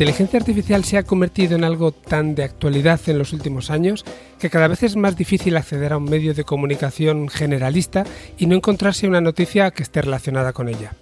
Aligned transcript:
inteligencia 0.00 0.38
artificial 0.38 0.82
se 0.82 0.96
ha 0.96 1.02
convertido 1.02 1.56
en 1.56 1.62
algo 1.62 1.92
tan 1.92 2.34
de 2.34 2.42
actualidad 2.42 2.98
en 3.08 3.18
los 3.18 3.34
últimos 3.34 3.68
años 3.70 4.06
que 4.38 4.48
cada 4.48 4.66
vez 4.66 4.82
es 4.82 4.96
más 4.96 5.14
difícil 5.14 5.58
acceder 5.58 5.92
a 5.92 5.98
un 5.98 6.04
medio 6.04 6.32
de 6.32 6.44
comunicación 6.44 7.28
generalista 7.28 8.04
y 8.38 8.46
no 8.46 8.56
encontrarse 8.56 9.06
una 9.06 9.20
noticia 9.20 9.72
que 9.72 9.82
esté 9.82 10.00
relacionada 10.00 10.54
con 10.54 10.70
ella. 10.70 10.94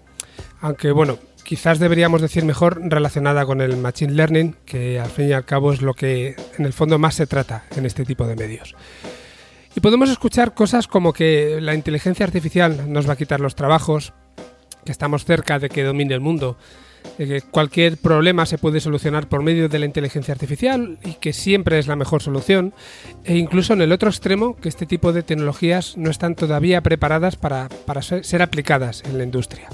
Aunque 0.60 0.90
bueno, 0.90 1.16
quizás 1.44 1.78
deberíamos 1.78 2.20
decir 2.20 2.44
mejor 2.44 2.80
relacionada 2.90 3.46
con 3.46 3.60
el 3.60 3.76
Machine 3.76 4.14
Learning, 4.14 4.56
que 4.66 4.98
al 4.98 5.10
fin 5.10 5.28
y 5.28 5.32
al 5.32 5.44
cabo 5.44 5.72
es 5.72 5.80
lo 5.80 5.94
que 5.94 6.34
en 6.58 6.66
el 6.66 6.72
fondo 6.72 6.98
más 6.98 7.14
se 7.14 7.28
trata 7.28 7.66
en 7.76 7.86
este 7.86 8.04
tipo 8.04 8.26
de 8.26 8.34
medios. 8.34 8.74
Y 9.76 9.80
podemos 9.80 10.10
escuchar 10.10 10.54
cosas 10.54 10.88
como 10.88 11.12
que 11.12 11.60
la 11.60 11.76
inteligencia 11.76 12.26
artificial 12.26 12.92
nos 12.92 13.08
va 13.08 13.12
a 13.12 13.16
quitar 13.16 13.38
los 13.38 13.54
trabajos, 13.54 14.12
que 14.84 14.90
estamos 14.90 15.24
cerca 15.24 15.60
de 15.60 15.68
que 15.68 15.84
domine 15.84 16.14
el 16.14 16.20
mundo, 16.20 16.58
que 17.16 17.40
cualquier 17.42 17.96
problema 17.96 18.46
se 18.46 18.58
puede 18.58 18.80
solucionar 18.80 19.28
por 19.28 19.42
medio 19.42 19.68
de 19.68 19.78
la 19.78 19.86
inteligencia 19.86 20.32
artificial 20.32 20.98
y 21.04 21.14
que 21.14 21.32
siempre 21.32 21.78
es 21.78 21.86
la 21.86 21.96
mejor 21.96 22.22
solución, 22.22 22.72
e 23.24 23.36
incluso 23.36 23.72
en 23.72 23.82
el 23.82 23.92
otro 23.92 24.08
extremo, 24.08 24.56
que 24.56 24.68
este 24.68 24.86
tipo 24.86 25.12
de 25.12 25.22
tecnologías 25.22 25.96
no 25.96 26.10
están 26.10 26.34
todavía 26.34 26.80
preparadas 26.82 27.36
para, 27.36 27.68
para 27.86 28.02
ser 28.02 28.42
aplicadas 28.42 29.02
en 29.04 29.18
la 29.18 29.24
industria. 29.24 29.68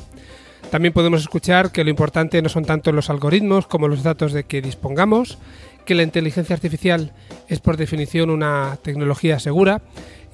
También 0.71 0.93
podemos 0.93 1.21
escuchar 1.21 1.71
que 1.71 1.85
lo 1.85 1.91
importante 1.91 2.43
no 2.43 2.49
son 2.49 2.65
tanto 2.65 2.91
los 2.91 3.09
algoritmos 3.09 3.67
como 3.67 3.87
los 3.87 4.03
datos 4.03 4.33
de 4.33 4.45
que 4.45 4.61
dispongamos, 4.61 5.39
que 5.85 5.95
la 5.95 6.03
inteligencia 6.03 6.55
artificial 6.55 7.13
es 7.49 7.61
por 7.61 7.77
definición 7.77 8.31
una 8.31 8.79
tecnología 8.83 9.39
segura, 9.39 9.83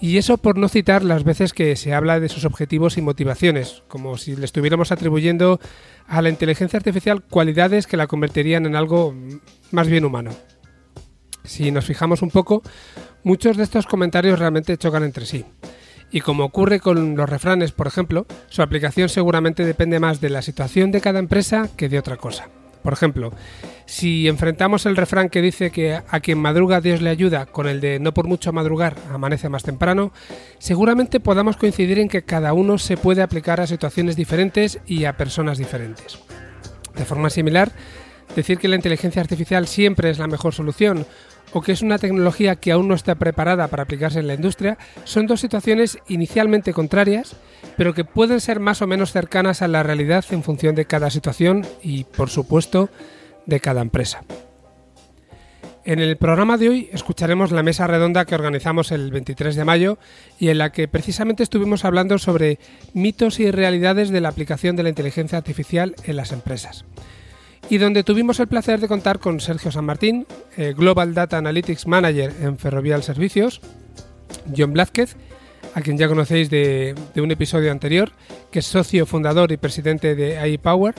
y 0.01 0.17
eso 0.17 0.39
por 0.39 0.57
no 0.57 0.69
citar 0.69 1.05
las 1.05 1.25
veces 1.25 1.53
que 1.53 1.77
se 1.77 1.93
habla 1.93 2.21
de 2.21 2.31
sus 2.31 2.47
objetivos 2.47 2.97
y 2.97 3.03
motivaciones, 3.03 3.83
como 3.87 4.17
si 4.17 4.35
le 4.35 4.47
estuviéramos 4.47 4.93
atribuyendo 4.93 5.61
a 6.09 6.23
la 6.23 6.31
inteligencia 6.31 6.79
artificial 6.79 7.23
cualidades 7.23 7.87
que 7.87 7.99
la 7.99 8.07
convertirían 8.07 8.65
en 8.65 8.77
algo 8.77 9.15
más 9.71 9.89
bien 9.89 10.07
humano. 10.07 10.31
Si 11.45 11.71
nos 11.71 11.85
fijamos 11.85 12.23
un 12.23 12.31
poco, 12.31 12.63
muchos 13.25 13.57
de 13.59 13.65
estos 13.65 13.87
comentarios 13.87 14.39
realmente 14.39 14.77
chocan 14.79 15.05
entre 15.05 15.27
sí. 15.27 15.45
Y 16.11 16.21
como 16.21 16.45
ocurre 16.45 16.81
con 16.81 17.15
los 17.15 17.29
refranes, 17.29 17.73
por 17.73 17.87
ejemplo, 17.87 18.27
su 18.49 18.63
aplicación 18.63 19.09
seguramente 19.09 19.65
depende 19.65 20.01
más 20.01 20.21
de 20.21 20.31
la 20.31 20.43
situación 20.43 20.91
de 20.91 21.01
cada 21.01 21.19
empresa 21.19 21.69
que 21.77 21.89
de 21.89 21.99
otra 21.99 22.17
cosa. 22.17 22.49
Por 22.83 22.93
ejemplo, 22.93 23.33
si 23.85 24.29
enfrentamos 24.29 24.87
el 24.87 24.97
refrán 24.97 25.29
que 25.29 25.43
dice 25.43 25.71
que 25.71 25.95
a 25.95 26.21
quien 26.21 26.39
madruga 26.39 26.81
Dios 26.81 27.03
le 27.03 27.11
ayuda 27.11 27.47
con 27.47 27.69
el 27.69 27.81
de 27.81 27.99
no 27.99 28.15
por 28.15 28.27
mucho 28.27 28.53
madrugar 28.53 28.97
amanece 29.13 29.49
más 29.49 29.63
temprano, 29.63 30.13
seguramente 30.59 31.21
podamos 31.21 31.57
coincidir 31.57 31.99
en 31.99 32.09
que 32.09 32.23
cada 32.23 32.53
uno 32.53 32.79
se 32.79 32.97
puede 32.97 33.23
aplicar 33.23 33.61
a 33.61 33.67
situaciones 33.67 34.17
diferentes 34.17 34.79
y 34.87 35.05
a 35.05 35.17
personas 35.17 35.59
diferentes. 35.59 36.19
De 36.97 37.05
forma 37.05 37.31
similar, 37.31 37.73
decir 38.35 38.59
que 38.59 38.69
la 38.69 38.77
inteligencia 38.77 39.21
artificial 39.21 39.67
siempre 39.67 40.11
es 40.11 40.19
la 40.19 40.27
mejor 40.27 40.55
solución 40.55 41.07
o 41.53 41.61
que 41.61 41.73
es 41.73 41.83
una 41.83 41.99
tecnología 41.99 42.57
que 42.57 42.73
aún 42.73 42.89
no 42.89 42.95
está 42.95 43.15
preparada 43.15 43.69
para 43.69 43.83
aplicarse 43.83 44.21
en 44.21 44.27
la 44.27 44.35
industria 44.35 44.79
son 45.05 45.27
dos 45.27 45.41
situaciones 45.41 45.99
inicialmente 46.09 46.73
contrarias, 46.73 47.37
pero 47.77 47.95
que 47.95 48.05
pueden 48.05 48.41
ser 48.41 48.61
más 48.61 48.83
o 48.83 48.87
menos 48.87 49.13
cercanas 49.13 49.63
a 49.63 49.69
la 49.69 49.83
realidad 49.83 50.25
en 50.31 50.43
función 50.43 50.75
de 50.75 50.87
cada 50.87 51.11
situación 51.11 51.67
y, 51.83 52.05
por 52.05 52.31
supuesto, 52.31 52.91
de 53.47 53.61
cada 53.61 53.83
empresa. 53.83 54.23
En 55.83 55.99
el 55.99 56.19
programa 56.19 56.59
de 56.59 56.69
hoy 56.69 56.91
escucharemos 56.93 57.53
la 57.53 57.63
mesa 57.63 57.87
redonda 57.87 58.27
que 58.27 58.35
organizamos 58.35 58.93
el 58.93 59.11
23 59.11 59.57
de 59.57 59.65
mayo 59.65 59.99
y 60.39 60.51
en 60.51 60.59
la 60.59 60.73
que 60.73 60.89
precisamente 60.89 61.43
estuvimos 61.43 61.87
hablando 61.87 62.19
sobre 62.19 62.59
mitos 62.93 63.41
y 63.41 63.51
realidades 63.51 64.11
de 64.11 64.21
la 64.21 64.29
aplicación 64.29 64.77
de 64.77 64.83
la 64.83 64.91
inteligencia 64.91 65.39
artificial 65.39 65.97
en 66.05 66.17
las 66.17 66.33
empresas 66.33 66.85
y 67.71 67.79
donde 67.79 68.03
tuvimos 68.03 68.41
el 68.41 68.49
placer 68.49 68.81
de 68.81 68.89
contar 68.89 69.21
con 69.21 69.39
Sergio 69.39 69.71
San 69.71 69.85
Martín, 69.85 70.27
eh, 70.57 70.75
Global 70.77 71.15
Data 71.15 71.39
Analytics 71.39 71.87
Manager 71.87 72.35
en 72.43 72.59
Ferrovial 72.59 73.05
Servicios, 73.05 73.61
John 74.55 74.73
Blázquez, 74.73 75.17
a 75.75 75.81
quien 75.81 75.97
ya 75.97 76.09
conocéis 76.09 76.51
de, 76.51 76.97
un 77.15 77.31
episodio 77.31 77.71
anterior, 77.71 78.11
que 78.51 78.59
es 78.59 78.67
socio 78.67 79.07
fundador 79.07 79.53
y 79.53 79.57
presidente 79.57 80.17
de 80.17 80.37
AI 80.39 80.59
Power, 80.59 80.97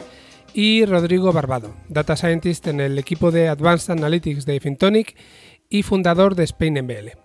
y 0.54 0.86
Rodrigo 0.86 1.34
Barbado, 1.34 1.76
Data 1.90 2.16
Scientist 2.16 2.66
en 2.68 2.80
el 2.80 2.98
equipo 2.98 3.32
de 3.32 3.50
Advanced 3.50 3.92
Analytics 3.92 4.46
de 4.46 4.60
Fintonic 4.62 5.18
y 5.70 5.84
fundador 5.84 6.36
de 6.36 6.46
Spain 6.46 6.86
MBL. 6.86 7.18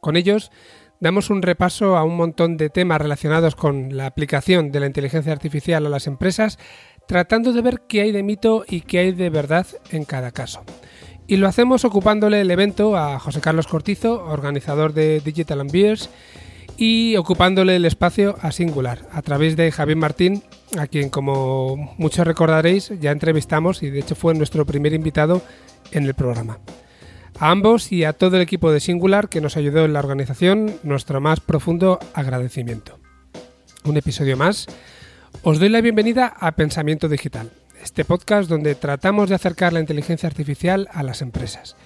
Con 0.00 0.16
ellos 0.16 0.50
damos 1.00 1.30
un 1.30 1.42
repaso 1.42 1.96
a 1.96 2.02
un 2.02 2.16
montón 2.16 2.56
de 2.56 2.70
temas 2.70 3.00
relacionados 3.00 3.54
con 3.54 3.96
la 3.96 4.06
aplicación 4.06 4.72
de 4.72 4.80
la 4.80 4.86
inteligencia 4.86 5.32
artificial 5.32 5.86
a 5.86 5.90
las 5.90 6.08
empresas, 6.08 6.58
tratando 7.08 7.54
de 7.54 7.62
ver 7.62 7.80
qué 7.88 8.02
hay 8.02 8.12
de 8.12 8.22
mito 8.22 8.64
y 8.68 8.82
qué 8.82 8.98
hay 8.98 9.12
de 9.12 9.30
verdad 9.30 9.66
en 9.90 10.04
cada 10.04 10.30
caso. 10.30 10.62
Y 11.26 11.36
lo 11.36 11.48
hacemos 11.48 11.84
ocupándole 11.86 12.42
el 12.42 12.50
evento 12.50 12.96
a 12.96 13.18
José 13.18 13.40
Carlos 13.40 13.66
Cortizo, 13.66 14.24
organizador 14.24 14.92
de 14.92 15.20
Digital 15.20 15.66
Beers, 15.72 16.10
y 16.76 17.16
ocupándole 17.16 17.76
el 17.76 17.86
espacio 17.86 18.36
a 18.42 18.52
Singular, 18.52 19.06
a 19.10 19.22
través 19.22 19.56
de 19.56 19.72
Javier 19.72 19.96
Martín, 19.96 20.42
a 20.78 20.86
quien 20.86 21.08
como 21.08 21.94
muchos 21.96 22.26
recordaréis 22.26 22.92
ya 23.00 23.10
entrevistamos 23.10 23.82
y 23.82 23.90
de 23.90 24.00
hecho 24.00 24.14
fue 24.14 24.34
nuestro 24.34 24.66
primer 24.66 24.92
invitado 24.92 25.40
en 25.92 26.04
el 26.04 26.12
programa. 26.12 26.58
A 27.38 27.50
ambos 27.50 27.90
y 27.90 28.04
a 28.04 28.12
todo 28.12 28.36
el 28.36 28.42
equipo 28.42 28.70
de 28.70 28.80
Singular 28.80 29.30
que 29.30 29.40
nos 29.40 29.56
ayudó 29.56 29.86
en 29.86 29.94
la 29.94 30.00
organización, 30.00 30.74
nuestro 30.82 31.22
más 31.22 31.40
profundo 31.40 31.98
agradecimiento. 32.12 32.98
Un 33.84 33.96
episodio 33.96 34.36
más 34.36 34.66
os 35.42 35.58
doy 35.58 35.68
la 35.68 35.80
bienvenida 35.80 36.34
a 36.38 36.52
Pensamiento 36.52 37.08
Digital, 37.08 37.50
este 37.82 38.04
podcast 38.04 38.48
donde 38.48 38.74
tratamos 38.74 39.28
de 39.28 39.34
acercar 39.34 39.72
la 39.72 39.80
inteligencia 39.80 40.26
artificial 40.26 40.88
a 40.92 41.02
las 41.02 41.22
empresas. 41.22 41.76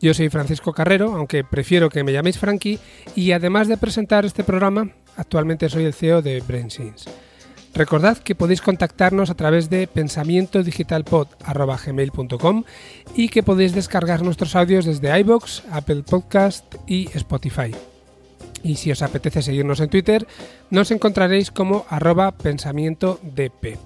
Yo 0.00 0.14
soy 0.14 0.30
Francisco 0.30 0.72
Carrero, 0.72 1.14
aunque 1.14 1.44
prefiero 1.44 1.90
que 1.90 2.02
me 2.04 2.12
llaméis 2.12 2.38
Frankie, 2.38 2.78
y 3.14 3.32
además 3.32 3.68
de 3.68 3.76
presentar 3.76 4.24
este 4.24 4.44
programa, 4.44 4.88
actualmente 5.16 5.68
soy 5.68 5.84
el 5.84 5.92
CEO 5.92 6.22
de 6.22 6.40
BrainSense. 6.40 7.10
Recordad 7.74 8.16
que 8.18 8.34
podéis 8.34 8.62
contactarnos 8.62 9.30
a 9.30 9.34
través 9.34 9.70
de 9.70 9.86
pensamientodigitalpod.gmail.com 9.86 12.64
y 13.14 13.28
que 13.28 13.42
podéis 13.42 13.74
descargar 13.74 14.22
nuestros 14.22 14.56
audios 14.56 14.86
desde 14.86 15.20
iBox, 15.20 15.64
Apple 15.70 16.02
Podcast 16.02 16.74
y 16.86 17.10
Spotify. 17.14 17.74
Y 18.62 18.76
si 18.76 18.90
os 18.90 19.02
apetece 19.02 19.42
seguirnos 19.42 19.80
en 19.80 19.88
Twitter, 19.88 20.26
nos 20.70 20.90
encontraréis 20.90 21.50
como 21.50 21.86
arroba 21.88 22.32
pensamientodp. 22.32 23.78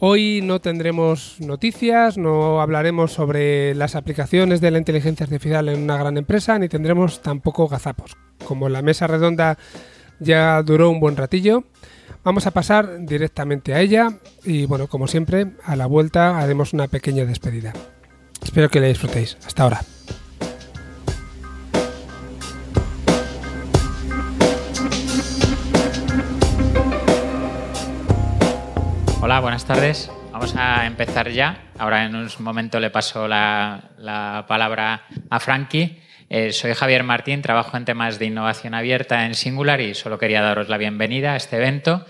Hoy 0.00 0.40
no 0.44 0.60
tendremos 0.60 1.40
noticias, 1.40 2.18
no 2.18 2.60
hablaremos 2.60 3.12
sobre 3.12 3.74
las 3.74 3.96
aplicaciones 3.96 4.60
de 4.60 4.70
la 4.70 4.78
inteligencia 4.78 5.24
artificial 5.24 5.68
en 5.68 5.82
una 5.82 5.96
gran 5.96 6.16
empresa, 6.16 6.56
ni 6.58 6.68
tendremos 6.68 7.20
tampoco 7.20 7.66
gazapos. 7.66 8.16
Como 8.44 8.68
la 8.68 8.80
mesa 8.80 9.08
redonda 9.08 9.58
ya 10.20 10.62
duró 10.62 10.88
un 10.90 11.00
buen 11.00 11.16
ratillo, 11.16 11.64
vamos 12.22 12.46
a 12.46 12.52
pasar 12.52 13.04
directamente 13.06 13.74
a 13.74 13.80
ella 13.80 14.20
y 14.44 14.66
bueno, 14.66 14.86
como 14.86 15.08
siempre, 15.08 15.48
a 15.64 15.74
la 15.74 15.86
vuelta 15.86 16.38
haremos 16.38 16.72
una 16.72 16.86
pequeña 16.86 17.24
despedida. 17.24 17.72
Espero 18.40 18.68
que 18.68 18.80
la 18.80 18.86
disfrutéis. 18.86 19.36
Hasta 19.44 19.64
ahora. 19.64 19.97
Hola, 29.20 29.40
buenas 29.40 29.64
tardes. 29.64 30.12
Vamos 30.30 30.54
a 30.56 30.86
empezar 30.86 31.28
ya. 31.30 31.64
Ahora 31.76 32.04
en 32.04 32.14
un 32.14 32.28
momento 32.38 32.78
le 32.78 32.90
paso 32.90 33.26
la, 33.26 34.44
palabra 34.46 35.06
a 35.28 35.40
Frankie. 35.40 36.00
Eh, 36.30 36.52
soy 36.52 36.72
Javier 36.72 37.02
Martín, 37.02 37.42
trabajo 37.42 37.76
en 37.76 37.84
temas 37.84 38.20
de 38.20 38.26
innovación 38.26 38.74
abierta 38.74 39.26
en 39.26 39.34
Singular 39.34 39.80
y 39.80 39.94
solo 39.94 40.18
quería 40.18 40.40
daros 40.40 40.68
la 40.68 40.78
bienvenida 40.78 41.32
a 41.32 41.36
este 41.36 41.56
evento 41.56 42.06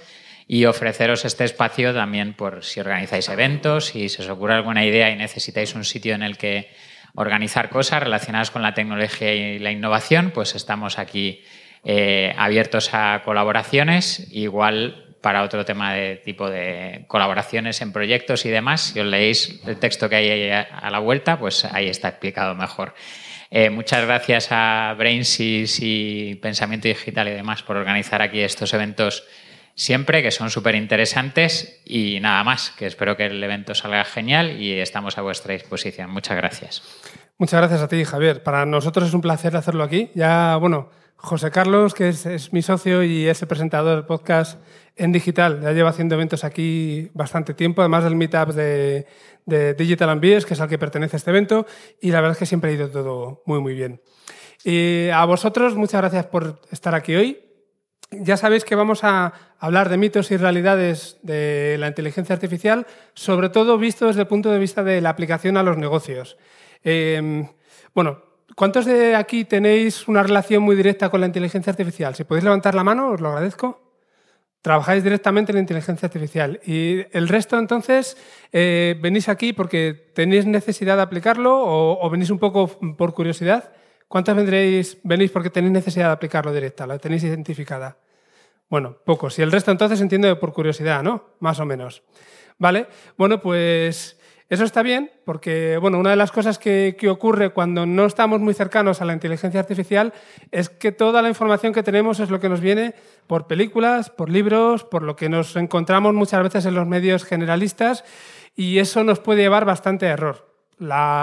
y 0.46 0.66
ofreceros 0.66 1.24
este 1.24 1.44
espacio 1.44 1.94
también 1.94 2.34
por 2.34 2.62
si 2.62 2.80
organizáis 2.80 3.30
eventos, 3.30 3.86
si 3.86 4.10
se 4.10 4.22
os 4.22 4.28
ocurre 4.28 4.54
alguna 4.54 4.84
idea 4.84 5.10
y 5.10 5.16
necesitáis 5.16 5.74
un 5.74 5.84
sitio 5.84 6.14
en 6.14 6.22
el 6.22 6.36
que 6.36 6.68
organizar 7.14 7.70
cosas 7.70 8.02
relacionadas 8.02 8.50
con 8.50 8.60
la 8.60 8.74
tecnología 8.74 9.34
y 9.34 9.58
la 9.58 9.70
innovación, 9.70 10.30
pues 10.30 10.54
estamos 10.54 10.98
aquí 10.98 11.42
eh, 11.84 12.34
abiertos 12.36 12.90
a 12.92 13.22
colaboraciones. 13.24 14.28
Igual 14.30 15.07
para 15.20 15.42
otro 15.42 15.64
tema 15.64 15.94
de 15.94 16.16
tipo 16.16 16.48
de 16.48 17.04
colaboraciones 17.08 17.80
en 17.80 17.92
proyectos 17.92 18.46
y 18.46 18.50
demás. 18.50 18.92
Si 18.92 19.00
os 19.00 19.06
leéis 19.06 19.60
el 19.66 19.78
texto 19.78 20.08
que 20.08 20.16
hay 20.16 20.50
a 20.50 20.90
la 20.90 20.98
vuelta, 20.98 21.38
pues 21.38 21.64
ahí 21.64 21.88
está 21.88 22.08
explicado 22.08 22.54
mejor. 22.54 22.94
Eh, 23.50 23.70
muchas 23.70 24.04
gracias 24.04 24.48
a 24.50 24.94
Brainsys 24.98 25.78
y 25.80 26.34
Pensamiento 26.36 26.88
Digital 26.88 27.28
y 27.28 27.32
demás 27.32 27.62
por 27.62 27.76
organizar 27.76 28.20
aquí 28.20 28.40
estos 28.40 28.74
eventos 28.74 29.24
siempre, 29.74 30.22
que 30.22 30.30
son 30.30 30.50
súper 30.50 30.74
interesantes. 30.74 31.80
Y 31.86 32.20
nada 32.20 32.44
más, 32.44 32.70
que 32.70 32.86
espero 32.86 33.16
que 33.16 33.26
el 33.26 33.42
evento 33.42 33.74
salga 33.74 34.04
genial 34.04 34.60
y 34.60 34.72
estamos 34.72 35.16
a 35.16 35.22
vuestra 35.22 35.54
disposición. 35.54 36.10
Muchas 36.10 36.36
gracias. 36.36 36.82
Muchas 37.38 37.60
gracias 37.60 37.80
a 37.80 37.88
ti, 37.88 38.04
Javier. 38.04 38.42
Para 38.42 38.66
nosotros 38.66 39.08
es 39.08 39.14
un 39.14 39.20
placer 39.20 39.56
hacerlo 39.56 39.84
aquí. 39.84 40.10
Ya, 40.14 40.56
bueno, 40.56 40.90
José 41.20 41.50
Carlos, 41.50 41.94
que 41.94 42.10
es, 42.10 42.52
mi 42.52 42.62
socio 42.62 43.02
y 43.02 43.26
es 43.26 43.42
el 43.42 43.48
presentador 43.48 43.96
del 43.96 44.06
podcast 44.06 44.60
en 44.94 45.10
digital. 45.10 45.60
Ya 45.60 45.72
lleva 45.72 45.90
haciendo 45.90 46.14
eventos 46.14 46.44
aquí 46.44 47.10
bastante 47.12 47.54
tiempo, 47.54 47.82
además 47.82 48.04
del 48.04 48.14
meetup 48.14 48.50
de, 48.50 49.04
Digital 49.76 50.10
Ambies, 50.10 50.46
que 50.46 50.54
es 50.54 50.60
al 50.60 50.68
que 50.68 50.78
pertenece 50.78 51.16
este 51.16 51.30
evento, 51.30 51.66
y 52.00 52.12
la 52.12 52.20
verdad 52.20 52.32
es 52.32 52.38
que 52.38 52.46
siempre 52.46 52.70
ha 52.70 52.74
ido 52.74 52.88
todo 52.88 53.42
muy, 53.46 53.60
muy 53.60 53.74
bien. 53.74 54.00
Y 54.62 55.08
a 55.08 55.24
vosotros, 55.24 55.74
muchas 55.74 56.00
gracias 56.02 56.26
por 56.26 56.60
estar 56.70 56.94
aquí 56.94 57.16
hoy. 57.16 57.40
Ya 58.12 58.36
sabéis 58.36 58.64
que 58.64 58.76
vamos 58.76 59.02
a 59.02 59.32
hablar 59.58 59.88
de 59.88 59.96
mitos 59.96 60.30
y 60.30 60.36
realidades 60.36 61.18
de 61.22 61.76
la 61.80 61.88
inteligencia 61.88 62.34
artificial, 62.34 62.86
sobre 63.14 63.48
todo 63.48 63.76
visto 63.76 64.06
desde 64.06 64.20
el 64.20 64.28
punto 64.28 64.50
de 64.50 64.58
vista 64.58 64.84
de 64.84 65.00
la 65.00 65.10
aplicación 65.10 65.56
a 65.56 65.64
los 65.64 65.78
negocios. 65.78 66.38
Eh, 66.84 67.44
bueno, 67.92 68.27
¿Cuántos 68.58 68.86
de 68.86 69.14
aquí 69.14 69.44
tenéis 69.44 70.08
una 70.08 70.20
relación 70.20 70.64
muy 70.64 70.74
directa 70.74 71.10
con 71.10 71.20
la 71.20 71.28
inteligencia 71.28 71.70
artificial? 71.70 72.16
Si 72.16 72.24
podéis 72.24 72.42
levantar 72.42 72.74
la 72.74 72.82
mano, 72.82 73.10
os 73.12 73.20
lo 73.20 73.28
agradezco. 73.28 73.80
Trabajáis 74.62 75.04
directamente 75.04 75.52
en 75.52 75.58
la 75.58 75.60
inteligencia 75.60 76.06
artificial. 76.06 76.58
Y 76.66 77.06
el 77.16 77.28
resto, 77.28 77.56
entonces, 77.56 78.16
eh, 78.50 78.98
¿venís 79.00 79.28
aquí 79.28 79.52
porque 79.52 80.10
tenéis 80.12 80.44
necesidad 80.44 80.96
de 80.96 81.02
aplicarlo 81.02 81.56
o, 81.56 82.10
venís 82.10 82.30
un 82.30 82.40
poco 82.40 82.66
por 82.96 83.14
curiosidad? 83.14 83.70
¿Cuántos 84.08 84.34
vendréis, 84.34 84.98
venís 85.04 85.30
porque 85.30 85.50
tenéis 85.50 85.74
necesidad 85.74 86.06
de 86.06 86.12
aplicarlo 86.14 86.52
directa? 86.52 86.84
¿La 86.84 86.98
tenéis 86.98 87.22
identificada? 87.22 87.98
Bueno, 88.68 88.96
pocos. 89.04 89.38
Y 89.38 89.42
el 89.42 89.52
resto, 89.52 89.70
entonces, 89.70 90.00
entiendo 90.00 90.36
por 90.40 90.52
curiosidad, 90.52 91.04
¿no? 91.04 91.26
Más 91.38 91.60
o 91.60 91.64
menos. 91.64 92.02
Vale. 92.58 92.88
Bueno, 93.16 93.40
pues 93.40 94.17
eso 94.48 94.64
está 94.64 94.82
bien 94.82 95.10
porque, 95.24 95.76
bueno, 95.76 95.98
una 95.98 96.10
de 96.10 96.16
las 96.16 96.32
cosas 96.32 96.58
que, 96.58 96.96
ocurre 97.10 97.50
cuando 97.50 97.84
no 97.84 98.06
estamos 98.06 98.40
muy 98.40 98.54
cercanos 98.54 99.02
a 99.02 99.04
la 99.04 99.12
inteligencia 99.12 99.60
artificial 99.60 100.14
es 100.50 100.70
que 100.70 100.90
toda 100.90 101.20
la 101.20 101.28
información 101.28 101.74
que 101.74 101.82
tenemos 101.82 102.18
es 102.18 102.30
lo 102.30 102.40
que 102.40 102.48
nos 102.48 102.60
viene 102.60 102.94
por 103.26 103.46
películas, 103.46 104.08
por 104.08 104.30
libros, 104.30 104.84
por 104.84 105.02
lo 105.02 105.16
que 105.16 105.28
nos 105.28 105.54
encontramos 105.56 106.14
muchas 106.14 106.42
veces 106.42 106.64
en 106.64 106.74
los 106.74 106.86
medios 106.86 107.24
generalistas 107.24 108.04
y 108.56 108.78
eso 108.78 109.04
nos 109.04 109.20
puede 109.20 109.42
llevar 109.42 109.66
bastante 109.66 110.06
a 110.06 110.12
error. 110.12 110.50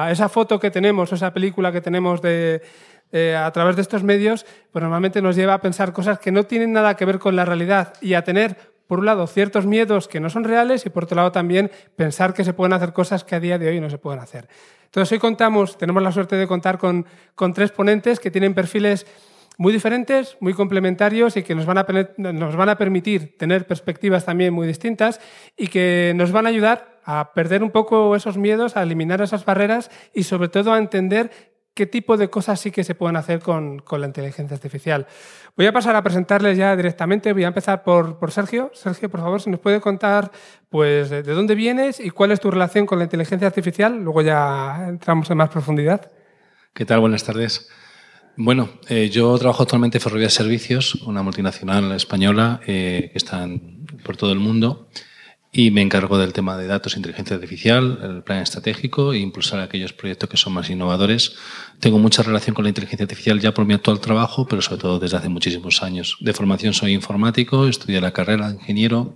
esa 0.10 0.30
foto 0.30 0.60
que 0.60 0.70
tenemos, 0.70 1.12
esa 1.12 1.34
película 1.34 1.72
que 1.72 1.82
tenemos 1.82 2.22
de, 2.22 2.62
eh, 3.12 3.36
a 3.36 3.50
través 3.52 3.76
de 3.76 3.82
estos 3.82 4.04
medios, 4.04 4.46
pues 4.72 4.84
normalmente 4.84 5.22
nos 5.22 5.36
lleva 5.36 5.56
a 5.56 5.62
pensar 5.62 5.94
cosas 5.94 6.20
que 6.20 6.32
no 6.32 6.44
tienen 6.44 6.74
nada 6.74 6.96
que 6.96 7.06
ver 7.06 7.18
con 7.18 7.36
la 7.36 7.46
realidad 7.46 7.94
y 8.02 8.14
a 8.14 8.24
tener 8.24 8.75
por 8.88 9.00
un 9.00 9.06
lado, 9.06 9.28
ciertos 9.28 9.66
miedos 9.66 10.08
que 10.08 10.20
no 10.20 10.30
son 10.30 10.44
reales 10.44 10.86
y 10.86 10.90
por 10.90 11.06
otro 11.06 11.16
lado 11.16 11.32
también 11.32 11.72
pensar 11.96 12.34
que 12.34 12.44
se 12.44 12.54
pueden 12.54 12.74
hacer 12.74 12.94
cosas 12.94 13.24
que 13.24 13.36
a 13.36 13.40
día 13.40 13.58
de 13.58 13.70
hoy 13.70 13.80
no 13.80 13.90
se 13.90 13.98
pueden 13.98 14.20
hacer. 14.20 14.48
Entonces 14.86 15.12
hoy 15.12 15.20
contamos, 15.20 15.78
tenemos 15.78 16.02
la 16.04 16.12
suerte 16.12 16.36
de 16.36 16.48
contar 16.48 16.78
con, 16.78 17.06
con 17.36 17.54
tres 17.54 17.72
ponentes 17.72 18.20
que 18.20 18.32
tienen 18.32 18.54
perfiles 18.54 19.06
muy 19.58 19.72
diferentes, 19.72 20.38
muy 20.40 20.54
complementarios 20.54 21.38
y 21.38 21.44
que 21.44 21.56
nos 21.56 21.66
van, 21.66 21.78
a, 21.78 21.86
nos 22.18 22.56
van 22.56 22.70
a 22.70 22.78
permitir 22.78 23.38
tener 23.38 23.66
perspectivas 23.66 24.26
también 24.26 24.54
muy 24.54 24.68
distintas 24.68 25.20
y 25.56 25.68
que 25.68 26.14
nos 26.16 26.32
van 26.32 26.46
a 26.46 26.50
ayudar 26.50 27.00
a 27.06 27.34
perder 27.34 27.64
un 27.64 27.72
poco 27.72 28.16
esos 28.16 28.38
miedos, 28.38 28.76
a 28.76 28.84
eliminar 28.84 29.22
esas 29.22 29.46
barreras 29.46 29.92
y 30.14 30.24
sobre 30.24 30.50
todo 30.50 30.74
a 30.74 30.78
entender 30.78 31.55
qué 31.76 31.86
tipo 31.86 32.16
de 32.18 32.30
cosas 32.30 32.60
sí 32.60 32.72
que 32.72 32.84
se 32.84 32.96
pueden 32.96 33.18
hacer 33.18 33.42
con, 33.42 33.84
la 33.92 34.08
inteligencia 34.08 34.56
artificial. 34.56 35.06
Voy 35.56 35.68
a 35.68 35.74
pasar 35.74 35.96
a 35.96 36.02
presentarles 36.02 36.58
ya 36.58 36.76
directamente. 36.76 37.34
Voy 37.34 37.44
a 37.44 37.50
empezar 37.50 37.84
por, 37.84 38.18
Sergio. 38.32 38.72
Sergio, 38.74 39.10
por 39.10 39.20
favor, 39.20 39.42
si 39.42 39.50
nos 39.50 39.60
puede 39.60 39.82
contar 39.82 40.32
pues, 40.70 41.10
de 41.10 41.22
dónde 41.22 41.54
vienes 41.54 42.00
y 42.00 42.10
cuál 42.10 42.32
es 42.32 42.40
tu 42.40 42.50
relación 42.50 42.86
con 42.86 42.98
la 42.98 43.04
inteligencia 43.04 43.48
artificial. 43.48 44.02
Luego 44.02 44.22
ya 44.22 44.86
entramos 44.88 45.30
en 45.30 45.38
más 45.38 45.50
profundidad. 45.50 46.10
¿Qué 46.74 46.86
tal? 46.86 47.02
Buenas 47.02 47.26
tardes. 47.26 47.70
Bueno, 48.38 48.70
eh, 48.88 49.10
yo 49.10 49.38
trabajo 49.38 49.64
actualmente 49.64 49.98
en 49.98 50.02
Ferrovías 50.02 50.34
Servicios, 50.34 50.96
una 50.96 51.24
multinacional 51.24 51.92
española 51.92 52.62
eh, 52.66 53.10
que 53.12 53.18
está 53.18 53.48
por 54.04 54.18
todo 54.18 54.32
el 54.32 54.40
mundo 54.40 54.88
y 55.58 55.72
me 55.72 55.82
encargo 55.82 56.18
del 56.18 56.34
tema 56.34 56.58
de 56.58 56.68
datos, 56.68 56.94
e 56.94 57.00
inteligencia 57.00 57.38
artificial, 57.38 57.98
el 58.04 58.24
plan 58.24 58.40
estratégico 58.40 59.14
e 59.14 59.20
impulsar 59.20 59.62
aquellos 59.62 59.94
proyectos 59.94 60.30
que 60.30 60.36
son 60.36 60.52
más 60.52 60.70
innovadores. 60.70 61.38
Tengo 61.80 61.98
mucha 61.98 62.24
relación 62.24 62.54
con 62.54 62.66
la 62.66 62.70
inteligencia 62.70 63.06
artificial 63.06 63.40
ya 63.40 63.54
por 63.54 63.66
mi 63.66 63.74
actual 63.74 64.02
trabajo, 64.02 64.46
pero 64.48 64.62
sobre 64.62 64.82
todo 64.82 65.00
desde 65.00 65.16
hace 65.16 65.30
muchísimos 65.30 65.82
años. 65.82 66.18
De 66.20 66.34
formación 66.34 66.74
soy 66.74 66.92
informático, 66.92 67.70
estudié 67.70 68.02
la 68.02 68.12
carrera 68.12 68.50
de 68.50 68.56
ingeniero, 68.56 69.14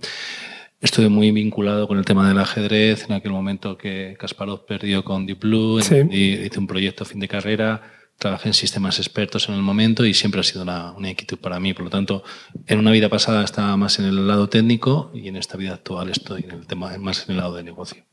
estuve 0.80 1.10
muy 1.10 1.30
vinculado 1.30 1.86
con 1.86 1.98
el 1.98 2.06
tema 2.06 2.26
del 2.26 2.38
ajedrez 2.38 3.04
en 3.04 3.12
aquel 3.12 3.32
momento 3.32 3.76
que 3.76 4.16
Kasparov 4.18 4.64
perdió 4.64 5.04
con 5.04 5.26
Deep 5.26 5.40
Blue, 5.40 5.78
y 6.10 6.36
hice 6.36 6.58
un 6.58 6.66
proyecto 6.66 7.04
a 7.04 7.06
fin 7.06 7.20
de 7.20 7.28
carrera 7.28 7.82
trabajé 8.20 8.50
en 8.50 8.54
sistemas 8.54 8.98
expertos 8.98 9.48
en 9.48 9.54
el 9.54 9.62
momento 9.62 10.04
y 10.04 10.14
siempre 10.14 10.40
ha 10.40 10.44
sido 10.44 10.62
una, 10.62 10.94
inquietud 10.98 11.38
para 11.38 11.58
mí. 11.58 11.74
Por 11.74 11.84
lo 11.84 11.90
tanto, 11.90 12.22
en 12.66 12.78
una 12.78 12.92
vida 12.92 13.08
pasada 13.08 13.42
estaba 13.42 13.76
más 13.76 13.98
en 13.98 14.04
el 14.04 14.28
lado 14.28 14.48
técnico 14.48 15.10
y 15.14 15.26
en 15.26 15.36
esta 15.36 15.56
vida 15.56 15.74
actual 15.74 16.10
estoy 16.10 16.44
en 16.44 16.52
el 16.52 16.66
tema 16.66 16.96
más 16.98 17.24
en 17.24 17.32
el 17.32 17.38
lado 17.38 17.56
de 17.56 17.64
negocio. 17.64 18.04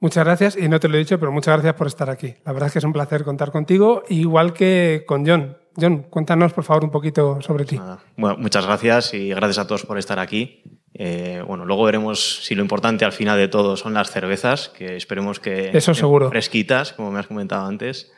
Muchas 0.00 0.24
gracias, 0.24 0.56
y 0.56 0.68
no 0.68 0.80
te 0.80 0.88
lo 0.88 0.96
he 0.96 0.98
dicho, 0.98 1.20
pero 1.20 1.30
muchas 1.30 1.54
gracias 1.54 1.74
por 1.74 1.86
estar 1.86 2.08
aquí. 2.08 2.34
La 2.46 2.52
verdad 2.52 2.68
es 2.68 2.72
que 2.72 2.78
es 2.78 2.84
un 2.84 2.92
placer 2.92 3.22
contar 3.22 3.52
contigo, 3.52 4.02
igual 4.08 4.54
que 4.54 5.04
con 5.06 5.26
John. 5.26 5.58
John, 5.78 6.04
cuéntanos 6.10 6.52
por 6.52 6.64
favor 6.64 6.84
un 6.84 6.90
poquito 6.90 7.40
sobre 7.42 7.64
ti. 7.64 7.78
Bueno, 8.16 8.36
muchas 8.38 8.66
gracias 8.66 9.14
y 9.14 9.28
gracias 9.28 9.58
a 9.58 9.66
todos 9.66 9.84
por 9.84 9.98
estar 9.98 10.18
aquí. 10.18 10.62
Eh, 10.94 11.44
bueno, 11.46 11.66
luego 11.66 11.84
veremos 11.84 12.40
si 12.42 12.54
lo 12.54 12.62
importante 12.62 13.04
al 13.04 13.12
final 13.12 13.38
de 13.38 13.48
todo 13.48 13.76
son 13.76 13.94
las 13.94 14.10
cervezas, 14.10 14.70
que 14.70 14.96
esperemos 14.96 15.38
que 15.38 15.70
Eso 15.72 15.94
seguro. 15.94 16.30
fresquitas, 16.30 16.94
como 16.94 17.12
me 17.12 17.20
has 17.20 17.26
comentado 17.26 17.66
antes. 17.66 18.10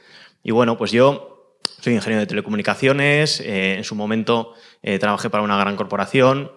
Y 0.43 0.51
bueno, 0.51 0.77
pues 0.77 0.91
yo 0.91 1.33
soy 1.81 1.95
ingeniero 1.95 2.21
de 2.21 2.27
telecomunicaciones, 2.27 3.41
eh, 3.41 3.75
en 3.77 3.85
su 3.85 3.95
momento 3.95 4.55
eh, 4.83 4.99
trabajé 4.99 5.31
para 5.31 5.43
una 5.43 5.59
gran 5.59 5.77
corporación, 5.77 6.53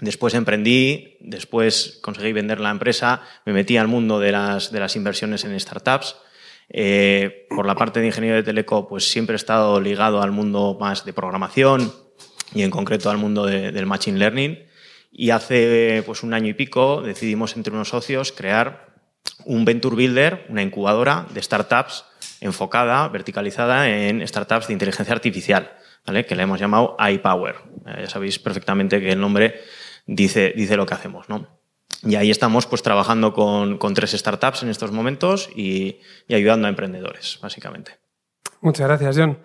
después 0.00 0.34
emprendí, 0.34 1.16
después 1.20 2.00
conseguí 2.02 2.32
vender 2.32 2.60
la 2.60 2.70
empresa, 2.70 3.22
me 3.44 3.52
metí 3.52 3.76
al 3.76 3.88
mundo 3.88 4.18
de 4.18 4.32
las, 4.32 4.72
de 4.72 4.80
las 4.80 4.96
inversiones 4.96 5.44
en 5.44 5.58
startups. 5.58 6.16
Eh, 6.70 7.46
por 7.50 7.66
la 7.66 7.74
parte 7.74 8.00
de 8.00 8.06
ingeniero 8.06 8.36
de 8.36 8.42
teleco, 8.42 8.88
pues 8.88 9.08
siempre 9.08 9.34
he 9.34 9.36
estado 9.36 9.80
ligado 9.80 10.22
al 10.22 10.32
mundo 10.32 10.76
más 10.80 11.04
de 11.04 11.12
programación 11.12 11.92
y 12.54 12.62
en 12.62 12.70
concreto 12.70 13.10
al 13.10 13.18
mundo 13.18 13.44
del 13.46 13.86
machine 13.86 14.18
learning. 14.18 14.58
Y 15.12 15.30
hace 15.30 16.02
pues 16.06 16.22
un 16.22 16.34
año 16.34 16.48
y 16.48 16.54
pico 16.54 17.02
decidimos 17.02 17.54
entre 17.56 17.72
unos 17.72 17.90
socios 17.90 18.32
crear 18.32 18.94
un 19.44 19.64
venture 19.64 19.94
builder, 19.94 20.46
una 20.48 20.62
incubadora 20.62 21.26
de 21.32 21.42
startups 21.42 22.04
enfocada, 22.46 23.08
verticalizada 23.08 23.88
en 23.88 24.26
startups 24.26 24.68
de 24.68 24.72
inteligencia 24.72 25.14
artificial, 25.14 25.72
¿vale? 26.06 26.26
que 26.26 26.36
le 26.36 26.42
hemos 26.42 26.60
llamado 26.60 26.96
iPower. 26.98 27.56
Eh, 27.86 28.02
ya 28.02 28.08
sabéis 28.08 28.38
perfectamente 28.38 29.00
que 29.00 29.12
el 29.12 29.20
nombre 29.20 29.60
dice, 30.06 30.52
dice 30.56 30.76
lo 30.76 30.86
que 30.86 30.94
hacemos. 30.94 31.28
¿no? 31.28 31.46
Y 32.02 32.16
ahí 32.16 32.30
estamos 32.30 32.66
pues, 32.66 32.82
trabajando 32.82 33.32
con, 33.32 33.78
con 33.78 33.94
tres 33.94 34.12
startups 34.12 34.62
en 34.62 34.68
estos 34.68 34.92
momentos 34.92 35.48
y, 35.54 36.00
y, 36.28 36.34
ayudando 36.34 36.66
a 36.66 36.70
emprendedores, 36.70 37.38
básicamente. 37.40 37.98
Muchas 38.60 38.86
gracias, 38.86 39.16
John. 39.16 39.38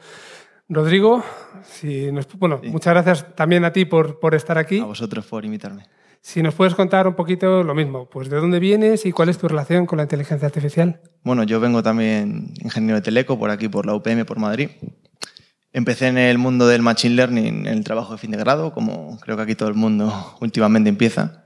Rodrigo, 0.68 1.24
si 1.64 2.10
bueno, 2.38 2.62
muchas 2.64 2.94
gracias 2.94 3.36
también 3.36 3.66
a 3.66 3.74
ti 3.74 3.86
por, 3.86 4.20
por 4.20 4.36
estar 4.36 4.58
aquí. 4.58 4.80
A 4.80 4.86
vosotros 4.86 5.26
por 5.26 5.44
invitarme. 5.44 5.88
Si 6.22 6.44
nos 6.44 6.54
puedes 6.54 6.76
contar 6.76 7.08
un 7.08 7.16
poquito 7.16 7.64
lo 7.64 7.74
mismo, 7.74 8.10
pues 8.10 8.30
de 8.30 8.38
dónde 8.38 8.60
vienes 8.60 9.06
y 9.06 9.12
cuál 9.12 9.30
es 9.30 9.38
tu 9.38 9.48
relación 9.48 9.86
con 9.86 9.98
la 9.98 10.04
inteligencia 10.04 10.48
artificial. 10.48 11.02
Bueno, 11.24 11.44
yo 11.44 11.60
vengo 11.60 11.82
también 11.82 12.54
ingeniero 12.62 12.96
de 12.96 13.02
teleco 13.02 13.40
por 13.40 13.50
aquí, 13.50 13.70
por 13.70 13.86
la 13.86 13.96
UPM, 13.96 14.26
por 14.26 14.38
Madrid. 14.38 14.70
Empecé 15.72 16.08
en 16.08 16.18
el 16.18 16.38
mundo 16.38 16.68
del 16.68 16.82
machine 16.82 17.16
learning 17.16 17.46
en 17.46 17.68
el 17.68 17.84
trabajo 17.84 18.14
de 18.14 18.18
fin 18.18 18.32
de 18.32 18.38
grado, 18.38 18.74
como 18.74 19.18
creo 19.20 19.38
que 19.38 19.44
aquí 19.44 19.56
todo 19.56 19.70
el 19.70 19.76
mundo 19.76 20.36
últimamente 20.42 20.90
empieza. 20.90 21.46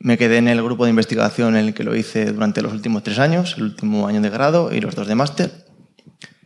Me 0.00 0.16
quedé 0.16 0.38
en 0.38 0.48
el 0.48 0.62
grupo 0.62 0.84
de 0.84 0.90
investigación 0.90 1.56
en 1.56 1.66
el 1.66 1.74
que 1.74 1.84
lo 1.84 1.94
hice 1.94 2.32
durante 2.32 2.62
los 2.62 2.72
últimos 2.72 3.02
tres 3.02 3.18
años, 3.18 3.56
el 3.58 3.64
último 3.64 4.06
año 4.06 4.20
de 4.20 4.30
grado 4.30 4.72
y 4.72 4.80
los 4.80 4.94
dos 4.94 5.08
de 5.08 5.16
máster. 5.16 5.50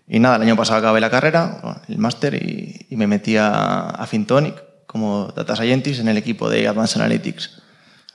Y 0.08 0.18
nada, 0.18 0.36
el 0.36 0.42
año 0.42 0.56
pasado 0.56 0.78
acabé 0.78 1.00
la 1.00 1.10
carrera, 1.10 1.82
el 1.88 1.98
máster, 1.98 2.34
y, 2.34 2.96
me 2.96 3.06
metí 3.06 3.36
a, 3.36 3.90
a 3.90 4.06
Fintonic, 4.06 4.71
como 4.92 5.32
Data 5.34 5.56
Scientist 5.56 6.00
en 6.00 6.08
el 6.08 6.18
equipo 6.18 6.50
de 6.50 6.68
Advanced 6.68 7.00
Analytics. 7.00 7.62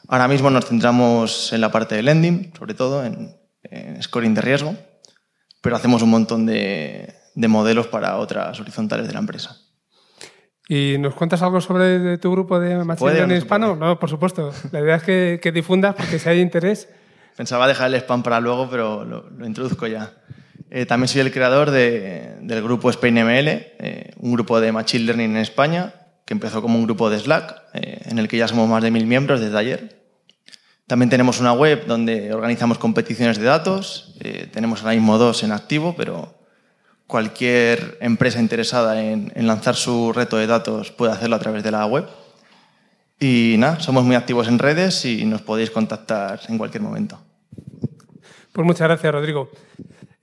Ahora 0.07 0.27
mismo 0.27 0.51
nos 0.51 0.65
centramos 0.65 1.51
en 1.51 1.59
la 1.59 1.71
parte 1.71 1.95
de 1.95 2.03
lending, 2.03 2.53
sobre 2.57 2.75
todo 2.75 3.03
en, 3.03 3.35
scoring 4.01 4.35
de 4.35 4.41
riesgo, 4.41 4.75
pero 5.61 5.75
hacemos 5.75 6.03
un 6.03 6.11
montón 6.11 6.45
de, 6.45 7.13
modelos 7.35 7.87
para 7.87 8.17
otras 8.17 8.57
horizontales 8.59 9.07
de 9.07 9.13
la 9.13 9.19
empresa. 9.19 9.57
¿Y 10.69 10.97
nos 10.99 11.15
cuentas 11.15 11.41
algo 11.41 11.59
sobre 11.59 12.17
tu 12.19 12.31
grupo 12.31 12.59
de 12.59 12.83
Machine 12.83 13.19
en 13.19 13.31
hispano? 13.31 13.75
No, 13.75 13.99
por 13.99 14.09
supuesto. 14.09 14.51
La 14.71 14.79
idea 14.79 14.95
es 14.97 15.03
que, 15.03 15.51
difundas 15.51 15.95
porque 15.95 16.19
si 16.19 16.29
hay 16.29 16.39
interés. 16.39 16.87
Pensaba 17.35 17.67
dejar 17.67 17.87
el 17.87 17.95
spam 17.95 18.21
para 18.21 18.39
luego, 18.39 18.69
pero 18.69 19.03
lo, 19.03 19.45
introduzco 19.45 19.87
ya. 19.87 20.13
Eh, 20.69 20.85
también 20.85 21.07
soy 21.07 21.21
el 21.21 21.31
creador 21.31 21.71
del 21.71 22.61
grupo 22.61 22.91
SpainML, 22.91 23.47
eh, 23.47 24.11
un 24.17 24.33
grupo 24.33 24.59
de 24.61 24.71
Machine 24.71 25.05
Learning 25.05 25.31
en 25.31 25.37
España, 25.37 25.93
que 26.27 26.33
empezó 26.33 26.61
como 26.61 26.77
un 26.77 26.83
grupo 26.83 27.09
de 27.09 27.17
Slack, 27.17 27.55
eh, 27.73 28.01
en 28.03 28.19
el 28.19 28.27
que 28.27 28.37
ya 28.37 28.49
somos 28.49 28.67
más 28.67 28.83
de 28.83 28.91
mil 28.91 29.07
miembros 29.07 29.39
desde 29.39 29.57
ayer. 29.57 30.03
También 30.85 31.09
tenemos 31.09 31.39
una 31.39 31.53
web 31.53 31.85
donde 31.87 32.33
organizamos 32.33 32.77
competiciones 32.77 33.37
de 33.37 33.45
datos. 33.45 34.13
Eh, 34.19 34.49
tenemos 34.51 34.81
ahora 34.81 34.95
mismo 34.95 35.17
dos 35.17 35.43
en 35.43 35.53
activo, 35.53 35.95
pero 35.95 36.35
cualquier 37.07 37.97
empresa 38.01 38.41
interesada 38.41 39.01
en, 39.01 39.31
lanzar 39.47 39.75
su 39.75 40.11
reto 40.11 40.35
de 40.35 40.47
datos 40.47 40.91
puede 40.91 41.13
hacerlo 41.13 41.37
a 41.37 41.39
través 41.39 41.63
de 41.63 41.71
la 41.71 41.85
web. 41.85 42.05
Y 43.21 43.55
nada, 43.57 43.79
somos 43.79 44.03
muy 44.03 44.17
activos 44.17 44.49
en 44.49 44.59
redes 44.59 45.05
y 45.05 45.23
nos 45.23 45.41
podéis 45.41 45.71
contactar 45.71 46.41
en 46.49 46.57
cualquier 46.57 46.83
momento. 46.83 47.21
Pues 48.51 48.67
muchas 48.67 48.89
gracias, 48.89 49.13
Rodrigo. 49.13 49.49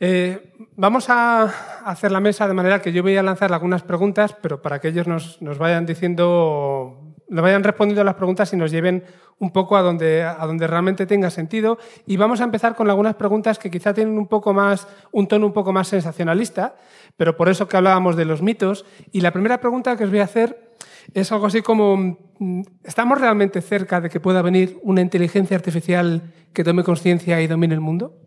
Eh, 0.07 0.53
vamos 0.77 1.09
a 1.09 1.45
hacer 1.87 2.13
la 2.13 2.21
mesa 2.21 2.47
de 2.47 2.53
manera 2.53 2.83
que 2.83 2.93
yo 2.93 3.03
voy 3.03 3.17
a 3.17 3.23
lanzar 3.23 3.51
algunas 3.55 3.83
preguntas, 3.83 4.37
pero 4.39 4.61
para 4.61 4.79
que 4.79 4.89
ellos 4.89 5.07
nos, 5.07 5.41
nos 5.41 5.57
vayan 5.57 5.87
diciendo, 5.87 7.15
nos 7.31 7.43
vayan 7.43 7.65
respondiendo 7.65 8.05
las 8.05 8.17
preguntas 8.17 8.53
y 8.53 8.59
nos 8.59 8.71
lleven 8.71 9.05
un 9.39 9.51
poco 9.51 9.79
a 9.79 9.81
donde, 9.81 10.23
a 10.23 10.47
donde 10.47 10.67
realmente 10.67 11.07
tenga 11.07 11.31
sentido. 11.31 11.79
Y 12.05 12.19
vamos 12.19 12.43
a 12.43 12.45
empezar 12.45 12.77
con 12.77 12.91
algunas 12.91 13.15
preguntas 13.15 13.59
que 13.59 13.71
quizá 13.71 13.95
tienen 13.95 14.19
un 14.19 14.27
poco 14.27 14.53
más, 14.53 14.87
un 15.11 15.27
tono 15.27 15.47
un 15.47 15.55
poco 15.55 15.73
más 15.73 15.89
sensacionalista, 15.89 16.77
pero 17.17 17.39
por 17.39 17.49
eso 17.49 17.67
que 17.67 17.79
hablábamos 17.79 18.15
de 18.15 18.27
los 18.27 18.43
mitos. 18.43 18.85
Y 19.11 19.23
la 19.23 19.33
primera 19.33 19.59
pregunta 19.59 19.97
que 19.97 20.05
os 20.05 20.11
voy 20.11 20.21
a 20.21 20.25
hacer 20.25 20.75
es 21.15 21.33
algo 21.33 21.47
así 21.47 21.63
como, 21.63 22.19
mm, 22.41 22.61
¿estamos 22.83 23.19
realmente 23.19 23.63
cerca 23.63 24.03
de 24.03 24.11
que 24.11 24.21
pueda 24.21 24.43
venir 24.43 24.79
una 24.83 25.01
inteligencia 25.01 25.57
artificial 25.57 26.31
que 26.53 26.63
tome 26.63 26.85
conciencia 26.85 27.41
y 27.41 27.47
domine 27.47 27.73
el 27.73 27.81
mundo? 27.81 28.24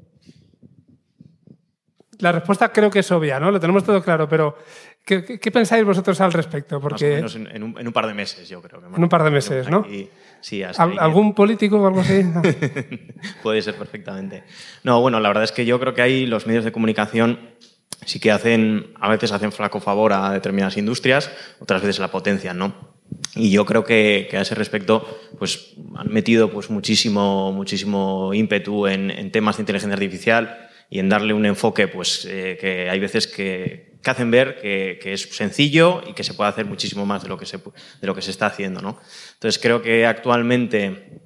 La 2.19 2.31
respuesta 2.31 2.71
creo 2.71 2.89
que 2.89 2.99
es 2.99 3.11
obvia, 3.11 3.39
¿no? 3.39 3.51
Lo 3.51 3.59
tenemos 3.59 3.83
todo 3.83 4.01
claro, 4.01 4.27
pero 4.27 4.57
¿qué, 5.05 5.21
pensáis 5.51 5.85
vosotros 5.85 6.19
al 6.21 6.33
respecto? 6.33 6.81
Porque... 6.81 7.21
Más 7.21 7.35
o 7.35 7.39
menos 7.39 7.53
en, 7.55 7.87
un, 7.87 7.93
par 7.93 8.07
de 8.07 8.13
meses, 8.13 8.49
yo 8.49 8.61
creo. 8.61 8.81
en 8.85 9.03
un 9.03 9.09
par 9.09 9.23
de 9.23 9.31
meses, 9.31 9.69
¿no? 9.69 9.85
sí, 10.41 10.63
¿Algún 10.63 11.33
político 11.33 11.79
o 11.79 11.87
algo 11.87 12.01
así? 12.01 12.23
Puede 13.43 13.61
ser 13.61 13.75
perfectamente. 13.75 14.43
No, 14.83 15.01
bueno, 15.01 15.19
la 15.19 15.29
verdad 15.29 15.43
es 15.43 15.51
que 15.51 15.65
yo 15.65 15.79
creo 15.79 15.93
que 15.93 16.01
ahí 16.01 16.25
los 16.25 16.47
medios 16.47 16.65
de 16.65 16.71
comunicación 16.71 17.39
sí 18.05 18.19
que 18.19 18.31
hacen, 18.31 18.93
a 18.99 19.09
veces 19.09 19.31
hacen 19.31 19.51
flaco 19.51 19.79
favor 19.79 20.13
a 20.13 20.31
determinadas 20.31 20.77
industrias, 20.77 21.31
otras 21.59 21.81
veces 21.81 21.99
la 21.99 22.09
potencian, 22.09 22.57
¿no? 22.57 22.97
Y 23.35 23.51
yo 23.51 23.65
creo 23.65 23.83
que, 23.83 24.29
a 24.33 24.41
ese 24.41 24.55
respecto 24.55 25.19
pues, 25.37 25.73
han 25.95 26.11
metido 26.11 26.51
pues, 26.51 26.69
muchísimo, 26.69 27.51
muchísimo 27.51 28.33
ímpetu 28.33 28.87
en, 28.87 29.31
temas 29.31 29.57
de 29.57 29.61
inteligencia 29.61 29.93
artificial 29.93 30.66
y 30.89 30.99
en 30.99 31.09
darle 31.09 31.33
un 31.33 31.45
enfoque 31.45 31.87
pues, 31.87 32.25
eh, 32.25 32.57
que 32.59 32.89
hay 32.89 32.99
veces 32.99 33.27
que, 33.27 33.97
que 34.01 34.09
hacen 34.09 34.31
ver 34.31 34.59
que, 34.61 34.99
es 35.03 35.21
sencillo 35.35 36.01
y 36.07 36.13
que 36.13 36.23
se 36.23 36.33
puede 36.33 36.49
hacer 36.49 36.65
muchísimo 36.65 37.05
más 37.05 37.23
de 37.23 37.29
lo 37.29 37.37
que 37.37 37.45
se, 37.45 37.57
de 37.57 38.07
lo 38.07 38.15
que 38.15 38.21
se 38.21 38.31
está 38.31 38.47
haciendo. 38.47 38.81
¿no? 38.81 38.99
Entonces 39.33 39.61
creo 39.61 39.81
que 39.81 40.05
actualmente 40.05 41.21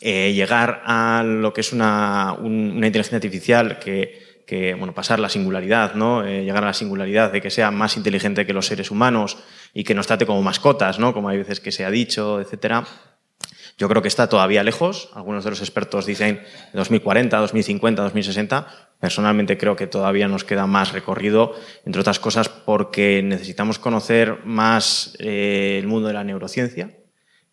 eh, 0.00 0.32
llegar 0.32 0.82
a 0.84 1.22
lo 1.24 1.52
que 1.52 1.60
es 1.60 1.72
una, 1.72 2.34
una 2.40 2.86
inteligencia 2.86 3.16
artificial 3.16 3.78
que 3.78 4.30
que 4.50 4.74
bueno, 4.74 4.92
pasar 4.92 5.20
la 5.20 5.28
singularidad, 5.28 5.94
¿no? 5.94 6.26
Eh, 6.26 6.42
llegar 6.42 6.64
a 6.64 6.66
la 6.66 6.74
singularidad 6.74 7.30
de 7.30 7.40
que 7.40 7.50
sea 7.50 7.70
más 7.70 7.96
inteligente 7.96 8.44
que 8.44 8.52
los 8.52 8.66
seres 8.66 8.90
humanos 8.90 9.38
y 9.72 9.84
que 9.84 9.94
nos 9.94 10.08
trate 10.08 10.26
como 10.26 10.42
mascotas, 10.42 10.98
¿no? 10.98 11.14
como 11.14 11.28
hay 11.28 11.38
veces 11.38 11.60
que 11.60 11.70
se 11.70 11.84
ha 11.84 11.90
dicho, 11.92 12.40
etcétera. 12.40 12.84
Yo 13.80 13.88
creo 13.88 14.02
que 14.02 14.08
está 14.08 14.28
todavía 14.28 14.62
lejos. 14.62 15.08
Algunos 15.14 15.42
de 15.42 15.48
los 15.48 15.60
expertos 15.60 16.04
dicen 16.04 16.42
2040, 16.74 17.38
2050, 17.38 18.02
2060. 18.02 18.66
Personalmente 19.00 19.56
creo 19.56 19.74
que 19.74 19.86
todavía 19.86 20.28
nos 20.28 20.44
queda 20.44 20.66
más 20.66 20.92
recorrido, 20.92 21.54
entre 21.86 22.02
otras 22.02 22.20
cosas 22.20 22.50
porque 22.50 23.22
necesitamos 23.22 23.78
conocer 23.78 24.44
más 24.44 25.16
eh, 25.18 25.78
el 25.80 25.86
mundo 25.86 26.08
de 26.08 26.12
la 26.12 26.24
neurociencia. 26.24 26.94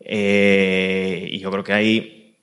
Eh, 0.01 1.29
y 1.31 1.39
yo 1.39 1.50
creo 1.50 1.63
que 1.63 1.72
ahí 1.72 2.38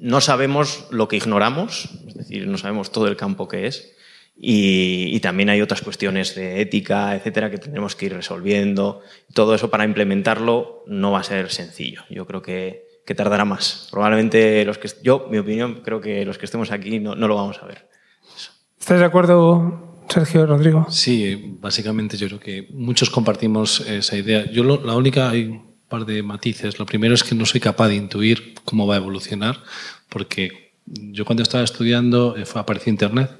no 0.00 0.20
sabemos 0.20 0.88
lo 0.90 1.06
que 1.06 1.14
ignoramos, 1.14 1.88
es 2.08 2.14
decir, 2.14 2.48
no 2.48 2.58
sabemos 2.58 2.90
todo 2.90 3.06
el 3.06 3.16
campo 3.16 3.46
que 3.46 3.68
es. 3.68 3.94
Y, 4.36 5.20
también 5.20 5.50
hay 5.50 5.60
otras 5.60 5.82
cuestiones 5.82 6.34
de 6.34 6.62
ética, 6.62 7.14
etcétera, 7.14 7.48
que 7.50 7.58
tendremos 7.58 7.94
que 7.94 8.06
ir 8.06 8.14
resolviendo. 8.14 9.02
Todo 9.34 9.54
eso 9.54 9.70
para 9.70 9.84
implementarlo 9.84 10.82
no 10.88 11.12
va 11.12 11.20
a 11.20 11.24
ser 11.24 11.52
sencillo. 11.52 12.02
Yo 12.08 12.26
creo 12.26 12.40
que, 12.42 12.89
tardará 13.14 13.44
más. 13.44 13.88
Probablemente 13.90 14.64
los 14.64 14.78
que 14.78 14.88
yo, 15.02 15.28
mi 15.30 15.38
opinión, 15.38 15.82
creo 15.84 16.00
que 16.00 16.24
los 16.24 16.38
que 16.38 16.46
estemos 16.46 16.70
aquí 16.70 16.98
no, 16.98 17.14
lo 17.14 17.34
vamos 17.34 17.58
a 17.62 17.66
ver. 17.66 17.88
¿Estás 18.78 18.98
de 18.98 19.04
acuerdo, 19.04 20.04
Sergio 20.08 20.46
Rodrigo? 20.46 20.86
Sí, 20.90 21.56
básicamente 21.60 22.16
yo 22.16 22.26
creo 22.28 22.40
que 22.40 22.68
muchos 22.72 23.10
compartimos 23.10 23.80
esa 23.80 24.16
idea. 24.16 24.50
Yo 24.50 24.64
la 24.64 24.94
única, 24.94 25.32
par 25.90 26.06
de 26.06 26.22
matices. 26.22 26.78
Lo 26.78 26.86
primero 26.86 27.12
es 27.14 27.22
que 27.22 27.34
no 27.34 27.44
soy 27.44 27.60
capaz 27.60 27.88
de 27.88 27.96
intuir 27.96 28.54
cómo 28.64 28.86
va 28.86 28.94
a 28.94 28.98
evolucionar, 28.98 29.58
porque 30.08 30.72
yo 30.86 31.26
cuando 31.26 31.42
estaba 31.42 31.64
estudiando 31.64 32.36
eh, 32.38 32.44
apareció 32.54 32.90
Internet 32.90 33.30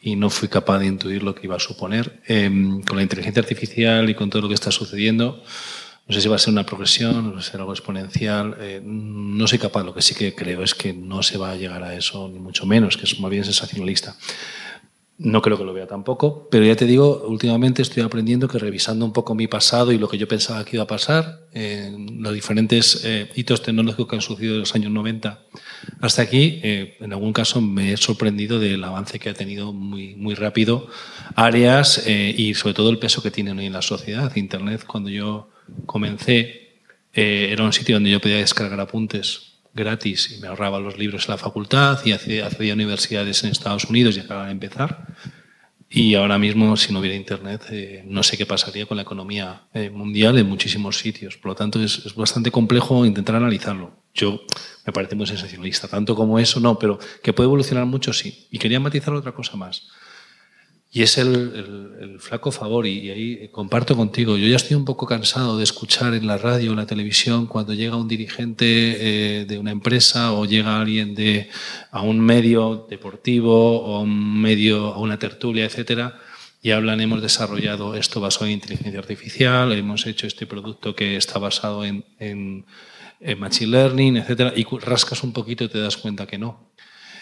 y 0.00 0.14
no 0.14 0.30
fui 0.30 0.48
capaz 0.48 0.78
de 0.78 0.86
intuir 0.86 1.22
lo 1.24 1.34
que 1.34 1.46
iba 1.46 1.56
a 1.56 1.58
suponer. 1.58 2.22
Em, 2.26 2.82
con 2.82 2.96
la 2.96 3.02
inteligencia 3.02 3.40
artificial 3.40 4.08
y 4.08 4.14
con 4.14 4.30
todo 4.30 4.42
lo 4.42 4.48
que 4.48 4.54
está 4.54 4.70
sucediendo, 4.70 5.42
no 6.06 6.14
sé 6.14 6.20
si 6.20 6.28
va 6.28 6.36
a 6.36 6.38
ser 6.38 6.52
una 6.52 6.64
progresión, 6.64 7.34
va 7.34 7.40
a 7.40 7.42
ser 7.42 7.60
algo 7.60 7.72
exponencial. 7.72 8.56
Eh, 8.60 8.80
no 8.84 9.46
soy 9.46 9.58
capaz. 9.58 9.82
Lo 9.82 9.92
que 9.92 10.02
sí 10.02 10.14
que 10.14 10.34
creo 10.34 10.62
es 10.62 10.74
que 10.74 10.92
no 10.92 11.22
se 11.22 11.36
va 11.36 11.50
a 11.50 11.56
llegar 11.56 11.82
a 11.82 11.94
eso, 11.94 12.28
ni 12.28 12.38
mucho 12.38 12.64
menos, 12.64 12.96
que 12.96 13.04
es 13.04 13.18
más 13.18 13.30
bien 13.30 13.44
sensacionalista. 13.44 14.16
No 15.18 15.40
creo 15.40 15.56
que 15.56 15.64
lo 15.64 15.72
vea 15.72 15.86
tampoco, 15.86 16.46
pero 16.50 16.66
ya 16.66 16.76
te 16.76 16.84
digo, 16.84 17.24
últimamente 17.26 17.80
estoy 17.80 18.02
aprendiendo 18.02 18.48
que 18.48 18.58
revisando 18.58 19.06
un 19.06 19.14
poco 19.14 19.34
mi 19.34 19.46
pasado 19.46 19.90
y 19.90 19.98
lo 19.98 20.08
que 20.08 20.18
yo 20.18 20.28
pensaba 20.28 20.62
que 20.62 20.76
iba 20.76 20.84
a 20.84 20.86
pasar, 20.86 21.46
en 21.54 22.22
los 22.22 22.34
diferentes 22.34 23.00
eh, 23.02 23.30
hitos 23.34 23.62
tecnológicos 23.62 24.08
que 24.08 24.16
han 24.16 24.20
sucedido 24.20 24.54
en 24.54 24.60
los 24.60 24.74
años 24.74 24.92
90 24.92 25.40
hasta 26.02 26.20
aquí, 26.20 26.60
eh, 26.62 26.98
en 27.00 27.14
algún 27.14 27.32
caso 27.32 27.62
me 27.62 27.94
he 27.94 27.96
sorprendido 27.96 28.58
del 28.58 28.84
avance 28.84 29.18
que 29.18 29.30
ha 29.30 29.34
tenido 29.34 29.72
muy, 29.72 30.16
muy 30.16 30.34
rápido 30.34 30.86
áreas 31.34 32.02
eh, 32.06 32.34
y 32.36 32.52
sobre 32.52 32.74
todo 32.74 32.90
el 32.90 32.98
peso 32.98 33.22
que 33.22 33.30
tiene 33.30 33.52
hoy 33.52 33.64
en 33.64 33.72
la 33.72 33.82
sociedad. 33.82 34.36
Internet, 34.36 34.84
cuando 34.86 35.08
yo 35.08 35.48
comencé, 35.86 36.80
era 37.12 37.64
un 37.64 37.72
sitio 37.72 37.96
donde 37.96 38.10
yo 38.10 38.20
podía 38.20 38.36
descargar 38.36 38.78
apuntes 38.78 39.56
gratis 39.76 40.32
y 40.32 40.40
me 40.40 40.48
ahorraba 40.48 40.80
los 40.80 40.98
libros 40.98 41.26
en 41.26 41.32
la 41.32 41.38
facultad 41.38 42.00
y 42.04 42.12
accedía 42.12 42.72
a 42.72 42.74
universidades 42.74 43.44
en 43.44 43.50
Estados 43.50 43.84
Unidos 43.84 44.16
y 44.16 44.20
acababa 44.20 44.46
de 44.46 44.52
empezar. 44.52 45.06
Y 45.88 46.14
ahora 46.14 46.38
mismo, 46.38 46.76
si 46.76 46.92
no 46.92 46.98
hubiera 46.98 47.14
Internet, 47.14 47.66
eh, 47.70 48.02
no 48.06 48.22
sé 48.24 48.36
qué 48.36 48.44
pasaría 48.44 48.86
con 48.86 48.96
la 48.96 49.04
economía 49.04 49.62
eh, 49.72 49.88
mundial 49.88 50.36
en 50.36 50.48
muchísimos 50.48 50.98
sitios. 50.98 51.36
Por 51.36 51.50
lo 51.50 51.54
tanto, 51.54 51.80
es, 51.80 52.04
es, 52.04 52.14
bastante 52.14 52.50
complejo 52.50 53.06
intentar 53.06 53.36
analizarlo. 53.36 53.92
Yo 54.12 54.40
me 54.84 54.92
parece 54.92 55.14
muy 55.14 55.26
sensacionalista, 55.26 55.86
tanto 55.86 56.16
como 56.16 56.40
eso, 56.40 56.58
no, 56.58 56.76
pero 56.78 56.98
que 57.22 57.32
puede 57.32 57.46
evolucionar 57.46 57.86
mucho, 57.86 58.12
sí. 58.12 58.48
Y 58.50 58.58
quería 58.58 58.80
matizar 58.80 59.14
otra 59.14 59.32
cosa 59.32 59.56
más. 59.56 59.88
Y 60.96 61.02
es 61.02 61.18
el, 61.18 62.16
flaco 62.20 62.50
favor, 62.50 62.86
y, 62.86 63.10
ahí 63.10 63.48
comparto 63.48 63.94
contigo, 63.94 64.38
yo 64.38 64.48
ya 64.48 64.56
estoy 64.56 64.78
un 64.78 64.86
poco 64.86 65.04
cansado 65.04 65.58
de 65.58 65.64
escuchar 65.64 66.14
en 66.14 66.26
la 66.26 66.38
radio 66.38 66.70
en 66.70 66.78
la 66.78 66.86
televisión 66.86 67.46
cuando 67.46 67.74
llega 67.74 67.96
un 67.96 68.08
dirigente 68.08 68.64
eh, 68.64 69.44
de 69.44 69.58
una 69.58 69.72
empresa 69.72 70.32
o 70.32 70.46
llega 70.46 70.80
alguien 70.80 71.14
de, 71.14 71.50
a 71.90 72.00
un 72.00 72.18
medio 72.18 72.86
deportivo 72.88 73.78
o 73.78 73.96
a 73.96 74.00
un 74.00 74.40
medio, 74.40 74.94
a 74.94 74.98
una 74.98 75.18
tertulia, 75.18 75.66
etcétera, 75.66 76.18
y 76.62 76.70
hablan, 76.70 77.02
hemos 77.02 77.20
desarrollado 77.20 77.94
esto 77.94 78.22
basado 78.22 78.46
en 78.46 78.52
inteligencia 78.52 78.98
artificial, 78.98 79.72
hemos 79.72 80.06
hecho 80.06 80.26
este 80.26 80.46
producto 80.46 80.94
que 80.94 81.18
está 81.18 81.38
basado 81.38 81.84
en, 81.84 82.06
en, 82.18 82.64
en 83.20 83.38
machine 83.38 83.70
learning, 83.70 84.16
etcétera, 84.16 84.54
y 84.56 84.64
rascas 84.78 85.22
un 85.24 85.34
poquito 85.34 85.64
y 85.64 85.68
te 85.68 85.78
das 85.78 85.98
cuenta 85.98 86.26
que 86.26 86.38
no 86.38 86.70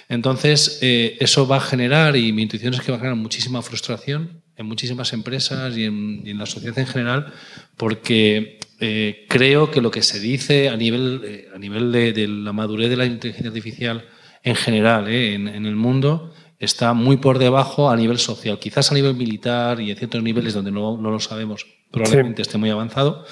entonces, 0.08 0.78
eh, 0.82 1.16
eso 1.20 1.46
va 1.46 1.56
a 1.56 1.61
generar, 1.61 2.16
y 2.16 2.32
mi 2.32 2.42
intuición 2.42 2.75
es 2.75 2.80
que 2.80 2.92
va 2.92 2.96
a 2.96 3.00
generar 3.00 3.18
muchísima 3.18 3.62
frustración 3.62 4.42
en 4.56 4.66
muchísimas 4.66 5.12
empresas 5.12 5.76
y 5.76 5.84
en, 5.84 6.38
la 6.38 6.46
sociedad 6.46 6.78
en 6.78 6.87
general, 6.87 7.32
porque 7.76 8.61
eh, 8.80 9.26
creo 9.28 9.70
que 9.70 9.80
lo 9.80 9.90
que 9.90 10.02
se 10.02 10.20
dice 10.20 10.68
a 10.68 10.76
nivel, 10.76 11.23
eh, 11.25 11.49
a 11.54 11.58
nivel 11.58 11.90
de, 11.90 12.28
la 12.28 12.52
madurez 12.52 12.90
de 12.90 12.96
la 12.96 13.06
inteligencia 13.06 13.49
artificial 13.49 14.04
en 14.42 14.54
general 14.54 15.08
en, 15.08 15.49
el 15.49 15.75
mundo 15.75 16.32
está 16.58 16.92
muy 16.92 17.16
por 17.16 17.38
debajo 17.38 17.90
a 17.90 17.96
nivel 17.96 18.18
social, 18.18 18.58
quizás 18.58 18.92
a 18.92 18.94
nivel 18.94 19.14
militar 19.14 19.80
y 19.80 19.90
en 19.90 19.96
ciertos 19.96 20.23
niveles 20.23 20.54
donde 20.54 20.70
no, 20.70 20.96
lo 20.96 21.20
sabemos, 21.20 21.66
probablemente 21.90 22.42
esté 22.42 22.58
muy 22.58 22.70
avanzado 22.70 23.25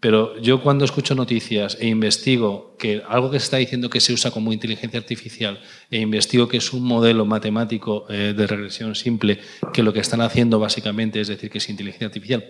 pero 0.00 0.38
yo 0.40 0.62
cuando 0.62 0.84
escucho 0.84 1.14
noticias 1.14 1.78
e 1.80 1.88
investigo 1.88 2.76
que 2.78 3.02
algo 3.08 3.30
que 3.30 3.40
se 3.40 3.44
está 3.44 3.56
diciendo 3.56 3.88
que 3.88 4.00
se 4.00 4.12
usa 4.12 4.30
como 4.30 4.52
inteligencia 4.52 5.00
artificial 5.00 5.58
e 5.90 5.98
investigo 6.00 6.48
que 6.48 6.58
es 6.58 6.72
un 6.72 6.84
modelo 6.84 7.24
matemático 7.24 8.06
eh, 8.10 8.34
de 8.36 8.46
regresión 8.46 8.94
simple, 8.94 9.40
que 9.72 9.82
lo 9.82 9.92
que 9.92 10.00
están 10.00 10.20
haciendo 10.20 10.58
básicamente 10.58 11.20
es 11.20 11.28
decir 11.28 11.50
que 11.50 11.58
es 11.58 11.68
inteligencia 11.70 12.08
artificial, 12.08 12.44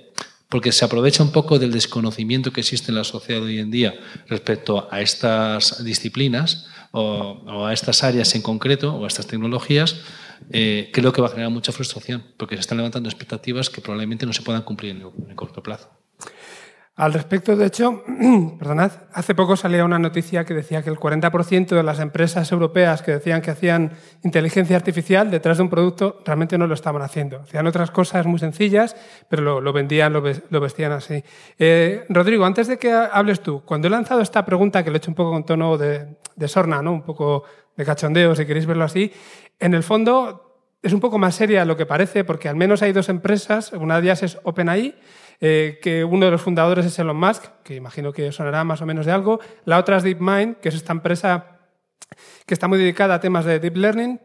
porque 0.48 0.72
se 0.72 0.84
aprovecha 0.84 1.22
un 1.22 1.30
poco 1.30 1.58
del 1.58 1.72
desconocimiento 1.72 2.52
que 2.52 2.60
existe 2.60 2.90
en 2.90 2.96
la 2.96 3.04
sociedad 3.04 3.42
hoy 3.42 3.58
en 3.58 3.70
día 3.70 3.94
respecto 4.28 4.88
a 4.90 5.00
estas 5.00 5.84
disciplinas 5.84 6.66
o, 6.90 7.64
a 7.64 7.72
estas 7.72 8.02
áreas 8.02 8.34
en 8.34 8.42
concreto 8.42 8.94
o 8.94 9.04
a 9.04 9.08
estas 9.08 9.26
tecnologías, 9.28 10.00
eh, 10.50 10.90
creo 10.92 11.12
que 11.12 11.20
va 11.20 11.28
a 11.28 11.30
generar 11.30 11.50
mucha 11.50 11.72
frustración, 11.72 12.24
porque 12.36 12.56
se 12.56 12.60
están 12.60 12.78
levantando 12.78 13.08
expectativas 13.08 13.70
que 13.70 13.80
probablemente 13.80 14.26
no 14.26 14.32
se 14.32 14.42
puedan 14.42 14.62
cumplir 14.62 14.96
en 14.96 15.30
el 15.30 15.36
corto 15.36 15.62
plazo. 15.62 15.95
Al 16.96 17.12
respecto, 17.12 17.54
de 17.56 17.66
hecho, 17.66 18.02
perdonad, 18.58 18.90
hace 19.12 19.34
poco 19.34 19.54
salía 19.54 19.84
una 19.84 19.98
noticia 19.98 20.46
que 20.46 20.54
decía 20.54 20.82
que 20.82 20.88
el 20.88 20.96
40% 20.96 21.68
de 21.68 21.82
las 21.82 22.00
empresas 22.00 22.50
europeas 22.50 23.02
que 23.02 23.12
decían 23.12 23.42
que 23.42 23.50
hacían 23.50 23.92
inteligencia 24.24 24.76
artificial 24.76 25.30
detrás 25.30 25.58
de 25.58 25.64
un 25.64 25.68
producto 25.68 26.20
realmente 26.24 26.56
no 26.56 26.66
lo 26.66 26.72
estaban 26.72 27.02
haciendo. 27.02 27.40
Hacían 27.40 27.66
otras 27.66 27.90
cosas 27.90 28.24
muy 28.24 28.38
sencillas, 28.38 28.96
pero 29.28 29.60
lo, 29.60 29.72
vendían, 29.74 30.10
lo, 30.14 30.22
vestían 30.22 30.92
así. 30.92 31.22
Eh, 31.58 32.06
Rodrigo, 32.08 32.46
antes 32.46 32.66
de 32.66 32.78
que 32.78 32.90
hables 32.90 33.40
tú, 33.40 33.62
cuando 33.66 33.88
he 33.88 33.90
lanzado 33.90 34.22
esta 34.22 34.46
pregunta, 34.46 34.82
que 34.82 34.88
lo 34.88 34.96
he 34.96 34.98
hecho 34.98 35.10
un 35.10 35.16
poco 35.16 35.32
con 35.32 35.44
tono 35.44 35.76
de, 35.76 36.16
de 36.34 36.48
sorna, 36.48 36.80
¿no? 36.80 36.92
un 36.92 37.02
poco 37.02 37.44
de 37.76 37.84
cachondeo, 37.84 38.34
si 38.34 38.46
queréis 38.46 38.64
verlo 38.64 38.84
así, 38.84 39.12
en 39.60 39.74
el 39.74 39.82
fondo 39.82 40.46
es 40.82 40.94
un 40.94 41.00
poco 41.00 41.18
más 41.18 41.34
seria 41.34 41.66
lo 41.66 41.76
que 41.76 41.84
parece, 41.84 42.24
porque 42.24 42.48
al 42.48 42.56
menos 42.56 42.80
hay 42.80 42.92
dos 42.92 43.10
empresas, 43.10 43.72
una 43.72 43.96
de 43.96 44.02
ellas 44.02 44.22
es 44.22 44.38
OpenAI, 44.44 44.94
eh, 45.40 45.78
que 45.82 46.04
uno 46.04 46.26
de 46.26 46.32
los 46.32 46.42
fundadores 46.42 46.86
es 46.86 46.98
Elon 46.98 47.16
Musk, 47.16 47.44
que 47.62 47.74
imagino 47.74 48.12
que 48.12 48.32
sonará 48.32 48.64
más 48.64 48.80
o 48.82 48.86
menos 48.86 49.06
de 49.06 49.12
algo. 49.12 49.40
La 49.64 49.78
otra 49.78 49.98
es 49.98 50.02
DeepMind, 50.02 50.56
que 50.56 50.68
es 50.68 50.74
esta 50.74 50.92
empresa 50.92 51.58
que 52.46 52.54
está 52.54 52.68
muy 52.68 52.78
dedicada 52.78 53.14
a 53.14 53.20
temas 53.20 53.44
de 53.44 53.58
deep 53.58 53.76
learning 53.76 54.20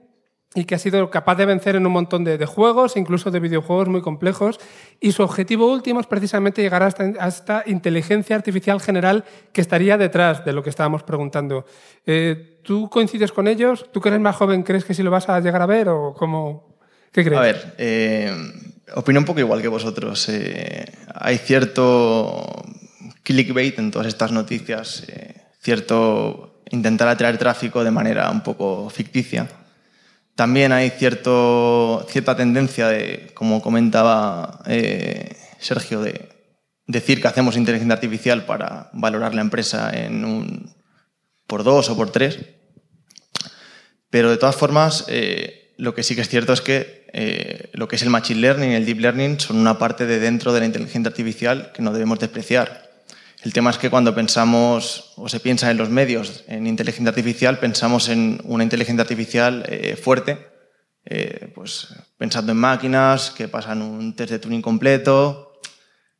y 0.53 0.65
que 0.65 0.75
ha 0.75 0.79
sido 0.79 1.09
capaz 1.09 1.35
de 1.35 1.45
vencer 1.45 1.77
en 1.77 1.85
un 1.85 1.93
montón 1.93 2.25
de, 2.25 2.45
juegos, 2.45 2.97
incluso 2.97 3.31
de 3.31 3.39
videojuegos 3.39 3.87
muy 3.87 4.01
complejos. 4.01 4.59
Y 4.99 5.13
su 5.13 5.23
objetivo 5.23 5.71
último 5.71 6.01
es 6.01 6.07
precisamente 6.07 6.61
llegar 6.61 6.83
a 6.83 7.27
esta, 7.27 7.63
inteligencia 7.65 8.35
artificial 8.35 8.81
general 8.81 9.23
que 9.53 9.61
estaría 9.61 9.97
detrás 9.97 10.43
de 10.43 10.51
lo 10.51 10.61
que 10.61 10.69
estábamos 10.69 11.03
preguntando. 11.03 11.65
Eh, 12.05 12.59
¿Tú 12.63 12.89
coincides 12.89 13.31
con 13.31 13.47
ellos? 13.47 13.89
¿Tú 13.93 14.01
que 14.01 14.09
eres 14.09 14.19
más 14.19 14.35
joven 14.35 14.63
crees 14.63 14.83
que 14.83 14.93
sí 14.93 15.03
lo 15.03 15.11
vas 15.11 15.29
a 15.29 15.39
llegar 15.39 15.61
a 15.61 15.65
ver 15.65 15.87
o 15.87 16.13
cómo? 16.13 16.77
¿Qué 17.13 17.23
crees? 17.23 17.39
A 17.39 17.43
ver, 17.43 17.75
eh, 17.77 18.33
opino 18.95 19.19
un 19.19 19.25
poco 19.25 19.39
igual 19.39 19.61
que 19.61 19.67
vosotros. 19.67 20.27
Eh, 20.29 20.85
hay 21.15 21.37
cierto 21.37 22.63
clickbait 23.23 23.77
en 23.79 23.91
todas 23.91 24.07
estas 24.07 24.31
noticias, 24.31 25.03
eh, 25.07 25.41
cierto 25.61 26.63
intentar 26.69 27.07
atraer 27.07 27.37
tráfico 27.37 27.83
de 27.83 27.91
manera 27.91 28.29
un 28.29 28.41
poco 28.41 28.89
ficticia. 28.89 29.47
También 30.35 30.71
hay 30.71 30.89
cierto, 30.91 32.05
cierta 32.09 32.35
tendencia 32.35 32.87
de, 32.87 33.31
como 33.33 33.61
comentaba 33.61 34.61
eh, 34.65 35.35
Sergio, 35.59 36.01
de 36.01 36.29
decir 36.87 37.21
que 37.21 37.27
hacemos 37.27 37.57
inteligencia 37.57 37.93
artificial 37.93 38.45
para 38.45 38.89
valorar 38.93 39.35
la 39.35 39.41
empresa 39.41 39.91
en 39.93 40.25
un 40.25 40.75
por 41.47 41.63
dos 41.63 41.89
o 41.89 41.97
por 41.97 42.11
tres. 42.11 42.39
Pero 44.09 44.29
de 44.29 44.37
todas 44.37 44.55
formas, 44.55 45.05
lo 45.81 45.95
que 45.95 46.03
sí 46.03 46.13
que 46.13 46.21
es 46.21 46.29
cierto 46.29 46.53
es 46.53 46.61
que 46.61 47.07
eh, 47.11 47.71
lo 47.73 47.87
que 47.87 47.95
es 47.95 48.03
el 48.03 48.11
Machine 48.11 48.39
Learning 48.39 48.71
y 48.71 48.75
el 48.75 48.85
Deep 48.85 48.99
Learning 48.99 49.39
son 49.39 49.57
una 49.57 49.79
parte 49.79 50.05
de 50.05 50.19
dentro 50.19 50.53
de 50.53 50.59
la 50.59 50.67
inteligencia 50.67 51.09
artificial 51.09 51.71
que 51.73 51.81
no 51.81 51.91
debemos 51.91 52.19
despreciar. 52.19 52.91
El 53.41 53.51
tema 53.51 53.71
es 53.71 53.79
que 53.79 53.89
cuando 53.89 54.13
pensamos 54.13 55.13
o 55.15 55.27
se 55.27 55.39
piensa 55.39 55.71
en 55.71 55.77
los 55.77 55.89
medios 55.89 56.43
en 56.47 56.67
inteligencia 56.67 57.09
artificial, 57.09 57.57
pensamos 57.57 58.09
en 58.09 58.39
una 58.43 58.63
inteligencia 58.63 59.01
artificial 59.01 59.65
eh, 59.67 59.95
fuerte, 59.95 60.51
eh, 61.05 61.51
pues 61.55 61.87
pensando 62.15 62.51
en 62.51 62.59
máquinas 62.59 63.31
que 63.31 63.47
pasan 63.47 63.81
un 63.81 64.15
test 64.15 64.29
de 64.33 64.37
tuning 64.37 64.61
completo. 64.61 65.59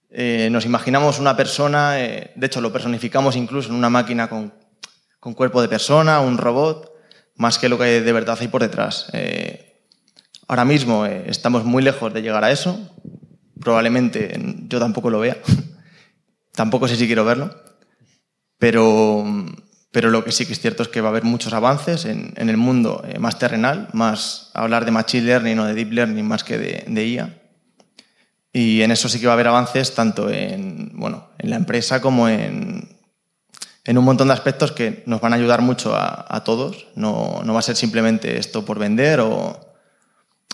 nos 0.10 0.66
imaginamos 0.66 1.20
una 1.20 1.38
persona, 1.38 1.94
de 1.94 2.48
hecho 2.48 2.62
lo 2.62 2.74
personificamos 2.74 3.36
incluso 3.36 3.70
en 3.70 3.76
una 3.76 3.92
máquina 3.92 4.28
con, 4.28 4.52
con, 5.20 5.36
cuerpo 5.36 5.62
de 5.62 5.70
persona, 5.70 6.20
un 6.20 6.40
robot, 6.40 6.91
más 7.42 7.58
que 7.58 7.70
lo 7.70 7.78
que 7.78 8.02
de 8.02 8.14
verdad 8.14 8.38
hay 8.40 8.48
por 8.48 8.62
detrás. 8.62 9.08
Ahora 10.52 10.66
mismo 10.66 11.06
eh, 11.06 11.24
estamos 11.28 11.64
muy 11.64 11.82
lejos 11.82 12.14
de 12.14 12.22
llegar 12.22 12.44
a 12.44 12.52
eso. 12.52 12.78
Probablemente 13.58 14.38
yo 14.68 14.80
tampoco 14.80 15.10
lo 15.10 15.22
vea. 15.22 15.38
tampoco 16.52 16.90
sé 16.90 16.98
si 16.98 17.08
quiero 17.08 17.24
verlo. 17.24 17.56
Pero, 18.60 19.26
pero 19.92 20.10
lo 20.10 20.26
que 20.26 20.34
sí 20.34 20.46
que 20.46 20.52
es 20.52 20.60
cierto 20.60 20.84
es 20.84 20.90
que 20.90 21.00
va 21.00 21.08
a 21.08 21.12
haber 21.12 21.24
muchos 21.24 21.54
avances 21.54 22.04
en, 22.04 22.34
el 22.36 22.58
mundo 22.58 23.02
eh, 23.08 23.18
más 23.18 23.40
terrenal, 23.40 23.88
más 23.94 24.52
hablar 24.54 24.84
de 24.84 24.92
Machine 24.92 25.24
Learning 25.24 25.60
o 25.60 25.66
de 25.68 25.74
Deep 25.74 25.94
Learning 25.94 26.28
más 26.28 26.44
que 26.44 26.58
de, 26.58 27.08
IA. 27.08 27.42
Y 28.52 28.82
en 28.82 28.92
eso 28.92 29.08
sí 29.08 29.22
que 29.22 29.28
va 29.28 29.32
a 29.32 29.36
haber 29.36 29.48
avances 29.48 29.96
tanto 29.96 30.30
en, 30.30 30.92
bueno, 30.96 31.30
en 31.40 31.50
la 31.50 31.56
empresa 31.56 32.02
como 32.02 32.28
en, 32.28 32.90
en 33.92 33.98
un 33.98 34.06
montón 34.06 34.30
de 34.30 34.34
aspectos 34.34 34.72
que 34.72 35.04
nos 35.06 35.20
van 35.20 35.34
a 35.34 35.36
ayudar 35.36 35.62
mucho 35.62 35.94
a, 35.94 36.44
todos. 36.46 36.88
No, 36.96 37.42
no, 37.44 37.54
va 37.54 37.60
a 37.60 37.62
ser 37.62 37.76
simplemente 37.76 38.38
esto 38.38 38.64
por 38.64 38.80
vender 38.80 39.20
o, 39.20 39.60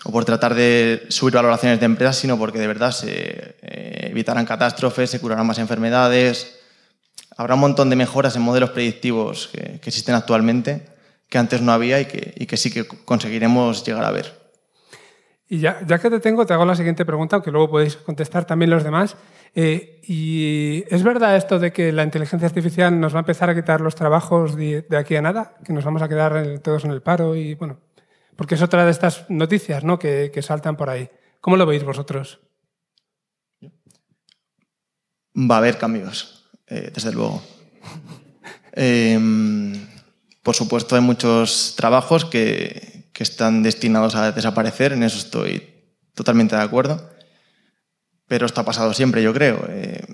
o 0.04 0.10
por 0.10 0.24
tratar 0.24 0.56
de 0.56 1.06
subir 1.08 1.34
valoraciones 1.34 1.78
de 1.78 1.86
empresas, 1.86 2.16
sino 2.16 2.36
porque 2.36 2.58
de 2.58 2.66
verdad 2.66 2.90
se 2.90 3.54
eh, 3.62 4.08
evitarán 4.10 4.44
catástrofes, 4.44 5.10
se 5.10 5.20
curarán 5.20 5.46
más 5.46 5.58
enfermedades. 5.58 6.58
Habrá 7.36 7.54
un 7.54 7.60
montón 7.60 7.90
de 7.90 7.94
mejoras 7.94 8.34
en 8.34 8.42
modelos 8.42 8.70
predictivos 8.70 9.48
que, 9.52 9.78
existen 9.84 10.16
actualmente 10.16 10.88
que 11.28 11.38
antes 11.38 11.62
no 11.62 11.70
había 11.70 12.00
y 12.00 12.06
que, 12.06 12.56
sí 12.56 12.72
que 12.72 12.88
conseguiremos 12.88 13.84
llegar 13.84 14.04
a 14.04 14.10
ver. 14.10 14.37
Y 15.50 15.60
ya, 15.60 15.80
ya, 15.86 15.98
que 15.98 16.10
te 16.10 16.20
tengo, 16.20 16.44
te 16.44 16.52
hago 16.52 16.66
la 16.66 16.74
siguiente 16.74 17.06
pregunta, 17.06 17.36
aunque 17.36 17.50
luego 17.50 17.70
podéis 17.70 17.96
contestar 17.96 18.44
también 18.44 18.70
los 18.70 18.84
demás. 18.84 19.16
Eh, 19.54 20.02
¿Y 20.06 20.84
es 20.90 21.02
verdad 21.02 21.36
esto 21.36 21.58
de 21.58 21.72
que 21.72 21.90
la 21.90 22.04
inteligencia 22.04 22.46
artificial 22.46 23.00
nos 23.00 23.14
va 23.14 23.20
a 23.20 23.20
empezar 23.20 23.48
a 23.48 23.54
quitar 23.54 23.80
los 23.80 23.94
trabajos 23.94 24.56
de, 24.56 24.84
aquí 24.98 25.16
a 25.16 25.22
nada? 25.22 25.56
¿Que 25.64 25.72
nos 25.72 25.84
vamos 25.84 26.02
a 26.02 26.08
quedar 26.08 26.58
todos 26.58 26.84
en 26.84 26.90
el 26.90 27.00
paro? 27.00 27.34
Y 27.34 27.54
bueno, 27.54 27.80
porque 28.36 28.56
es 28.56 28.62
otra 28.62 28.84
de 28.84 28.90
estas 28.90 29.24
noticias 29.30 29.84
¿no? 29.84 29.98
que, 29.98 30.38
saltan 30.42 30.76
por 30.76 30.90
ahí. 30.90 31.08
¿Cómo 31.40 31.56
lo 31.56 31.64
veis 31.64 31.82
vosotros? 31.82 32.40
Va 35.34 35.54
a 35.54 35.58
haber 35.58 35.78
cambios, 35.78 36.50
eh, 36.66 36.90
desde 36.94 37.12
luego. 37.12 37.42
Em, 38.80 39.74
por 40.44 40.54
supuesto, 40.54 40.94
hay 40.94 41.02
muchos 41.02 41.74
trabajos 41.76 42.24
que, 42.24 42.97
están 43.22 43.62
destinados 43.62 44.14
a 44.14 44.32
desaparecer, 44.32 44.92
en 44.92 45.02
eso 45.02 45.18
estoy 45.18 45.62
totalmente 46.14 46.56
de 46.56 46.62
acuerdo. 46.62 47.10
Pero 48.26 48.46
esto 48.46 48.60
ha 48.60 48.64
pasado 48.64 48.92
siempre, 48.94 49.22
yo 49.22 49.32
creo. 49.32 49.64
Eh, 49.68 50.04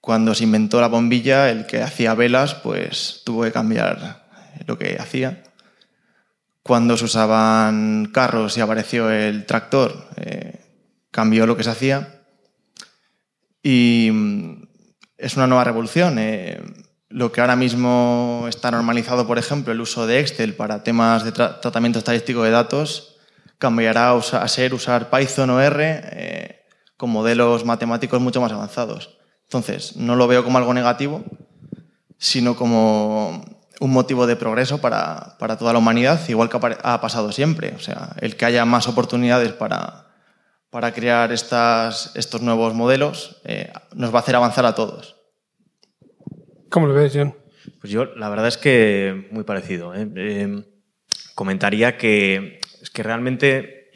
cuando 0.00 0.34
se 0.34 0.44
inventó 0.44 0.80
la 0.80 0.88
bombilla, 0.88 1.50
el 1.50 1.66
que 1.66 1.82
hacía 1.82 2.14
velas, 2.14 2.54
pues 2.54 3.22
tuvo 3.24 3.44
que 3.44 3.52
cambiar 3.52 4.26
lo 4.66 4.78
que 4.78 4.96
hacía 4.98 5.42
cuando 6.68 6.98
se 6.98 7.06
usaban 7.06 8.10
carros 8.12 8.58
y 8.58 8.60
apareció 8.60 9.10
el 9.10 9.46
tractor, 9.46 10.06
eh, 10.16 10.60
cambió 11.10 11.46
lo 11.46 11.56
que 11.56 11.64
se 11.64 11.70
hacía. 11.70 12.20
Y 13.62 14.10
mm, 14.12 14.68
es 15.16 15.34
una 15.38 15.46
nueva 15.46 15.64
revolución. 15.64 16.18
Eh, 16.18 16.60
lo 17.10 17.32
que 17.32 17.40
ahora 17.40 17.56
mismo 17.56 18.46
está 18.48 18.70
normalizado, 18.70 19.26
por 19.26 19.38
ejemplo, 19.38 19.72
el 19.72 19.80
uso 19.80 20.06
de 20.06 20.20
Excel 20.20 20.54
para 20.54 20.82
temas 20.82 21.24
de 21.24 21.32
tratamiento 21.32 21.98
estadístico 21.98 22.42
de 22.42 22.50
datos, 22.50 23.16
cambiará 23.58 24.12
a, 24.12 24.48
ser 24.48 24.74
usar 24.74 25.10
Python 25.10 25.50
o 25.50 25.60
R 25.60 26.00
eh, 26.04 26.64
con 26.96 27.10
modelos 27.10 27.64
matemáticos 27.64 28.20
mucho 28.20 28.40
más 28.40 28.52
avanzados. 28.52 29.18
Entonces, 29.44 29.96
no 29.96 30.16
lo 30.16 30.28
veo 30.28 30.44
como 30.44 30.58
algo 30.58 30.74
negativo, 30.74 31.24
sino 32.18 32.54
como 32.56 33.42
un 33.80 33.90
motivo 33.90 34.26
de 34.26 34.36
progreso 34.36 34.78
para, 34.78 35.36
toda 35.58 35.72
la 35.72 35.78
humanidad, 35.78 36.20
igual 36.28 36.50
que 36.50 36.58
ha 36.82 37.00
pasado 37.00 37.32
siempre. 37.32 37.74
O 37.74 37.80
sea, 37.80 38.10
el 38.20 38.36
que 38.36 38.44
haya 38.44 38.64
más 38.64 38.86
oportunidades 38.88 39.52
para, 39.52 40.08
para 40.70 40.92
crear 40.92 41.32
estos 41.32 42.42
nuevos 42.42 42.74
modelos 42.74 43.40
eh, 43.44 43.72
nos 43.94 44.12
va 44.12 44.18
a 44.18 44.22
hacer 44.22 44.36
avanzar 44.36 44.66
a 44.66 44.74
todos. 44.74 45.17
¿Cómo 46.70 46.86
lo 46.86 46.94
ves, 46.94 47.12
John? 47.14 47.34
Pues 47.80 47.92
yo, 47.92 48.04
la 48.16 48.28
verdad 48.28 48.48
es 48.48 48.56
que 48.56 49.28
muy 49.30 49.44
parecido. 49.44 49.94
¿eh? 49.94 50.08
Eh, 50.16 50.64
comentaría 51.34 51.96
que, 51.96 52.60
es 52.82 52.90
que 52.90 53.02
realmente 53.02 53.90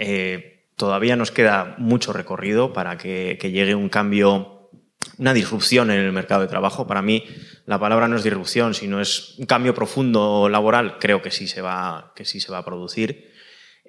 todavía 0.77 1.17
nos 1.17 1.31
queda 1.31 1.77
mucho 1.79 2.13
recorrido 2.13 2.73
para 2.73 2.99
que, 2.99 3.39
llegue 3.41 3.75
un 3.75 3.89
cambio, 3.89 4.71
una 5.19 5.33
disrupción 5.35 5.91
en 5.91 6.01
el 6.01 6.13
mercado 6.13 6.43
de 6.43 6.49
trabajo. 6.49 6.87
Para 6.87 7.03
mí, 7.03 7.25
la 7.67 7.79
palabra 7.79 8.09
no 8.09 8.17
es 8.17 8.25
disrupción, 8.25 8.75
sino 8.75 9.01
es 9.01 9.39
un 9.39 9.47
cambio 9.47 9.75
profundo 9.75 10.49
laboral, 10.49 10.99
creo 10.99 11.23
que 11.23 11.31
sí 11.31 11.47
se 11.47 11.61
va, 11.61 12.13
que 12.17 12.25
sí 12.25 12.41
se 12.41 12.51
va 12.51 12.59
a 12.59 12.65
producir. 12.65 13.31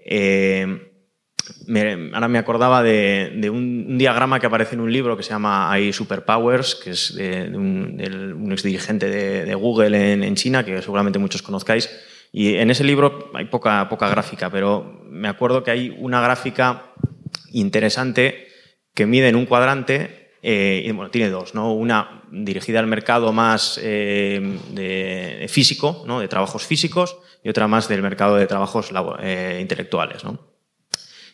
Eh, 0.06 0.93
ahora 2.14 2.28
me 2.28 2.40
acordaba 2.40 2.84
de, 2.84 3.50
un, 3.52 3.98
diagrama 3.98 4.40
que 4.40 4.48
aparece 4.48 4.76
en 4.76 4.82
un 4.82 4.92
libro 4.92 5.18
que 5.18 5.24
se 5.24 5.32
llama 5.32 5.72
AI 5.72 5.94
Superpowers, 5.94 6.76
que 6.76 6.92
es 6.92 7.16
de, 7.16 7.50
un, 7.54 8.50
ex 8.52 8.64
dirigente 8.64 9.10
de, 9.10 9.56
Google 9.56 10.14
en, 10.14 10.36
China, 10.36 10.64
que 10.64 10.82
seguramente 10.82 11.20
muchos 11.20 11.42
conozcáis. 11.42 11.90
Y 12.32 12.56
en 12.56 12.72
ese 12.72 12.84
libro 12.84 13.32
hay 13.34 13.46
poca, 13.46 13.88
poca 13.90 14.10
gráfica, 14.10 14.50
pero 14.50 15.02
me 15.10 15.28
acuerdo 15.28 15.64
que 15.64 15.72
hay 15.72 15.96
una 16.00 16.22
gráfica 16.22 16.94
interesante 17.52 18.48
que 18.94 19.06
mide 19.06 19.30
en 19.30 19.36
un 19.36 19.46
cuadrante 19.46 20.24
eh, 20.46 20.92
bueno, 20.94 21.10
tiene 21.10 21.30
dos, 21.30 21.56
¿no? 21.56 21.74
Una 21.74 22.22
dirigida 22.30 22.80
al 22.80 22.88
mercado 22.88 23.32
más 23.32 23.80
eh, 23.82 25.48
físico, 25.48 26.04
¿no? 26.06 26.20
de 26.20 26.28
trabajos 26.28 26.66
físicos, 26.66 27.18
y 27.44 27.50
otra 27.50 27.70
más 27.70 27.88
del 27.88 28.02
mercado 28.02 28.36
de 28.36 28.46
trabajos 28.46 28.92
eh, 29.22 29.60
intelectuales. 29.62 30.26
¿no? 30.26 30.53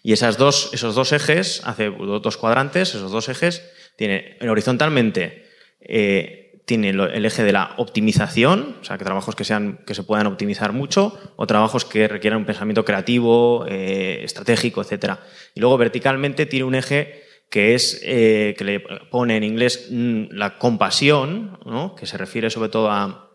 Y 0.03 0.13
esas 0.13 0.37
dos, 0.37 0.69
esos 0.73 0.95
dos 0.95 1.11
ejes, 1.11 1.61
hace 1.65 1.89
dos 1.89 2.37
cuadrantes, 2.37 2.95
esos 2.95 3.11
dos 3.11 3.29
ejes, 3.29 3.63
tiene 3.95 4.37
horizontalmente 4.47 5.45
eh, 5.81 6.61
tiene 6.65 6.89
el 6.89 7.25
eje 7.25 7.43
de 7.43 7.51
la 7.51 7.73
optimización, 7.77 8.75
o 8.79 8.83
sea, 8.83 8.99
que 8.99 9.03
trabajos 9.03 9.35
que, 9.35 9.43
sean, 9.43 9.79
que 9.87 9.95
se 9.95 10.03
puedan 10.03 10.27
optimizar 10.27 10.71
mucho, 10.71 11.17
o 11.35 11.47
trabajos 11.47 11.83
que 11.83 12.07
requieran 12.07 12.41
un 12.41 12.45
pensamiento 12.45 12.85
creativo, 12.85 13.65
eh, 13.67 14.23
estratégico, 14.23 14.83
etc. 14.83 15.15
Y 15.55 15.61
luego 15.61 15.79
verticalmente 15.79 16.45
tiene 16.45 16.65
un 16.65 16.75
eje 16.75 17.23
que 17.49 17.73
es 17.73 17.99
que 18.03 18.55
le 18.59 18.79
pone 18.79 19.35
en 19.35 19.43
inglés 19.43 19.87
mm, 19.89 20.25
la 20.29 20.59
compasión, 20.59 21.57
¿no? 21.65 21.95
que 21.95 22.05
se 22.05 22.15
refiere 22.19 22.51
sobre 22.51 22.69
todo 22.69 22.91
a 22.91 23.28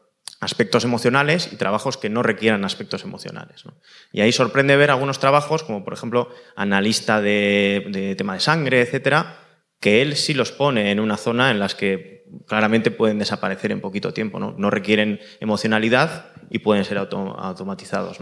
aspectos 0.45 0.85
emocionales 0.85 1.49
y 1.51 1.57
trabajos 1.57 1.97
que 1.97 2.11
no 2.11 2.23
requieran 2.23 2.65
aspectos 2.65 3.03
emocionales. 3.03 3.65
Y 4.13 4.21
ahí 4.21 4.31
sorprende 4.31 4.77
ver 4.77 4.91
algunos 4.91 5.19
trabajos, 5.19 5.63
como 5.63 5.85
por 5.85 5.95
ejemplo 5.95 6.29
analista 6.55 7.21
de, 7.21 8.15
tema 8.19 8.35
de 8.35 8.41
sangre, 8.41 8.83
etcétera, 8.83 9.39
que 9.81 10.03
él 10.03 10.17
sí 10.17 10.35
los 10.35 10.53
pone 10.53 10.91
en 10.91 11.01
una 11.01 11.17
zona 11.17 11.51
en 11.51 11.59
las 11.59 11.75
que 11.75 12.25
claramente 12.47 12.91
pueden 12.91 13.19
desaparecer 13.19 13.73
en 13.73 13.81
poquito 13.81 14.13
tiempo, 14.13 14.39
no, 14.39 14.71
requieren 14.71 15.21
emocionalidad 15.41 16.33
y 16.51 16.59
pueden 16.59 16.85
ser 16.85 16.99
automatizados. 16.99 18.19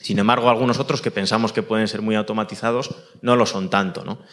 Sin 0.00 0.18
embargo, 0.18 0.48
algunos 0.48 0.78
otros 0.78 1.02
que 1.02 1.10
pensamos 1.10 1.52
que 1.52 1.62
pueden 1.62 1.86
ser 1.86 2.02
muy 2.02 2.14
automatizados 2.14 2.94
no 3.20 3.36
lo 3.36 3.46
son 3.46 3.68
tanto. 3.68 4.24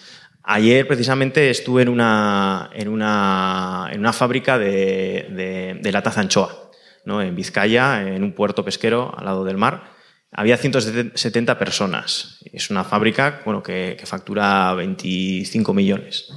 Ayer 0.44 0.88
precisamente 0.88 1.50
estuve 1.50 1.82
en 1.82 1.90
una, 1.90 2.70
en 2.74 2.88
una, 2.88 3.90
en 3.92 4.00
una 4.00 4.14
fábrica 4.14 4.58
de, 4.58 5.28
de, 5.30 5.80
de 5.82 5.92
lata 5.92 6.12
anchoa 6.16 6.69
en 7.06 7.36
Vizcaya, 7.36 8.02
en 8.02 8.24
un 8.24 8.34
puerto 8.34 8.64
pesquero 8.64 9.14
al 9.18 9.26
lado 9.26 9.44
del 9.44 9.58
mar. 9.58 9.92
Había 10.32 10.58
170 10.58 11.58
personas. 11.58 12.40
Es 12.52 12.70
una 12.70 12.84
fábrica 12.84 13.42
bueno, 13.46 13.64
que, 13.64 13.98
factura 14.06 14.74
25 14.76 15.74
millones. 15.74 16.30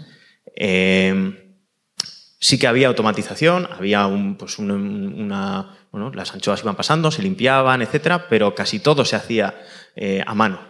Em, 0.54 1.36
sí 2.40 2.58
que 2.58 2.66
había 2.66 2.88
automatización, 2.88 3.68
había 3.70 4.06
un, 4.06 4.36
pues 4.36 4.58
una, 4.58 5.78
bueno, 5.90 6.10
las 6.14 6.32
anchoas 6.32 6.62
iban 6.62 6.76
pasando, 6.76 7.10
se 7.10 7.22
limpiaban, 7.22 7.82
etcétera, 7.82 8.28
pero 8.28 8.54
casi 8.54 8.78
todo 8.78 9.04
se 9.04 9.16
hacía 9.16 9.62
eh, 9.94 10.22
a 10.26 10.34
mano. 10.34 10.60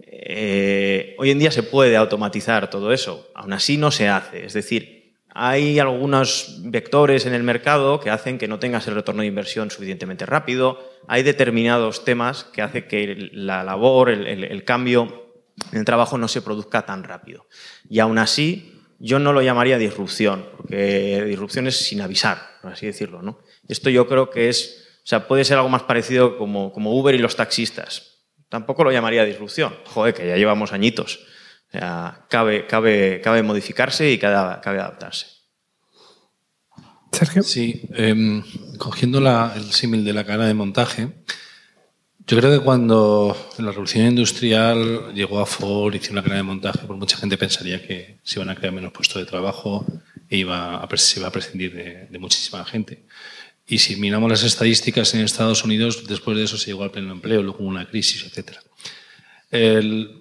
Eh, 0.00 1.14
hoy 1.18 1.30
en 1.30 1.38
día 1.38 1.50
se 1.50 1.62
puede 1.62 1.96
automatizar 1.96 2.68
todo 2.70 2.92
eso, 2.92 3.30
aún 3.34 3.52
así 3.52 3.76
no 3.76 3.90
se 3.90 4.08
hace. 4.08 4.44
Es 4.44 4.52
decir, 4.52 4.97
hay 5.40 5.78
algunos 5.78 6.56
vectores 6.64 7.24
en 7.24 7.32
el 7.32 7.44
mercado 7.44 8.00
que 8.00 8.10
hacen 8.10 8.38
que 8.38 8.48
no 8.48 8.58
tengas 8.58 8.88
el 8.88 8.96
retorno 8.96 9.22
de 9.22 9.28
inversión 9.28 9.70
suficientemente 9.70 10.26
rápido. 10.26 10.80
Hay 11.06 11.22
determinados 11.22 12.04
temas 12.04 12.42
que 12.42 12.60
hacen 12.60 12.88
que 12.88 13.30
la 13.32 13.62
labor, 13.62 14.10
el, 14.10 14.64
cambio 14.64 15.30
en 15.70 15.78
el 15.78 15.84
trabajo 15.84 16.18
no 16.18 16.26
se 16.26 16.42
produzca 16.42 16.84
tan 16.84 17.04
rápido. 17.04 17.46
Y 17.88 18.00
aún 18.00 18.18
así, 18.18 18.82
yo 18.98 19.20
no 19.20 19.32
lo 19.32 19.40
llamaría 19.40 19.78
disrupción, 19.78 20.44
porque 20.56 21.22
disrupción 21.24 21.68
es 21.68 21.76
sin 21.86 22.00
avisar, 22.00 22.58
por 22.60 22.72
así 22.72 22.86
decirlo. 22.86 23.22
¿no? 23.22 23.38
Esto 23.68 23.90
yo 23.90 24.08
creo 24.08 24.30
que 24.30 24.48
es, 24.48 24.88
o 25.04 25.06
sea, 25.06 25.28
puede 25.28 25.44
ser 25.44 25.58
algo 25.58 25.68
más 25.68 25.84
parecido 25.84 26.36
como, 26.36 26.72
como 26.72 26.98
Uber 26.98 27.14
y 27.14 27.18
los 27.18 27.36
taxistas. 27.36 28.24
Tampoco 28.48 28.82
lo 28.82 28.90
llamaría 28.90 29.24
disrupción. 29.24 29.72
Joder, 29.84 30.14
que 30.14 30.26
ya 30.26 30.36
llevamos 30.36 30.72
añitos 30.72 31.20
cabe, 31.70 32.66
cabe, 32.66 33.20
cabe 33.22 33.42
modificarse 33.42 34.10
y 34.10 34.18
cabe, 34.18 34.60
cabe 34.60 34.80
adaptarse. 34.80 35.26
Sergio. 37.12 37.42
Sí, 37.42 37.88
em, 37.94 38.42
cogiendo 38.78 39.18
el 39.54 39.72
símil 39.72 40.04
de 40.04 40.12
la 40.12 40.24
cadena 40.24 40.46
de 40.46 40.54
montaje, 40.54 41.08
yo 42.28 42.36
creo 42.36 42.58
que 42.58 42.62
cuando 42.62 43.34
la 43.56 43.70
revolución 43.70 44.06
industrial 44.06 45.14
llegó 45.14 45.40
a 45.40 45.46
Ford, 45.46 45.94
hicieron 45.94 46.16
la 46.16 46.22
cadena 46.22 46.36
de 46.36 46.42
montaje, 46.42 46.80
pues 46.86 46.98
mucha 46.98 47.16
gente 47.16 47.38
pensaría 47.38 47.84
que 47.84 48.18
se 48.22 48.38
iban 48.38 48.50
a 48.50 48.54
crear 48.54 48.74
menos 48.74 48.92
puestos 48.92 49.22
de 49.22 49.24
trabajo 49.24 49.86
e 50.28 50.36
iba 50.36 50.76
a, 50.76 50.96
se 50.96 51.20
iba 51.20 51.28
a 51.28 51.32
prescindir 51.32 52.08
de, 52.10 52.18
muchísima 52.18 52.64
gente. 52.66 53.06
Y 53.66 53.78
si 53.78 53.96
miramos 53.96 54.30
las 54.30 54.42
estadísticas 54.42 55.14
en 55.14 55.22
Estados 55.22 55.64
Unidos, 55.64 56.06
después 56.06 56.36
de 56.36 56.44
eso 56.44 56.58
se 56.58 56.66
llegó 56.66 56.84
al 56.84 56.90
pleno 56.90 57.12
empleo, 57.12 57.42
luego 57.42 57.60
hubo 57.60 57.68
una 57.68 57.88
crisis, 57.88 58.24
etc. 58.24 58.58
El, 59.50 60.17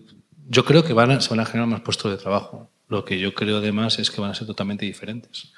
yo 0.50 0.66
creo 0.66 0.84
que 0.84 0.94
van 0.94 1.22
se 1.22 1.30
van 1.30 1.40
a 1.40 1.46
generar 1.46 1.68
más 1.68 1.82
puestos 1.82 2.12
de 2.12 2.18
trabajo. 2.18 2.70
Lo 2.90 3.04
que 3.04 3.20
yo 3.20 3.34
creo 3.34 3.58
además 3.58 4.00
es 4.00 4.10
que 4.10 4.22
van 4.22 4.32
a 4.32 4.36
ser 4.36 4.48
totalmente 4.48 4.86
diferentes. 4.86 5.52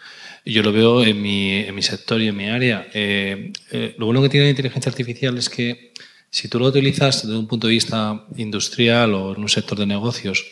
Yo 0.45 0.63
lo 0.63 0.71
veo 0.71 1.03
en 1.03 1.21
mi, 1.21 1.57
en 1.57 1.75
mi 1.75 1.81
sector 1.81 2.19
y 2.21 2.27
en 2.27 2.35
mi 2.35 2.49
área. 2.49 2.87
Eh, 2.93 3.53
eh, 3.71 3.95
lo 3.97 4.07
bueno 4.07 4.21
que 4.21 4.29
tiene 4.29 4.47
la 4.47 4.49
inteligencia 4.49 4.89
artificial 4.89 5.37
es 5.37 5.49
que 5.49 5.93
si 6.31 6.47
tú 6.47 6.59
lo 6.59 6.65
utilizas 6.65 7.23
desde 7.23 7.37
un 7.37 7.47
punto 7.47 7.67
de 7.67 7.73
vista 7.73 8.25
industrial 8.35 9.13
o 9.13 9.35
en 9.35 9.41
un 9.41 9.49
sector 9.49 9.77
de 9.77 9.85
negocios, 9.85 10.45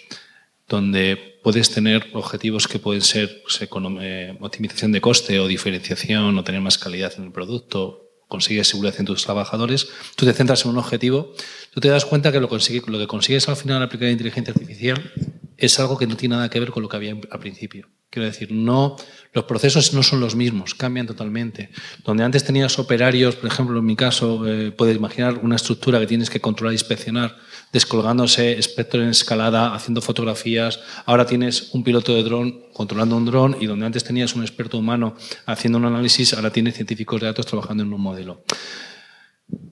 donde 0.68 1.40
puedes 1.44 1.72
tener 1.72 2.08
objetivos 2.14 2.68
que 2.68 2.80
pueden 2.80 3.02
ser 3.02 3.42
pues, 3.42 3.60
eh, 4.02 4.38
optimización 4.40 4.92
de 4.92 5.02
coste 5.02 5.40
o 5.40 5.48
diferenciación 5.48 6.38
o 6.38 6.44
tener 6.44 6.62
más 6.62 6.78
calidad 6.78 7.14
en 7.18 7.26
el 7.26 7.32
producto 7.32 8.07
consigues 8.28 8.68
seguridad 8.68 8.96
en 9.00 9.06
tus 9.06 9.24
trabajadores, 9.24 9.88
tú 10.16 10.26
te 10.26 10.34
centras 10.34 10.66
en 10.66 10.72
un 10.72 10.78
objetivo, 10.78 11.34
tú 11.74 11.80
te 11.80 11.88
das 11.88 12.06
cuenta 12.06 12.32
que 12.32 12.40
lo, 12.40 12.50
lo 12.50 13.00
que 13.00 13.08
consigues 13.08 13.48
al 13.50 13.56
final 13.56 13.78
al 13.78 13.84
aplicar 13.84 14.10
inteligencia 14.10 14.54
artificial 14.54 15.12
es 15.58 15.80
algo 15.80 15.98
que 15.98 16.08
no 16.08 16.16
tiene 16.16 16.36
nada 16.36 16.50
que 16.50 16.60
ver 16.60 16.72
con 16.72 16.84
lo 16.84 16.90
que 16.90 16.96
había 16.96 17.12
al 17.12 17.40
principio. 17.40 17.90
Quiero 18.10 18.26
decir, 18.26 18.52
no, 18.52 18.96
los 19.34 19.46
procesos 19.46 19.94
no 19.94 20.02
son 20.02 20.22
los 20.22 20.36
mismos, 20.36 20.76
cambian 20.76 21.08
totalmente. 21.08 21.70
Donde 22.06 22.24
antes 22.24 22.44
tenías 22.46 22.80
operarios, 22.80 23.36
por 23.36 23.50
ejemplo, 23.50 23.80
en 23.80 23.86
mi 23.86 23.98
caso, 23.98 24.48
eh, 24.48 24.72
puedes 24.72 24.96
imaginar 24.96 25.40
una 25.40 25.58
estructura 25.58 26.00
que 26.00 26.08
tienes 26.08 26.30
que 26.30 26.40
controlar 26.40 26.72
e 26.72 26.76
inspeccionar 26.76 27.38
descolgándose, 27.72 28.58
espectro 28.58 29.02
en 29.02 29.10
escalada, 29.10 29.74
haciendo 29.74 30.02
fotografías. 30.02 30.80
Ahora 31.06 31.26
tienes 31.26 31.74
un 31.74 31.84
piloto 31.84 32.14
de 32.14 32.24
dron 32.24 32.64
controlando 32.74 33.18
un 33.18 33.26
dron 33.26 33.58
y 33.60 33.66
donde 33.66 33.86
antes 33.86 34.04
tenías 34.04 34.36
un 34.36 34.42
experto 34.42 34.78
humano 34.78 35.16
haciendo 35.46 35.78
un 35.78 35.86
análisis, 35.86 36.34
ahora 36.34 36.52
tienes 36.52 36.76
científicos 36.76 37.22
de 37.22 37.28
datos 37.28 37.46
trabajando 37.46 37.84
en 37.84 37.94
un 37.94 38.02
modelo. 38.02 38.44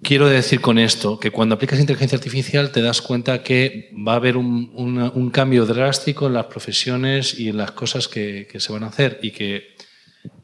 Quiero 0.01 0.27
decir 0.27 0.61
con 0.61 0.77
esto 0.77 1.19
que 1.19 1.31
cuando 1.31 1.55
aplicas 1.55 1.79
inteligencia 1.79 2.17
artificial 2.17 2.71
te 2.71 2.81
das 2.81 3.01
cuenta 3.01 3.43
que 3.43 3.91
va 4.07 4.13
a 4.13 4.17
haber 4.17 4.37
un, 4.37 5.29
cambio 5.33 5.65
drástico 5.65 6.27
en 6.27 6.33
las 6.33 6.45
profesiones 6.45 7.37
y 7.37 7.49
en 7.49 7.57
las 7.57 7.71
cosas 7.71 8.07
que, 8.07 8.47
que 8.49 8.59
se 8.59 8.71
van 8.71 8.83
a 8.83 8.87
hacer 8.87 9.19
y 9.21 9.31
que 9.31 9.75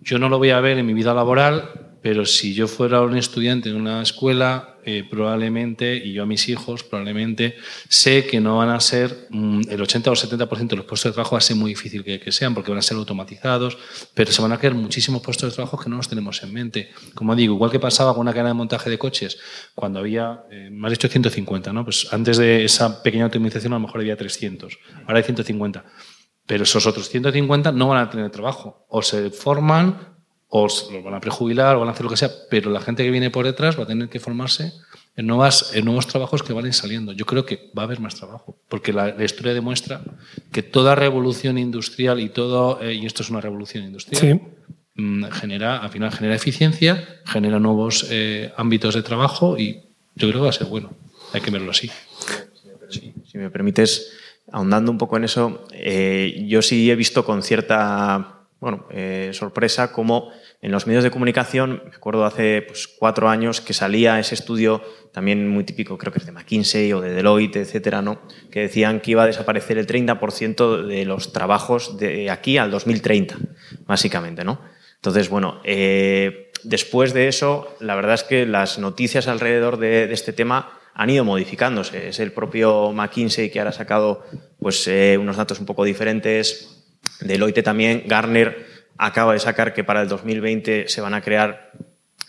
yo 0.02 0.20
no 0.20 0.28
lo 0.28 0.38
voy 0.38 0.50
a 0.50 0.60
ver 0.60 0.78
en 0.78 0.86
mi 0.86 0.94
vida 0.94 1.14
laboral, 1.14 1.91
pero 2.02 2.26
si 2.26 2.54
yo 2.54 2.68
fuera 2.68 3.02
un 3.02 3.16
estudiante 3.16 3.70
en 3.70 3.76
una 3.76 4.02
escuela, 4.02 4.80
eh, 4.84 5.04
probablemente, 5.08 5.96
y 5.96 6.14
yo 6.14 6.24
a 6.24 6.26
mis 6.26 6.50
hijos, 6.50 6.84
probablemente 6.84 7.56
sé 7.88 8.26
que 8.26 8.40
no 8.40 8.58
van 8.58 8.70
a 8.70 8.80
ser, 8.80 9.28
mm, 9.30 9.62
el 9.70 9.80
80 9.80 10.10
o 10.10 10.14
el 10.14 10.20
70% 10.20 10.76
de 10.76 10.78
los 10.78 10.86
puestos 10.86 11.12
de 11.12 11.14
trabajo 11.14 11.36
va 11.36 11.38
a 11.38 11.42
ser 11.42 11.58
muy 11.58 11.70
difícil 11.72 12.04
que, 12.04 12.32
sean, 12.32 12.56
porque 12.56 12.72
van 12.72 12.80
a 12.80 12.82
ser 12.82 12.98
automatizados, 12.98 13.78
pero 14.16 14.32
se 14.32 14.42
van 14.42 14.52
a 14.52 14.58
crear 14.58 14.74
muchísimos 14.74 15.22
puestos 15.22 15.52
de 15.52 15.56
trabajo 15.56 15.78
que 15.78 15.90
no 15.90 15.98
los 15.98 16.10
tenemos 16.10 16.42
en 16.42 16.52
mente. 16.52 16.90
Como 17.14 17.36
digo, 17.36 17.54
igual 17.54 17.70
que 17.70 17.80
pasaba 17.80 18.14
con 18.14 18.22
una 18.22 18.32
cadena 18.32 18.50
de 18.50 18.56
montaje 18.56 18.90
de 18.90 18.98
coches, 18.98 19.38
cuando 19.76 20.00
había, 20.00 20.44
eh, 20.50 20.70
más 20.72 20.90
de 20.90 20.96
hecho 20.96 21.08
150, 21.08 21.72
¿no? 21.72 21.84
Pues 21.84 22.08
antes 22.12 22.38
de 22.38 22.66
esa 22.66 23.04
pequeña 23.04 23.28
optimización 23.28 23.74
a 23.74 23.76
lo 23.76 23.82
mejor 23.82 24.02
había 24.02 24.18
300, 24.18 24.80
ahora 25.06 25.18
hay 25.18 25.24
150. 25.24 25.86
Pero 26.48 26.64
esos 26.64 26.86
otros 26.88 27.08
150 27.08 27.72
no 27.72 27.90
van 27.90 28.00
a 28.00 28.10
tener 28.10 28.30
trabajo. 28.32 28.86
O 28.90 29.02
se 29.04 29.30
forman 29.30 30.11
o 30.54 30.64
los 30.64 31.04
van 31.04 31.14
a 31.14 31.20
prejubilar 31.22 31.78
o 31.78 31.80
van 31.80 31.88
a 31.88 31.92
hacer 31.94 32.04
lo 32.04 32.10
que 32.10 32.18
sea, 32.18 32.30
pero 32.50 32.70
la 32.70 32.82
gente 32.82 33.04
que 33.04 33.10
viene 33.10 33.32
por 33.32 33.46
detrás 33.46 33.80
va 33.80 33.84
a 33.84 33.88
tener 33.88 34.10
que 34.10 34.20
formarse 34.20 34.74
en, 35.16 35.26
nuevas, 35.26 35.72
en 35.74 35.86
nuevos 35.86 36.08
trabajos 36.08 36.44
que 36.44 36.52
van 36.52 36.72
saliendo. 36.74 37.14
Yo 37.14 37.26
creo 37.26 37.46
que 37.46 37.72
va 37.78 37.84
a 37.84 37.86
haber 37.86 38.02
más 38.02 38.16
trabajo, 38.16 38.58
porque 38.68 38.92
la, 38.92 39.16
historia 39.24 39.54
demuestra 39.54 40.02
que 40.52 40.62
toda 40.62 40.94
revolución 40.94 41.58
industrial 41.58 42.20
y 42.20 42.30
todo, 42.30 42.82
eh, 42.82 42.94
y 42.94 43.06
esto 43.06 43.24
es 43.24 43.30
una 43.30 43.40
revolución 43.40 43.86
industrial, 43.86 44.42
mm, 44.96 45.24
genera, 45.32 45.78
al 45.78 45.90
final 45.90 46.12
genera 46.12 46.36
eficiencia, 46.36 47.22
genera 47.26 47.58
nuevos 47.58 48.08
eh, 48.12 48.52
ámbitos 48.58 48.94
de 48.94 49.04
trabajo 49.04 49.58
y 49.58 49.82
yo 50.16 50.28
creo 50.28 50.42
que 50.42 50.44
va 50.44 50.50
a 50.50 50.54
ser 50.54 50.68
bueno. 50.68 50.92
Hay 51.32 51.40
que 51.40 51.50
verlo 51.50 51.72
así. 51.72 51.90
Si 52.90 53.38
me 53.38 53.50
permites, 53.50 54.12
ahondando 54.52 54.92
un 54.92 54.98
poco 54.98 55.16
en 55.16 55.24
eso, 55.24 55.66
eh, 55.72 56.46
yo 56.46 56.62
sí 56.62 56.92
he 56.92 56.96
visto 56.98 57.24
con 57.24 57.42
cierta 57.42 58.31
bueno, 58.62 58.86
sorpresa 59.34 59.91
cómo 59.91 60.32
en 60.62 60.71
los 60.71 60.86
medios 60.86 61.04
de 61.04 61.10
comunicación, 61.10 61.82
me 61.89 61.95
acuerdo 61.95 62.26
hace 62.26 62.62
pues, 62.62 62.88
cuatro 62.88 63.28
años 63.28 63.60
que 63.60 63.74
salía 63.74 64.19
ese 64.19 64.36
estudio, 64.36 64.84
también 65.12 65.47
muy 65.50 65.63
típico, 65.63 65.97
creo 65.97 66.13
que 66.13 66.19
es 66.19 66.26
de 66.28 66.32
McKinsey 66.32 66.93
o 66.93 67.02
de 67.02 67.10
Deloitte, 67.10 67.58
etcétera, 67.58 68.04
¿no? 68.04 68.21
que 68.52 68.62
decían 68.62 69.00
que 69.00 69.12
iba 69.12 69.24
a 69.24 69.26
desaparecer 69.26 69.80
el 69.80 69.88
30% 69.88 70.86
de 70.86 71.06
los 71.06 71.34
trabajos 71.34 71.97
de 71.97 72.30
aquí 72.30 72.60
al 72.60 72.69
2030, 72.69 73.38
básicamente. 73.88 74.43
¿no? 74.43 74.62
Entonces, 74.95 75.30
bueno, 75.30 75.60
eh, 75.63 76.52
después 76.63 77.13
de 77.13 77.28
eso, 77.28 77.76
la 77.80 77.95
verdad 77.95 78.13
es 78.13 78.24
que 78.24 78.45
las 78.45 78.78
noticias 78.78 79.28
alrededor 79.28 79.78
de, 79.78 80.13
este 80.13 80.32
tema 80.32 80.78
han 80.93 81.10
ido 81.10 81.26
modificándose. 81.26 82.10
Es 82.10 82.19
el 82.19 82.32
propio 82.32 82.91
McKinsey 82.91 83.50
que 83.50 83.60
ahora 83.60 83.71
ha 83.71 83.74
sacado 83.74 84.24
pues, 84.60 84.88
eh, 84.88 85.17
unos 85.19 85.38
datos 85.38 85.60
un 85.60 85.65
poco 85.65 85.84
diferentes. 85.84 86.81
Deloitte 87.22 87.64
también, 87.64 88.04
Garner 88.08 88.66
acaba 88.98 89.34
de 89.34 89.40
sacar 89.40 89.74
que 89.74 89.84
para 89.84 90.02
el 90.02 90.08
2020 90.08 90.88
se 90.88 91.02
van 91.02 91.14
a 91.14 91.22
crear, 91.22 91.72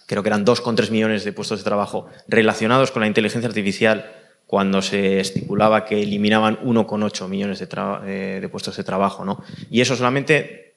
creo 0.06 0.22
que 0.22 0.28
eran 0.28 0.44
2,3 0.46 0.90
millones 0.90 1.24
de 1.24 1.32
puestos 1.32 1.58
de 1.60 1.64
trabajo 1.64 2.08
relacionados 2.28 2.90
con 2.90 3.00
la 3.00 3.08
inteligencia 3.08 3.48
artificial 3.48 4.10
cuando 4.46 4.82
se 4.82 5.20
estipulaba 5.20 5.84
que 5.84 6.02
eliminaban 6.02 6.58
1,8 6.60 7.28
millones 7.28 7.58
de, 7.58 8.48
puestos 8.50 8.76
de 8.76 8.84
trabajo. 8.84 9.24
¿no? 9.24 9.42
Y 9.70 9.80
eso 9.80 9.96
solamente 9.96 10.74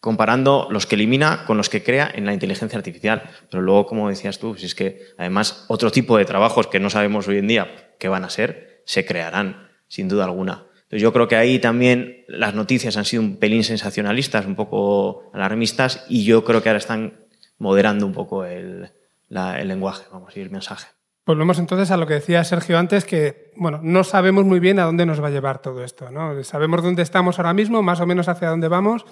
comparando 0.00 0.68
los 0.70 0.86
que 0.86 0.94
elimina 0.94 1.44
con 1.46 1.58
los 1.58 1.68
que 1.68 1.82
crea 1.82 2.10
en 2.14 2.24
la 2.24 2.32
inteligencia 2.32 2.78
artificial. 2.78 3.22
Pero 3.50 3.62
luego, 3.62 3.86
como 3.86 4.08
decías 4.08 4.38
tú, 4.38 4.56
si 4.56 4.66
es 4.66 4.74
que 4.74 5.02
además 5.18 5.66
otro 5.68 5.90
tipo 5.90 6.16
de 6.16 6.24
trabajos 6.24 6.68
que 6.68 6.80
no 6.80 6.88
sabemos 6.88 7.28
hoy 7.28 7.38
en 7.38 7.48
día 7.48 7.92
qué 7.98 8.08
van 8.08 8.24
a 8.24 8.30
ser, 8.30 8.82
se 8.86 9.04
crearán, 9.04 9.68
sin 9.86 10.08
duda 10.08 10.24
alguna. 10.24 10.64
Entonces 10.90 11.02
yo 11.02 11.12
creo 11.12 11.28
que 11.28 11.36
ahí 11.36 11.60
también 11.60 12.24
las 12.26 12.52
noticias 12.56 12.96
han 12.96 13.04
sido 13.04 13.22
un 13.22 13.36
pelín 13.36 13.62
sensacionalistas, 13.62 14.44
un 14.44 14.56
poco 14.56 15.30
alarmistas, 15.32 16.04
y 16.08 16.24
yo 16.24 16.44
creo 16.44 16.64
que 16.64 16.68
ahora 16.68 16.78
están 16.78 17.26
moderando 17.58 18.06
un 18.06 18.12
poco 18.12 18.44
el, 18.44 18.90
lenguaje, 19.28 20.02
vamos 20.10 20.30
decir, 20.30 20.42
el 20.42 20.50
mensaje. 20.50 20.88
Volvemos 21.24 21.60
entonces 21.60 21.92
a 21.92 21.96
lo 21.96 22.08
que 22.08 22.14
decía 22.14 22.42
Sergio 22.42 22.76
antes, 22.76 23.04
que 23.04 23.52
bueno, 23.54 23.78
no 23.84 24.02
sabemos 24.02 24.44
muy 24.44 24.58
bien 24.58 24.80
a 24.80 24.84
dónde 24.84 25.06
nos 25.06 25.22
va 25.22 25.28
a 25.28 25.30
llevar 25.30 25.62
todo 25.62 25.84
esto. 25.84 26.10
¿no? 26.10 26.42
Sabemos 26.42 26.82
dónde 26.82 27.02
estamos 27.02 27.38
ahora 27.38 27.54
mismo, 27.54 27.82
más 27.82 28.00
o 28.00 28.06
menos 28.06 28.26
hacia 28.26 28.48
dónde 28.48 28.66
vamos, 28.66 29.04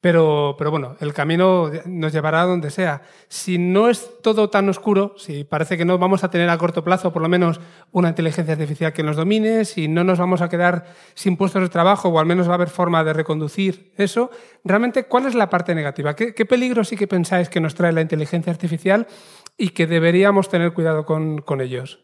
pero, 0.00 0.54
pero 0.56 0.70
bueno, 0.70 0.96
el 1.00 1.12
camino 1.12 1.70
nos 1.84 2.12
llevará 2.12 2.42
a 2.42 2.46
donde 2.46 2.70
sea. 2.70 3.02
Si 3.28 3.58
no 3.58 3.90
es 3.90 4.10
todo 4.22 4.48
tan 4.48 4.68
oscuro, 4.70 5.14
si 5.18 5.44
parece 5.44 5.76
que 5.76 5.84
no 5.84 5.98
vamos 5.98 6.24
a 6.24 6.30
tener 6.30 6.48
a 6.48 6.56
corto 6.56 6.82
plazo 6.82 7.12
por 7.12 7.20
lo 7.20 7.28
menos 7.28 7.60
una 7.92 8.08
inteligencia 8.08 8.54
artificial 8.54 8.94
que 8.94 9.02
nos 9.02 9.16
domine, 9.16 9.66
si 9.66 9.88
no 9.88 10.02
nos 10.02 10.18
vamos 10.18 10.40
a 10.40 10.48
quedar 10.48 10.86
sin 11.14 11.36
puestos 11.36 11.62
de 11.62 11.68
trabajo 11.68 12.08
o 12.08 12.18
al 12.18 12.24
menos 12.24 12.48
va 12.48 12.52
a 12.52 12.54
haber 12.54 12.70
forma 12.70 13.04
de 13.04 13.12
reconducir 13.12 13.92
eso, 13.98 14.30
realmente, 14.64 15.04
¿cuál 15.04 15.26
es 15.26 15.34
la 15.34 15.50
parte 15.50 15.74
negativa? 15.74 16.16
¿Qué, 16.16 16.34
qué 16.34 16.46
peligro 16.46 16.82
sí 16.82 16.96
que 16.96 17.06
pensáis 17.06 17.50
que 17.50 17.60
nos 17.60 17.74
trae 17.74 17.92
la 17.92 18.00
inteligencia 18.00 18.50
artificial 18.50 19.06
y 19.58 19.70
que 19.70 19.86
deberíamos 19.86 20.48
tener 20.48 20.72
cuidado 20.72 21.04
con, 21.04 21.42
con 21.42 21.60
ellos? 21.60 22.00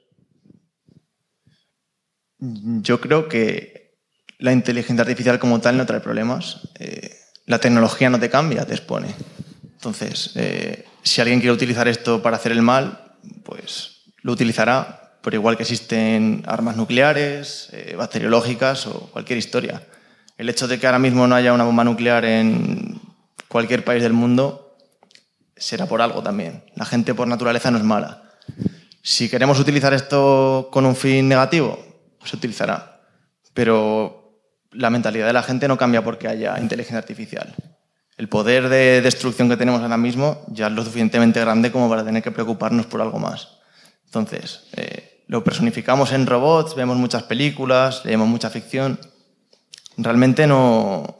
Yo 2.39 3.01
creo 3.01 3.29
que 3.29 3.97
la 4.39 4.53
inteligencia 4.53 5.01
artificial 5.01 5.39
como 5.39 5.63
tal 5.63 5.79
no 5.79 5.87
trae 5.87 6.01
problemas. 6.01 6.69
Eh, 6.79 7.11
la 7.47 7.59
tecnología 7.59 8.11
no 8.11 8.19
te 8.19 8.29
cambia, 8.29 8.67
te 8.67 8.75
expone. 8.75 9.15
Entonces, 9.73 10.33
eh, 10.35 10.85
si 11.03 11.21
alguien 11.21 11.41
quiere 11.41 11.55
utilizar 11.55 11.87
esto 11.89 12.21
para 12.21 12.37
hacer 12.37 12.53
el 12.53 12.63
mal, 12.63 13.15
pues 13.45 14.03
lo 14.23 14.33
utilizará, 14.33 15.19
pero 15.23 15.37
igual 15.37 15.57
que 15.57 15.63
existen 15.63 16.43
armas 16.47 16.77
nucleares, 16.77 17.69
eh, 17.73 17.95
bacteriológicas 17.97 18.87
o 18.87 19.11
cualquier 19.13 19.39
historia. 19.39 19.83
El 20.37 20.49
hecho 20.49 20.69
de 20.69 20.79
que 20.79 20.87
ahora 20.87 20.99
mismo 20.99 21.27
no 21.27 21.35
haya 21.35 21.53
una 21.53 21.65
bomba 21.65 21.85
nuclear 21.85 22.25
en 22.25 23.01
cualquier 23.49 23.85
país 23.85 24.03
del 24.03 24.13
mundo 24.13 24.77
será 25.57 25.87
por 25.87 26.03
algo 26.03 26.23
también. 26.23 26.65
La 26.75 26.85
gente 26.85 27.15
por 27.15 27.29
naturaleza 27.29 27.71
no 27.71 27.79
es 27.79 27.85
mala. 27.85 28.23
Si 29.03 29.29
queremos 29.29 29.59
utilizar 29.61 29.95
esto 29.95 30.69
con 30.73 30.85
un 30.85 30.97
fin 30.97 31.29
negativo, 31.29 31.79
se 32.25 32.37
utilizará. 32.37 33.01
Pero 33.55 34.26
la 34.77 34.91
mentalidad 34.91 35.27
de 35.27 35.33
la 35.33 35.43
gente 35.43 35.69
no 35.69 35.79
cambia 35.79 36.05
porque 36.05 36.29
haya 36.29 36.59
inteligencia 36.61 36.99
artificial. 36.99 37.55
El 38.17 38.29
poder 38.29 38.69
de 38.69 39.03
destrucción 39.03 39.49
que 39.49 39.57
tenemos 39.57 39.83
ahora 39.83 39.99
mismo 39.99 40.45
ya 40.49 40.69
es 40.69 40.73
lo 40.73 40.83
suficientemente 40.83 41.41
grande 41.41 41.71
como 41.71 41.89
para 41.89 42.05
tener 42.05 42.23
que 42.23 42.31
preocuparnos 42.31 42.87
por 42.87 43.03
algo 43.03 43.19
más. 43.19 43.59
Entonces, 44.07 44.69
eh, 44.77 45.25
lo 45.27 45.45
personificamos 45.45 46.12
en 46.12 46.27
robots, 46.27 46.75
vemos 46.75 46.97
muchas 46.97 47.25
películas, 47.25 48.05
leemos 48.05 48.29
mucha 48.29 48.51
ficción. 48.51 48.99
Realmente 49.99 50.47
no... 50.47 51.17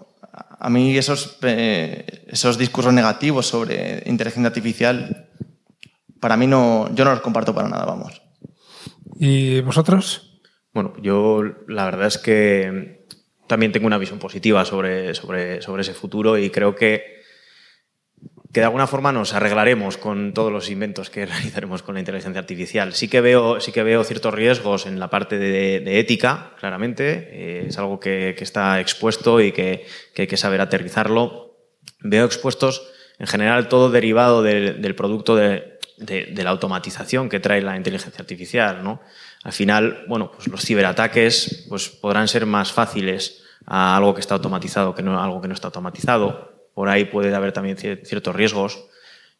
A 0.59 0.71
mí 0.71 0.97
esos, 0.97 1.39
eh, 1.43 2.25
esos 2.29 2.57
discursos 2.57 2.93
negativos 2.93 3.47
sobre 3.47 4.03
inteligencia 4.07 4.49
artificial, 4.49 5.29
para 6.19 6.37
mí 6.39 6.47
no... 6.47 6.89
Yo 6.95 7.05
no 7.05 7.11
los 7.11 7.21
comparto 7.21 7.55
para 7.55 7.69
nada, 7.69 7.85
vamos. 7.85 8.23
¿Y 9.19 9.61
vosotros? 9.61 10.41
Bueno, 10.73 10.95
yo 11.03 11.43
la 11.69 11.85
verdad 11.85 12.07
es 12.07 12.19
que 12.19 12.96
también 13.47 13.73
tengo 13.73 13.87
una 13.87 13.99
visión 13.99 14.19
positiva 14.19 14.65
sobre, 14.65 15.15
sobre, 15.15 15.63
sobre 15.63 15.83
ese 15.83 15.95
futuro 15.95 16.39
y 16.39 16.51
creo 16.51 16.75
que, 16.75 17.23
que 18.53 18.61
de 18.61 18.67
alguna 18.67 18.87
forma 18.87 19.13
nos 19.13 19.35
arreglaremos 19.35 19.97
con 19.97 20.35
todos 20.35 20.53
los 20.53 20.71
inventos 20.71 21.11
que 21.11 21.27
realizaremos 21.27 21.83
con 21.83 21.95
la 21.95 22.01
inteligencia 22.01 22.41
artificial. 22.41 22.93
Sí 22.95 23.09
que 23.09 23.21
veo, 23.21 23.61
sí 23.61 23.73
que 23.73 23.83
veo 23.83 24.05
ciertos 24.05 24.35
riesgos 24.35 24.87
en 24.87 24.99
la 24.99 25.11
parte 25.11 25.39
de, 25.39 25.99
ética, 25.99 26.53
claramente. 26.59 27.29
Eh, 27.33 27.67
es 27.69 27.79
algo 27.79 28.01
que, 28.01 28.35
que, 28.37 28.45
está 28.45 28.81
expuesto 28.81 29.41
y 29.41 29.53
que, 29.53 29.87
que, 30.15 30.23
hay 30.23 30.29
que 30.29 30.37
saber 30.37 30.61
aterrizarlo. 30.61 31.57
Veo 32.01 32.25
expuestos, 32.25 32.91
en 33.19 33.27
general, 33.27 33.69
todo 33.69 33.91
derivado 33.91 34.43
del, 34.43 34.83
del 34.83 34.95
producto 34.95 35.37
de, 35.37 35.77
de, 35.97 36.45
la 36.45 36.51
automatización 36.51 37.29
que 37.29 37.41
trae 37.41 37.63
la 37.63 37.77
inteligencia 37.77 38.21
artificial, 38.21 38.85
¿no? 38.85 39.01
Al 39.47 39.53
final, 39.53 40.05
bueno, 40.09 40.33
pues 40.33 40.49
los 40.49 40.61
ciberataques 40.65 41.67
pues 41.69 41.89
podrán 41.89 42.27
ser 42.27 42.47
más 42.47 42.73
fáciles 42.73 43.45
a 43.65 43.97
algo 43.97 44.13
que 44.13 44.21
está 44.21 44.35
automatizado 44.35 44.93
que 44.93 45.05
no 45.05 45.23
algo 45.23 45.41
que 45.41 45.47
no 45.47 45.55
está 45.55 45.69
automatizado. 45.69 46.69
Por 46.75 46.89
ahí 46.89 47.05
puede 47.05 47.33
haber 47.33 47.53
también 47.53 47.77
ciertos 47.77 48.35
riesgos 48.35 48.89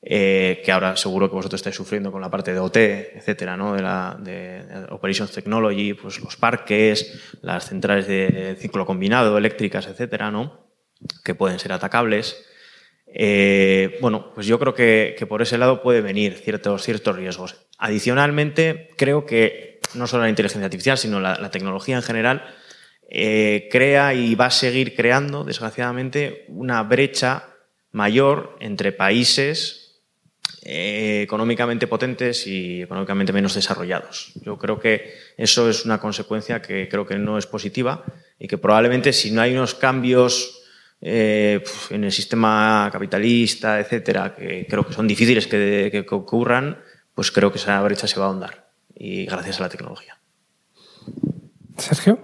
eh, 0.01 0.63
que 0.65 0.71
ahora 0.71 0.97
seguro 0.97 1.29
que 1.29 1.35
vosotros 1.35 1.59
estáis 1.59 1.75
sufriendo 1.75 2.13
con 2.13 2.21
la 2.21 2.31
parte 2.31 2.53
de 2.53 2.61
OT, 2.61 2.77
etcétera, 3.17 3.57
¿no? 3.57 3.75
de, 3.75 3.83
la, 3.83 4.17
de, 4.21 4.87
Operations 4.91 5.33
Technology, 5.33 5.95
pues 5.95 6.21
los 6.21 6.37
parques, 6.37 7.35
las 7.43 7.69
centrales 7.69 8.07
de 8.07 8.57
ciclo 8.61 8.87
combinado, 8.87 9.37
eléctricas, 9.37 9.89
etcétera, 9.89 10.31
¿no? 10.31 10.69
que 11.25 11.35
pueden 11.35 11.59
ser 11.59 11.73
atacables. 11.73 12.47
Eh, 13.09 13.99
bueno, 14.01 14.31
pues 14.37 14.47
yo 14.47 14.61
creo 14.61 14.73
que, 14.73 15.17
que, 15.19 15.27
por 15.27 15.43
ese 15.43 15.59
lado 15.59 15.83
puede 15.83 16.01
venir 16.01 16.35
ciertos, 16.35 16.85
ciertos 16.85 17.17
riesgos. 17.17 17.57
Adicionalmente, 17.77 18.91
creo 18.97 19.27
que 19.27 19.76
no 19.97 20.07
solo 20.07 20.25
la 20.25 20.29
inteligencia 20.29 20.67
artificial, 20.67 20.99
sino 20.99 21.21
la, 21.21 21.51
tecnología 21.51 21.97
en 21.97 22.03
general, 22.03 22.45
eh, 23.09 23.69
crea 23.71 24.15
y 24.15 24.35
va 24.35 24.47
a 24.47 24.51
seguir 24.51 24.95
creando, 24.95 25.45
desgraciadamente, 25.45 26.45
una 26.49 26.83
brecha 26.83 27.45
mayor 27.93 28.57
entre 28.61 28.93
países 28.93 29.87
eh, 30.63 31.23
económicamente 31.23 31.87
potentes 31.87 32.47
y 32.47 32.83
económicamente 32.83 33.33
menos 33.33 33.55
desarrollados. 33.55 34.33
Yo 34.43 34.59
creo 34.59 34.81
que 34.81 35.15
eso 35.37 35.71
es 35.71 35.85
una 35.85 36.01
consecuencia 36.01 36.61
que 36.61 36.89
creo 36.89 37.07
que 37.07 37.17
no 37.17 37.39
es 37.39 37.47
positiva 37.47 38.05
y 38.39 38.49
que 38.49 38.59
probablemente 38.59 39.13
si 39.13 39.31
no 39.31 39.43
hay 39.43 39.55
unos 39.55 39.75
cambios 39.75 40.65
eh, 41.01 41.63
en 41.91 42.03
el 42.03 42.11
sistema 42.11 42.89
capitalista, 42.93 43.79
etcétera, 43.79 44.35
que 44.35 44.67
creo 44.69 44.85
que 44.85 44.93
son 44.93 45.07
difíciles 45.07 45.47
que, 45.47 45.91
que 45.93 46.15
ocurran, 46.15 46.81
pues 47.15 47.31
creo 47.31 47.53
que 47.53 47.59
esa 47.59 47.81
brecha 47.83 48.09
se 48.09 48.19
va 48.19 48.27
a 48.27 48.29
ahondar 48.29 48.66
y 48.97 49.27
gracias 49.27 49.61
a 49.61 49.65
la 49.65 49.69
tecnología. 49.69 50.19
Sergio. 51.79 52.19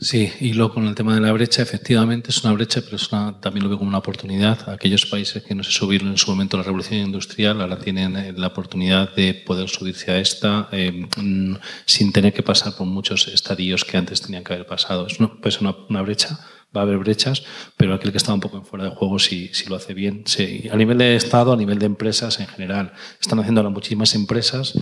Sí, 0.00 0.32
y 0.38 0.52
luego 0.52 0.74
con 0.74 0.86
el 0.86 0.94
tema 0.94 1.12
de 1.12 1.20
la 1.20 1.32
brecha, 1.32 1.60
efectivamente 1.60 2.30
es 2.30 2.44
una 2.44 2.52
brecha, 2.52 2.82
pero 2.82 2.94
es 2.94 3.08
también 3.08 3.64
lo 3.64 3.68
veo 3.68 3.78
como 3.78 3.88
una 3.88 3.98
oportunidad. 3.98 4.70
Aquellos 4.70 5.06
países 5.06 5.42
que 5.42 5.56
no 5.56 5.64
se 5.64 5.72
subieron 5.72 6.08
en 6.08 6.18
su 6.18 6.30
momento 6.30 6.56
a 6.56 6.60
la 6.60 6.64
revolución 6.64 7.00
industrial 7.00 7.60
ahora 7.60 7.80
tienen 7.80 8.16
eh, 8.16 8.32
la 8.32 8.46
oportunidad 8.46 9.12
de 9.16 9.34
poder 9.34 9.68
subirse 9.68 10.12
a 10.12 10.18
esta 10.18 10.68
eh, 10.70 11.08
mm, 11.16 11.56
sin 11.84 12.12
tener 12.12 12.32
que 12.32 12.44
pasar 12.44 12.76
por 12.76 12.86
muchos 12.86 13.26
estadios 13.26 13.84
que 13.84 13.96
antes 13.96 14.22
tenían 14.22 14.44
que 14.44 14.52
haber 14.52 14.66
pasado. 14.66 15.08
Es 15.08 15.18
una, 15.18 15.32
pues 15.34 15.60
una, 15.60 15.74
una 15.88 16.02
brecha, 16.02 16.38
va 16.76 16.82
a 16.82 16.84
haber 16.84 16.98
brechas, 16.98 17.44
pero 17.76 17.94
aquel 17.94 18.10
que 18.10 18.18
está 18.18 18.32
un 18.32 18.40
poco 18.40 18.58
en 18.58 18.64
fuera 18.64 18.84
de 18.84 18.90
juego, 18.90 19.18
si, 19.18 19.48
si 19.54 19.68
lo 19.68 19.76
hace 19.76 19.94
bien, 19.94 20.24
a 20.70 20.76
nivel 20.76 20.98
de 20.98 21.16
Estado, 21.16 21.52
a 21.52 21.56
nivel 21.56 21.78
de 21.78 21.86
empresas 21.86 22.40
en 22.40 22.46
general, 22.46 22.92
están 23.20 23.38
haciendo 23.38 23.60
ahora 23.60 23.70
muchísimas 23.70 24.14
empresas 24.14 24.78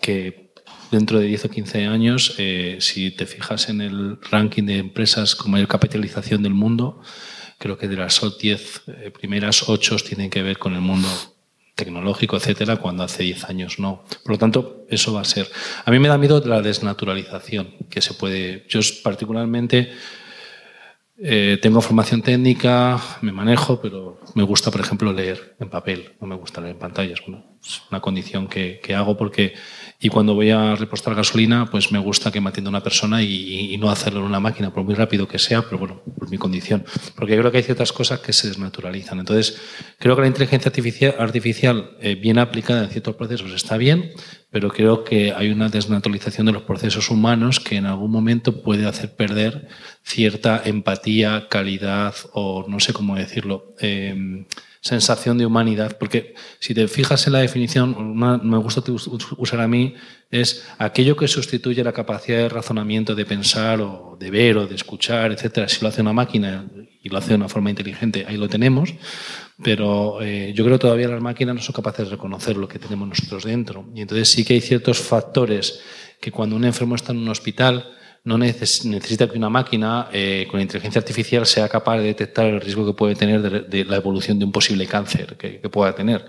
que 0.00 0.52
dentro 0.90 1.18
de 1.18 1.26
10 1.26 1.46
o 1.46 1.50
15 1.50 1.86
años, 1.86 2.34
eh, 2.38 2.76
si 2.80 3.10
te 3.10 3.26
fijas 3.26 3.70
en 3.70 3.80
el 3.80 4.18
ranking 4.30 4.64
de 4.64 4.78
empresas 4.78 5.34
con 5.34 5.50
mayor 5.50 5.68
capitalización 5.68 6.42
del 6.42 6.52
mundo, 6.52 7.00
creo 7.58 7.78
que 7.78 7.88
de 7.88 7.96
las 7.96 8.20
10 8.38 8.82
eh, 8.86 9.10
primeras 9.10 9.68
8 9.68 9.96
tienen 10.06 10.28
que 10.28 10.42
ver 10.42 10.58
con 10.58 10.74
el 10.74 10.82
mundo 10.82 11.08
tecnológico, 11.74 12.36
etcétera, 12.36 12.76
cuando 12.76 13.04
hace 13.04 13.22
10 13.22 13.44
años 13.44 13.78
no. 13.78 14.04
Por 14.22 14.32
lo 14.32 14.38
tanto, 14.38 14.84
eso 14.90 15.14
va 15.14 15.22
a 15.22 15.24
ser. 15.24 15.50
A 15.84 15.90
mí 15.90 15.98
me 15.98 16.08
da 16.08 16.18
miedo 16.18 16.42
la 16.44 16.60
desnaturalización 16.60 17.74
que 17.88 18.02
se 18.02 18.12
puede. 18.12 18.66
Yo 18.68 18.80
particularmente 19.02 19.90
eh, 21.24 21.58
tengo 21.62 21.80
formación 21.80 22.22
técnica, 22.22 23.00
me 23.20 23.32
manejo, 23.32 23.80
pero 23.80 24.20
me 24.34 24.42
gusta, 24.42 24.70
por 24.70 24.80
ejemplo, 24.80 25.12
leer 25.12 25.54
en 25.60 25.70
papel, 25.70 26.10
no 26.20 26.26
me 26.26 26.34
gusta 26.34 26.60
leer 26.60 26.74
en 26.74 26.80
pantallas. 26.80 27.20
Bueno, 27.26 27.51
es 27.64 27.82
una 27.90 28.00
condición 28.00 28.48
que, 28.48 28.80
que 28.82 28.94
hago 28.94 29.16
porque 29.16 29.54
y 30.04 30.08
cuando 30.08 30.34
voy 30.34 30.50
a 30.50 30.74
repostar 30.74 31.14
gasolina, 31.14 31.66
pues 31.70 31.92
me 31.92 31.98
gusta 32.00 32.32
que 32.32 32.40
me 32.40 32.48
atienda 32.48 32.70
una 32.70 32.82
persona 32.82 33.22
y, 33.22 33.76
no 33.78 33.88
hacerlo 33.88 34.18
en 34.18 34.26
una 34.26 34.40
máquina, 34.40 34.74
por 34.74 34.82
muy 34.82 34.94
rápido 34.94 35.28
que 35.28 35.38
sea, 35.38 35.62
pero 35.62 35.78
bueno, 35.78 36.02
por 36.18 36.28
mi 36.28 36.38
condición. 36.38 36.84
Porque 37.14 37.38
creo 37.38 37.52
que 37.52 37.58
hay 37.58 37.62
ciertas 37.62 37.92
cosas 37.92 38.18
que 38.18 38.32
se 38.32 38.48
desnaturalizan. 38.48 39.20
Entonces, 39.20 39.60
creo 40.00 40.16
que 40.16 40.22
la 40.22 40.26
inteligencia 40.26 40.70
artificial, 40.70 41.14
artificial 41.20 41.96
eh, 42.00 42.16
bien 42.16 42.40
aplicada 42.40 42.82
en 42.82 42.90
ciertos 42.90 43.14
procesos 43.14 43.52
está 43.52 43.76
bien, 43.76 44.10
pero 44.50 44.70
creo 44.70 45.04
que 45.04 45.32
hay 45.32 45.50
una 45.50 45.68
desnaturalización 45.68 46.46
de 46.46 46.52
los 46.52 46.62
procesos 46.62 47.08
humanos 47.08 47.60
que 47.60 47.76
en 47.76 47.86
algún 47.86 48.10
momento 48.10 48.60
puede 48.60 48.86
hacer 48.86 49.14
perder 49.14 49.68
cierta 50.02 50.62
empatía, 50.64 51.46
calidad 51.48 52.16
o 52.32 52.64
no 52.66 52.80
sé 52.80 52.92
cómo 52.92 53.14
decirlo. 53.14 53.76
Eh, 53.80 54.46
sensación 54.82 55.38
de 55.38 55.46
humanidad. 55.46 55.96
Porque 55.96 56.34
si 56.58 56.74
te 56.74 56.86
fijas 56.88 57.26
en 57.26 57.32
la 57.32 57.38
definición, 57.38 58.16
me 58.16 58.58
gusta 58.58 58.82
usar 59.38 59.60
a 59.60 59.68
mí, 59.68 59.94
es 60.30 60.66
aquello 60.78 61.16
que 61.16 61.28
sustituye 61.28 61.84
la 61.84 61.92
capacidad 61.92 62.38
de 62.38 62.48
razonamiento, 62.48 63.14
de 63.14 63.24
pensar 63.24 63.80
o 63.80 64.16
de 64.18 64.30
ver 64.30 64.56
o 64.58 64.66
de 64.66 64.74
escuchar, 64.74 65.30
etcétera. 65.32 65.68
Si 65.68 65.80
lo 65.80 65.88
hace 65.88 66.02
una 66.02 66.12
máquina 66.12 66.66
y 67.02 67.08
lo 67.08 67.18
hace 67.18 67.28
de 67.28 67.36
una 67.36 67.48
forma 67.48 67.70
inteligente, 67.70 68.26
ahí 68.28 68.36
lo 68.36 68.48
tenemos. 68.48 68.92
Pero 69.62 70.20
eh, 70.20 70.52
yo 70.54 70.64
creo 70.64 70.78
que 70.78 70.82
todavía 70.82 71.08
las 71.08 71.22
máquinas 71.22 71.54
no 71.54 71.62
son 71.62 71.74
capaces 71.74 72.06
de 72.06 72.16
reconocer 72.16 72.56
lo 72.56 72.66
que 72.66 72.80
tenemos 72.80 73.08
nosotros 73.08 73.44
dentro. 73.44 73.86
Y 73.94 74.00
entonces 74.00 74.28
sí 74.28 74.44
que 74.44 74.54
hay 74.54 74.60
ciertos 74.60 74.98
factores 74.98 75.80
que 76.20 76.32
cuando 76.32 76.56
un 76.56 76.64
enfermo 76.64 76.96
está 76.96 77.12
en 77.12 77.18
un 77.18 77.28
hospital, 77.28 77.92
no 78.24 78.38
necesita 78.38 79.28
que 79.28 79.36
una 79.36 79.50
máquina 79.50 80.08
eh, 80.12 80.46
con 80.48 80.60
inteligencia 80.60 81.00
artificial 81.00 81.44
sea 81.44 81.68
capaz 81.68 81.98
de 81.98 82.04
detectar 82.04 82.46
el 82.46 82.60
riesgo 82.60 82.86
que 82.86 82.92
puede 82.92 83.16
tener 83.16 83.68
de, 83.68 83.84
la 83.84 83.96
evolución 83.96 84.38
de 84.38 84.44
un 84.44 84.52
posible 84.52 84.86
cáncer 84.86 85.36
que, 85.36 85.58
pueda 85.68 85.92
tener. 85.94 86.24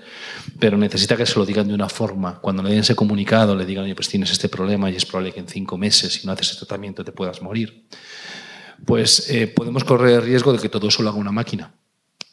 Pero 0.59 0.75
necesita 0.75 1.15
que 1.15 1.25
se 1.25 1.37
lo 1.37 1.45
digan 1.45 1.67
de 1.67 1.73
una 1.75 1.89
forma. 1.89 2.39
Cuando 2.39 2.63
le 2.63 2.71
den 2.71 2.79
ese 2.79 2.95
comunicado, 2.95 3.55
le 3.55 3.65
digan, 3.65 3.83
oye, 3.83 3.93
pues 3.93 4.09
tienes 4.09 4.31
este 4.31 4.49
problema 4.49 4.89
y 4.89 4.95
es 4.95 5.05
probable 5.05 5.33
que 5.33 5.41
en 5.41 5.47
cinco 5.47 5.77
meses, 5.77 6.13
si 6.13 6.25
no 6.25 6.33
haces 6.33 6.49
ese 6.49 6.57
tratamiento, 6.57 7.05
te 7.05 7.11
puedas 7.11 7.41
morir. 7.43 7.85
Pues 8.85 9.29
eh, 9.29 9.47
podemos 9.47 9.83
correr 9.83 10.15
el 10.15 10.21
riesgo 10.23 10.51
de 10.51 10.59
que 10.59 10.69
todo 10.69 10.87
eso 10.87 11.03
lo 11.03 11.09
haga 11.09 11.19
una 11.19 11.31
máquina 11.31 11.73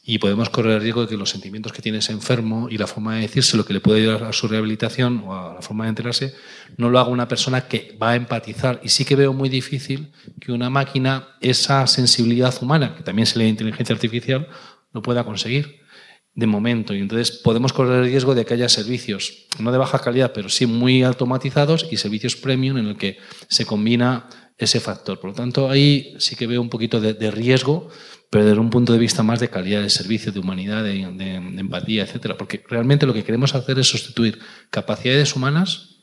y 0.02 0.18
podemos 0.18 0.48
correr 0.48 0.76
el 0.76 0.82
riesgo 0.82 1.02
de 1.02 1.08
que 1.08 1.16
los 1.16 1.30
sentimientos 1.30 1.72
que 1.72 1.82
tiene 1.82 1.98
ese 1.98 2.12
enfermo 2.12 2.68
y 2.70 2.78
la 2.78 2.86
forma 2.86 3.16
de 3.16 3.22
decirse 3.22 3.56
lo 3.56 3.66
que 3.66 3.74
le 3.74 3.80
puede 3.80 4.00
ayudar 4.00 4.24
a 4.24 4.32
su 4.32 4.48
rehabilitación 4.48 5.22
o 5.26 5.34
a 5.34 5.54
la 5.54 5.62
forma 5.62 5.84
de 5.84 5.90
enterarse, 5.90 6.34
no 6.78 6.88
lo 6.88 6.98
haga 6.98 7.10
una 7.10 7.28
persona 7.28 7.68
que 7.68 7.96
va 8.02 8.10
a 8.10 8.16
empatizar. 8.16 8.80
Y 8.82 8.88
sí 8.88 9.04
que 9.04 9.14
veo 9.14 9.32
muy 9.32 9.48
difícil 9.48 10.12
que 10.40 10.52
una 10.52 10.70
máquina 10.70 11.28
esa 11.40 11.86
sensibilidad 11.86 12.54
humana, 12.62 12.94
que 12.96 13.02
también 13.02 13.26
se 13.26 13.38
lee 13.38 13.48
inteligencia 13.48 13.94
artificial, 13.94 14.48
lo 14.92 15.02
pueda 15.02 15.24
conseguir 15.24 15.80
de 16.34 16.46
momento. 16.46 16.94
Y 16.94 17.00
entonces 17.00 17.30
podemos 17.30 17.72
correr 17.72 18.02
el 18.02 18.10
riesgo 18.10 18.34
de 18.34 18.46
que 18.46 18.54
haya 18.54 18.68
servicios, 18.68 19.46
no 19.58 19.70
de 19.70 19.78
baja 19.78 19.98
calidad, 19.98 20.32
pero 20.32 20.48
sí 20.48 20.64
muy 20.64 21.02
automatizados 21.02 21.86
y 21.90 21.98
servicios 21.98 22.36
premium 22.36 22.78
en 22.78 22.86
el 22.86 22.96
que 22.96 23.18
se 23.48 23.66
combina 23.66 24.28
ese 24.56 24.80
factor. 24.80 25.20
Por 25.20 25.30
lo 25.30 25.36
tanto, 25.36 25.70
ahí 25.70 26.14
sí 26.18 26.36
que 26.36 26.46
veo 26.46 26.60
un 26.60 26.70
poquito 26.70 27.00
de, 27.00 27.14
de 27.14 27.30
riesgo 27.30 27.90
pero 28.30 28.44
desde 28.44 28.60
un 28.60 28.70
punto 28.70 28.92
de 28.92 28.98
vista 29.00 29.24
más 29.24 29.40
de 29.40 29.50
calidad 29.50 29.82
de 29.82 29.90
servicio, 29.90 30.30
de 30.30 30.38
humanidad, 30.38 30.84
de, 30.84 31.02
empatía, 31.02 32.04
etcétera. 32.04 32.36
Porque 32.38 32.64
realmente 32.68 33.04
lo 33.04 33.12
que 33.12 33.24
queremos 33.24 33.56
hacer 33.56 33.78
es 33.80 33.88
sustituir 33.88 34.38
capacidades 34.70 35.34
humanas, 35.34 35.96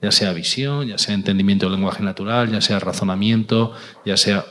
ya 0.00 0.12
sea 0.12 0.34
visión, 0.34 0.86
ya 0.86 0.98
sea 0.98 1.14
entendimiento 1.14 1.66
del 1.66 1.76
lenguaje 1.76 2.02
natural, 2.02 2.50
ya 2.50 2.60
sea 2.60 2.78
razonamiento, 2.78 3.72
ya 4.04 4.18
sea 4.18 4.44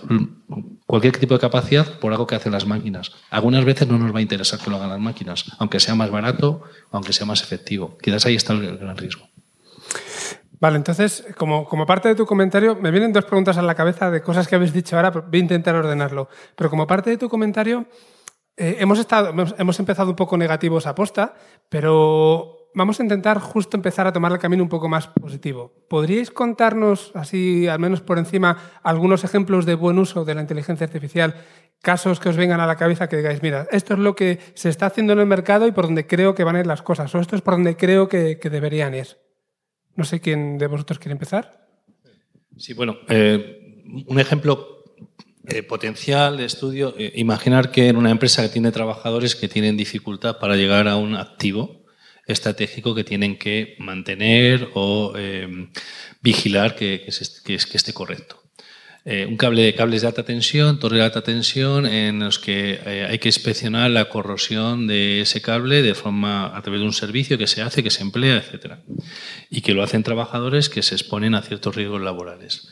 cualquier 0.88 1.18
tipo 1.18 1.36
de 1.36 1.40
capacidad, 1.40 2.00
por 2.00 2.12
algo 2.12 2.26
que 2.26 2.36
hacen 2.36 2.54
las 2.54 2.66
máquinas. 2.66 3.12
Algunas 3.30 3.66
veces 3.66 3.88
no 3.88 4.00
nos 4.00 4.16
va 4.16 4.20
a 4.20 4.24
interesar 4.24 4.60
que 4.60 4.72
lo 4.72 4.78
hagan 4.78 4.90
las 4.90 5.00
máquinas, 5.00 5.46
aunque 5.60 5.80
sea 5.80 5.94
más 5.94 6.10
barato, 6.10 6.64
aunque 6.90 7.14
sea 7.14 7.28
más 7.28 7.44
efectivo. 7.44 7.98
Quizás 8.02 8.26
ahí 8.26 8.36
está 8.36 8.54
el 8.54 8.78
gran 8.78 8.98
riesgo. 8.98 9.31
Vale, 10.62 10.78
entonces, 10.78 11.26
como, 11.38 11.66
como, 11.66 11.88
parte 11.88 12.08
de 12.08 12.14
tu 12.14 12.28
comentario, 12.28 12.76
me 12.76 12.92
vienen 12.92 13.12
dos 13.12 13.26
preguntas 13.26 13.58
a 13.58 13.64
la 13.64 13.74
cabeza 13.74 14.12
de 14.12 14.22
cosas 14.22 14.48
que 14.48 14.54
habéis 14.54 14.72
dicho 14.72 14.96
ahora, 14.96 15.10
voy 15.10 15.40
a 15.40 15.42
intentar 15.42 15.74
ordenarlo. 15.76 16.30
Pero 16.56 16.70
como 16.70 16.86
parte 16.86 17.10
de 17.10 17.18
tu 17.18 17.30
comentario, 17.30 17.88
eh, 18.56 18.78
hemos, 18.80 19.00
estado, 19.00 19.34
hemos 19.58 19.80
empezado 19.80 20.12
un 20.12 20.16
poco 20.16 20.38
negativos 20.38 20.86
a 20.86 20.94
posta, 20.94 21.34
pero 21.68 22.70
vamos 22.76 23.00
a 23.00 23.04
intentar 23.04 23.40
justo 23.40 23.76
empezar 23.76 24.06
a 24.06 24.14
tomar 24.14 24.34
el 24.34 24.38
camino 24.38 24.62
un 24.62 24.70
poco 24.70 24.88
más 24.88 25.08
positivo. 25.08 25.74
¿Podríais 25.90 26.30
contarnos, 26.30 27.12
así 27.16 27.68
al 27.68 27.80
menos 27.80 28.02
por 28.02 28.20
encima, 28.20 28.56
algunos 28.84 29.24
ejemplos 29.24 29.66
de 29.66 29.74
buen 29.74 29.98
uso 29.98 30.26
de 30.26 30.36
la 30.36 30.42
inteligencia 30.42 30.86
artificial, 30.86 31.34
casos 31.82 32.20
que 32.20 32.30
os 32.30 32.38
vengan 32.38 32.60
a 32.60 32.68
la 32.68 32.76
cabeza 32.76 33.10
que 33.10 33.18
digáis, 33.18 33.42
mira, 33.42 33.66
esto 33.72 33.96
es 33.96 34.00
lo 34.00 34.16
que 34.16 34.38
se 34.54 34.70
está 34.70 34.86
haciendo 34.86 35.14
en 35.14 35.20
el 35.22 35.26
mercado 35.26 35.66
y 35.66 35.72
por 35.72 35.86
donde 35.86 36.06
creo 36.06 36.36
que 36.36 36.44
van 36.44 36.58
a 36.58 36.60
ir 36.60 36.68
las 36.68 36.84
cosas, 36.84 37.16
o 37.16 37.20
esto 37.20 37.36
es 37.36 37.42
por 37.42 37.56
donde 37.56 37.76
creo 37.76 38.08
que, 38.08 38.38
que 38.38 38.52
deberían 38.52 38.94
ir? 38.94 39.08
No 39.96 40.06
sé 40.06 40.20
quién 40.20 40.58
de 40.58 40.68
vosotros 40.68 41.00
quiere 41.00 41.14
empezar. 41.14 41.68
Sí, 42.58 42.74
bueno, 42.74 42.98
eh, 43.08 43.84
un 44.08 44.20
ejemplo 44.20 44.84
eh, 45.48 45.64
potencial 45.64 46.38
de 46.38 46.46
estudio, 46.46 46.94
eh, 46.98 47.12
imaginar 47.16 47.72
que 47.72 47.88
en 47.88 47.98
una 47.98 48.12
empresa 48.12 48.44
que 48.44 48.50
tiene 48.50 48.72
trabajadores 48.72 49.36
que 49.36 49.48
tienen 49.48 49.78
dificultad 49.78 50.38
para 50.40 50.56
llegar 50.56 50.88
a 50.88 50.96
un 50.96 51.16
activo 51.16 51.84
estratégico 52.28 52.94
que 52.94 53.04
tienen 53.04 53.38
que 53.38 53.76
mantener 53.80 54.70
o 54.76 55.14
vigilar 56.22 56.76
que, 56.76 57.04
que 57.44 57.56
esté 57.56 57.94
correcto. 57.94 58.41
Eh, 59.04 59.26
un 59.26 59.36
cable 59.36 59.64
de 59.64 59.74
cables 59.74 60.02
de 60.02 60.08
alta 60.08 60.24
tensión, 60.24 60.78
torre 60.78 60.98
de 60.98 61.04
alta 61.04 61.24
tensión, 61.24 61.88
en 61.88 62.20
los 62.20 62.38
que 62.38 62.80
eh, 62.86 63.08
hay 63.10 63.18
que 63.18 63.30
inspeccionar 63.30 63.90
la 63.90 64.10
corrosión 64.10 64.86
de 64.86 65.22
ese 65.22 65.42
cable 65.42 65.82
de 65.82 65.96
forma 65.96 66.56
a 66.56 66.62
través 66.62 66.82
de 66.82 66.86
un 66.86 66.94
servicio 66.94 67.36
que 67.40 67.48
se 67.48 67.64
hace, 67.64 67.82
que 67.82 67.90
se 67.90 68.04
emplea, 68.04 68.38
etc. 68.38 68.76
Y 69.50 69.62
que 69.62 69.74
lo 69.74 69.82
hacen 69.82 70.04
trabajadores 70.04 70.70
que 70.70 70.84
se 70.84 70.94
exponen 70.94 71.34
a 71.34 71.42
ciertos 71.42 71.76
riesgos 71.76 72.02
laborales. 72.02 72.68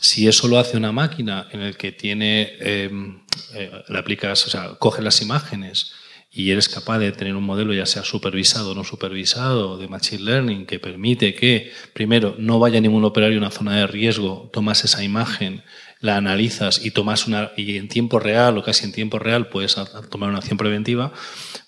Si 0.00 0.28
eso 0.28 0.46
lo 0.46 0.58
hace 0.58 0.76
una 0.76 0.92
máquina 0.92 1.48
en 1.50 1.62
el 1.62 1.76
que 1.76 1.90
tiene, 1.90 2.52
em, 2.60 3.20
eh, 3.54 3.70
le 3.88 3.98
aplicas, 3.98 4.46
o 4.46 4.50
sea, 4.50 4.74
coge 4.78 5.02
las 5.02 5.20
imágenes, 5.20 5.94
y 6.34 6.50
eres 6.50 6.70
capaz 6.70 6.98
de 6.98 7.12
tener 7.12 7.36
un 7.36 7.44
modelo 7.44 7.74
ya 7.74 7.84
sea 7.84 8.04
supervisado 8.04 8.70
o 8.70 8.74
no 8.74 8.84
supervisado 8.84 9.76
de 9.76 9.86
Machine 9.86 10.22
Learning 10.22 10.64
que 10.64 10.80
permite 10.80 11.34
que, 11.34 11.70
primero, 11.92 12.34
no 12.38 12.58
vaya 12.58 12.80
ningún 12.80 13.04
operario 13.04 13.36
a 13.36 13.42
una 13.42 13.50
zona 13.50 13.76
de 13.76 13.86
riesgo, 13.86 14.48
tomas 14.50 14.82
esa 14.82 15.04
imagen, 15.04 15.62
la 16.00 16.16
analizas 16.16 16.84
y 16.84 16.90
tomas 16.90 17.26
una 17.26 17.52
y 17.56 17.76
en 17.76 17.88
tiempo 17.88 18.18
real 18.18 18.56
o 18.56 18.62
casi 18.62 18.86
en 18.86 18.92
tiempo 18.92 19.18
real 19.18 19.48
puedes 19.48 19.76
tomar 20.10 20.30
una 20.30 20.38
acción 20.38 20.56
preventiva, 20.56 21.12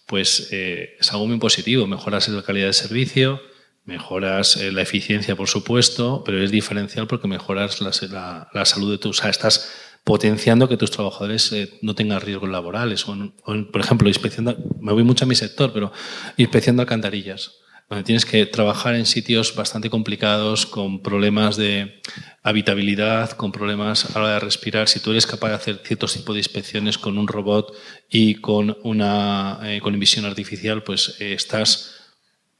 pues 0.06 0.48
eh, 0.50 0.96
es 0.98 1.12
algo 1.12 1.26
muy 1.26 1.38
positivo. 1.38 1.86
Mejoras 1.86 2.28
la 2.28 2.42
calidad 2.42 2.66
de 2.66 2.72
servicio, 2.72 3.42
mejoras 3.84 4.56
la 4.56 4.80
eficiencia, 4.80 5.36
por 5.36 5.48
supuesto, 5.48 6.22
pero 6.24 6.42
es 6.42 6.50
diferencial 6.50 7.06
porque 7.06 7.28
mejoras 7.28 7.82
la, 7.82 8.48
la, 8.52 8.64
salud 8.64 8.90
de 8.90 8.98
tus... 8.98 9.18
O 9.18 9.22
sea, 9.22 9.30
estás 9.30 9.70
potenciando 10.04 10.68
que 10.68 10.76
tus 10.76 10.90
trabajadores 10.90 11.50
eh, 11.52 11.78
no 11.82 11.94
tengan 11.94 12.20
riesgos 12.20 12.50
laborales. 12.50 13.08
O, 13.08 13.16
por 13.72 13.80
ejemplo, 13.80 14.08
inspección 14.08 14.56
me 14.80 14.92
voy 14.92 15.02
mucho 15.02 15.24
a 15.24 15.28
mi 15.28 15.34
sector, 15.34 15.72
pero 15.72 15.92
inspección 16.36 16.76
de 16.76 16.82
alcantarillas, 16.82 17.52
tienes 18.04 18.24
que 18.24 18.44
trabajar 18.46 18.94
en 18.94 19.06
sitios 19.06 19.54
bastante 19.54 19.90
complicados, 19.90 20.66
con 20.66 21.02
problemas 21.02 21.56
de 21.56 22.00
habitabilidad, 22.42 23.32
con 23.32 23.52
problemas 23.52 24.04
a 24.04 24.18
la 24.18 24.24
hora 24.24 24.34
de 24.34 24.40
respirar. 24.40 24.88
Si 24.88 25.00
tú 25.00 25.12
eres 25.12 25.26
capaz 25.26 25.50
de 25.50 25.54
hacer 25.54 25.80
ciertos 25.84 26.14
tipos 26.14 26.34
de 26.34 26.40
inspecciones 26.40 26.98
con 26.98 27.18
un 27.18 27.28
robot 27.28 27.72
y 28.08 28.36
con 28.36 28.76
una 28.82 29.60
eh, 29.62 29.80
con 29.80 29.98
visión 29.98 30.24
artificial, 30.24 30.82
pues 30.82 31.16
eh, 31.20 31.34
estás 31.34 32.00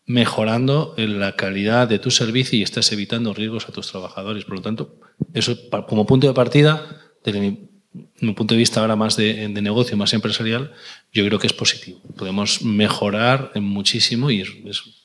mejorando 0.07 0.95
la 0.99 1.35
calidad 1.35 1.89
de 1.89 1.99
tu 1.99 2.11
servicio 2.11 2.59
y 2.59 2.63
estás 2.63 2.93
evitando 2.93 3.33
riesgos 3.33 3.69
a 3.69 3.73
tus 3.73 3.91
trabajadores. 3.91 4.45
Por 4.45 4.57
lo 4.57 4.63
tanto, 4.63 5.01
eso 5.33 5.57
como 5.89 6.07
punto 6.07 6.27
de 6.27 6.35
partida 6.35 7.04
desde 7.25 7.41
mi, 7.41 8.33
punto 8.35 8.55
de 8.55 8.59
vista 8.59 8.81
ahora 8.81 8.97
más 8.97 9.17
de, 9.17 9.49
negocio, 9.49 9.97
más 9.97 10.13
empresarial, 10.13 10.73
yo 11.13 11.25
creo 11.27 11.39
que 11.39 11.47
es 11.47 11.53
positivo. 11.53 12.01
Podemos 12.17 12.63
mejorar 12.63 13.53
muchísimo 13.57 14.31
y 14.31 14.45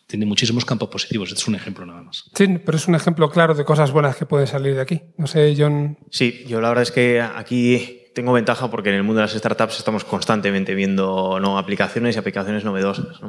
tiene 0.07 0.25
muchísimos 0.25 0.65
campos 0.65 0.89
positivos. 0.89 1.29
Este 1.29 1.41
es 1.41 1.47
un 1.47 1.55
ejemplo 1.55 1.85
nada 1.85 2.01
más. 2.01 2.25
Sí, 2.35 2.47
pero 2.65 2.77
es 2.77 2.87
un 2.87 2.95
ejemplo 2.95 3.29
claro 3.29 3.53
de 3.53 3.63
cosas 3.63 3.91
buenas 3.91 4.15
que 4.15 4.25
pueden 4.25 4.47
salir 4.47 4.75
de 4.75 4.81
aquí. 4.81 5.01
No 5.17 5.27
sé, 5.27 5.55
John. 5.57 5.97
Sí, 6.09 6.43
yo 6.47 6.61
la 6.61 6.69
verdad 6.69 6.83
es 6.83 6.91
que 6.91 7.21
aquí 7.21 7.99
tengo 8.15 8.33
ventaja 8.33 8.69
porque 8.69 8.89
en 8.89 8.95
el 8.95 9.03
mundo 9.03 9.21
de 9.21 9.27
las 9.27 9.35
startups 9.35 9.77
estamos 9.77 10.03
constantemente 10.03 10.75
viendo 10.75 11.39
¿no? 11.39 11.57
aplicaciones 11.57 12.15
y 12.15 12.19
aplicaciones 12.19 12.63
novedosas. 12.65 13.19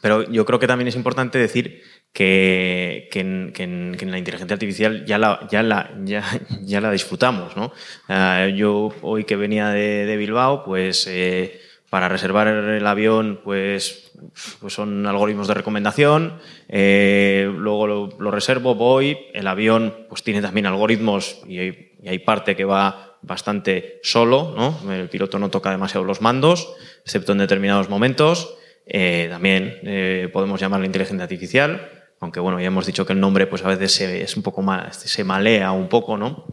Pero 0.00 0.30
yo 0.30 0.44
creo 0.44 0.58
que 0.58 0.66
también 0.66 0.88
es 0.88 0.96
importante 0.96 1.38
decir 1.38 1.82
que, 2.14 3.08
que, 3.10 3.20
en, 3.20 4.10
la 4.10 4.18
inteligencia 4.18 4.54
artificial 4.54 5.04
ya 5.04 5.18
la, 5.18 5.46
ya 5.50 5.62
la, 5.62 5.90
ya, 6.04 6.22
ya 6.62 6.80
la 6.80 6.90
disfrutamos. 6.92 7.56
¿no? 7.56 7.72
Ah, 8.08 8.46
yo 8.46 8.94
hoy 9.02 9.24
que 9.24 9.36
venía 9.36 9.68
de, 9.70 10.16
Bilbao, 10.16 10.64
pues 10.64 11.06
eh, 11.08 11.60
para 11.90 12.08
reservar 12.08 12.46
el 12.46 12.86
avión, 12.86 13.40
pues, 13.42 14.12
pues 14.60 14.72
son 14.72 15.04
algoritmos 15.06 15.48
de 15.48 15.54
recomendación. 15.54 16.38
Eh, 16.68 17.52
luego 17.52 17.86
lo, 17.86 18.30
reservo, 18.30 18.76
voy. 18.76 19.18
El 19.34 19.48
avión 19.48 20.06
pues 20.08 20.22
tiene 20.22 20.40
también 20.40 20.66
algoritmos 20.66 21.42
y 21.48 21.58
hay, 21.58 21.92
y 22.00 22.08
hay 22.08 22.20
parte 22.20 22.54
que 22.54 22.64
va 22.64 23.18
bastante 23.22 23.98
solo. 24.04 24.54
¿no? 24.56 24.92
El 24.92 25.08
piloto 25.08 25.40
no 25.40 25.50
toca 25.50 25.72
demasiado 25.72 26.04
los 26.04 26.20
mandos, 26.20 26.72
excepto 27.04 27.32
en 27.32 27.38
determinados 27.38 27.88
momentos. 27.88 28.54
Eh, 28.86 29.28
también 29.30 29.78
eh, 29.82 30.28
podemos 30.32 30.60
llamarlo 30.60 30.84
inteligencia 30.84 31.24
artificial 31.24 31.93
aunque 32.24 32.40
bueno, 32.40 32.58
ya 32.60 32.66
hemos 32.66 32.86
dicho 32.86 33.06
que 33.06 33.12
el 33.12 33.20
nombre 33.20 33.46
pues 33.46 33.64
a 33.64 33.68
veces 33.68 33.92
se, 33.92 34.22
es 34.22 34.36
un 34.36 34.42
poco 34.42 34.62
más, 34.62 34.96
se 34.96 35.24
malea 35.24 35.72
un 35.72 35.88
poco, 35.88 36.16
¿no? 36.16 36.46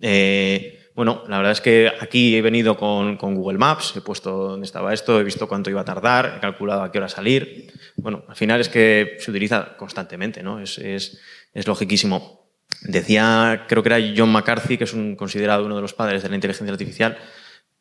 Eh, 0.00 0.90
bueno, 0.94 1.22
la 1.28 1.36
verdad 1.36 1.52
es 1.52 1.60
que 1.60 1.92
aquí 2.00 2.34
he 2.34 2.42
venido 2.42 2.76
con, 2.76 3.16
Google 3.16 3.58
Maps, 3.58 3.94
he 3.96 4.00
puesto 4.00 4.48
dónde 4.48 4.66
estaba 4.66 4.92
esto, 4.92 5.20
he 5.20 5.24
visto 5.24 5.46
cuánto 5.46 5.70
iba 5.70 5.82
a 5.82 5.84
tardar, 5.84 6.34
he 6.36 6.40
calculado 6.40 6.82
a 6.82 6.90
qué 6.90 6.98
hora 6.98 7.08
salir. 7.08 7.72
Bueno, 7.96 8.24
al 8.28 8.34
final 8.34 8.60
es 8.60 8.68
que 8.68 9.16
se 9.20 9.30
utiliza 9.30 9.76
constantemente, 9.76 10.42
¿no? 10.42 10.58
Es, 10.58 10.76
es, 10.78 11.20
es 11.54 11.66
logiquísimo. 11.68 12.50
Decía, 12.82 13.66
creo 13.68 13.84
que 13.84 13.88
era 13.90 14.12
John 14.16 14.32
McCarthy, 14.32 14.76
que 14.76 14.84
es 14.84 14.92
un, 14.92 15.14
considerado 15.14 15.64
uno 15.64 15.76
de 15.76 15.82
los 15.82 15.94
padres 15.94 16.24
de 16.24 16.28
la 16.28 16.34
inteligencia 16.34 16.72
artificial, 16.72 17.16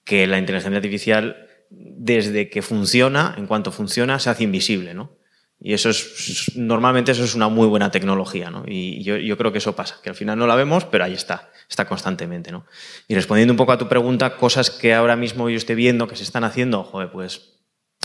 que 0.03 0.27
la 0.27 0.37
inteligencia 0.37 0.77
artificial 0.77 1.47
desde 1.71 2.49
que 2.49 2.61
funciona, 2.61 3.33
en 3.35 3.47
cuanto 3.47 3.71
funciona, 3.71 4.19
se 4.19 4.29
hace 4.29 4.43
invisible, 4.43 4.93
¿no? 4.93 5.16
Y 5.59 5.73
eso 5.73 5.89
es, 5.89 6.51
normalmente 6.55 7.11
eso 7.11 7.23
es 7.23 7.33
una 7.33 7.47
muy 7.47 7.67
buena 7.67 7.89
tecnología, 7.89 8.51
¿no? 8.51 8.63
Y 8.67 9.03
yo, 9.03 9.17
yo, 9.17 9.37
creo 9.37 9.51
que 9.51 9.57
eso 9.57 9.75
pasa, 9.75 9.99
que 10.03 10.09
al 10.09 10.15
final 10.15 10.37
no 10.37 10.45
la 10.45 10.55
vemos, 10.55 10.85
pero 10.85 11.03
ahí 11.03 11.13
está, 11.13 11.51
está 11.67 11.87
constantemente, 11.87 12.51
¿no? 12.51 12.65
Y 13.07 13.15
respondiendo 13.15 13.53
un 13.53 13.57
poco 13.57 13.71
a 13.71 13.77
tu 13.77 13.87
pregunta, 13.87 14.35
cosas 14.35 14.69
que 14.69 14.93
ahora 14.93 15.15
mismo 15.15 15.49
yo 15.49 15.57
estoy 15.57 15.75
viendo 15.75 16.07
que 16.07 16.15
se 16.15 16.23
están 16.23 16.43
haciendo, 16.43 16.83
joder, 16.83 17.11
pues 17.11 17.57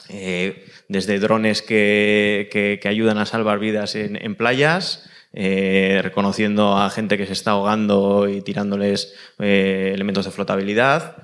eh, 0.09 0.65
desde 0.89 1.19
drones 1.19 1.61
que, 1.61 2.49
que, 2.51 2.89
ayudan 2.89 3.19
a 3.19 3.27
salvar 3.27 3.59
vidas 3.59 3.95
en, 3.97 4.17
en 4.17 4.35
playas, 4.35 5.09
eh, 5.35 6.01
reconociendo 6.03 6.77
a 6.77 6.91
gente 6.91 7.19
que 7.19 7.27
se 7.27 7.33
está 7.35 7.53
ahogando 7.53 8.29
y 8.29 8.41
tirándoles 8.41 9.15
eh, 9.39 9.93
elementos 9.95 10.25
de 10.25 10.31
flotabilidad, 10.31 11.17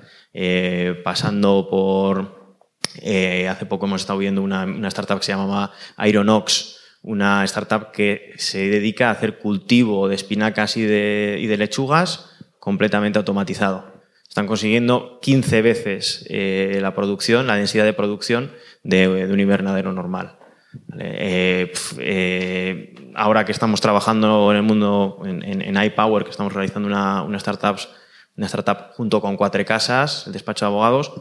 pasando 1.03 1.67
por 1.69 2.38
eh, 3.01 3.47
hace 3.47 3.65
poco 3.65 3.85
hemos 3.85 4.01
estado 4.01 4.19
viendo 4.19 4.41
una, 4.41 4.65
startup 4.87 5.19
que 5.19 5.25
se 5.25 5.31
llamaba 5.31 5.71
Ironox, 5.97 6.79
una 7.01 7.43
startup 7.45 7.91
que 7.91 8.33
se 8.37 8.69
dedica 8.69 9.09
a 9.09 9.11
hacer 9.11 9.39
cultivo 9.39 10.07
de 10.07 10.15
espinacas 10.15 10.77
y 10.77 10.83
de, 10.83 11.55
lechugas 11.57 12.29
completamente 12.59 13.19
automatizado. 13.19 13.99
Están 14.27 14.47
consiguiendo 14.47 15.19
15 15.21 15.61
veces 15.61 16.25
eh, 16.29 16.79
la 16.81 16.93
producción, 16.93 17.47
la 17.47 17.55
densidad 17.55 17.85
de 17.85 17.93
producción 17.93 18.51
de, 18.83 19.07
un 19.07 19.39
invernadero 19.39 19.91
normal. 19.91 20.37
Eh, 20.99 21.73
ahora 23.15 23.45
que 23.45 23.51
estamos 23.51 23.81
trabajando 23.81 24.51
en 24.51 24.57
el 24.57 24.63
mundo 24.63 25.21
en, 25.25 25.83
iPower, 25.83 26.23
que 26.23 26.29
estamos 26.29 26.53
realizando 26.53 26.87
una 26.87 27.37
startup 27.37 28.91
junto 28.93 29.19
con 29.19 29.35
Cuatro 29.35 29.65
Casas, 29.65 30.27
el 30.27 30.33
despacho 30.33 30.65
de 30.65 30.71
abogados, 30.71 31.11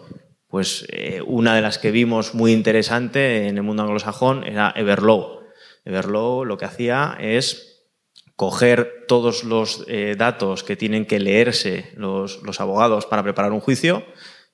pues 0.48 0.86
eh, 0.90 1.20
una 1.24 1.54
de 1.54 1.62
las 1.62 1.78
que 1.78 1.90
vimos 1.90 2.34
muy 2.34 2.52
interesante 2.52 3.46
en 3.46 3.56
el 3.56 3.62
mundo 3.62 3.82
anglosajón 3.82 4.44
era 4.44 4.72
Everlow. 4.74 5.42
Everlow 5.84 6.44
lo 6.44 6.56
que 6.56 6.64
hacía 6.64 7.16
es 7.20 7.86
coger 8.34 9.04
todos 9.08 9.44
los 9.44 9.84
eh, 9.88 10.14
datos 10.16 10.64
que 10.64 10.76
tienen 10.76 11.06
que 11.06 11.20
leerse 11.20 11.92
los, 11.96 12.42
los, 12.42 12.60
abogados 12.60 13.04
para 13.04 13.22
preparar 13.22 13.52
un 13.52 13.60
juicio, 13.60 14.04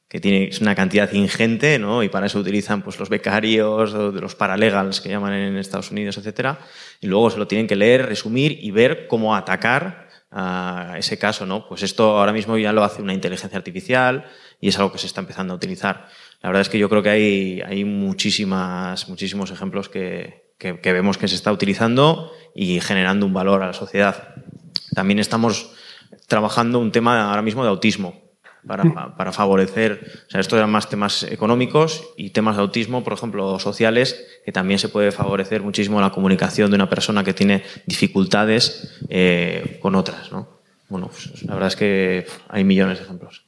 que 0.08 0.20
tiene 0.20 0.50
una 0.60 0.74
cantidad 0.74 1.12
ingente, 1.12 1.78
¿no? 1.78 2.02
Y 2.02 2.08
para 2.08 2.26
eso 2.26 2.38
utilizan 2.38 2.82
pues, 2.82 2.98
los 2.98 3.08
becarios, 3.08 3.92
los 3.92 4.34
paralegals 4.34 5.00
que 5.00 5.08
llaman 5.08 5.32
en 5.32 5.56
Estados 5.56 5.90
Unidos, 5.90 6.16
etcétera. 6.18 6.60
Y 7.00 7.08
luego 7.08 7.30
se 7.30 7.38
lo 7.38 7.46
tienen 7.46 7.66
que 7.66 7.76
leer, 7.76 8.06
resumir 8.06 8.58
y 8.62 8.70
ver 8.70 9.06
cómo 9.06 9.34
atacar 9.34 10.08
a 10.30 10.94
ese 10.98 11.18
caso, 11.18 11.46
¿no? 11.46 11.68
Pues 11.68 11.82
esto 11.82 12.18
ahora 12.18 12.32
mismo 12.32 12.56
ya 12.58 12.72
lo 12.72 12.84
hace 12.84 13.02
una 13.02 13.12
inteligencia 13.12 13.56
artificial, 13.56 14.24
y 14.60 14.68
es 14.68 14.78
algo 14.78 14.92
que 14.92 14.98
se 14.98 15.06
está 15.06 15.20
empezando 15.20 15.52
a 15.52 15.56
utilizar. 15.56 16.08
La 16.42 16.48
verdad 16.48 16.62
es 16.62 16.68
que 16.68 16.78
yo 16.78 16.88
creo 16.88 17.02
que 17.02 17.10
hay, 17.10 17.60
hay 17.62 17.84
muchísimas, 17.84 19.08
muchísimos 19.08 19.50
ejemplos 19.50 19.88
que, 19.88 20.52
que, 20.58 20.80
que, 20.80 20.92
vemos 20.92 21.18
que 21.18 21.28
se 21.28 21.34
está 21.34 21.52
utilizando 21.52 22.32
y 22.54 22.80
generando 22.80 23.26
un 23.26 23.32
valor 23.32 23.62
a 23.62 23.66
la 23.68 23.72
sociedad. 23.72 24.34
También 24.94 25.18
estamos 25.18 25.72
trabajando 26.26 26.78
un 26.78 26.92
tema 26.92 27.30
ahora 27.30 27.42
mismo 27.42 27.62
de 27.62 27.70
autismo 27.70 28.24
para, 28.66 29.16
para 29.16 29.32
favorecer, 29.32 30.24
o 30.26 30.30
sea, 30.30 30.40
esto 30.40 30.56
eran 30.56 30.70
más 30.70 30.88
temas 30.88 31.22
económicos 31.24 32.02
y 32.16 32.30
temas 32.30 32.56
de 32.56 32.62
autismo, 32.62 33.04
por 33.04 33.12
ejemplo, 33.12 33.58
sociales, 33.58 34.26
que 34.44 34.52
también 34.52 34.78
se 34.78 34.88
puede 34.88 35.12
favorecer 35.12 35.62
muchísimo 35.62 36.00
la 36.00 36.10
comunicación 36.10 36.70
de 36.70 36.76
una 36.76 36.88
persona 36.88 37.24
que 37.24 37.34
tiene 37.34 37.62
dificultades 37.86 39.00
eh, 39.08 39.78
con 39.82 39.94
otras, 39.94 40.32
¿no? 40.32 40.48
Bueno, 40.88 41.08
pues, 41.08 41.42
la 41.44 41.54
verdad 41.54 41.68
es 41.68 41.76
que 41.76 42.26
hay 42.48 42.64
millones 42.64 42.98
de 42.98 43.04
ejemplos. 43.04 43.44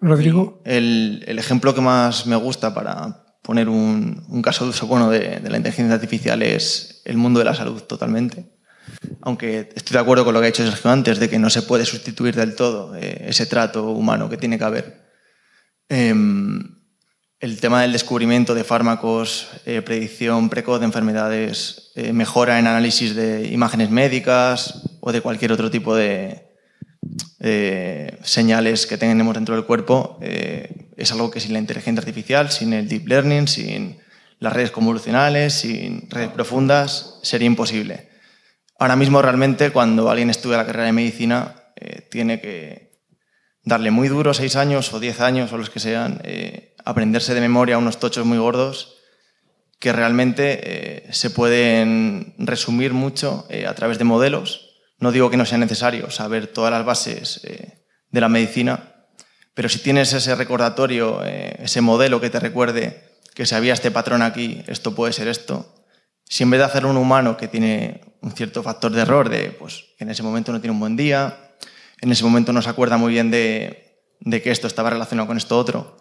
Rodrigo. 0.00 0.62
El, 0.64 1.24
ejemplo 1.26 1.74
que 1.74 1.80
más 1.80 2.26
me 2.26 2.36
gusta 2.36 2.74
para 2.74 3.24
poner 3.42 3.68
un, 3.68 4.40
caso 4.42 4.64
de 4.64 4.70
uso 4.70 4.86
bueno 4.86 5.10
de, 5.10 5.40
la 5.40 5.56
inteligencia 5.56 5.94
artificial 5.94 6.42
es 6.42 7.02
el 7.04 7.16
mundo 7.16 7.38
de 7.38 7.44
la 7.44 7.54
salud 7.54 7.82
totalmente. 7.82 8.50
Aunque 9.22 9.70
estoy 9.74 9.94
de 9.94 10.00
acuerdo 10.00 10.24
con 10.24 10.34
lo 10.34 10.40
que 10.40 10.46
ha 10.46 10.50
dicho 10.50 10.64
Sergio 10.64 10.90
antes, 10.90 11.18
de 11.18 11.28
que 11.28 11.38
no 11.38 11.50
se 11.50 11.62
puede 11.62 11.84
sustituir 11.84 12.34
del 12.34 12.56
todo 12.56 12.96
eh, 12.96 13.26
ese 13.28 13.46
trato 13.46 13.90
humano 13.90 14.28
que 14.28 14.36
tiene 14.36 14.58
que 14.58 14.64
haber. 14.64 15.10
Eh, 15.88 16.14
el 17.40 17.58
tema 17.58 17.80
del 17.80 17.92
descubrimiento 17.92 18.54
de 18.54 18.64
fármacos, 18.64 19.48
eh, 19.64 19.80
predicción 19.80 20.50
precoz 20.50 20.78
de 20.78 20.84
enfermedades, 20.84 21.90
eh, 21.94 22.12
mejora 22.12 22.58
en 22.58 22.66
análisis 22.66 23.14
de 23.16 23.48
imágenes 23.48 23.88
médicas 23.88 24.82
o 25.00 25.10
de 25.10 25.22
cualquier 25.22 25.52
otro 25.52 25.70
tipo 25.70 25.96
de, 25.96 26.49
eh, 27.40 28.18
señales 28.22 28.86
que 28.86 28.98
tenemos 28.98 29.34
dentro 29.34 29.54
del 29.54 29.64
cuerpo 29.64 30.18
eh, 30.20 30.90
es 30.96 31.10
algo 31.12 31.30
que 31.30 31.40
sin 31.40 31.52
la 31.52 31.58
inteligencia 31.58 32.00
artificial, 32.00 32.50
sin 32.50 32.72
el 32.72 32.88
deep 32.88 33.08
learning, 33.08 33.48
sin 33.48 33.98
las 34.38 34.52
redes 34.52 34.70
convolucionales, 34.70 35.54
sin 35.54 36.08
redes 36.10 36.30
profundas, 36.30 37.18
sería 37.22 37.46
imposible. 37.46 38.10
Ahora 38.78 38.96
mismo 38.96 39.20
realmente 39.22 39.70
cuando 39.70 40.10
alguien 40.10 40.30
estudia 40.30 40.58
la 40.58 40.66
carrera 40.66 40.86
de 40.86 40.92
medicina 40.92 41.54
eh, 41.76 42.06
tiene 42.10 42.40
que 42.40 43.00
darle 43.64 43.90
muy 43.90 44.08
duro, 44.08 44.34
seis 44.34 44.56
años 44.56 44.92
o 44.92 45.00
diez 45.00 45.20
años 45.20 45.52
o 45.52 45.58
los 45.58 45.70
que 45.70 45.80
sean, 45.80 46.22
aprenderse 46.84 47.34
de 47.34 47.40
memoria 47.42 47.76
unos 47.76 48.00
tochos 48.00 48.24
muy 48.24 48.38
gordos 48.38 48.96
que 49.78 49.92
realmente 49.92 51.06
se 51.10 51.30
pueden 51.30 52.34
resumir 52.38 52.94
mucho 52.94 53.46
a 53.68 53.74
través 53.74 53.98
de 53.98 54.04
modelos 54.04 54.69
no 55.00 55.12
digo 55.12 55.30
que 55.30 55.36
no 55.36 55.46
sea 55.46 55.58
necesario 55.58 56.10
saber 56.10 56.46
todas 56.46 56.70
las 56.70 56.84
bases 56.84 57.40
eh, 57.44 57.84
de 58.10 58.20
la 58.20 58.28
medicina, 58.28 59.06
pero 59.54 59.68
si 59.68 59.80
tienes 59.80 60.12
ese 60.12 60.34
recordatorio, 60.34 61.22
eh, 61.24 61.56
ese 61.58 61.80
modelo 61.80 62.20
que 62.20 62.30
te 62.30 62.38
recuerde 62.38 63.10
que 63.34 63.46
si 63.46 63.54
había 63.54 63.72
este 63.72 63.90
patrón 63.90 64.22
aquí, 64.22 64.62
esto 64.66 64.94
puede 64.94 65.12
ser 65.12 65.28
esto, 65.28 65.74
si 66.24 66.44
en 66.44 66.50
vez 66.50 66.60
de 66.60 66.66
hacer 66.66 66.86
un 66.86 66.96
humano 66.96 67.36
que 67.36 67.48
tiene 67.48 68.00
un 68.20 68.32
cierto 68.32 68.62
factor 68.62 68.92
de 68.92 69.02
error, 69.02 69.28
de 69.28 69.50
pues 69.50 69.86
que 69.98 70.04
en 70.04 70.10
ese 70.10 70.22
momento 70.22 70.52
no 70.52 70.60
tiene 70.60 70.74
un 70.74 70.80
buen 70.80 70.96
día, 70.96 71.54
en 72.00 72.12
ese 72.12 72.22
momento 72.24 72.52
no 72.52 72.62
se 72.62 72.70
acuerda 72.70 72.96
muy 72.96 73.12
bien 73.12 73.30
de, 73.30 74.04
de 74.20 74.42
que 74.42 74.50
esto 74.50 74.66
estaba 74.66 74.90
relacionado 74.90 75.26
con 75.26 75.36
esto 75.36 75.58
otro, 75.58 75.96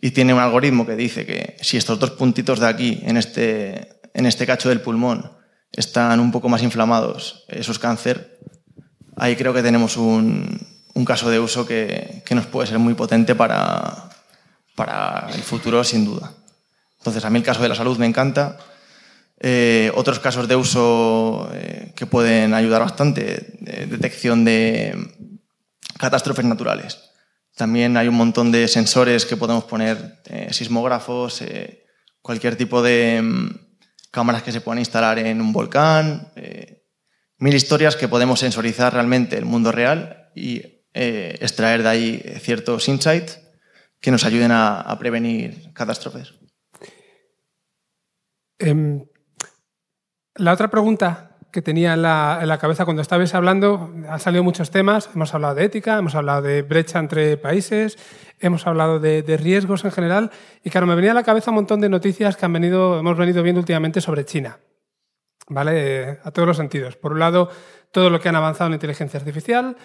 y 0.00 0.10
tiene 0.10 0.34
un 0.34 0.40
algoritmo 0.40 0.86
que 0.86 0.96
dice 0.96 1.24
que 1.24 1.56
si 1.62 1.76
estos 1.76 1.98
dos 1.98 2.10
puntitos 2.10 2.60
de 2.60 2.66
aquí, 2.66 3.00
en 3.04 3.16
este, 3.16 4.00
en 4.12 4.26
este 4.26 4.46
cacho 4.46 4.68
del 4.68 4.82
pulmón, 4.82 5.30
están 5.74 6.20
un 6.20 6.32
poco 6.32 6.48
más 6.48 6.62
inflamados, 6.62 7.44
eso 7.48 7.72
es 7.72 7.78
cáncer, 7.78 8.38
ahí 9.16 9.36
creo 9.36 9.52
que 9.52 9.62
tenemos 9.62 9.96
un, 9.96 10.66
un 10.94 11.04
caso 11.04 11.30
de 11.30 11.38
uso 11.38 11.66
que, 11.66 12.22
que, 12.24 12.34
nos 12.34 12.46
puede 12.46 12.68
ser 12.68 12.78
muy 12.78 12.94
potente 12.94 13.34
para, 13.34 14.10
para 14.74 15.28
el 15.34 15.42
futuro, 15.42 15.84
sin 15.84 16.04
duda. 16.04 16.32
Entonces, 16.98 17.24
a 17.24 17.30
mí 17.30 17.38
el 17.38 17.44
caso 17.44 17.62
de 17.62 17.68
la 17.68 17.74
salud 17.74 17.98
me 17.98 18.06
encanta. 18.06 18.58
Eh, 19.40 19.92
otros 19.94 20.20
casos 20.20 20.48
de 20.48 20.56
uso 20.56 21.50
eh, 21.52 21.92
que 21.96 22.06
pueden 22.06 22.54
ayudar 22.54 22.80
bastante, 22.80 23.56
de 23.60 23.86
detección 23.86 24.44
de 24.44 24.96
catástrofes 25.98 26.44
naturales. 26.44 26.98
También 27.56 27.96
hay 27.96 28.08
un 28.08 28.16
montón 28.16 28.50
de 28.50 28.66
sensores 28.68 29.26
que 29.26 29.36
podemos 29.36 29.64
poner, 29.64 30.20
eh, 30.26 30.48
sismógrafos, 30.52 31.42
eh, 31.42 31.84
cualquier 32.20 32.56
tipo 32.56 32.82
de 32.82 33.20
mm, 33.22 33.50
cámaras 34.14 34.44
que 34.44 34.52
se 34.52 34.60
puedan 34.60 34.78
instalar 34.78 35.18
en 35.18 35.40
un 35.40 35.52
volcán, 35.52 36.30
eh, 36.36 36.86
mil 37.38 37.52
historias 37.52 37.96
que 37.96 38.06
podemos 38.06 38.38
sensorizar 38.38 38.92
realmente 38.92 39.36
el 39.36 39.44
mundo 39.44 39.72
real 39.72 40.30
y 40.36 40.62
eh, 40.94 41.36
extraer 41.40 41.82
de 41.82 41.88
ahí 41.88 42.22
ciertos 42.40 42.88
insights 42.88 43.40
que 44.00 44.12
nos 44.12 44.24
ayuden 44.24 44.52
a, 44.52 44.96
prevenir 45.00 45.72
catástrofes. 45.72 46.32
Eh, 48.60 49.04
la 50.36 50.52
otra 50.52 50.70
pregunta 50.70 51.33
que 51.54 51.62
tenía 51.62 51.94
en 51.94 52.02
la, 52.02 52.40
en 52.42 52.48
la, 52.48 52.58
cabeza 52.58 52.84
cuando 52.84 53.00
estabais 53.00 53.32
hablando, 53.32 53.94
han 54.08 54.18
salido 54.18 54.42
muchos 54.42 54.72
temas, 54.72 55.08
hemos 55.14 55.32
hablado 55.34 55.54
de 55.54 55.64
ética, 55.64 55.96
hemos 55.96 56.16
hablado 56.16 56.42
de 56.42 56.62
brecha 56.62 56.98
entre 56.98 57.36
países, 57.36 57.96
hemos 58.40 58.66
hablado 58.66 58.98
de, 58.98 59.22
de, 59.22 59.36
riesgos 59.36 59.84
en 59.84 59.92
general, 59.92 60.32
y 60.64 60.70
claro, 60.70 60.88
me 60.88 60.96
venía 60.96 61.12
a 61.12 61.14
la 61.14 61.22
cabeza 61.22 61.52
un 61.52 61.54
montón 61.54 61.80
de 61.80 61.88
noticias 61.88 62.36
que 62.36 62.44
han 62.44 62.52
venido, 62.52 62.98
hemos 62.98 63.16
venido 63.16 63.44
viendo 63.44 63.60
últimamente 63.60 64.00
sobre 64.00 64.24
China. 64.24 64.58
¿vale? 65.48 66.18
A 66.24 66.30
todos 66.30 66.48
los 66.48 66.56
sentidos. 66.56 66.96
Por 66.96 67.12
un 67.12 67.20
lado, 67.20 67.50
todo 67.90 68.10
lo 68.10 68.20
que 68.20 68.28
han 68.28 68.36
avanzado 68.36 68.68
en 68.68 68.74
inteligencia 68.74 69.18
artificial, 69.18 69.76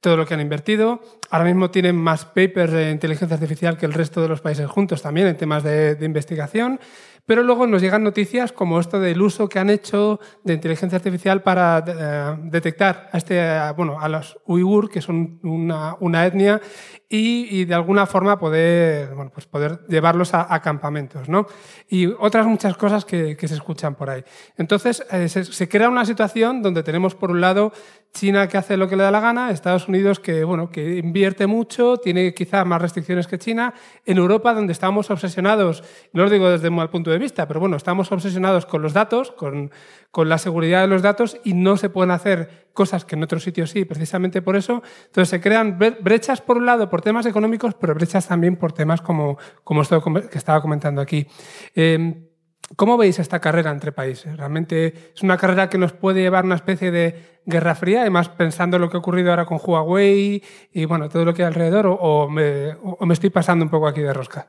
todo 0.00 0.16
lo 0.16 0.26
que 0.26 0.34
han 0.34 0.40
invertido. 0.40 1.00
Ahora 1.30 1.46
mismo 1.46 1.70
tienen 1.70 1.96
más 1.96 2.24
papers 2.24 2.72
de 2.72 2.90
inteligencia 2.90 3.34
artificial 3.34 3.76
que 3.76 3.86
el 3.86 3.92
resto 3.92 4.22
de 4.22 4.28
los 4.28 4.40
países 4.40 4.68
juntos 4.68 5.02
también 5.02 5.26
en 5.26 5.36
temas 5.36 5.62
de, 5.62 5.94
de 5.94 6.06
investigación. 6.06 6.78
Pero 7.26 7.42
luego 7.42 7.66
nos 7.66 7.82
llegan 7.82 8.04
noticias 8.04 8.52
como 8.52 8.78
esto 8.78 9.00
del 9.00 9.20
uso 9.20 9.48
que 9.48 9.58
han 9.58 9.68
hecho 9.68 10.20
de 10.44 10.54
inteligencia 10.54 10.96
artificial 10.96 11.42
para 11.42 11.84
eh, 11.86 12.38
detectar 12.44 13.10
a, 13.12 13.18
este, 13.18 13.44
bueno, 13.76 14.00
a 14.00 14.08
los 14.08 14.38
uigur, 14.46 14.88
que 14.88 15.02
son 15.02 15.40
una, 15.42 16.24
etnia, 16.24 16.60
y, 17.08 17.64
de 17.64 17.74
alguna 17.74 18.06
forma 18.06 18.38
poder, 18.38 19.14
bueno, 19.14 19.30
pues 19.32 19.46
poder 19.46 19.80
llevarlos 19.88 20.34
a, 20.34 20.60
campamentos, 20.60 21.28
¿no? 21.28 21.46
Y 21.88 22.06
otras 22.06 22.46
muchas 22.46 22.76
cosas 22.76 23.04
que, 23.04 23.36
que 23.36 23.48
se 23.48 23.54
escuchan 23.54 23.94
por 23.94 24.10
ahí. 24.10 24.24
Entonces, 24.56 25.04
eh, 25.10 25.28
se, 25.28 25.68
crea 25.68 25.88
una 25.88 26.04
situación 26.04 26.62
donde 26.62 26.82
tenemos, 26.82 27.14
por 27.14 27.30
un 27.30 27.40
lado, 27.40 27.72
China 28.16 28.48
que 28.48 28.56
hace 28.56 28.78
lo 28.78 28.88
que 28.88 28.96
le 28.96 29.02
da 29.02 29.10
la 29.10 29.20
gana, 29.20 29.50
Estados 29.50 29.88
Unidos 29.88 30.20
que, 30.20 30.42
bueno, 30.42 30.70
que 30.70 30.96
invierte 30.96 31.46
mucho, 31.46 31.98
tiene 31.98 32.32
quizá 32.32 32.64
más 32.64 32.80
restricciones 32.80 33.26
que 33.26 33.38
China, 33.38 33.74
en 34.06 34.16
Europa 34.16 34.54
donde 34.54 34.72
estamos 34.72 35.10
obsesionados, 35.10 35.84
no 36.14 36.24
lo 36.24 36.30
digo 36.30 36.48
desde 36.48 36.68
un 36.70 36.76
mal 36.76 36.88
punto 36.88 37.10
de 37.10 37.18
vista, 37.18 37.46
pero 37.46 37.60
bueno, 37.60 37.76
estamos 37.76 38.10
obsesionados 38.10 38.64
con 38.64 38.80
los 38.80 38.94
datos, 38.94 39.32
con, 39.32 39.70
con 40.10 40.30
la 40.30 40.38
seguridad 40.38 40.80
de 40.80 40.88
los 40.88 41.02
datos 41.02 41.38
y 41.44 41.52
no 41.52 41.76
se 41.76 41.90
pueden 41.90 42.10
hacer 42.10 42.68
cosas 42.72 43.04
que 43.04 43.16
en 43.16 43.22
otros 43.22 43.42
sitios 43.42 43.70
sí, 43.70 43.84
precisamente 43.84 44.40
por 44.40 44.56
eso. 44.56 44.82
Entonces 45.06 45.28
se 45.28 45.40
crean 45.40 45.78
brechas 45.78 46.40
por 46.40 46.56
un 46.56 46.66
lado 46.66 46.88
por 46.88 47.02
temas 47.02 47.26
económicos, 47.26 47.74
pero 47.74 47.94
brechas 47.94 48.26
también 48.26 48.56
por 48.56 48.72
temas 48.72 49.02
como, 49.02 49.36
como 49.62 49.82
esto 49.82 50.02
que 50.30 50.38
estaba 50.38 50.62
comentando 50.62 51.02
aquí. 51.02 51.26
Em, 51.74 52.25
¿Cómo 52.74 52.96
veis 52.96 53.20
esta 53.20 53.40
carrera 53.40 53.70
entre 53.70 53.92
países? 53.92 54.36
¿Realmente 54.36 55.12
es 55.14 55.22
una 55.22 55.36
carrera 55.36 55.70
que 55.70 55.78
nos 55.78 55.92
puede 55.92 56.20
llevar 56.20 56.42
a 56.42 56.46
una 56.46 56.56
especie 56.56 56.90
de 56.90 57.40
guerra 57.46 57.76
fría, 57.76 58.00
además 58.00 58.28
pensando 58.28 58.76
en 58.76 58.82
lo 58.82 58.90
que 58.90 58.96
ha 58.96 59.00
ocurrido 59.00 59.30
ahora 59.30 59.44
con 59.44 59.60
Huawei 59.62 60.42
y 60.72 60.84
bueno, 60.84 61.08
todo 61.08 61.24
lo 61.24 61.32
que 61.32 61.42
hay 61.42 61.46
alrededor, 61.46 61.86
o, 61.86 62.28
me, 62.28 62.74
estoy 63.12 63.30
pasando 63.30 63.64
un 63.64 63.70
poco 63.70 63.86
aquí 63.86 64.00
de 64.00 64.12
rosca? 64.12 64.48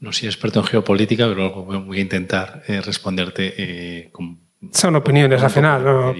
No 0.00 0.12
soy 0.12 0.26
experto 0.26 0.58
en 0.58 0.66
geopolítica, 0.66 1.28
pero 1.28 1.64
voy 1.64 1.98
a 1.98 2.02
intentar 2.02 2.62
eh, 2.66 2.80
responderte 2.80 3.54
eh, 3.56 4.10
con... 4.10 4.40
Son 4.72 4.96
opiniones 4.96 5.40
al 5.42 5.50
final. 5.50 5.84
¿no? 5.84 6.14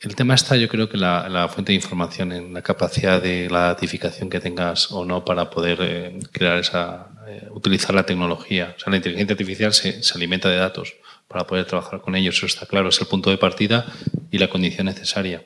El 0.00 0.16
tema 0.16 0.34
está, 0.34 0.56
yo 0.56 0.68
creo 0.68 0.88
que 0.88 0.96
la, 0.96 1.48
fuente 1.52 1.72
de 1.72 1.76
información, 1.76 2.32
en 2.32 2.54
la 2.54 2.62
capacidad 2.62 3.22
de 3.22 3.50
la 3.50 3.66
datificación 3.66 4.30
que 4.30 4.40
tengas 4.40 4.90
o 4.92 5.04
no 5.04 5.24
para 5.24 5.50
poder 5.50 5.78
eh, 5.82 6.18
crear 6.32 6.58
esa, 6.58 7.08
utilizar 7.50 7.94
la 7.94 8.04
tecnología. 8.04 8.74
O 8.76 8.80
sea, 8.80 8.90
la 8.90 8.96
inteligencia 8.96 9.34
artificial 9.34 9.72
se, 9.72 10.02
se, 10.02 10.14
alimenta 10.14 10.48
de 10.48 10.56
datos 10.56 10.94
para 11.28 11.46
poder 11.46 11.66
trabajar 11.66 12.00
con 12.00 12.16
ellos, 12.16 12.36
eso 12.36 12.46
está 12.46 12.66
claro, 12.66 12.88
es 12.88 13.00
el 13.00 13.06
punto 13.06 13.30
de 13.30 13.38
partida 13.38 13.86
y 14.30 14.38
la 14.38 14.48
condición 14.48 14.86
necesaria. 14.86 15.44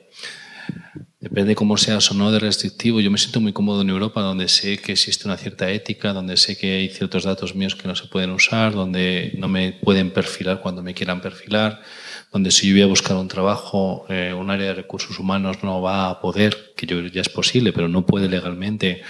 Depende 1.19 1.55
cómo 1.55 1.75
seas 1.75 2.11
o 2.11 2.13
no 2.13 2.31
de 2.31 2.37
restrictivo. 2.37 3.01
Yo 3.01 3.09
me 3.09 3.17
siento 3.17 3.41
muy 3.41 3.51
cómodo 3.51 3.81
en 3.81 3.89
Europa, 3.89 4.21
donde 4.21 4.47
sé 4.47 4.77
que 4.77 4.91
existe 4.91 5.27
una 5.27 5.37
cierta 5.37 5.69
ética, 5.71 6.13
donde 6.13 6.37
sé 6.37 6.55
que 6.55 6.73
hay 6.73 6.89
ciertos 6.89 7.23
datos 7.23 7.55
míos 7.55 7.75
que 7.75 7.87
no 7.87 7.95
se 7.95 8.05
pueden 8.05 8.29
usar, 8.29 8.73
donde 8.73 9.33
no 9.35 9.47
me 9.47 9.71
pueden 9.71 10.11
perfilar 10.11 10.61
cuando 10.61 10.83
me 10.83 10.93
quieran 10.93 11.21
perfilar, 11.21 11.81
donde 12.35 12.51
si 12.51 12.67
yo 12.67 12.73
voy 12.73 12.81
a 12.81 12.87
buscar 12.87 13.15
un 13.15 13.29
trabajo, 13.29 14.05
eh, 14.09 14.33
un 14.37 14.51
área 14.51 14.67
de 14.67 14.73
recursos 14.73 15.17
humanos 15.19 15.63
no 15.63 15.81
va 15.81 16.09
a 16.09 16.19
poder, 16.19 16.73
que 16.75 16.85
yo 16.85 16.99
ya 17.03 17.21
es 17.21 17.29
posible, 17.29 17.71
pero 17.71 17.87
no 17.87 18.05
puede 18.05 18.27
legalmente 18.27 19.03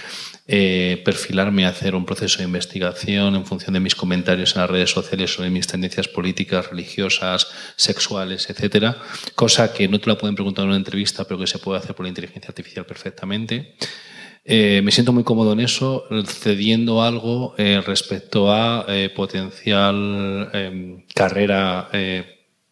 eh, 0.46 1.02
perfilarme 1.04 1.66
a 1.66 1.70
hacer 1.70 1.96
un 1.96 2.06
proceso 2.06 2.38
de 2.38 2.44
investigación 2.44 3.34
en 3.34 3.44
función 3.44 3.74
de 3.74 3.80
mis 3.80 3.96
comentarios 3.96 4.54
en 4.54 4.60
las 4.60 4.70
redes 4.70 4.92
sociales 4.92 5.34
sobre 5.34 5.50
mis 5.50 5.66
tendencias 5.66 6.06
políticas, 6.06 6.70
religiosas, 6.70 7.48
sexuales, 7.74 8.48
etcétera, 8.48 8.96
cosa 9.34 9.72
que 9.72 9.88
no 9.88 9.98
te 9.98 10.08
la 10.08 10.16
pueden 10.16 10.36
preguntar 10.36 10.62
en 10.62 10.68
una 10.68 10.76
entrevista, 10.76 11.24
pero 11.24 11.40
que 11.40 11.48
se 11.48 11.58
puede 11.58 11.80
hacer 11.80 11.96
por 11.96 12.04
la 12.04 12.10
inteligencia 12.10 12.50
artificial 12.50 12.86
perfectamente. 12.86 13.74
Eh, 14.44 14.82
me 14.84 14.92
siento 14.92 15.12
muy 15.12 15.24
cómodo 15.24 15.52
en 15.52 15.58
eso, 15.58 16.04
cediendo 16.26 17.02
algo 17.02 17.56
respecto 17.56 18.52
a 18.52 18.86
potencial 19.16 20.48
em, 20.52 21.02
carrera 21.12 21.90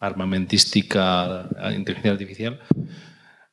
armamentística, 0.06 1.48
inteligencia 1.74 2.12
artificial. 2.12 2.60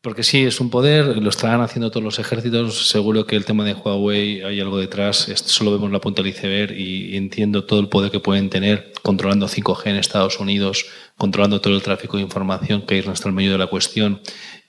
Porque 0.01 0.23
sí, 0.23 0.45
es 0.45 0.59
un 0.59 0.71
poder, 0.71 1.17
lo 1.17 1.29
estarán 1.29 1.61
haciendo 1.61 1.91
todos 1.91 2.03
los 2.03 2.17
ejércitos. 2.17 2.89
Seguro 2.89 3.27
que 3.27 3.35
el 3.35 3.45
tema 3.45 3.63
de 3.63 3.75
Huawei 3.75 4.41
hay 4.41 4.59
algo 4.59 4.79
detrás. 4.79 5.31
Solo 5.45 5.71
vemos 5.71 5.91
la 5.91 6.01
punta 6.01 6.23
del 6.23 6.31
iceberg 6.31 6.75
y 6.75 7.15
entiendo 7.15 7.65
todo 7.65 7.79
el 7.79 7.87
poder 7.87 8.09
que 8.09 8.19
pueden 8.19 8.49
tener 8.49 8.93
controlando 9.03 9.47
5G 9.47 9.91
en 9.91 9.97
Estados 9.97 10.39
Unidos, 10.39 10.87
controlando 11.17 11.61
todo 11.61 11.75
el 11.75 11.83
tráfico 11.83 12.17
de 12.17 12.23
información 12.23 12.81
que 12.81 12.95
hay 12.95 13.01
en 13.01 13.13
el 13.13 13.31
medio 13.31 13.51
de 13.51 13.59
la 13.59 13.67
cuestión 13.67 14.21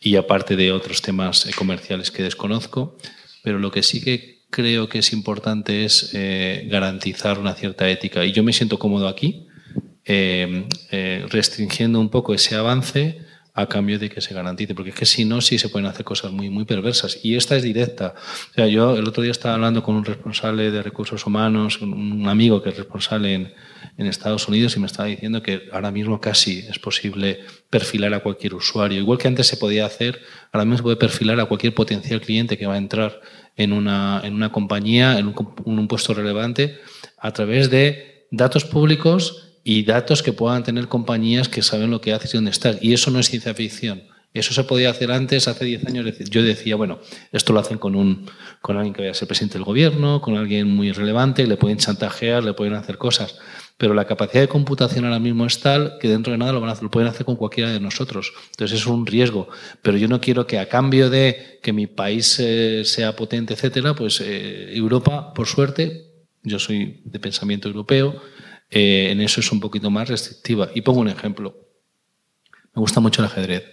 y 0.03 0.17
aparte 0.17 0.55
de 0.55 0.71
otros 0.71 1.01
temas 1.01 1.47
eh, 1.47 1.53
comerciales 1.57 2.11
que 2.11 2.23
desconozco. 2.23 2.99
Pero 3.43 3.59
lo 3.59 3.71
que 3.71 3.83
sí 3.83 4.03
que 4.03 4.43
creo 4.51 4.91
que 4.91 4.99
es 4.99 5.15
importante 5.15 5.87
es 5.87 6.11
eh, 6.13 6.69
garantizar 6.71 7.39
una 7.39 7.55
cierta 7.55 7.89
ética. 7.89 8.27
Y 8.27 8.33
yo 8.33 8.43
me 8.45 8.53
siento 8.53 8.79
cómodo 8.79 9.09
aquí, 9.09 9.47
eh, 10.05 11.27
restringiendo 11.31 12.01
un 12.01 12.09
poco 12.09 12.35
ese 12.35 12.57
avance 12.57 13.21
a 13.55 13.67
cambio 13.67 13.99
de 13.99 14.09
que 14.09 14.23
se 14.23 14.33
garantice, 14.33 14.75
porque 14.75 14.91
es 14.91 14.97
que 14.97 15.05
si 15.05 15.27
no, 15.27 15.43
sí 15.43 15.59
se 15.59 15.69
pueden 15.69 15.87
hacer 15.87 16.05
cosas 16.05 16.33
muy, 16.33 16.49
muy 16.49 16.65
perversas. 16.65 17.19
Y 17.23 17.37
esta 17.37 17.55
es 17.55 17.63
directa. 17.63 18.15
O 18.53 18.55
sea, 18.55 18.67
yo 18.67 18.97
el 18.97 19.07
otro 19.07 19.23
día 19.23 19.31
estaba 19.31 19.55
hablando 19.55 19.83
con 19.83 19.95
un 19.95 20.05
responsable 20.05 20.71
de 20.71 20.83
recursos 20.83 21.27
humanos, 21.27 21.81
un 21.83 22.27
amigo 22.29 22.63
que 22.63 22.71
es 22.71 22.77
responsable 22.77 23.35
en, 23.35 23.53
Estados 23.99 24.49
Unidos, 24.49 24.77
y 24.77 24.81
me 24.81 24.87
estaba 24.87 25.09
diciendo 25.09 25.43
que 25.43 25.69
ahora 25.71 25.91
mismo 25.91 26.21
casi 26.21 26.61
es 26.61 26.79
posible 26.79 27.41
perfilar 27.71 28.15
a 28.15 28.21
cualquier 28.21 28.55
usuario. 28.55 28.99
Igual 28.99 29.19
que 29.19 29.29
antes 29.29 29.47
se 29.47 29.57
podía 29.57 29.87
hacer, 29.87 30.21
ahora 30.51 30.65
mismo 30.65 30.79
se 30.79 30.83
puede 30.83 30.97
perfilar 30.97 31.39
a 31.39 31.45
cualquier 31.45 31.75
potencial 31.75 32.21
cliente 32.21 32.59
que 32.59 32.67
va 32.67 32.75
a 32.75 32.79
entrar 32.79 33.21
en 33.55 33.73
una, 33.73 34.21
en 34.25 34.35
una 34.35 34.51
compañía, 34.51 35.19
en 35.19 35.35
un 35.65 35.89
puesto 35.89 36.15
relevante, 36.15 36.79
a 37.19 37.33
través 37.33 37.71
de 37.71 38.27
datos 38.31 38.65
públicos 38.65 39.52
y 39.65 39.85
datos 39.85 40.23
que 40.23 40.33
puedan 40.33 40.65
tener 40.65 40.89
compañías 40.89 41.49
que 41.49 41.63
saben 41.63 41.91
lo 41.91 42.01
que 42.01 42.13
haces 42.13 42.35
y 42.35 42.37
dónde 42.37 42.51
estás. 42.51 42.79
Y 42.81 42.93
eso 42.93 43.11
no 43.11 43.19
es 43.19 43.29
ciencia 43.29 43.55
ficción. 43.55 44.03
Eso 44.35 44.55
se 44.55 44.65
podía 44.65 44.89
hacer 44.89 45.13
antes, 45.13 45.47
hace 45.47 45.67
10 45.67 45.87
años. 45.87 46.19
Yo 46.31 46.43
decía, 46.43 46.75
bueno, 46.77 47.01
esto 47.33 47.53
lo 47.53 47.61
hacen 47.61 47.77
con, 47.77 47.95
un, 47.95 48.31
con 48.63 48.77
alguien 48.77 48.95
que 48.95 49.03
vaya 49.03 49.11
a 49.11 49.15
ser 49.15 49.29
presidente 49.29 49.59
del 49.59 49.65
gobierno, 49.65 50.23
con 50.23 50.37
alguien 50.37 50.69
muy 50.69 50.91
relevante, 50.93 51.47
le 51.47 51.59
pueden 51.59 51.77
chantajear, 51.77 52.43
le 52.43 52.55
pueden 52.55 52.73
hacer 52.73 52.97
cosas. 52.97 53.39
Pero 53.77 53.93
la 53.93 54.07
capacidad 54.07 54.41
de 54.41 54.49
computación 54.49 55.05
ahora 55.05 55.19
mismo 55.19 55.45
es 55.45 55.61
tal 55.61 55.99
que 56.01 56.09
dentro 56.09 56.33
de 56.33 56.39
nada 56.39 56.53
lo, 56.53 56.61
van 56.61 56.71
a 56.71 56.81
lo 56.81 56.91
pueden 56.91 57.09
hacer 57.09 57.27
con 57.27 57.37
cualquiera 57.37 57.71
de 57.71 57.81
nosotros. 57.81 58.33
Entonces 58.53 58.81
es 58.81 58.87
un 58.87 59.05
riesgo. 59.05 59.49
Pero 59.83 59.99
yo 59.99 60.09
no 60.09 60.21
quiero 60.21 60.47
que 60.47 60.59
a 60.59 60.69
cambio 60.69 61.11
de 61.11 61.59
que 61.63 61.75
mi 61.75 61.87
país 61.87 62.39
eh, 62.39 62.85
sea 62.87 63.15
potente, 63.15 63.53
etcétera, 63.53 63.95
pues 63.95 64.23
eh, 64.23 64.75
Europa, 64.75 65.35
por 65.35 65.47
suerte, 65.47 66.07
yo 66.43 66.59
soy 66.59 67.03
de 67.05 67.19
pensamiento 67.19 67.69
europeo, 67.69 68.23
eh, 68.75 69.11
en 69.11 69.21
eso 69.21 69.41
es 69.41 69.53
un 69.53 69.61
poquito 69.61 69.91
más 69.91 70.09
restrictiva. 70.09 70.71
Y 70.75 70.81
pongo 70.81 71.01
un 71.01 71.09
ejemplo. 71.09 71.55
Me 72.75 72.81
gusta 72.81 73.01
mucho 73.01 73.21
el 73.21 73.27
ajedrez. 73.27 73.65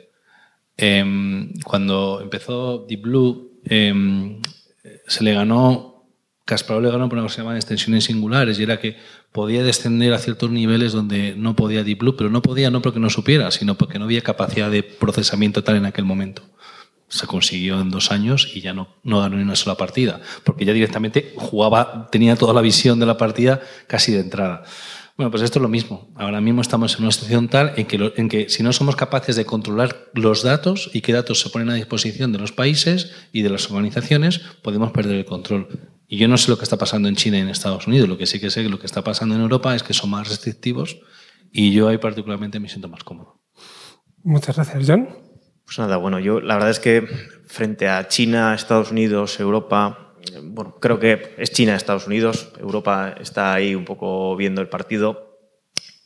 Em, 0.76 1.54
cuando 1.64 2.20
empezó 2.22 2.86
Deep 2.88 3.02
Blue, 3.02 3.60
em, 3.64 4.42
se 5.08 5.24
le 5.24 5.34
ganó, 5.34 6.06
Kasparov 6.44 6.84
le 6.84 6.92
ganó 6.92 7.08
por 7.08 7.18
una 7.18 7.24
cosa 7.24 7.36
que 7.36 7.42
se 7.42 7.44
llama 7.44 7.56
extensiones 7.56 8.04
singulares, 8.04 8.60
y 8.60 8.64
era 8.64 8.80
que 8.80 8.98
podía 9.32 9.64
descender 9.64 10.14
a 10.14 10.20
ciertos 10.20 10.52
niveles 10.52 10.92
donde 10.92 11.34
no 11.36 11.56
podía 11.56 11.84
Deep 11.84 12.00
Blue, 12.00 12.16
pero 12.18 12.30
no 12.30 12.42
podía 12.42 12.70
no 12.70 12.82
porque 12.82 13.00
no 13.00 13.10
supiera, 13.10 13.52
sino 13.52 13.76
porque 13.76 14.00
no 14.00 14.06
había 14.06 14.22
capacidad 14.22 14.70
de 14.70 14.84
procesamiento 14.84 15.64
tal 15.64 15.78
en 15.78 15.86
aquel 15.86 16.06
momento 16.06 16.44
se 17.10 17.28
consiguió 17.28 17.80
en 17.82 17.90
dos 17.90 18.12
años 18.12 18.52
y 18.54 18.62
ya 18.62 18.74
no, 18.74 18.96
no 19.04 19.20
ganó 19.20 19.36
ni 19.36 19.44
una 19.44 19.56
sola 19.56 19.76
partida, 19.76 20.22
porque 20.44 20.66
ya 20.66 20.74
directamente 20.74 21.34
jugaba, 21.36 22.08
tenía 22.12 22.36
toda 22.36 22.54
la 22.54 22.62
visión 22.62 23.00
de 23.00 23.06
la 23.06 23.18
partida 23.18 23.62
casi 23.88 24.12
de 24.12 24.20
entrada. 24.20 24.64
Bueno, 25.18 25.32
pues 25.32 25.44
esto 25.44 25.60
es 25.60 25.64
lo 25.64 25.68
mismo. 25.68 26.08
Ahora 26.16 26.40
mismo 26.40 26.62
estamos 26.62 26.96
en 26.96 27.02
una 27.02 27.12
situación 27.12 27.50
tal 27.50 27.74
en 27.76 27.88
que, 27.88 28.14
en 28.16 28.30
que 28.30 28.48
si 28.48 28.64
no 28.64 28.72
somos 28.72 28.96
capaces 28.96 29.36
de 29.36 29.44
controlar 29.44 30.10
los 30.14 30.44
datos 30.44 30.90
y 30.94 31.02
qué 31.02 31.12
datos 31.12 31.42
se 31.42 31.50
ponen 31.50 31.70
a 31.70 31.74
disposición 31.74 32.32
de 32.32 32.40
los 32.40 32.54
países 32.54 33.12
y 33.34 33.42
de 33.42 33.50
las 33.50 33.70
organizaciones, 33.70 34.40
podemos 34.62 34.94
perder 34.94 35.16
el 35.16 35.26
control. 35.26 35.68
Y 36.08 36.18
yo 36.20 36.30
no 36.30 36.38
sé 36.38 36.50
lo 36.50 36.58
que 36.58 36.64
está 36.64 36.78
pasando 36.78 37.10
en 37.10 37.18
China 37.18 37.38
y 37.38 37.42
en 37.42 37.50
Estados 37.50 37.86
Unidos. 37.86 38.08
Lo 38.08 38.18
que 38.18 38.28
sí 38.28 38.40
que 38.40 38.50
sé 38.50 38.64
que 38.64 38.70
lo 38.70 38.80
que 38.80 38.86
está 38.86 39.04
pasando 39.04 39.36
en 39.36 39.42
Europa 39.42 39.76
es 39.76 39.84
que 39.84 39.94
son 39.94 40.10
más 40.10 40.30
restrictivos 40.30 41.02
y 41.52 41.74
yo 41.74 41.90
ahí 41.90 41.98
particularmente 41.98 42.62
me 42.62 42.70
siento 42.70 42.88
más 42.88 43.04
cómodo. 43.04 43.42
Muchas 44.24 44.56
gracias, 44.56 44.86
John. 44.88 45.29
Pues 45.70 45.78
nada, 45.78 45.98
bueno, 45.98 46.18
yo 46.18 46.42
la 46.42 46.56
verdad 46.56 46.72
es 46.72 46.80
que 46.80 47.04
frente 47.46 47.88
a 47.88 48.08
China, 48.08 48.56
Estados 48.56 48.90
Unidos, 48.90 49.40
Europa, 49.40 50.16
bueno, 50.42 50.78
creo 50.80 51.00
que 51.00 51.36
es 51.38 51.52
China, 51.52 51.76
Estados 51.76 52.08
Unidos, 52.08 52.52
Europa 52.60 53.14
está 53.22 53.54
ahí 53.54 53.76
un 53.76 53.86
poco 53.86 54.36
viendo 54.36 54.62
el 54.62 54.68
partido. 54.68 55.38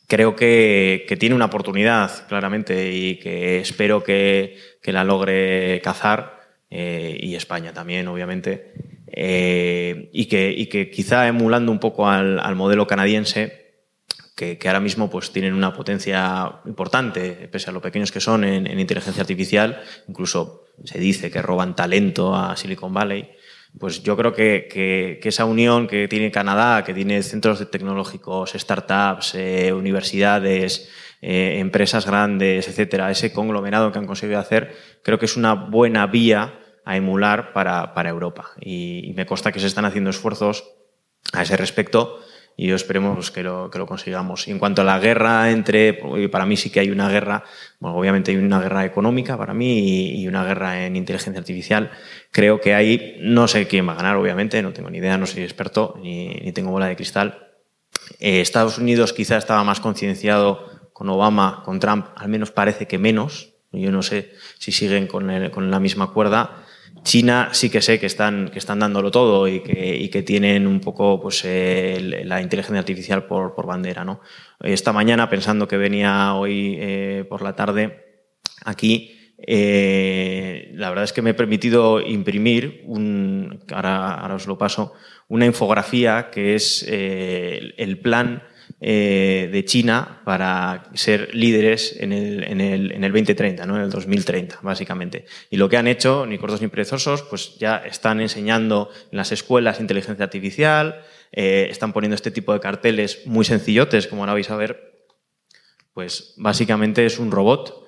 Creo 0.06 0.36
que, 0.36 1.06
tiene 1.18 1.34
una 1.34 1.46
oportunidad, 1.46 2.28
claramente, 2.28 2.92
y 2.92 3.18
que 3.18 3.60
espero 3.60 4.04
que, 4.04 4.58
la 4.84 5.02
logre 5.02 5.80
cazar, 5.82 6.42
eh, 6.68 7.16
y 7.18 7.34
España 7.34 7.72
también, 7.72 8.06
obviamente, 8.08 8.74
eh, 9.06 10.10
y, 10.12 10.26
que, 10.26 10.52
y, 10.52 10.66
que, 10.66 10.90
quizá 10.90 11.26
emulando 11.26 11.72
un 11.72 11.80
poco 11.80 12.06
al 12.06 12.54
modelo 12.54 12.86
canadiense, 12.86 13.63
que, 14.34 14.58
ahora 14.66 14.80
mismo 14.80 15.08
pues, 15.08 15.30
tienen 15.30 15.54
una 15.54 15.72
potencia 15.72 16.60
importante, 16.66 17.48
pese 17.50 17.70
a 17.70 17.72
lo 17.72 17.80
pequeños 17.80 18.10
que 18.10 18.20
son 18.20 18.44
en, 18.44 18.78
inteligencia 18.78 19.20
artificial. 19.20 19.80
Incluso 20.08 20.64
se 20.84 20.98
dice 20.98 21.30
que 21.30 21.40
roban 21.40 21.76
talento 21.76 22.34
a 22.34 22.56
Silicon 22.56 22.92
Valley. 22.92 23.30
pues 23.78 24.02
yo 24.02 24.16
creo 24.16 24.32
que, 24.32 25.20
esa 25.22 25.44
unión 25.44 25.86
que 25.86 26.08
tiene 26.08 26.30
Canadá, 26.30 26.82
que 26.84 26.94
tiene 26.94 27.22
centros 27.22 27.70
tecnológicos, 27.70 28.52
startups, 28.52 29.34
eh, 29.36 29.72
universidades, 29.72 30.90
eh, 31.22 31.58
empresas 31.58 32.06
grandes, 32.06 32.68
etcétera, 32.68 33.10
ese 33.10 33.32
conglomerado 33.32 33.92
que 33.92 33.98
han 33.98 34.06
conseguido 34.06 34.40
hacer, 34.40 34.74
creo 35.02 35.18
que 35.18 35.26
es 35.26 35.36
una 35.36 35.54
buena 35.54 36.06
vía 36.06 36.58
a 36.84 36.96
emular 36.96 37.52
para, 37.52 38.08
Europa. 38.08 38.50
Y, 38.60 39.10
y 39.10 39.12
me 39.14 39.26
consta 39.26 39.52
que 39.52 39.60
se 39.60 39.68
están 39.68 39.84
haciendo 39.84 40.10
esfuerzos 40.10 40.64
a 41.32 41.42
ese 41.42 41.56
respecto 41.56 42.20
y 42.56 42.68
yo 42.68 42.76
esperemos 42.76 43.30
que 43.30 43.42
lo, 43.42 43.70
que 43.70 43.78
lo 43.78 43.86
consigamos. 43.86 44.46
Y 44.46 44.52
en 44.52 44.58
cuanto 44.58 44.82
a 44.82 44.84
la 44.84 44.98
guerra 44.98 45.50
entre, 45.50 45.94
para 46.30 46.46
mí 46.46 46.56
sí 46.56 46.70
que 46.70 46.80
hay 46.80 46.90
una 46.90 47.08
guerra, 47.08 47.44
bueno, 47.80 47.96
obviamente 47.96 48.30
hay 48.30 48.36
una 48.36 48.60
guerra 48.60 48.84
económica 48.84 49.36
para 49.36 49.54
mí 49.54 50.20
y, 50.20 50.28
una 50.28 50.44
guerra 50.44 50.86
en 50.86 50.96
inteligencia 50.96 51.38
artificial. 51.38 51.90
Creo 52.30 52.60
que 52.60 52.74
ahí 52.74 53.16
no 53.20 53.48
sé 53.48 53.66
quién 53.66 53.88
va 53.88 53.92
a 53.92 53.96
ganar, 53.96 54.16
obviamente, 54.16 54.62
no 54.62 54.72
tengo 54.72 54.90
ni 54.90 54.98
idea, 54.98 55.18
no 55.18 55.26
soy 55.26 55.42
experto 55.42 55.98
ni, 56.00 56.28
ni 56.28 56.52
tengo 56.52 56.70
bola 56.70 56.86
de 56.86 56.96
cristal. 56.96 57.52
Eh, 58.20 58.40
Estados 58.40 58.78
Unidos 58.78 59.12
quizá 59.12 59.36
estaba 59.36 59.64
más 59.64 59.80
concienciado 59.80 60.90
con 60.92 61.08
Obama, 61.08 61.62
con 61.64 61.80
Trump, 61.80 62.06
al 62.14 62.28
menos 62.28 62.52
parece 62.52 62.86
que 62.86 62.98
menos. 62.98 63.54
Yo 63.72 63.90
no 63.90 64.02
sé 64.02 64.32
si 64.58 64.70
siguen 64.70 65.08
con, 65.08 65.50
con 65.50 65.70
la 65.70 65.80
misma 65.80 66.12
cuerda. 66.12 66.63
China 67.04 67.50
sí 67.52 67.68
que 67.68 67.82
sé 67.82 68.00
que 68.00 68.06
están, 68.06 68.48
que 68.48 68.58
están 68.58 68.78
dándolo 68.80 69.10
todo 69.10 69.46
y 69.46 69.60
que, 69.60 69.96
y 69.96 70.08
que 70.08 70.22
tienen 70.22 70.66
un 70.66 70.80
poco 70.80 71.20
pues, 71.20 71.42
eh, 71.44 72.22
la 72.24 72.40
inteligencia 72.40 72.80
artificial 72.80 73.26
por, 73.26 73.54
por, 73.54 73.66
bandera. 73.66 74.04
¿no? 74.04 74.20
Esta 74.60 74.92
mañana, 74.92 75.28
pensando 75.28 75.68
que 75.68 75.76
venía 75.76 76.34
hoy 76.34 76.76
eh, 76.80 77.26
por 77.28 77.42
la 77.42 77.54
tarde 77.54 78.32
aquí, 78.64 79.34
eh, 79.46 80.70
la 80.72 80.88
verdad 80.88 81.04
es 81.04 81.12
que 81.12 81.20
me 81.20 81.30
he 81.30 81.34
permitido 81.34 82.00
imprimir, 82.00 82.82
un, 82.86 83.62
ahora, 83.70 84.14
ahora 84.14 84.36
os 84.36 84.46
lo 84.46 84.56
paso, 84.56 84.94
una 85.28 85.44
infografía 85.44 86.30
que 86.30 86.54
es 86.54 86.86
el 86.88 87.98
plan 88.00 88.42
eh, 88.80 89.48
de 89.50 89.64
China 89.64 90.20
para 90.24 90.90
ser 90.94 91.34
líderes 91.34 91.96
en 91.98 92.12
el, 92.12 92.44
en 92.44 92.60
el, 92.60 92.92
en 92.92 93.04
el 93.04 93.12
2030, 93.12 93.66
¿no? 93.66 93.76
en 93.76 93.82
el 93.82 93.90
2030, 93.90 94.58
básicamente. 94.62 95.24
Y 95.50 95.56
lo 95.56 95.68
que 95.68 95.76
han 95.76 95.86
hecho, 95.86 96.26
ni 96.26 96.38
cortos 96.38 96.60
ni 96.60 96.68
perezosos, 96.68 97.22
pues 97.22 97.56
ya 97.58 97.78
están 97.78 98.20
enseñando 98.20 98.90
en 99.10 99.16
las 99.16 99.32
escuelas 99.32 99.80
inteligencia 99.80 100.24
artificial, 100.24 101.02
eh, 101.32 101.68
están 101.70 101.92
poniendo 101.92 102.14
este 102.14 102.30
tipo 102.30 102.52
de 102.52 102.60
carteles 102.60 103.22
muy 103.26 103.44
sencillotes, 103.44 104.06
como 104.06 104.22
ahora 104.22 104.34
vais 104.34 104.50
a 104.50 104.56
ver. 104.56 104.92
Pues 105.92 106.34
básicamente 106.36 107.06
es 107.06 107.18
un 107.18 107.30
robot 107.30 107.86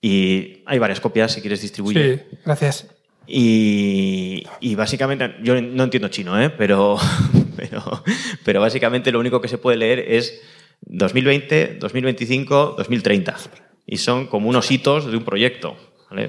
y 0.00 0.62
hay 0.66 0.78
varias 0.78 1.00
copias 1.00 1.32
si 1.32 1.40
quieres 1.40 1.62
distribuir. 1.62 2.26
Sí, 2.30 2.36
gracias. 2.44 2.86
Y, 3.32 4.74
básicamente, 4.74 5.36
yo 5.42 5.60
no 5.60 5.84
entiendo 5.84 6.08
chino, 6.08 6.40
¿eh? 6.40 6.50
pero, 6.58 6.98
pero, 8.44 8.60
básicamente 8.60 9.12
lo 9.12 9.20
único 9.20 9.40
que 9.40 9.48
se 9.48 9.58
puede 9.58 9.76
leer 9.76 10.00
es 10.00 10.40
2020, 10.82 11.76
2025, 11.78 12.74
2030. 12.76 13.36
Y 13.86 13.98
son 13.98 14.26
como 14.26 14.48
unos 14.48 14.70
hitos 14.70 15.06
de 15.10 15.16
un 15.16 15.24
proyecto, 15.24 15.76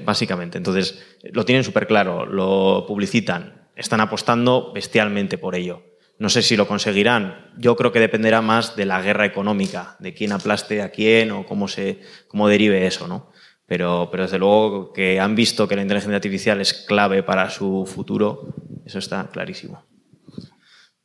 básicamente. 0.06 0.58
Entonces, 0.60 1.04
lo 1.24 1.44
tienen 1.44 1.64
súper 1.64 1.88
claro, 1.88 2.26
lo 2.26 2.86
publicitan, 2.88 3.68
están 3.76 4.00
apostando 4.00 4.72
bestialmente 4.72 5.40
por 5.40 5.56
ello. 5.56 5.84
No 6.20 6.30
sé 6.30 6.44
si 6.44 6.56
lo 6.56 6.68
conseguirán. 6.68 7.52
Yo 7.58 7.76
creo 7.76 7.92
que 7.92 8.00
dependerá 8.00 8.42
más 8.42 8.76
de 8.76 8.86
la 8.86 9.02
guerra 9.02 9.26
económica, 9.26 9.96
de 9.98 10.14
quién 10.14 10.34
aplaste 10.34 10.84
a 10.84 10.92
quién 10.92 11.32
o 11.32 11.48
cómo, 11.48 11.68
se, 11.68 12.00
cómo 12.28 12.48
derive 12.48 12.86
eso, 12.86 13.08
¿no? 13.08 13.31
Pero, 13.72 14.10
pero 14.12 14.24
desde 14.24 14.38
luego 14.38 14.92
que 14.92 15.22
han 15.22 15.34
visto 15.34 15.66
que 15.66 15.78
la 15.78 15.82
inteligencia 15.82 16.18
artificial 16.18 16.60
es 16.60 16.74
clave 16.74 17.24
para 17.24 17.50
su 17.50 17.86
futuro, 17.86 18.54
eso 18.86 19.00
está 19.00 19.30
clarísimo. 19.32 19.86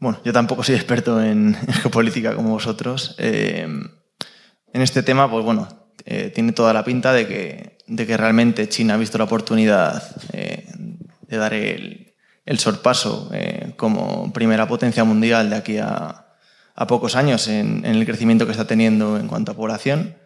Bueno, 0.00 0.18
yo 0.24 0.32
tampoco 0.32 0.64
soy 0.64 0.74
experto 0.74 1.22
en, 1.22 1.54
geopolítica 1.54 2.34
como 2.34 2.50
vosotros. 2.50 3.14
Eh, 3.18 3.68
en 4.72 4.82
este 4.82 5.04
tema, 5.04 5.30
pues 5.30 5.44
bueno, 5.44 5.68
eh, 6.06 6.32
tiene 6.34 6.50
toda 6.50 6.72
la 6.72 6.82
pinta 6.82 7.12
de 7.12 7.28
que, 7.28 7.78
de 7.86 8.04
que 8.04 8.16
realmente 8.16 8.68
China 8.68 8.94
ha 8.94 8.96
visto 8.96 9.16
la 9.16 9.24
oportunidad 9.24 10.02
eh, 10.32 10.66
de 11.20 11.36
dar 11.36 11.54
el, 11.54 12.16
el 12.44 12.58
sorpaso 12.58 13.30
como 13.76 14.32
primera 14.32 14.66
potencia 14.66 15.04
mundial 15.04 15.50
de 15.50 15.56
aquí 15.56 15.78
a, 15.78 16.34
a 16.74 16.86
pocos 16.88 17.14
años 17.14 17.46
en, 17.46 17.84
en, 17.86 17.94
el 17.94 18.04
crecimiento 18.04 18.44
que 18.44 18.50
está 18.50 18.66
teniendo 18.66 19.20
en 19.20 19.28
cuanto 19.28 19.52
a 19.52 19.54
población. 19.54 20.16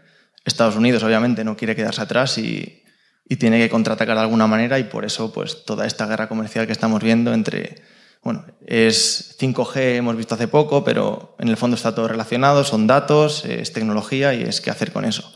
Estados 0.45 0.77
Unidos, 0.77 1.03
obviamente, 1.03 1.45
no 1.45 1.57
quiere 1.57 1.77
quedarse 1.77 2.03
atrás 2.03 2.39
y, 2.39 2.77
tiene 3.39 3.59
que 3.61 3.71
contraatacar 3.71 4.17
de 4.17 4.23
alguna 4.23 4.49
manera 4.49 4.81
y 4.81 4.85
por 4.85 5.05
eso, 5.05 5.33
pues, 5.33 5.65
toda 5.65 5.87
esta 5.87 6.07
guerra 6.07 6.29
comercial 6.29 6.67
que 6.67 6.73
estamos 6.73 7.01
viendo 7.01 7.33
entre 7.33 7.81
bueno, 8.23 8.45
es 8.67 9.37
5G, 9.39 9.97
hemos 9.97 10.17
visto 10.17 10.35
hace 10.35 10.49
poco, 10.49 10.85
pero 10.85 11.37
en 11.39 11.49
el 11.49 11.57
fondo 11.57 11.77
está 11.77 11.95
todo 11.95 12.09
relacionado, 12.09 12.65
son 12.65 12.89
datos, 12.89 13.45
es 13.45 13.73
tecnología 13.73 14.35
y 14.35 14.43
es 14.43 14.61
qué 14.61 14.71
hacer 14.71 14.93
con 14.93 15.05
eso. 15.05 15.33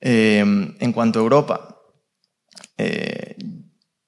Eh, 0.00 0.40
en 0.40 0.92
cuanto 0.92 1.18
a 1.18 1.22
Europa, 1.22 1.78
eh, 2.76 3.36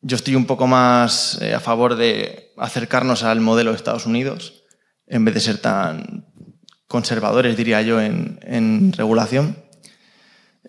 yo 0.02 0.16
estoy 0.16 0.34
un 0.34 0.46
poco 0.46 0.66
más 0.66 1.40
eh, 1.42 1.54
a 1.54 1.60
favor 1.60 1.96
de 1.96 2.52
acercarnos 2.56 3.22
al 3.22 3.40
modelo 3.40 3.70
de 3.70 3.76
Estados 3.76 4.06
Unidos, 4.06 4.64
en 5.06 5.24
vez 5.24 5.34
de 5.34 5.40
ser 5.40 5.58
tan 5.58 6.26
conservadores, 6.86 7.56
diría 7.56 7.82
yo, 7.82 8.00
en, 8.00 8.92
regulación. 8.92 9.56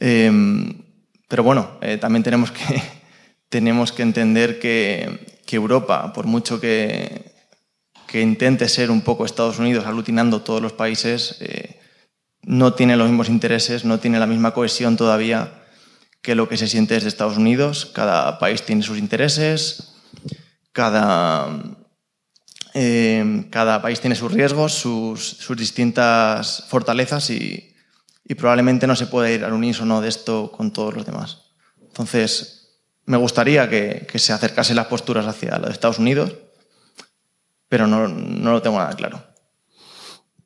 Pero 0.01 1.43
bueno, 1.43 1.77
también 1.99 2.23
tenemos 2.23 2.51
que, 2.51 2.81
tenemos 3.49 3.91
que 3.91 4.01
entender 4.01 4.59
que, 4.59 5.41
que 5.45 5.57
Europa, 5.57 6.13
por 6.13 6.25
mucho 6.25 6.59
que, 6.59 7.33
que, 8.07 8.21
intente 8.21 8.67
ser 8.67 8.89
un 8.89 9.01
poco 9.01 9.25
Estados 9.25 9.59
Unidos 9.59 9.85
aglutinando 9.85 10.41
todos 10.41 10.61
los 10.61 10.73
países, 10.73 11.37
eh, 11.41 11.79
no 12.43 12.73
tiene 12.73 12.97
los 12.97 13.09
mismos 13.09 13.29
intereses, 13.29 13.85
no 13.85 13.99
tiene 13.99 14.19
la 14.19 14.25
misma 14.25 14.53
cohesión 14.53 14.97
todavía 14.97 15.65
que 16.21 16.35
lo 16.35 16.47
que 16.47 16.57
se 16.57 16.67
siente 16.67 16.93
desde 16.93 17.09
Estados 17.09 17.37
Unidos. 17.37 17.85
Cada 17.93 18.39
país 18.39 18.63
tiene 18.63 18.81
sus 18.81 18.97
intereses, 18.97 19.93
cada, 20.71 21.49
eh, 22.73 23.45
cada 23.51 23.81
país 23.81 23.99
tiene 23.99 24.15
sus 24.15 24.31
riesgos, 24.31 24.73
sus, 24.73 25.21
sus 25.21 25.57
distintas 25.57 26.63
fortalezas 26.69 27.29
y, 27.29 27.70
y, 28.31 28.35
probablemente 28.35 28.87
no 28.87 28.95
se 28.95 29.07
puede 29.07 29.33
ir 29.33 29.43
al 29.43 29.53
unísono 29.53 29.99
de 29.99 30.07
esto 30.07 30.51
con 30.51 30.71
todos 30.71 30.95
los 30.95 31.05
demás. 31.05 31.51
Entonces, 31.81 32.79
me 33.05 33.17
gustaría 33.17 33.69
que, 33.69 34.07
se 34.15 34.33
acercasen 34.33 34.77
las 34.77 34.87
posturas 34.87 35.27
hacia 35.27 35.57
los 35.59 35.71
Estados 35.71 35.99
Unidos, 35.99 36.37
pero 37.67 37.87
no, 37.87 38.07
lo 38.07 38.61
tengo 38.61 38.77
nada 38.77 38.93
claro. 38.93 39.21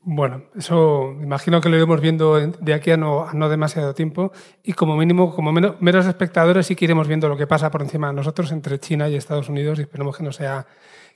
Bueno, 0.02 0.44
eso 0.56 1.16
imagino 1.22 1.62
que 1.62 1.70
lo 1.70 1.78
iremos 1.78 2.00
viendo 2.00 2.40
de 2.40 2.74
aquí 2.74 2.92
a 2.92 2.98
no, 2.98 3.50
demasiado 3.50 3.94
tiempo 3.94 4.32
y 4.64 4.74
como 4.74 4.96
mínimo, 4.98 5.34
como 5.36 5.52
menos 5.52 6.06
espectadores, 6.06 6.68
sí 6.68 6.76
que 6.76 6.86
iremos 6.86 7.08
viendo 7.08 7.28
lo 7.28 7.38
que 7.38 7.48
pasa 7.48 7.72
por 7.72 7.82
encima 7.82 8.08
de 8.08 8.14
nosotros 8.14 8.52
entre 8.52 8.80
China 8.80 9.10
y 9.10 9.16
Estados 9.16 9.50
Unidos 9.50 9.80
y 9.80 9.84
esperemos 9.84 10.16
que 10.18 10.24
no 10.24 10.32
sea, 10.32 10.68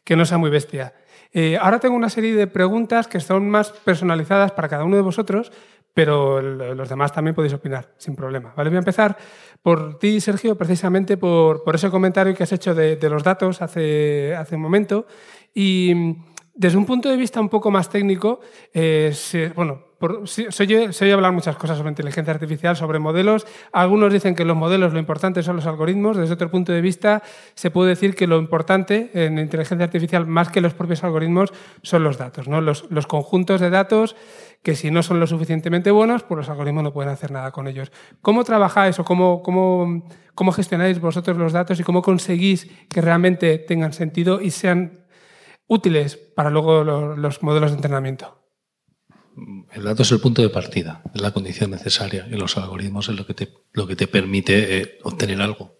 que 0.03 0.15
no 0.15 0.25
sea 0.25 0.37
muy 0.37 0.49
bestia. 0.49 0.93
Eh, 1.31 1.57
ahora 1.61 1.79
tengo 1.79 1.95
una 1.95 2.09
serie 2.09 2.33
de 2.33 2.47
preguntas 2.47 3.07
que 3.07 3.19
son 3.19 3.49
más 3.49 3.69
personalizadas 3.69 4.51
para 4.51 4.67
cada 4.67 4.83
uno 4.83 4.95
de 4.95 5.03
vosotros, 5.03 5.51
pero 5.93 6.41
los 6.41 6.89
demás 6.89 7.11
también 7.11 7.35
podéis 7.35 7.53
opinar, 7.53 7.93
sin 7.97 8.15
problema. 8.15 8.53
¿vale? 8.55 8.69
Voy 8.69 8.77
a 8.77 8.79
empezar 8.79 9.17
por 9.61 9.99
ti, 9.99 10.21
Sergio, 10.21 10.57
precisamente 10.57 11.17
por, 11.17 11.63
ese 11.73 11.89
comentario 11.89 12.33
que 12.33 12.43
has 12.43 12.51
hecho 12.51 12.73
de, 12.73 12.97
los 13.09 13.23
datos 13.23 13.61
hace, 13.61 14.35
un 14.51 14.61
momento. 14.61 15.05
Y 15.53 16.15
desde 16.53 16.77
un 16.77 16.85
punto 16.85 17.09
de 17.09 17.17
vista 17.17 17.41
un 17.41 17.49
poco 17.49 17.71
más 17.71 17.89
técnico, 17.89 18.39
eh, 18.73 19.13
bueno, 19.55 19.88
se, 20.25 20.63
oye, 20.63 21.13
hablar 21.13 21.33
muchas 21.33 21.57
cosas 21.57 21.77
sobre 21.77 21.89
inteligencia 21.89 22.33
artificial, 22.33 22.75
sobre 22.75 22.99
modelos. 22.99 23.45
Algunos 23.71 24.13
dicen 24.13 24.35
que 24.35 24.45
los 24.45 24.55
modelos 24.55 24.93
lo 24.93 24.99
importante 24.99 25.43
son 25.43 25.57
los 25.57 25.65
algoritmos. 25.65 26.17
Desde 26.17 26.33
otro 26.33 26.49
punto 26.49 26.71
de 26.71 26.81
vista, 26.81 27.21
se 27.55 27.71
puede 27.71 27.89
decir 27.89 28.15
que 28.15 28.27
lo 28.27 28.37
importante 28.37 29.11
en 29.13 29.37
inteligencia 29.37 29.85
artificial, 29.85 30.25
más 30.25 30.49
que 30.49 30.61
los 30.61 30.73
propios 30.73 31.03
algoritmos, 31.03 31.51
son 31.83 32.03
los 32.03 32.17
datos, 32.17 32.47
¿no? 32.47 32.61
los, 32.61 32.89
los 32.89 33.07
conjuntos 33.07 33.59
de 33.61 33.69
datos 33.69 34.15
que 34.63 34.75
si 34.75 34.91
no 34.91 35.03
son 35.03 35.19
lo 35.19 35.27
suficientemente 35.27 35.91
buenos, 35.91 36.23
pues 36.23 36.37
los 36.37 36.49
algoritmos 36.49 36.83
no 36.83 36.93
pueden 36.93 37.11
hacer 37.11 37.31
nada 37.31 37.51
con 37.51 37.67
ellos. 37.67 37.91
¿Cómo 38.21 38.43
trabajáis 38.43 38.99
o 38.99 39.05
cómo, 39.05 39.41
cómo, 39.41 40.05
cómo 40.35 40.51
gestionáis 40.51 40.99
vosotros 40.99 41.37
los 41.37 41.53
datos 41.53 41.79
y 41.79 41.83
cómo 41.83 42.01
conseguís 42.01 42.69
que 42.89 43.01
realmente 43.01 43.57
tengan 43.57 43.93
sentido 43.93 44.41
y 44.41 44.51
sean 44.51 45.05
útiles 45.67 46.17
para 46.17 46.49
luego 46.49 46.83
los 46.83 47.41
modelos 47.43 47.71
de 47.71 47.77
entrenamiento? 47.77 48.38
El 49.73 49.83
dato 49.83 50.03
es 50.03 50.11
el 50.11 50.19
punto 50.19 50.41
de 50.41 50.49
partida, 50.49 51.01
es 51.13 51.21
la 51.21 51.31
condición 51.31 51.71
necesaria 51.71 52.27
y 52.31 52.35
los 52.35 52.57
algoritmos 52.57 53.09
es 53.09 53.15
lo 53.15 53.25
que 53.25 53.33
te, 53.33 53.49
lo 53.73 53.87
que 53.87 53.95
te 53.95 54.07
permite 54.07 54.77
eh, 54.77 54.99
obtener 55.03 55.41
algo. 55.41 55.79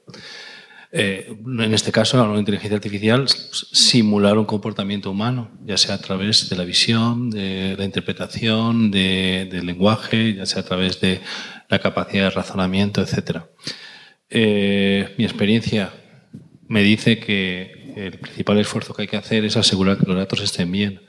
Eh, 0.91 1.37
en 1.45 1.73
este 1.73 1.91
caso, 1.91 2.25
la 2.25 2.39
inteligencia 2.39 2.75
artificial, 2.75 3.27
simular 3.27 4.37
un 4.37 4.45
comportamiento 4.45 5.11
humano, 5.11 5.51
ya 5.63 5.77
sea 5.77 5.95
a 5.95 6.01
través 6.01 6.49
de 6.49 6.55
la 6.55 6.63
visión, 6.63 7.29
de 7.29 7.75
la 7.77 7.85
interpretación, 7.85 8.89
del 8.89 9.65
lenguaje, 9.65 10.33
ya 10.33 10.45
sea 10.45 10.61
a 10.61 10.65
través 10.65 10.99
de 10.99 11.21
la 11.69 11.79
capacidad 11.79 12.25
de 12.25 12.29
razonamiento, 12.31 13.01
etc. 13.01 13.41
Eh, 14.29 15.13
mi 15.17 15.25
experiencia, 15.25 15.93
me 16.67 16.81
dice 16.81 17.19
que 17.19 17.93
el 17.95 18.19
principal 18.19 18.59
esfuerzo 18.59 18.93
que 18.93 19.03
hay 19.03 19.07
que 19.07 19.17
hacer 19.17 19.45
es 19.45 19.57
asegurar 19.57 19.97
que 19.97 20.05
los 20.05 20.15
datos 20.15 20.41
estén 20.41 20.71
bien. 20.71 21.01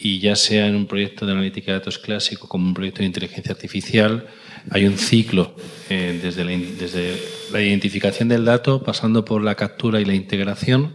Y 0.00 0.20
ya 0.20 0.36
sea 0.36 0.68
en 0.68 0.76
un 0.76 0.86
proyecto 0.86 1.26
de 1.26 1.32
analítica 1.32 1.72
de 1.72 1.78
datos 1.80 1.98
clásico 1.98 2.46
como 2.46 2.68
un 2.68 2.74
proyecto 2.74 3.00
de 3.00 3.06
inteligencia 3.06 3.52
artificial, 3.52 4.28
hay 4.70 4.86
un 4.86 4.96
ciclo 4.96 5.56
eh, 5.90 6.20
desde, 6.22 6.44
la, 6.44 6.52
desde 6.52 7.20
la 7.52 7.60
identificación 7.60 8.28
del 8.28 8.44
dato, 8.44 8.84
pasando 8.84 9.24
por 9.24 9.42
la 9.42 9.56
captura 9.56 10.00
y 10.00 10.04
la 10.04 10.14
integración, 10.14 10.94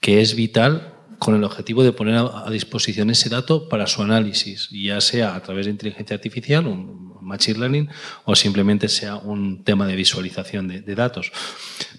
que 0.00 0.20
es 0.20 0.36
vital 0.36 0.94
con 1.18 1.34
el 1.34 1.42
objetivo 1.42 1.82
de 1.82 1.92
poner 1.92 2.16
a, 2.16 2.48
disposición 2.50 3.10
ese 3.10 3.28
dato 3.28 3.68
para 3.68 3.86
su 3.86 4.02
análisis, 4.02 4.68
ya 4.70 5.00
sea 5.00 5.34
a 5.34 5.42
través 5.42 5.66
de 5.66 5.72
inteligencia 5.72 6.14
artificial, 6.14 6.66
un 6.66 7.16
machine 7.22 7.58
learning, 7.58 7.88
o 8.24 8.36
simplemente 8.36 8.88
sea 8.88 9.16
un 9.16 9.64
tema 9.64 9.86
de 9.86 9.96
visualización 9.96 10.68
de, 10.68 10.94
datos. 10.94 11.32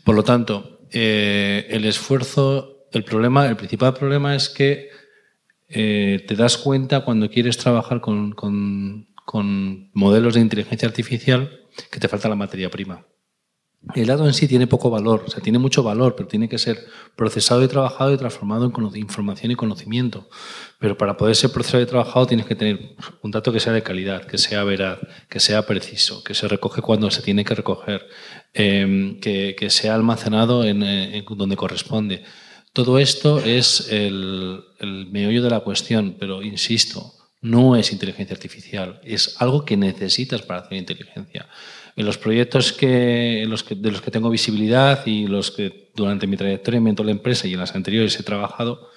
Por 0.04 0.16
lo 0.16 0.24
tanto, 0.24 0.88
eh, 0.92 1.66
el 1.70 1.86
esfuerzo, 1.86 2.88
el 2.94 3.04
problema, 3.04 3.46
el 3.48 3.58
principal 3.58 3.94
problema 3.94 4.36
es 4.36 4.48
que 4.48 4.90
eh, 5.68 6.24
te 6.28 6.36
das 6.36 6.58
cuenta 6.58 7.04
cuando 7.04 7.30
quieres 7.30 7.58
trabajar 7.58 8.02
con, 8.02 8.36
modelos 9.94 10.34
de 10.36 10.42
inteligencia 10.42 10.88
artificial 10.88 11.62
que 11.92 12.00
te 12.00 12.08
falta 12.08 12.30
la 12.30 12.36
materia 12.36 12.70
prima. 12.70 13.06
El 13.94 14.08
dato 14.08 14.26
en 14.26 14.34
sí 14.34 14.48
tiene 14.48 14.66
poco 14.66 14.90
valor, 14.90 15.24
o 15.28 15.30
sea, 15.30 15.44
tiene 15.44 15.60
mucho 15.60 15.84
valor, 15.84 16.16
pero 16.16 16.28
tiene 16.28 16.50
que 16.50 16.58
ser 16.58 16.80
procesado 17.16 17.64
y 17.64 17.68
trabajado 17.68 18.14
y 18.14 18.18
transformado 18.18 18.66
en 18.66 18.98
información 18.98 19.52
y 19.52 19.56
conocimiento. 19.56 20.28
Pero 20.80 20.98
para 20.98 21.18
poder 21.18 21.36
ser 21.36 21.52
procesado 21.52 21.84
y 21.84 21.86
trabajado 21.86 22.26
tienes 22.26 22.48
que 22.48 22.56
tener 22.56 22.96
un 23.22 23.32
dato 23.32 23.52
que 23.54 23.60
sea 23.60 23.74
de 23.74 23.84
calidad, 23.84 24.26
que 24.26 24.40
sea 24.40 24.64
veraz, 24.64 25.00
que 25.30 25.40
sea 25.40 25.68
preciso, 25.68 26.24
que 26.24 26.34
se 26.34 26.48
recoge 26.48 26.82
cuando 26.82 27.12
se 27.12 27.22
tiene 27.22 27.46
que 27.46 27.54
recoger, 27.54 28.08
em, 28.54 29.20
que, 29.20 29.70
sea 29.70 29.94
almacenado 29.94 30.64
en, 30.64 30.80
donde 31.38 31.56
corresponde. 31.56 32.24
Todo 32.76 33.00
esto 33.00 33.40
es 33.40 33.88
el, 33.90 34.60
el 34.80 35.06
meollo 35.06 35.42
de 35.42 35.50
la 35.50 35.62
cuestión, 35.62 36.18
pero 36.20 36.44
insisto, 36.44 37.14
no 37.40 37.78
es 37.78 37.94
inteligencia 37.94 38.34
artificial, 38.34 39.00
es 39.02 39.38
algo 39.40 39.64
que 39.64 39.78
necesitas 39.78 40.42
para 40.42 40.60
hacer 40.60 40.78
inteligencia. 40.78 41.48
En 41.96 42.06
los 42.06 42.18
proyectos 42.18 42.74
que, 42.74 43.48
de 43.48 43.92
los 43.92 44.02
que 44.02 44.12
tengo 44.12 44.30
visibilidad 44.30 45.08
y 45.08 45.26
los 45.28 45.52
que 45.52 45.90
durante 45.96 46.28
mi 46.28 46.36
trayectoria 46.36 46.80
en 46.80 46.96
la 46.98 47.12
empresa 47.12 47.48
y 47.48 47.54
en 47.54 47.60
las 47.60 47.74
anteriores 47.76 48.20
he 48.20 48.24
trabajado, 48.24 48.90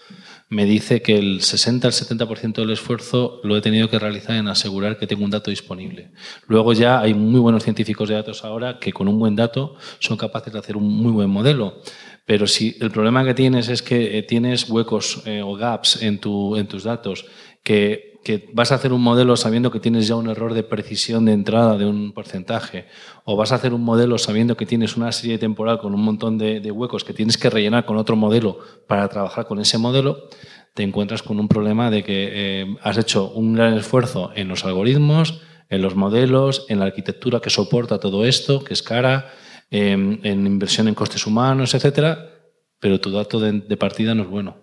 me 0.48 0.64
dice 0.64 1.02
que 1.02 1.18
el 1.18 1.42
60 1.42 1.86
al 1.86 1.92
70% 1.92 2.54
del 2.54 2.70
esfuerzo 2.70 3.40
lo 3.44 3.56
he 3.56 3.60
tenido 3.60 3.90
que 3.90 3.98
realizar 3.98 4.34
en 4.34 4.48
asegurar 4.48 4.98
que 4.98 5.06
tengo 5.06 5.24
un 5.24 5.30
dato 5.30 5.50
disponible. 5.50 6.10
Luego 6.46 6.72
ya 6.72 7.00
hay 7.00 7.12
muy 7.14 7.38
buenos 7.38 7.62
científicos 7.62 8.08
de 8.08 8.14
datos 8.14 8.44
ahora 8.44 8.78
que 8.80 8.92
con 8.92 9.06
un 9.06 9.18
buen 9.18 9.36
dato 9.36 9.76
son 9.98 10.16
capaces 10.16 10.52
de 10.52 10.58
hacer 10.58 10.76
un 10.76 10.88
muy 10.88 11.12
buen 11.12 11.28
modelo. 11.28 11.82
Pero 12.28 12.46
si 12.46 12.76
el 12.78 12.92
problema 12.92 13.24
que 13.24 13.34
tienes 13.34 13.68
es 13.68 13.82
que 13.82 14.18
eh, 14.18 14.22
tienes 14.22 14.70
huecos 14.70 15.22
eh, 15.26 15.42
o 15.42 15.54
gaps 15.54 16.02
en, 16.02 16.20
tu, 16.20 16.54
en 16.54 16.68
tus 16.68 16.84
datos 16.84 17.26
que 17.64 18.08
que 18.28 18.48
vas 18.52 18.72
a 18.72 18.74
hacer 18.74 18.92
un 18.92 19.00
modelo 19.00 19.36
sabiendo 19.36 19.70
que 19.70 19.80
tienes 19.80 20.06
ya 20.06 20.16
un 20.16 20.28
error 20.28 20.52
de 20.54 20.62
precisión 20.62 21.24
de 21.24 21.32
entrada 21.32 21.78
de 21.78 21.86
un 21.86 22.12
porcentaje, 22.12 22.86
o 23.24 23.36
vas 23.36 23.52
a 23.52 23.54
hacer 23.54 23.72
un 23.72 23.82
modelo 23.82 24.18
sabiendo 24.18 24.56
que 24.56 24.66
tienes 24.66 24.96
una 24.96 25.12
serie 25.12 25.38
temporal 25.38 25.78
con 25.78 25.94
un 25.94 26.02
montón 26.02 26.36
de, 26.36 26.70
huecos 26.70 27.04
que 27.04 27.14
tienes 27.14 27.38
que 27.38 27.48
rellenar 27.50 27.86
con 27.86 27.96
otro 27.96 28.16
modelo 28.16 28.58
para 28.86 29.08
trabajar 29.08 29.46
con 29.46 29.60
ese 29.60 29.78
modelo, 29.78 30.28
te 30.74 30.82
encuentras 30.82 31.22
con 31.22 31.40
un 31.40 31.48
problema 31.48 31.90
de 31.90 32.04
que 32.04 32.28
eh, 32.32 32.76
has 32.82 32.98
hecho 32.98 33.30
un 33.30 33.54
gran 33.54 33.74
esfuerzo 33.74 34.30
en 34.34 34.48
los 34.48 34.64
algoritmos, 34.64 35.40
en 35.70 35.82
los 35.82 35.96
modelos, 35.96 36.66
en 36.68 36.80
la 36.80 36.86
arquitectura 36.86 37.40
que 37.40 37.50
soporta 37.50 37.98
todo 37.98 38.24
esto, 38.24 38.62
que 38.62 38.74
es 38.74 38.82
cara, 38.82 39.30
en 39.70 40.46
inversión 40.46 40.88
en 40.88 40.94
costes 40.94 41.26
humanos, 41.26 41.74
etcétera, 41.74 42.38
pero 42.80 43.00
tu 43.00 43.10
dato 43.10 43.40
de, 43.40 43.76
partida 43.76 44.14
no 44.14 44.22
es 44.22 44.28
bueno. 44.28 44.56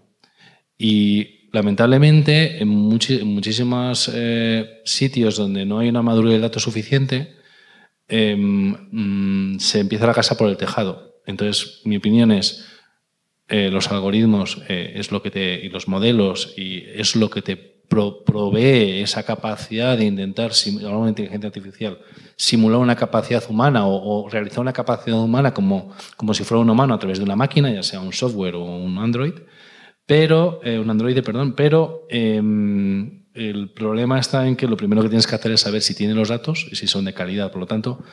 Y 0.77 1.49
lamentablemente, 1.51 2.61
en, 2.61 2.67
muchísimos 2.67 4.11
eh, 4.13 4.81
sitios 4.85 5.37
donde 5.37 5.65
no 5.65 5.79
hay 5.79 5.89
una 5.89 6.01
madurez 6.01 6.33
del 6.33 6.41
dato 6.41 6.59
suficiente, 6.59 7.35
em, 8.07 8.75
mm, 8.91 9.59
se 9.59 9.79
empieza 9.79 10.07
la 10.07 10.13
casa 10.13 10.37
por 10.37 10.49
el 10.49 10.57
tejado. 10.57 11.21
Entonces, 11.25 11.81
mi 11.85 11.97
opinión 11.97 12.31
es, 12.31 12.65
eh, 13.47 13.69
los 13.71 13.91
algoritmos 13.91 14.61
eh, 14.69 14.93
es 14.95 15.11
lo 15.11 15.21
que 15.21 15.61
y 15.63 15.69
los 15.69 15.87
modelos 15.87 16.53
y 16.57 16.83
es 16.95 17.15
lo 17.15 17.29
que 17.29 17.41
te 17.41 17.74
provee 17.87 19.01
esa 19.01 19.23
capacidad 19.23 19.97
de 19.97 20.05
intentar 20.05 20.53
simular 20.53 20.95
una 20.95 21.09
inteligencia 21.09 21.47
artificial, 21.47 21.99
simular 22.35 22.79
una 22.79 22.95
capacidad 22.95 23.43
humana 23.49 23.87
o, 23.87 24.27
realizar 24.29 24.59
una 24.59 24.73
capacidad 24.73 25.19
humana 25.19 25.53
como, 25.53 25.91
como 26.17 26.33
si 26.33 26.43
fuera 26.43 26.61
un 26.61 26.69
humano 26.69 26.93
a 26.93 26.99
través 26.99 27.17
de 27.19 27.23
una 27.23 27.35
máquina, 27.35 27.71
ya 27.71 27.83
sea 27.83 27.99
un 28.01 28.13
software 28.13 28.55
o 28.55 28.63
un 28.63 28.97
Android, 28.97 29.33
pero, 30.05 30.59
eh, 30.63 30.77
un 30.79 30.89
Android, 30.89 31.21
perdón, 31.23 31.53
pero 31.53 32.05
em, 32.09 33.25
el 33.33 33.71
problema 33.71 34.19
está 34.19 34.47
en 34.47 34.55
que 34.55 34.67
lo 34.67 34.77
primero 34.77 35.01
que 35.01 35.09
tienes 35.09 35.27
que 35.27 35.35
hacer 35.35 35.51
es 35.51 35.61
saber 35.61 35.81
si 35.81 35.95
tiene 35.95 36.13
los 36.13 36.29
datos 36.29 36.67
y 36.71 36.75
si 36.75 36.87
son 36.87 37.05
de 37.05 37.13
calidad. 37.13 37.51
Por 37.51 37.59
lo 37.59 37.67
tanto, 37.67 38.03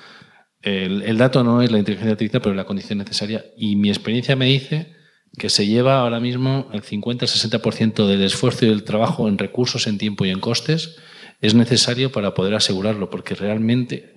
el, 0.63 1.19
dato 1.19 1.43
no 1.43 1.61
es 1.61 1.71
la 1.71 1.79
inteligencia 1.79 2.13
artificial, 2.13 2.41
pero 2.43 2.55
la 2.55 2.65
condición 2.65 2.99
necesaria. 2.99 3.45
Y 3.57 3.77
mi 3.77 3.89
experiencia 3.89 4.37
me 4.37 4.47
dice 4.47 4.95
que 5.39 5.49
se 5.49 5.67
lleva 5.67 6.01
ahora 6.01 6.21
mismo 6.21 6.69
el 6.73 6.83
50-60% 6.83 8.07
del 8.07 8.23
esfuerzo 8.23 8.67
y 8.67 8.69
del 8.69 8.85
trabajo 8.85 9.29
en 9.29 9.39
recursos, 9.39 9.87
en 9.87 9.99
tiempo 9.99 10.25
y 10.25 10.31
en 10.31 10.41
costes. 10.41 10.97
Es 11.41 11.55
necesario 11.55 12.13
para 12.13 12.35
poder 12.35 12.55
asegurarlo, 12.55 13.11
porque 13.11 13.35
realmente 13.35 14.15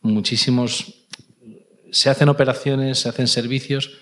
muchísimos 0.00 1.06
se 1.90 2.10
hacen 2.10 2.28
operaciones, 2.28 2.98
se 2.98 3.08
hacen 3.08 3.26
servicios, 3.26 3.98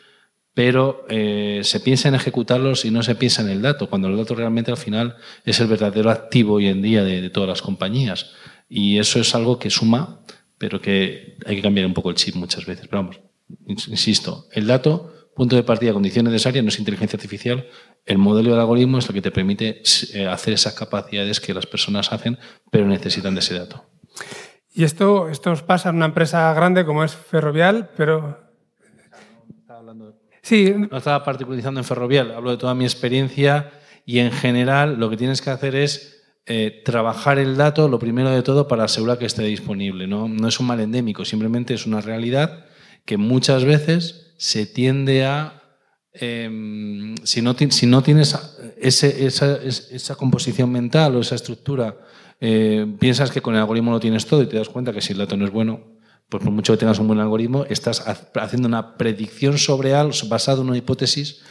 pero 0.55 1.05
eh, 1.09 1.61
se 1.65 1.81
piensa 1.81 2.09
en 2.09 2.15
ejecutarlos 2.15 2.85
y 2.85 2.91
no 2.91 3.03
se 3.03 3.15
piensa 3.15 3.43
en 3.43 3.51
el 3.51 3.63
dato, 3.63 3.89
cuando 3.89 4.09
el 4.09 4.17
dato 4.17 4.35
realmente 4.35 4.71
al 4.71 4.77
final 4.77 5.17
es 5.45 5.61
el 5.61 5.67
verdadero 5.67 6.11
activo 6.11 6.55
hoy 6.55 6.67
en 6.69 6.83
día 6.83 7.05
de, 7.05 7.31
todas 7.31 7.49
las 7.49 7.63
compañías. 7.63 8.33
Y 8.69 8.99
eso 8.99 9.21
es 9.21 9.35
algo 9.35 9.59
que 9.59 9.71
suma, 9.71 10.21
pero 10.59 10.81
que 10.81 11.37
hay 11.47 11.57
que 11.57 11.63
cambiar 11.63 11.87
un 11.87 11.95
poco 11.95 12.11
el 12.11 12.17
chip 12.17 12.35
muchas 12.35 12.67
veces. 12.67 12.89
Pero 12.89 13.03
vamos, 13.03 13.21
insisto, 13.67 14.49
el 14.51 14.67
dato, 14.67 15.13
punto 15.37 15.55
de 15.55 15.63
partida, 15.63 15.93
condición 15.93 16.25
necesaria, 16.25 16.63
no 16.63 16.69
es 16.69 16.79
inteligencia 16.79 17.17
artificial. 17.17 17.67
El 18.05 18.19
modelo 18.19 18.51
del 18.51 18.61
algoritmo 18.61 18.99
es 18.99 19.07
lo 19.07 19.15
que 19.15 19.23
te 19.23 19.31
permite 19.31 19.83
eh, 20.15 20.27
hacer 20.27 20.55
esas 20.55 20.75
capacidades 20.75 21.39
que 21.41 21.55
las 21.55 21.67
personas 21.67 22.11
hacen, 22.13 22.39
pero 22.71 22.87
necesitan 22.87 23.35
de 23.35 23.41
ese 23.41 23.55
dato. 23.55 23.85
Y 24.73 24.85
esto, 24.85 25.29
esto 25.29 25.53
os 25.53 25.63
pasa 25.63 25.91
en 25.91 25.97
una 25.97 26.07
empresa 26.07 26.53
grande 26.55 26.85
como 26.85 27.05
es 27.05 27.15
Ferrovial, 27.15 27.91
pero 27.97 28.47
Sí. 30.47 30.73
No 30.77 30.99
estaba 30.99 31.25
particularizando 31.25 31.81
en 31.81 31.85
ferrovial, 31.85 32.31
hablo 32.31 32.53
de 32.53 32.57
toda 32.57 32.73
mi 32.73 32.85
experiencia 32.85 33.73
y 34.05 34.21
en 34.21 34.31
general 34.31 34.95
lo 34.97 35.11
que 35.11 35.17
tienes 35.17 35.43
que 35.43 35.51
hacer 35.51 35.75
es 35.75 36.23
eh, 36.47 36.83
trabajar 36.85 37.41
el 37.41 37.57
dato, 37.57 37.89
lo 37.89 37.99
primero 37.99 38.31
de 38.31 38.45
todo, 38.45 38.69
para 38.69 38.85
asegurar 38.85 39.19
que 39.19 39.27
esté 39.27 39.43
disponible. 39.43 40.07
¿no? 40.07 40.29
no 40.29 40.47
es 40.47 40.61
un 40.61 40.69
mal 40.69 40.79
endémico, 40.79 41.25
simplemente 41.25 41.75
es 41.75 41.85
una 41.85 42.01
realidad 42.01 42.65
que 43.05 43.17
muchas 43.17 43.65
veces 43.65 44.26
se 44.37 44.67
tiende 44.67 45.25
a 45.25 45.63
em, 46.13 47.15
si, 47.25 47.43
no, 47.43 47.55
si, 47.55 47.87
no, 47.87 48.03
tienes 48.03 48.37
ese, 48.79 49.27
esa, 49.27 49.59
esa, 49.63 50.15
composición 50.15 50.71
mental 50.71 51.17
o 51.17 51.21
esa 51.21 51.35
estructura, 51.35 51.97
eh, 52.41 52.87
piensas 52.99 53.31
que 53.31 53.43
con 53.43 53.55
el 53.55 53.61
algoritmo 53.61 53.91
lo 53.91 54.01
tienes 54.01 54.27
todo 54.27 54.43
y 54.43 54.47
te 54.47 54.57
das 54.57 54.69
cuenta 54.69 54.93
que 54.93 55.01
si 55.01 55.13
el 55.13 55.19
dato 55.19 55.37
no 55.37 55.45
es 55.45 55.53
bueno, 55.53 55.97
pues 56.29 56.43
por 56.43 56.53
mucho 56.53 56.73
que 56.73 56.79
tengas 56.79 56.99
un 56.99 57.07
buen 57.07 57.21
algoritmo, 57.21 57.65
estás 57.69 58.05
haciendo 58.35 58.69
una 58.69 58.97
predicción 58.97 59.59
sobre 59.59 59.95
algo 59.95 60.13
basado 60.29 60.63
en 60.63 60.69
una 60.69 60.79
hipótesis 60.79 61.43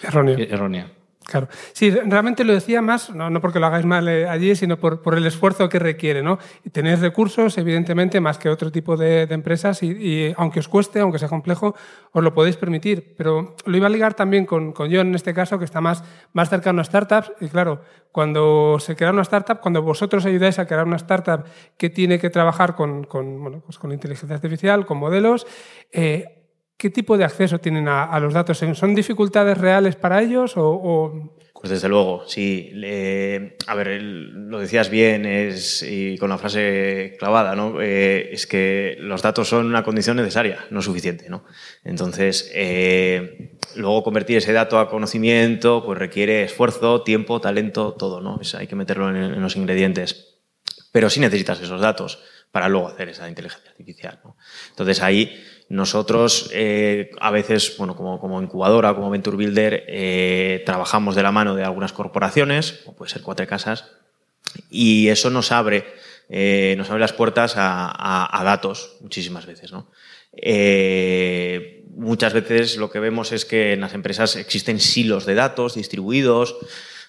errónea. 0.50 0.92
Claro. 1.26 1.48
Sí, 1.74 1.90
realmente 1.90 2.44
lo 2.44 2.54
decía 2.54 2.84
más, 2.84 3.10
no, 3.10 3.42
porque 3.42 3.60
lo 3.60 3.66
hagáis 3.66 3.86
mal 3.86 4.08
eh, 4.08 4.28
allí, 4.28 4.56
sino 4.56 4.78
por, 4.78 5.02
por, 5.02 5.16
el 5.16 5.26
esfuerzo 5.26 5.68
que 5.70 5.80
requiere. 5.80 6.22
¿no? 6.22 6.38
Tenéis 6.72 7.00
recursos, 7.00 7.58
evidentemente, 7.58 8.22
más 8.22 8.38
que 8.38 8.48
otro 8.48 8.72
tipo 8.72 8.96
de, 8.96 9.24
empresas, 9.24 9.82
y, 9.82 9.88
y, 9.88 10.34
aunque 10.38 10.60
os 10.60 10.68
cueste, 10.68 11.00
aunque 11.00 11.18
sea 11.18 11.28
complejo, 11.28 11.76
os 12.12 12.24
lo 12.24 12.34
podéis 12.34 12.58
permitir. 12.58 13.16
Pero 13.18 13.56
lo 13.66 13.78
iba 13.78 13.88
a 13.88 13.90
ligar 13.90 14.14
también 14.14 14.46
con, 14.46 14.72
con 14.72 14.92
John, 14.92 15.08
en 15.08 15.16
este 15.16 15.34
caso, 15.34 15.58
que 15.58 15.66
está 15.66 15.82
más, 15.82 16.04
más 16.34 16.50
cercano 16.50 16.82
a 16.82 16.84
startups. 16.84 17.32
Y 17.42 17.48
claro, 17.48 17.82
cuando 18.12 18.78
se 18.80 18.96
crea 18.96 19.10
una 19.10 19.24
startup, 19.24 19.60
cuando 19.60 19.82
vosotros 19.82 20.26
ayudáis 20.28 20.60
a 20.60 20.68
crear 20.68 20.86
una 20.86 20.98
startup 20.98 21.46
que 21.76 21.90
tiene 21.90 22.20
que 22.20 22.30
trabajar 22.30 22.76
con, 22.76 23.04
con, 23.04 23.42
bueno, 23.42 23.64
pues 23.66 23.80
con 23.80 23.92
inteligencia 23.92 24.36
artificial, 24.36 24.86
con 24.86 25.00
modelos, 25.00 25.48
eh, 25.92 26.45
¿Qué 26.78 26.90
tipo 26.90 27.18
de 27.18 27.24
acceso 27.24 27.60
tienen 27.60 27.88
a, 27.88 28.20
los 28.20 28.34
datos? 28.34 28.58
¿Son 28.74 28.96
dificultades 28.96 29.58
reales 29.58 29.96
para 29.96 30.22
ellos 30.22 30.54
o...? 30.58 31.32
Pues 31.54 31.72
desde 31.72 31.90
luego, 31.90 32.28
sí. 32.28 32.70
a 33.66 33.76
ver, 33.76 34.00
lo 34.00 34.60
decías 34.60 34.90
bien 34.90 35.26
es, 35.26 35.82
y 35.82 36.16
con 36.20 36.30
la 36.30 36.38
frase 36.38 37.16
clavada, 37.18 37.56
¿no? 37.56 37.82
Eh, 37.82 38.30
es 38.34 38.46
que 38.46 38.98
los 39.00 39.24
datos 39.24 39.48
son 39.48 39.66
una 39.66 39.84
condición 39.84 40.18
necesaria, 40.18 40.66
no 40.70 40.84
suficiente, 40.84 41.28
¿no? 41.28 41.46
Entonces, 41.84 42.52
eh, 42.54 43.58
luego 43.76 44.04
convertir 44.04 44.38
ese 44.38 44.54
dato 44.54 44.78
a 44.78 44.90
conocimiento 44.90 45.84
pues 45.84 45.98
requiere 45.98 46.44
esfuerzo, 46.44 47.02
tiempo, 47.02 47.42
talento, 47.42 47.94
todo, 47.94 48.22
¿no? 48.22 48.40
hay 48.60 48.68
que 48.68 48.76
meterlo 48.76 49.10
en, 49.10 49.16
en 49.16 49.42
los 49.42 49.56
ingredientes. 49.56 50.36
Pero 50.92 51.10
sí 51.10 51.20
necesitas 51.20 51.60
esos 51.62 51.82
datos 51.82 52.22
para 52.56 52.70
luego 52.70 52.88
hacer 52.88 53.10
esa 53.10 53.28
inteligencia 53.28 53.72
artificial. 53.72 54.18
¿no? 54.24 54.38
Entonces 54.70 55.02
ahí 55.02 55.44
Nosotros 55.68 56.52
eh, 56.54 57.12
a 57.20 57.32
veces, 57.32 57.76
bueno, 57.78 57.96
como, 57.96 58.20
como, 58.20 58.42
incubadora, 58.42 58.94
como 58.94 59.10
Venture 59.10 59.36
Builder, 59.36 59.84
eh, 59.88 60.62
trabajamos 60.66 61.16
de 61.16 61.24
la 61.24 61.32
mano 61.32 61.56
de 61.56 61.64
algunas 61.64 61.92
corporaciones, 61.92 62.82
como 62.86 62.96
puede 62.98 63.12
ser 63.12 63.24
Cuatro 63.24 63.48
Casas, 63.48 63.92
y 64.70 65.08
eso 65.08 65.32
nos 65.32 65.52
abre, 65.52 65.86
eh, 66.30 66.76
nos 66.78 66.90
abre 66.90 67.02
las 67.02 67.14
puertas 67.14 67.56
a, 67.58 68.40
a, 68.40 68.44
datos 68.44 68.98
muchísimas 69.02 69.46
veces. 69.46 69.72
¿no? 69.72 69.90
muchas 71.96 72.34
veces 72.34 72.76
lo 72.76 72.92
que 72.92 73.00
vemos 73.00 73.32
es 73.32 73.46
que 73.46 73.72
en 73.72 73.80
las 73.80 73.94
empresas 73.94 74.36
existen 74.36 74.82
silos 74.82 75.26
de 75.26 75.34
datos 75.34 75.76
distribuidos, 75.76 76.58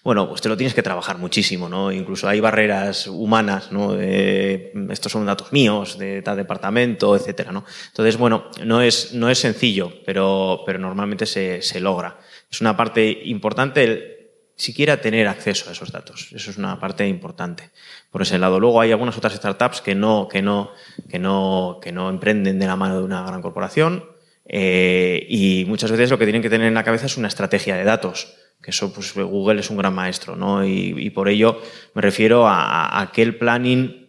bueno, 0.06 0.28
pues 0.28 0.40
te 0.40 0.48
lo 0.48 0.56
tienes 0.56 0.72
que 0.72 0.84
trabajar 0.84 1.18
muchísimo, 1.18 1.68
¿no? 1.68 1.90
Incluso 1.90 2.28
hay 2.28 2.38
barreras 2.38 3.08
humanas, 3.08 3.72
¿no? 3.72 3.92
De, 3.92 4.70
estos 4.90 5.10
son 5.10 5.26
datos 5.26 5.52
míos, 5.52 5.98
de 5.98 6.22
tal 6.22 6.36
departamento, 6.36 7.16
etcétera, 7.16 7.50
¿no? 7.50 7.64
Entonces, 7.88 8.16
bueno, 8.16 8.44
no 8.64 8.82
es, 8.82 9.14
no 9.14 9.28
es 9.28 9.40
sencillo, 9.40 9.92
pero, 10.04 10.62
pero 10.64 10.78
normalmente 10.78 11.26
se, 11.26 11.60
se 11.60 11.80
logra. 11.80 12.20
Es 12.48 12.60
una 12.60 12.76
parte 12.76 13.20
importante 13.24 13.82
el 13.82 14.16
siquiera 14.54 15.00
tener 15.00 15.26
acceso 15.26 15.70
a 15.70 15.72
esos 15.72 15.90
datos. 15.90 16.28
Eso 16.32 16.52
es 16.52 16.56
una 16.56 16.78
parte 16.78 17.08
importante. 17.08 17.72
Por 18.12 18.22
ese 18.22 18.38
lado. 18.38 18.60
Luego 18.60 18.80
hay 18.80 18.92
algunas 18.92 19.18
otras 19.18 19.34
startups 19.34 19.80
que 19.80 19.96
no, 19.96 20.28
que 20.28 20.40
no, 20.40 20.70
que 21.10 21.18
no, 21.18 21.80
que 21.82 21.90
no 21.90 22.10
emprenden 22.10 22.60
de 22.60 22.66
la 22.68 22.76
mano 22.76 22.98
de 22.98 23.02
una 23.02 23.26
gran 23.26 23.42
corporación. 23.42 24.04
Eh, 24.44 25.26
y 25.28 25.64
muchas 25.66 25.90
veces 25.90 26.10
lo 26.10 26.18
que 26.18 26.26
tienen 26.26 26.42
que 26.42 26.48
tener 26.48 26.68
en 26.68 26.74
la 26.74 26.84
cabeza 26.84 27.06
es 27.06 27.16
una 27.16 27.26
estrategia 27.26 27.74
de 27.74 27.82
datos 27.82 28.45
que 28.62 28.70
eso 28.70 28.92
pues 28.92 29.14
Google 29.14 29.60
es 29.60 29.70
un 29.70 29.76
gran 29.76 29.94
maestro, 29.94 30.36
¿no? 30.36 30.64
Y, 30.64 31.10
por 31.10 31.28
ello 31.28 31.60
me 31.94 32.02
refiero 32.02 32.46
a, 32.46 33.00
aquel 33.00 33.38
planning 33.38 34.08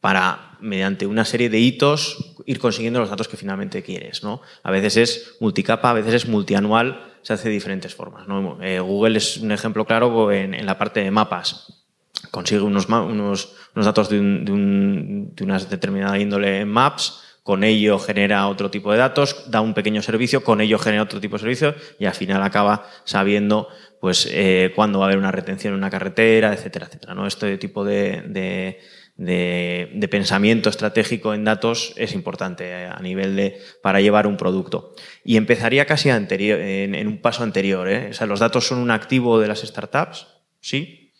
para, 0.00 0.56
mediante 0.60 1.06
una 1.06 1.24
serie 1.24 1.50
de 1.50 1.58
hitos, 1.58 2.34
ir 2.46 2.58
consiguiendo 2.58 3.00
los 3.00 3.10
datos 3.10 3.28
que 3.28 3.36
finalmente 3.36 3.82
quieres, 3.82 4.22
¿no? 4.22 4.40
A 4.62 4.70
veces 4.70 4.96
es 4.96 5.36
multicapa, 5.40 5.90
a 5.90 5.94
veces 5.94 6.14
es 6.14 6.28
multianual, 6.28 7.04
se 7.22 7.34
hace 7.34 7.48
de 7.48 7.54
diferentes 7.54 7.94
formas, 7.94 8.26
¿no? 8.26 8.58
Eh, 8.62 8.80
Google 8.80 9.18
es 9.18 9.36
un 9.36 9.52
ejemplo 9.52 9.84
claro 9.84 10.32
en, 10.32 10.64
la 10.64 10.78
parte 10.78 11.00
de 11.00 11.10
mapas. 11.10 11.84
Consigue 12.30 12.60
unos, 12.60 12.86
unos, 12.86 13.56
unos 13.74 13.86
datos 13.86 14.08
de, 14.08 14.18
de 14.18 15.44
una 15.44 15.58
determinada 15.58 16.18
índole 16.18 16.60
en 16.60 16.68
Maps, 16.68 17.29
con 17.42 17.64
ello 17.64 17.98
genera 17.98 18.46
otro 18.48 18.70
tipo 18.70 18.92
de 18.92 18.98
datos, 18.98 19.50
da 19.50 19.60
un 19.60 19.74
pequeño 19.74 20.02
servicio, 20.02 20.44
con 20.44 20.60
ello 20.60 20.78
genera 20.78 21.02
otro 21.02 21.20
tipo 21.20 21.36
de 21.36 21.40
servicio 21.40 21.74
y 21.98 22.04
al 22.04 22.14
final 22.14 22.42
acaba 22.42 22.86
sabiendo 23.04 23.68
pues 24.00 24.28
eh, 24.30 24.72
cuándo 24.74 24.98
va 24.98 25.04
a 25.04 25.08
haber 25.08 25.18
una 25.18 25.30
retención 25.30 25.74
en 25.74 25.78
una 25.78 25.90
carretera, 25.90 26.52
etcétera, 26.52 26.86
etcétera. 26.86 27.14
¿no? 27.14 27.26
Este 27.26 27.58
tipo 27.58 27.84
de, 27.84 28.22
de, 28.26 28.78
de, 29.20 30.08
pensamiento 30.08 30.70
estratégico 30.70 31.34
en 31.34 31.44
datos 31.44 31.92
es 31.96 32.14
importante 32.14 32.86
a 32.86 32.98
nivel 33.00 33.36
de 33.36 33.60
para 33.82 34.00
llevar 34.00 34.26
un 34.26 34.38
producto. 34.38 34.94
Y 35.22 35.36
empezaría 35.36 35.84
casi 35.84 36.08
anterior, 36.08 36.58
en, 36.58 37.06
un 37.06 37.20
paso 37.20 37.42
anterior. 37.42 37.88
¿eh? 37.88 38.08
O 38.10 38.14
sea, 38.14 38.26
los 38.26 38.40
datos 38.40 38.66
son 38.66 38.78
un 38.78 38.90
activo 38.90 39.38
de 39.38 39.48
las 39.48 39.60
startups, 39.60 40.26
sí. 40.60 41.12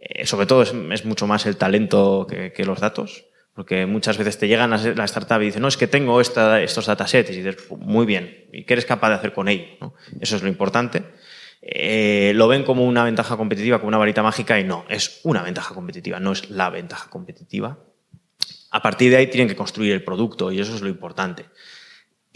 Eh, 0.00 0.26
sobre 0.26 0.46
todo 0.46 0.62
es, 0.62 0.74
es, 0.92 1.04
mucho 1.06 1.26
más 1.26 1.46
el 1.46 1.56
talento 1.56 2.26
que, 2.28 2.52
que, 2.52 2.64
los 2.64 2.80
datos. 2.80 3.24
Porque 3.58 3.86
muchas 3.86 4.16
veces 4.16 4.38
te 4.38 4.46
llegan 4.46 4.72
a 4.72 4.76
la 4.76 5.04
startup 5.06 5.42
y 5.42 5.46
dicen, 5.46 5.62
no, 5.62 5.66
es 5.66 5.76
que 5.76 5.88
tengo 5.88 6.20
estos 6.20 6.86
datasets. 6.86 7.30
Y 7.30 7.42
dices, 7.42 7.56
muy 7.70 8.06
bien, 8.06 8.46
¿y 8.52 8.62
qué 8.62 8.74
eres 8.74 8.86
capaz 8.86 9.08
de 9.08 9.16
hacer 9.16 9.32
con 9.32 9.48
ello? 9.48 9.94
Eso 10.20 10.36
es 10.36 10.44
lo 10.44 10.48
importante. 10.48 11.02
Eh, 11.60 12.30
lo 12.36 12.46
ven 12.46 12.62
como 12.62 12.84
una 12.84 13.02
ventaja 13.02 13.36
competitiva, 13.36 13.80
como 13.80 13.88
una 13.88 13.98
varita 13.98 14.22
mágica, 14.22 14.60
y 14.60 14.62
no, 14.62 14.84
es 14.88 15.18
una 15.24 15.42
ventaja 15.42 15.74
competitiva, 15.74 16.20
no 16.20 16.30
es 16.30 16.50
la 16.50 16.70
ventaja 16.70 17.10
competitiva. 17.10 17.80
A 18.70 18.80
partir 18.80 19.10
de 19.10 19.16
ahí 19.16 19.26
tienen 19.26 19.48
que 19.48 19.56
construir 19.56 19.92
el 19.92 20.04
producto 20.04 20.52
y 20.52 20.60
eso 20.60 20.72
es 20.76 20.80
lo 20.80 20.88
importante. 20.88 21.46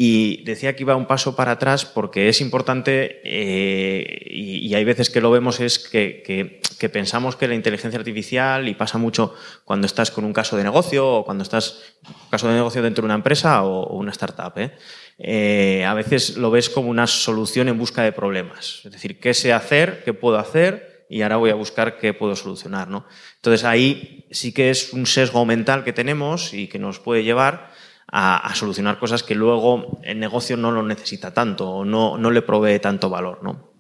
Y 0.05 0.43
decía 0.43 0.75
que 0.75 0.83
iba 0.83 0.97
un 0.97 1.07
paso 1.07 1.37
para 1.37 1.53
atrás 1.53 1.85
porque 1.85 2.29
es 2.29 2.41
importante, 2.41 3.21
eh, 3.23 4.27
y, 4.29 4.75
hay 4.75 4.83
veces 4.83 5.11
que 5.11 5.21
lo 5.21 5.31
vemos, 5.31 5.61
es 5.61 5.79
que, 5.79 6.61
pensamos 6.93 7.37
que 7.37 7.47
la 7.47 7.55
inteligencia 7.55 8.01
artificial, 8.01 8.67
y 8.67 8.75
pasa 8.75 8.99
mucho 8.99 9.33
cuando 9.65 9.87
estás 9.87 10.11
con 10.11 10.25
un 10.25 10.33
caso 10.33 10.57
de 10.57 10.65
negocio 10.65 11.09
o 11.09 11.25
cuando 11.25 11.45
estás 11.45 11.95
caso 12.31 12.49
de 12.49 12.55
negocio 12.55 12.83
dentro 12.83 13.03
de 13.03 13.07
una 13.07 13.15
empresa 13.15 13.63
o, 13.63 13.97
una 13.97 14.11
startup, 14.11 14.59
¿eh? 14.59 14.73
Eh, 15.19 15.85
a 15.85 15.95
veces 15.95 16.37
lo 16.37 16.51
ves 16.51 16.69
como 16.69 16.91
una 16.91 17.07
solución 17.07 17.69
en 17.69 17.79
busca 17.79 18.03
de 18.03 18.11
problemas. 18.11 18.81
Es 18.85 18.91
decir, 18.91 19.21
¿qué 19.21 19.35
sé 19.35 19.53
hacer? 19.53 20.03
¿Qué 20.05 20.15
puedo 20.15 20.37
hacer? 20.37 21.07
Y 21.11 21.23
ahora 21.23 21.37
voy 21.37 21.51
a 21.51 21.55
buscar 21.55 21.99
qué 21.99 22.13
puedo 22.13 22.35
solucionar. 22.35 22.89
¿no? 22.89 23.07
Entonces 23.37 23.63
ahí 23.63 24.27
sí 24.33 24.53
que 24.53 24.71
es 24.71 24.93
un 24.95 25.07
sesgo 25.07 25.45
mental 25.45 25.85
que 25.85 25.93
tenemos 25.93 26.55
y 26.55 26.67
que 26.67 26.81
nos 26.81 26.99
puede 26.99 27.23
llevar 27.23 27.71
a, 28.15 28.55
solucionar 28.55 28.99
cosas 28.99 29.23
que 29.23 29.35
luego 29.35 29.99
el 30.03 30.21
negocio 30.21 30.59
no 30.59 30.71
lo 30.71 30.83
necesita 30.83 31.33
tanto 31.33 31.69
o 31.71 31.85
no, 31.85 32.19
no 32.19 32.31
le 32.31 32.43
provee 32.43 32.79
tanto 32.79 33.09
valor. 33.09 33.41
¿no? 33.43 33.73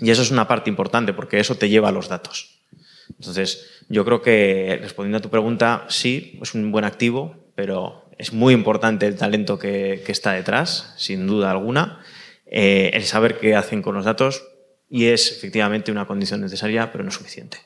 Y 0.00 0.10
eso 0.10 0.20
es 0.20 0.30
una 0.30 0.46
parte 0.46 0.68
importante 0.68 1.14
porque 1.14 1.40
eso 1.40 1.56
te 1.56 1.70
lleva 1.70 1.88
a 1.88 1.92
los 1.92 2.08
datos. 2.08 2.60
Entonces, 3.08 3.66
yo 3.88 4.04
creo 4.04 4.20
que 4.20 4.78
respondiendo 4.82 5.18
a 5.18 5.22
tu 5.22 5.30
pregunta, 5.30 5.86
sí, 5.88 6.38
es 6.42 6.54
un 6.54 6.70
buen 6.70 6.84
activo, 6.84 7.34
pero 7.54 8.04
es 8.18 8.34
muy 8.34 8.52
importante 8.52 9.06
el 9.06 9.16
talento 9.16 9.58
que, 9.58 10.04
está 10.06 10.32
detrás, 10.32 10.92
sin 10.98 11.26
duda 11.26 11.50
alguna. 11.50 12.00
Eh, 12.44 12.90
el 12.92 13.04
saber 13.04 13.38
qué 13.38 13.56
hacen 13.56 13.80
con 13.80 13.94
los 13.94 14.04
datos 14.04 14.46
y 14.90 15.06
es 15.06 15.32
efectivamente 15.32 15.90
una 15.90 16.06
condición 16.06 16.42
necesaria, 16.42 16.92
pero 16.92 17.04
no 17.04 17.10
suficiente. 17.10 17.58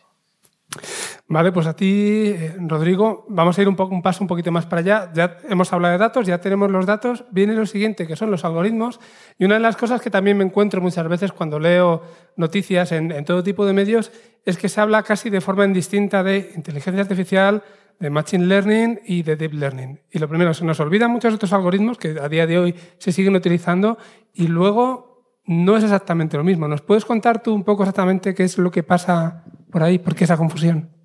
Vale, 1.28 1.50
pues 1.50 1.66
a 1.66 1.74
ti, 1.74 2.26
eh, 2.26 2.56
Rodrigo, 2.58 3.24
vamos 3.28 3.56
a 3.56 3.62
ir 3.62 3.68
un, 3.68 3.76
poco, 3.76 3.94
un 3.94 4.02
paso 4.02 4.22
un 4.22 4.28
poquito 4.28 4.52
más 4.52 4.66
para 4.66 4.80
allá. 4.80 5.12
Ya 5.14 5.38
hemos 5.48 5.72
hablado 5.72 5.92
de 5.92 5.98
datos, 5.98 6.26
ya 6.26 6.38
tenemos 6.42 6.70
los 6.70 6.84
datos. 6.84 7.24
Viene 7.30 7.54
lo 7.54 7.64
siguiente, 7.64 8.06
que 8.06 8.16
son 8.16 8.30
los 8.30 8.44
algoritmos. 8.44 9.00
Y 9.38 9.46
una 9.46 9.54
de 9.54 9.60
las 9.60 9.76
cosas 9.76 10.02
que 10.02 10.10
también 10.10 10.36
me 10.36 10.44
encuentro 10.44 10.80
muchas 10.82 11.08
veces 11.08 11.32
cuando 11.32 11.58
leo 11.58 12.02
noticias 12.36 12.92
en, 12.92 13.24
todo 13.24 13.42
tipo 13.42 13.64
de 13.64 13.72
medios 13.72 14.12
es 14.44 14.58
que 14.58 14.68
se 14.68 14.80
habla 14.80 15.02
casi 15.04 15.30
de 15.30 15.40
forma 15.40 15.64
indistinta 15.64 16.22
de 16.22 16.52
inteligencia 16.56 17.00
artificial, 17.00 17.62
de 17.98 18.10
Machine 18.10 18.46
Learning 18.46 19.00
y 19.06 19.22
de 19.22 19.36
Deep 19.36 19.54
Learning. 19.54 20.00
Y 20.10 20.18
lo 20.18 20.28
primero, 20.28 20.52
se 20.52 20.64
nos 20.64 20.80
olvidan 20.80 21.10
muchos 21.10 21.32
otros 21.32 21.52
algoritmos 21.52 21.96
que 21.96 22.16
a 22.20 22.28
día 22.28 22.46
de 22.46 22.58
hoy 22.58 22.74
se 22.98 23.12
siguen 23.12 23.36
utilizando 23.36 23.96
y 24.34 24.48
luego 24.48 25.40
no 25.46 25.76
es 25.76 25.84
exactamente 25.84 26.36
lo 26.36 26.44
mismo. 26.44 26.68
¿Nos 26.68 26.82
puedes 26.82 27.04
contar 27.04 27.42
tú 27.42 27.54
un 27.54 27.64
poco 27.64 27.84
exactamente 27.84 28.34
qué 28.34 28.44
es 28.44 28.58
lo 28.58 28.70
que 28.70 28.82
pasa 28.82 29.44
por 29.70 29.82
ahí? 29.82 29.98
¿Por 29.98 30.14
qué 30.14 30.24
esa 30.24 30.36
confusión? 30.36 31.01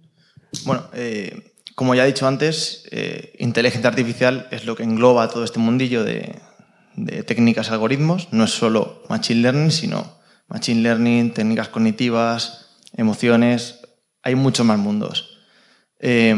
Bueno, 0.66 0.88
eh, 0.94 1.54
como 1.76 1.96
ya 1.96 2.04
he 2.04 2.08
dicho 2.08 2.28
antes, 2.28 2.88
eh, 2.92 3.34
inteligencia 3.40 3.90
artificial 3.90 4.48
es 4.52 4.66
lo 4.66 4.76
que 4.76 4.84
engloba 4.84 5.30
todo 5.30 5.44
este 5.44 5.60
mundillo 5.60 6.04
de, 6.04 6.40
técnicas 7.26 7.68
y 7.70 7.72
algoritmos. 7.72 8.30
No 8.32 8.46
es 8.46 8.52
solo 8.52 9.04
Machine 9.10 9.42
Learning, 9.42 9.72
sino 9.72 10.18
Machine 10.48 10.82
Learning, 10.82 11.34
técnicas 11.34 11.70
cognitivas, 11.70 12.68
emociones. 12.96 13.82
Hay 14.24 14.36
muchos 14.36 14.66
más 14.66 14.80
mundos. 14.80 15.38
Eh, 16.00 16.36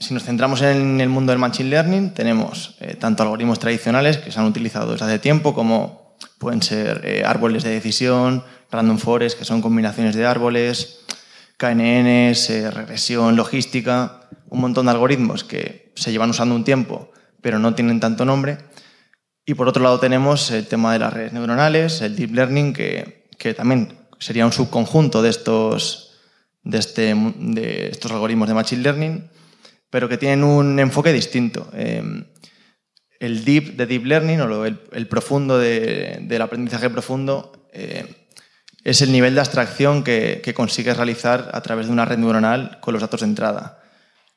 si 0.00 0.14
nos 0.14 0.24
centramos 0.24 0.62
en 0.62 1.00
el 1.00 1.10
mundo 1.10 1.30
del 1.30 1.38
Machine 1.38 1.68
Learning, 1.68 2.14
tenemos 2.14 2.76
eh, 2.80 2.96
tanto 2.98 3.22
algoritmos 3.22 3.58
tradicionales 3.58 4.16
que 4.16 4.32
se 4.32 4.40
han 4.40 4.46
utilizado 4.46 4.92
desde 4.92 5.04
hace 5.04 5.18
tiempo, 5.18 5.54
como 5.54 6.16
pueden 6.38 6.62
ser 6.62 7.02
eh, 7.04 7.22
árboles 7.24 7.62
de 7.64 7.70
decisión, 7.70 8.42
random 8.70 8.96
forest, 8.96 9.38
que 9.38 9.44
son 9.44 9.60
combinaciones 9.60 10.14
de 10.16 10.24
árboles, 10.24 11.00
KNNs, 11.60 12.48
eh, 12.48 12.70
regresión 12.70 13.36
logística, 13.36 14.28
un 14.48 14.62
montón 14.62 14.86
de 14.86 14.92
algoritmos 14.92 15.44
que 15.44 15.92
se 15.94 16.10
llevan 16.10 16.30
usando 16.30 16.54
un 16.54 16.64
tiempo, 16.64 17.12
pero 17.42 17.58
no 17.58 17.74
tienen 17.74 18.00
tanto 18.00 18.24
nombre. 18.24 18.56
Y 19.44 19.52
por 19.52 19.68
otro 19.68 19.82
lado 19.82 20.00
tenemos 20.00 20.50
el 20.50 20.66
tema 20.66 20.94
de 20.94 21.00
las 21.00 21.12
redes 21.12 21.34
neuronales, 21.34 22.00
el 22.00 22.16
deep 22.16 22.32
learning, 22.32 22.72
que, 22.72 23.28
que 23.38 23.52
también 23.52 23.98
sería 24.18 24.46
un 24.46 24.52
subconjunto 24.52 25.20
de 25.20 25.28
estos, 25.28 26.18
de, 26.62 26.78
este, 26.78 27.14
de 27.14 27.88
estos 27.88 28.10
algoritmos 28.10 28.48
de 28.48 28.54
Machine 28.54 28.82
Learning 28.82 29.30
pero 29.90 30.08
que 30.08 30.16
tienen 30.16 30.44
un 30.44 30.78
enfoque 30.78 31.12
distinto. 31.12 31.68
Em, 31.74 32.24
el 33.18 33.44
deep 33.44 33.76
de 33.76 33.86
deep 33.86 34.04
learning 34.06 34.40
o 34.40 34.64
el, 34.64 35.08
profundo 35.08 35.58
del 35.58 36.40
aprendizaje 36.40 36.88
profundo 36.88 37.68
eh, 37.72 38.06
es 38.84 39.02
el 39.02 39.12
nivel 39.12 39.34
de 39.34 39.40
abstracción 39.40 40.02
que, 40.02 40.52
consigues 40.54 40.96
realizar 40.96 41.50
a 41.52 41.60
través 41.60 41.86
de 41.86 41.92
una 41.92 42.04
red 42.04 42.18
neuronal 42.18 42.78
con 42.80 42.92
los 42.94 43.02
datos 43.02 43.20
de 43.20 43.26
entrada. 43.26 43.78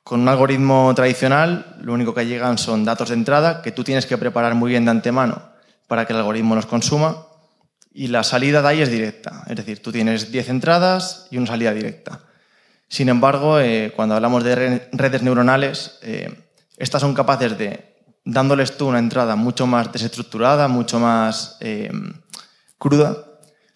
Con 0.04 0.22
un 0.22 0.28
algoritmo 0.28 0.94
tradicional, 0.96 1.78
lo 1.82 1.94
único 1.94 2.14
que 2.14 2.26
llegan 2.26 2.58
son 2.58 2.84
datos 2.84 3.10
de 3.10 3.16
entrada 3.16 3.62
que 3.62 3.72
tú 3.72 3.84
tienes 3.84 4.06
que 4.06 4.18
preparar 4.18 4.54
muy 4.56 4.72
bien 4.72 4.86
de 4.86 4.92
antemano 4.92 5.42
para 5.88 6.06
que 6.06 6.14
el 6.14 6.20
algoritmo 6.20 6.56
los 6.56 6.66
consuma 6.66 7.28
y 7.94 8.08
la 8.08 8.24
salida 8.24 8.62
de 8.62 8.68
ahí 8.68 8.82
es 8.82 8.90
directa. 8.90 9.44
Es 9.48 9.56
decir, 9.56 9.82
tú 9.82 9.92
tienes 9.92 10.32
10 10.32 10.50
entradas 10.50 11.28
y 11.32 11.38
una 11.38 11.48
salida 11.48 11.74
directa. 11.74 12.20
Sin 12.90 13.08
embargo, 13.10 13.60
eh, 13.60 13.94
cuando 13.96 14.16
hablamos 14.16 14.44
de 14.44 14.88
redes 14.92 15.22
neuronales, 15.24 16.00
eh, 16.02 16.48
estas 16.78 17.02
son 17.02 17.14
capaces 17.14 17.58
de, 17.58 17.96
dándoles 18.26 18.78
tú 18.78 18.88
una 18.88 19.00
entrada 19.00 19.36
mucho 19.36 19.68
más 19.68 19.92
desestructurada, 19.92 20.68
mucho 20.68 21.00
más 21.00 21.58
eh, 21.60 21.92
cruda, 22.78 23.33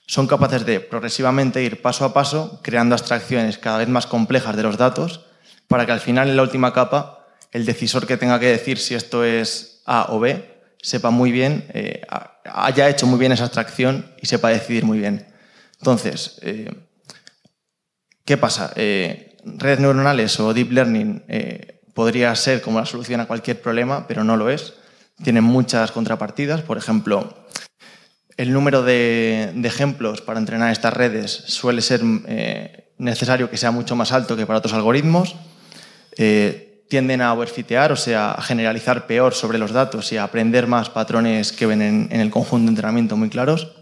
son 0.07 0.25
capaces 0.25 0.65
de 0.65 0.79
progresivamente 0.79 1.61
ir 1.61 1.81
paso 1.81 2.05
a 2.05 2.13
paso 2.13 2.59
creando 2.63 2.95
abstracciones 2.95 3.57
cada 3.57 3.77
vez 3.77 3.89
más 3.89 4.07
complejas 4.07 4.55
de 4.55 4.63
los 4.63 4.77
datos 4.77 5.25
para 5.67 5.85
que 5.85 5.91
al 5.91 5.99
final 5.99 6.29
en 6.29 6.37
la 6.37 6.43
última 6.43 6.73
capa 6.73 7.27
el 7.51 7.65
decisor 7.65 8.07
que 8.07 8.17
tenga 8.17 8.39
que 8.39 8.47
decir 8.47 8.79
si 8.79 8.95
esto 8.95 9.23
es 9.23 9.83
A 9.85 10.07
o 10.09 10.19
B 10.19 10.57
sepa 10.81 11.09
muy 11.09 11.31
bien, 11.31 11.65
eh, 11.73 12.01
haya 12.45 12.87
hecho 12.87 13.07
muy 13.07 13.19
bien 13.19 13.31
esa 13.31 13.43
abstracción 13.45 14.13
y 14.21 14.27
sepa 14.27 14.49
decidir 14.49 14.85
muy 14.85 14.99
bien. 14.99 15.27
Entonces, 15.79 16.39
eh, 16.43 16.71
¿qué 18.23 18.37
pasa? 18.37 18.71
redes 18.75 19.79
neuronales 19.79 20.39
o 20.39 20.53
deep 20.53 20.71
learning 20.71 21.23
podría 21.93 22.35
ser 22.35 22.61
como 22.61 22.79
la 22.79 22.85
solución 22.85 23.21
a 23.21 23.25
cualquier 23.25 23.61
problema, 23.61 24.07
pero 24.07 24.23
no 24.23 24.37
lo 24.37 24.49
es. 24.49 24.75
Tienen 25.23 25.43
muchas 25.43 25.91
contrapartidas. 25.91 26.61
Por 26.61 26.77
ejemplo, 26.77 27.47
el 28.37 28.53
número 28.53 28.83
de, 28.83 29.51
ejemplos 29.63 30.21
para 30.21 30.39
entrenar 30.39 30.71
estas 30.71 30.93
redes 30.93 31.43
suele 31.47 31.81
ser 31.81 32.01
eh, 32.27 32.89
necesario 32.97 33.49
que 33.49 33.57
sea 33.57 33.71
mucho 33.71 33.95
más 33.95 34.11
alto 34.11 34.37
que 34.37 34.45
para 34.45 34.59
otros 34.59 34.73
algoritmos. 34.73 35.35
Eh, 36.17 36.85
tienden 36.87 37.21
a 37.21 37.33
overfitear, 37.33 37.91
o 37.91 37.97
sea, 37.97 38.31
a 38.31 38.41
generalizar 38.41 39.07
peor 39.07 39.33
sobre 39.33 39.57
los 39.57 39.73
datos 39.73 40.11
y 40.13 40.17
a 40.17 40.23
aprender 40.23 40.67
más 40.67 40.89
patrones 40.89 41.51
que 41.51 41.65
ven 41.65 41.81
en, 41.81 42.07
el 42.11 42.29
conjunto 42.29 42.65
de 42.65 42.69
entrenamiento 42.69 43.17
muy 43.17 43.29
claros. 43.29 43.73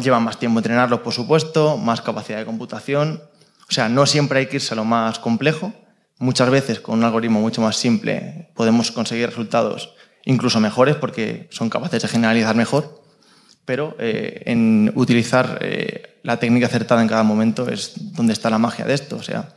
llevan 0.00 0.22
más 0.22 0.38
tiempo 0.38 0.60
entrenarlos, 0.60 1.00
por 1.00 1.12
supuesto, 1.12 1.76
más 1.76 2.00
capacidad 2.00 2.38
de 2.38 2.46
computación. 2.46 3.22
O 3.68 3.72
sea, 3.72 3.90
no 3.90 4.06
siempre 4.06 4.38
hay 4.38 4.46
que 4.46 4.56
irse 4.56 4.72
a 4.72 4.76
lo 4.76 4.86
más 4.86 5.18
complejo, 5.18 5.74
Muchas 6.20 6.50
veces 6.50 6.80
con 6.80 6.98
un 6.98 7.04
algoritmo 7.04 7.40
mucho 7.40 7.62
más 7.62 7.76
simple 7.76 8.48
podemos 8.54 8.90
conseguir 8.90 9.28
resultados 9.28 9.94
incluso 10.28 10.60
mejores 10.60 10.96
porque 10.96 11.48
son 11.50 11.70
capaces 11.70 12.02
de 12.02 12.08
generalizar 12.08 12.54
mejor, 12.54 13.02
pero 13.64 13.96
eh, 13.98 14.42
en 14.44 14.92
utilizar 14.94 15.58
eh, 15.62 16.18
la 16.22 16.38
técnica 16.38 16.66
acertada 16.66 17.00
en 17.00 17.08
cada 17.08 17.22
momento 17.22 17.66
es 17.68 17.94
donde 18.14 18.34
está 18.34 18.50
la 18.50 18.58
magia 18.58 18.84
de 18.84 18.92
esto. 18.92 19.16
O 19.16 19.22
sea, 19.22 19.48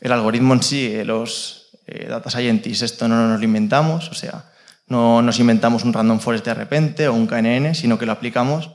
el 0.00 0.12
algoritmo 0.12 0.54
en 0.54 0.62
sí, 0.62 0.86
eh, 0.86 1.04
los 1.04 1.68
data 2.08 2.30
scientists, 2.30 2.82
esto 2.82 3.06
no 3.06 3.28
nos 3.28 3.38
lo 3.38 3.44
inventamos, 3.44 4.08
o 4.08 4.14
sea, 4.14 4.46
no 4.88 5.20
nos 5.22 5.38
inventamos 5.38 5.84
un 5.84 5.92
random 5.92 6.18
forest 6.18 6.46
de 6.46 6.54
repente 6.54 7.06
o 7.08 7.12
un 7.12 7.26
KNN, 7.26 7.74
sino 7.74 7.98
que 7.98 8.06
lo 8.06 8.12
aplicamos, 8.12 8.70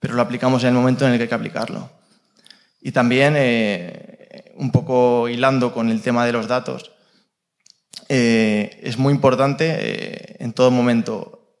pero 0.00 0.14
lo 0.14 0.22
aplicamos 0.22 0.62
en 0.64 0.70
el 0.70 0.74
momento 0.74 1.06
en 1.06 1.12
el 1.12 1.18
que 1.18 1.24
hay 1.24 1.28
que 1.28 1.34
aplicarlo. 1.34 1.90
Y 2.80 2.92
también 2.92 3.36
un 4.56 4.72
poco 4.72 5.28
hilando 5.28 5.72
con 5.72 5.90
el 5.90 6.00
tema 6.00 6.26
de 6.26 6.32
los 6.32 6.48
datos, 6.48 6.90
eh, 8.08 8.80
es 8.82 8.98
muy 8.98 9.12
importante 9.12 9.76
eh, 9.78 10.36
en 10.40 10.52
todo 10.52 10.70
momento, 10.70 11.56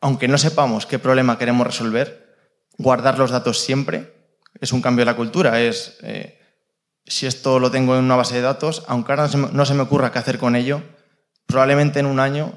aunque 0.00 0.28
no 0.28 0.38
sepamos 0.38 0.86
qué 0.86 0.98
problema 0.98 1.38
queremos 1.38 1.66
resolver, 1.66 2.36
guardar 2.78 3.18
los 3.18 3.30
datos 3.30 3.60
siempre. 3.60 4.12
Es 4.60 4.72
un 4.72 4.82
cambio 4.82 5.04
de 5.04 5.10
la 5.10 5.16
cultura. 5.16 5.60
Es 5.60 5.98
eh, 6.02 6.38
si 7.04 7.26
esto 7.26 7.58
lo 7.58 7.70
tengo 7.70 7.96
en 7.96 8.04
una 8.04 8.16
base 8.16 8.36
de 8.36 8.42
datos, 8.42 8.84
aunque 8.88 9.12
ahora 9.12 9.28
no 9.52 9.64
se 9.64 9.74
me 9.74 9.82
ocurra 9.82 10.12
qué 10.12 10.18
hacer 10.18 10.38
con 10.38 10.56
ello, 10.56 10.82
probablemente 11.46 12.00
en 12.00 12.06
un 12.06 12.20
año 12.20 12.54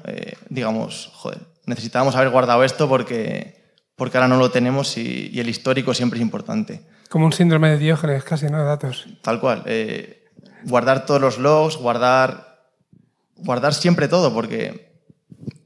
digamos, 0.48 1.10
joder, 1.12 1.38
necesitábamos 1.66 2.16
haber 2.16 2.30
guardado 2.30 2.64
esto 2.64 2.88
porque, 2.88 3.76
porque 3.96 4.16
ahora 4.16 4.28
no 4.28 4.38
lo 4.38 4.50
tenemos 4.50 4.96
y 4.96 5.38
el 5.38 5.48
histórico 5.48 5.92
siempre 5.92 6.18
es 6.18 6.22
importante. 6.22 6.82
Como 7.08 7.24
un 7.24 7.32
síndrome 7.32 7.70
de 7.70 7.78
Diógenes, 7.78 8.22
casi, 8.22 8.46
¿no? 8.46 8.58
De 8.58 8.64
datos. 8.64 9.06
Tal 9.22 9.40
cual. 9.40 9.62
Eh, 9.64 10.26
guardar 10.64 11.06
todos 11.06 11.20
los 11.20 11.38
logs, 11.38 11.76
guardar, 11.76 12.47
guardar 13.38 13.74
siempre 13.74 14.08
todo, 14.08 14.32
porque 14.32 14.92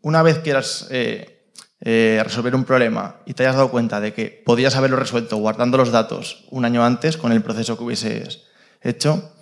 una 0.00 0.22
vez 0.22 0.38
quieras 0.38 0.88
eh, 0.90 1.46
eh, 1.80 2.20
resolver 2.24 2.54
un 2.54 2.64
problema 2.64 3.16
y 3.26 3.34
te 3.34 3.42
hayas 3.42 3.56
dado 3.56 3.70
cuenta 3.70 4.00
de 4.00 4.12
que 4.12 4.42
podías 4.44 4.76
haberlo 4.76 4.96
resuelto 4.96 5.36
guardando 5.36 5.76
los 5.78 5.90
datos 5.90 6.46
un 6.50 6.64
año 6.64 6.84
antes 6.84 7.16
con 7.16 7.32
el 7.32 7.42
proceso 7.42 7.76
que 7.76 7.84
hubieses 7.84 8.44
hecho, 8.80 9.32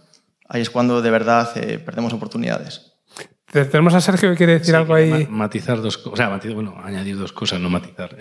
ahí 0.48 0.62
es 0.62 0.70
cuando 0.70 1.02
de 1.02 1.10
verdad 1.10 1.52
perdemos 1.84 2.12
oportunidades. 2.12 2.92
Tenemos 3.50 3.94
a 3.94 4.00
Sergio 4.00 4.30
que 4.30 4.36
quiere 4.36 4.58
decir 4.58 4.76
algo 4.76 4.94
ahí. 4.94 5.26
Matizar 5.28 5.80
dos 5.82 5.98
cosas, 5.98 6.12
o 6.12 6.40
sea, 6.40 6.54
bueno, 6.54 6.76
añadir 6.84 7.18
dos 7.18 7.32
cosas, 7.32 7.60
no 7.60 7.68
matizar. 7.68 8.16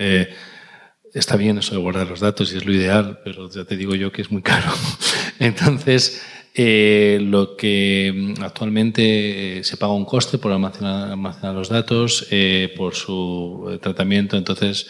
Está 1.13 1.37
bien 1.37 1.57
eso 1.57 1.73
de 1.73 1.81
guardar 1.81 2.07
los 2.07 2.19
datos 2.19 2.53
y 2.53 2.57
es 2.57 2.65
lo 2.65 2.73
ideal, 2.73 3.19
pero 3.23 3.49
ya 3.49 3.65
te 3.65 3.75
digo 3.75 3.95
yo 3.95 4.11
que 4.11 4.21
es 4.21 4.31
muy 4.31 4.41
caro. 4.41 4.71
Entonces, 5.39 6.21
eh, 6.53 7.19
lo 7.21 7.55
que 7.55 8.11
mm, 8.13 8.43
actualmente 8.43 9.59
eh, 9.59 9.63
se 9.63 9.77
paga 9.77 9.93
un 9.93 10.05
coste 10.05 10.37
por 10.37 10.51
almacenar, 10.51 11.53
los 11.53 11.69
datos, 11.69 12.27
eh, 12.31 12.73
por 12.75 12.95
su 12.95 13.79
tratamiento. 13.81 14.37
Entonces, 14.37 14.87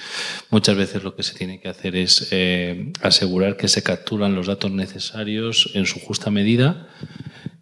muchas 0.49 0.75
veces 0.75 1.03
lo 1.03 1.15
que 1.15 1.23
se 1.23 1.35
tiene 1.35 1.59
que 1.59 1.69
hacer 1.69 1.95
es 1.95 2.33
asegurar 3.01 3.57
que 3.57 3.67
se 3.67 3.83
capturan 3.83 4.35
los 4.35 4.47
datos 4.47 4.71
necesarios 4.71 5.71
en 5.73 5.85
su 5.85 5.99
justa 5.99 6.31
medida 6.31 6.87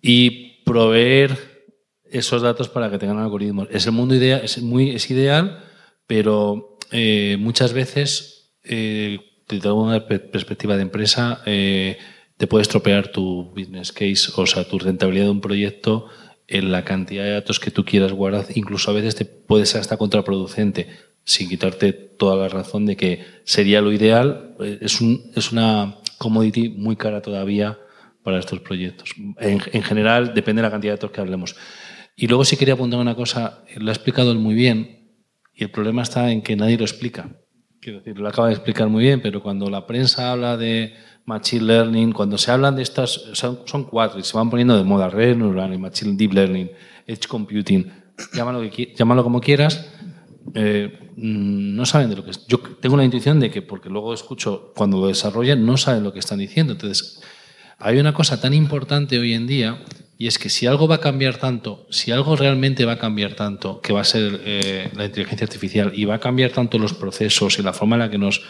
y 0.01 0.63
proveer 0.63 1.65
esos 2.09 2.41
datos 2.41 2.69
para 2.69 2.89
que 2.89 2.97
tengan 2.97 3.19
algoritmos. 3.19 3.67
Es 3.71 3.85
el 3.85 3.91
mundo 3.91 4.15
ideal, 4.15 4.41
es 4.43 4.61
muy 4.61 4.91
es 4.91 5.09
ideal, 5.11 5.63
pero 6.07 6.77
muchas 7.37 7.73
veces 7.73 8.37
eh, 8.69 9.19
desde 9.47 9.71
una 9.71 10.05
perspectiva 10.05 10.75
de 10.75 10.81
empresa, 10.81 11.41
eh, 11.45 11.97
te 12.37 12.47
puede 12.47 12.61
estropear 12.61 13.11
tu 13.11 13.51
business 13.55 13.91
case, 13.91 14.31
o 14.35 14.45
sea, 14.45 14.63
tu 14.63 14.79
rentabilidad 14.79 15.25
de 15.25 15.31
un 15.31 15.41
proyecto 15.41 16.07
en 16.47 16.71
la 16.71 16.85
cantidad 16.85 17.23
de 17.23 17.31
datos 17.31 17.59
que 17.59 17.71
tú 17.71 17.83
quieras 17.83 18.13
guardar. 18.13 18.45
Incluso 18.55 18.91
a 18.91 18.93
veces 18.93 19.15
te 19.15 19.25
puede 19.25 19.65
ser 19.65 19.81
hasta 19.81 19.97
contraproducente, 19.97 20.87
sin 21.23 21.49
quitarte 21.49 21.91
toda 21.93 22.37
la 22.37 22.47
razón 22.47 22.85
de 22.85 22.95
que 22.95 23.25
sería 23.43 23.81
lo 23.81 23.91
ideal. 23.91 24.55
Eh, 24.59 24.77
es, 24.81 25.01
un, 25.01 25.31
es 25.35 25.51
una 25.51 25.97
commodity 26.17 26.69
muy 26.69 26.95
cara 26.95 27.21
todavía 27.21 27.77
para 28.23 28.39
estos 28.39 28.59
proyectos. 28.59 29.13
En, 29.39 29.61
en, 29.71 29.83
general, 29.83 30.33
depende 30.33 30.61
de 30.61 30.67
la 30.67 30.71
cantidad 30.71 30.93
de 30.93 30.97
datos 30.97 31.11
que 31.11 31.21
hablemos. 31.21 31.55
Y 32.15 32.27
luego 32.27 32.45
sí 32.45 32.55
quería 32.55 32.75
apuntar 32.75 32.99
una 32.99 33.15
cosa, 33.15 33.63
lo 33.75 33.89
ha 33.89 33.93
explicado 33.93 34.31
él 34.31 34.39
muy 34.39 34.55
bien, 34.55 34.97
y 35.53 35.63
el 35.63 35.71
problema 35.71 36.03
está 36.03 36.31
en 36.31 36.41
que 36.41 36.55
nadie 36.55 36.77
lo 36.77 36.83
explica. 36.83 37.29
Quiero 37.79 37.99
decir, 37.99 38.17
lo 38.17 38.27
acaba 38.27 38.47
de 38.47 38.53
explicar 38.53 38.89
muy 38.89 39.03
bien, 39.03 39.21
pero 39.21 39.41
cuando 39.41 39.69
la 39.69 39.85
prensa 39.85 40.31
habla 40.31 40.57
de 40.57 40.93
Machine 41.27 41.65
Learning, 41.65 42.13
cuando 42.13 42.37
se 42.37 42.49
hablan 42.51 42.77
de 42.77 42.83
estas, 42.83 43.25
son, 43.33 43.59
son 43.65 43.83
cuatro 43.83 44.17
y 44.17 44.23
se 44.23 44.35
van 44.35 44.49
poniendo 44.49 44.77
de 44.77 44.85
moda, 44.85 45.09
Red 45.09 45.35
Neural, 45.35 45.77
Machine 45.77 46.15
Deep 46.15 46.31
Learning, 46.31 46.71
Edge 47.05 47.27
Computing, 47.27 47.91
llámalo, 48.33 48.63
llámalo 48.63 49.23
como 49.25 49.41
quieras, 49.41 49.91
eh, 50.55 51.11
no 51.17 51.85
saben 51.85 52.09
de 52.09 52.15
lo 52.15 52.23
que 52.23 52.31
es. 52.31 52.47
Yo 52.47 52.59
tengo 52.59 52.95
la 52.95 53.03
intuición 53.03 53.41
de 53.41 53.51
que, 53.51 53.61
porque 53.61 53.89
luego 53.89 54.13
escucho 54.13 54.71
cuando 54.73 55.01
lo 55.01 55.07
desarrollan, 55.07 55.65
no 55.65 55.75
saben 55.75 56.03
lo 56.03 56.13
que 56.13 56.19
están 56.19 56.39
diciendo. 56.39 56.73
Entonces, 56.73 57.21
hay 57.77 57.99
una 57.99 58.13
cosa 58.13 58.39
tan 58.39 58.53
importante 58.53 59.19
hoy 59.19 59.33
en 59.33 59.47
día 59.47 59.83
y 60.17 60.27
es 60.27 60.39
que 60.39 60.49
si 60.49 60.65
algo 60.65 60.87
va 60.87 60.95
a 60.95 61.01
cambiar 61.01 61.37
tanto, 61.37 61.87
si 61.89 62.11
algo 62.11 62.37
realmente 62.37 62.85
va 62.85 62.93
a 62.93 62.97
cambiar 62.97 63.33
tanto, 63.35 63.81
que 63.81 63.91
va 63.91 63.99
a 64.01 64.05
ser 64.05 64.41
eh, 64.45 64.89
la 64.95 65.05
inteligencia 65.05 65.43
artificial, 65.43 65.91
y 65.93 66.05
va 66.05 66.15
a 66.15 66.19
cambiar 66.19 66.51
tanto 66.51 66.79
los 66.79 66.93
procesos 66.93 67.59
y 67.59 67.63
la 67.63 67.73
forma 67.73 67.97
en 67.97 67.99
la 67.99 68.09
que 68.09 68.17
nos 68.17 68.43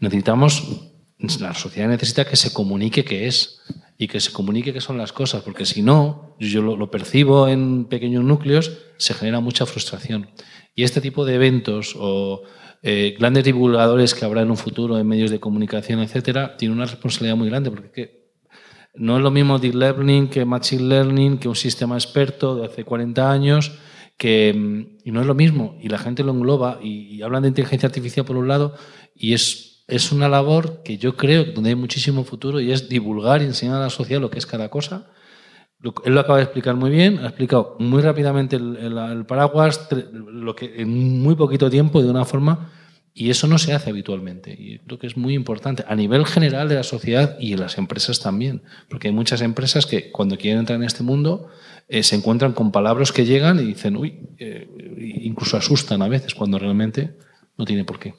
necesitamos, 0.00 0.91
la 1.40 1.54
sociedad 1.54 1.88
necesita 1.88 2.24
que 2.24 2.36
se 2.36 2.52
comunique 2.52 3.04
qué 3.04 3.26
es 3.26 3.60
y 3.98 4.08
que 4.08 4.20
se 4.20 4.32
comunique 4.32 4.72
qué 4.72 4.80
son 4.80 4.98
las 4.98 5.12
cosas, 5.12 5.42
porque 5.42 5.64
si 5.64 5.82
no, 5.82 6.36
yo 6.40 6.62
lo, 6.62 6.90
percibo 6.90 7.48
en 7.48 7.84
pequeños 7.84 8.24
núcleos, 8.24 8.72
se 8.96 9.14
genera 9.14 9.40
mucha 9.40 9.64
frustración. 9.66 10.30
Y 10.74 10.82
este 10.82 11.00
tipo 11.00 11.24
de 11.24 11.34
eventos 11.34 11.94
o 11.96 12.42
eh, 12.82 13.14
grandes 13.18 13.44
divulgadores 13.44 14.14
que 14.14 14.24
habrá 14.24 14.42
en 14.42 14.50
un 14.50 14.56
futuro 14.56 14.98
en 14.98 15.06
medios 15.06 15.30
de 15.30 15.38
comunicación, 15.38 16.00
etcétera, 16.00 16.56
tienen 16.56 16.76
una 16.76 16.86
responsabilidad 16.86 17.36
muy 17.36 17.48
grande, 17.48 17.70
porque 17.70 18.22
no 18.94 19.16
es 19.16 19.22
lo 19.22 19.30
mismo 19.30 19.58
Deep 19.58 19.74
Learning 19.74 20.28
que 20.28 20.44
Machine 20.44 20.82
Learning, 20.82 21.38
que 21.38 21.48
un 21.48 21.56
sistema 21.56 21.94
experto 21.94 22.56
de 22.56 22.66
hace 22.66 22.84
40 22.84 23.30
años, 23.30 23.72
que, 24.16 24.52
mm, 24.54 24.98
y 25.04 25.10
no 25.12 25.20
es 25.20 25.26
lo 25.26 25.34
mismo. 25.34 25.76
Y 25.80 25.88
la 25.88 25.98
gente 25.98 26.22
lo 26.22 26.32
engloba 26.32 26.78
y, 26.82 27.22
hablan 27.22 27.42
de 27.42 27.48
inteligencia 27.48 27.86
artificial 27.86 28.26
por 28.26 28.36
un 28.36 28.48
lado 28.48 28.74
y 29.14 29.32
es, 29.32 29.71
es 29.92 30.10
una 30.10 30.26
labor 30.26 30.82
que 30.82 30.96
yo 30.96 31.16
creo 31.16 31.44
donde 31.44 31.68
hay 31.68 31.76
muchísimo 31.76 32.24
futuro 32.24 32.60
y 32.60 32.72
es 32.72 32.88
divulgar 32.88 33.42
y 33.42 33.44
enseñar 33.44 33.76
a 33.76 33.80
la 33.80 33.90
sociedad 33.90 34.22
lo 34.22 34.30
que 34.30 34.38
es 34.38 34.46
cada 34.46 34.70
cosa. 34.70 35.10
Él 36.04 36.14
lo 36.14 36.20
acaba 36.20 36.38
de 36.38 36.44
explicar 36.44 36.76
muy 36.76 36.90
bien, 36.90 37.18
ha 37.18 37.26
explicado 37.26 37.76
muy 37.78 38.00
rápidamente 38.00 38.56
el, 38.56 39.24
paraguas, 39.26 39.88
lo 40.12 40.56
que 40.56 40.80
en 40.80 41.20
muy 41.20 41.34
poquito 41.34 41.68
tiempo 41.68 42.02
de 42.02 42.08
una 42.08 42.24
forma 42.24 42.70
y 43.12 43.28
eso 43.28 43.46
no 43.46 43.58
se 43.58 43.74
hace 43.74 43.90
habitualmente. 43.90 44.56
Y 44.58 44.78
creo 44.78 44.98
que 44.98 45.08
es 45.08 45.18
muy 45.18 45.34
importante 45.34 45.84
a 45.86 45.94
nivel 45.94 46.24
general 46.24 46.70
de 46.70 46.76
la 46.76 46.84
sociedad 46.84 47.36
y 47.38 47.52
en 47.52 47.60
las 47.60 47.76
empresas 47.76 48.20
también. 48.20 48.62
Porque 48.88 49.08
hay 49.08 49.14
muchas 49.14 49.42
empresas 49.42 49.84
que 49.84 50.10
cuando 50.10 50.38
quieren 50.38 50.60
entrar 50.60 50.78
en 50.78 50.84
este 50.84 51.02
mundo 51.02 51.48
eh, 51.88 52.02
se 52.02 52.16
encuentran 52.16 52.54
con 52.54 52.72
palabras 52.72 53.12
que 53.12 53.26
llegan 53.26 53.60
y 53.60 53.64
dicen, 53.64 53.98
uy, 53.98 54.20
eh, 54.38 54.66
incluso 55.20 55.58
asustan 55.58 56.00
a 56.00 56.08
veces 56.08 56.34
cuando 56.34 56.58
realmente 56.58 57.18
no 57.58 57.66
tiene 57.66 57.84
por 57.84 57.98
qué. 57.98 58.14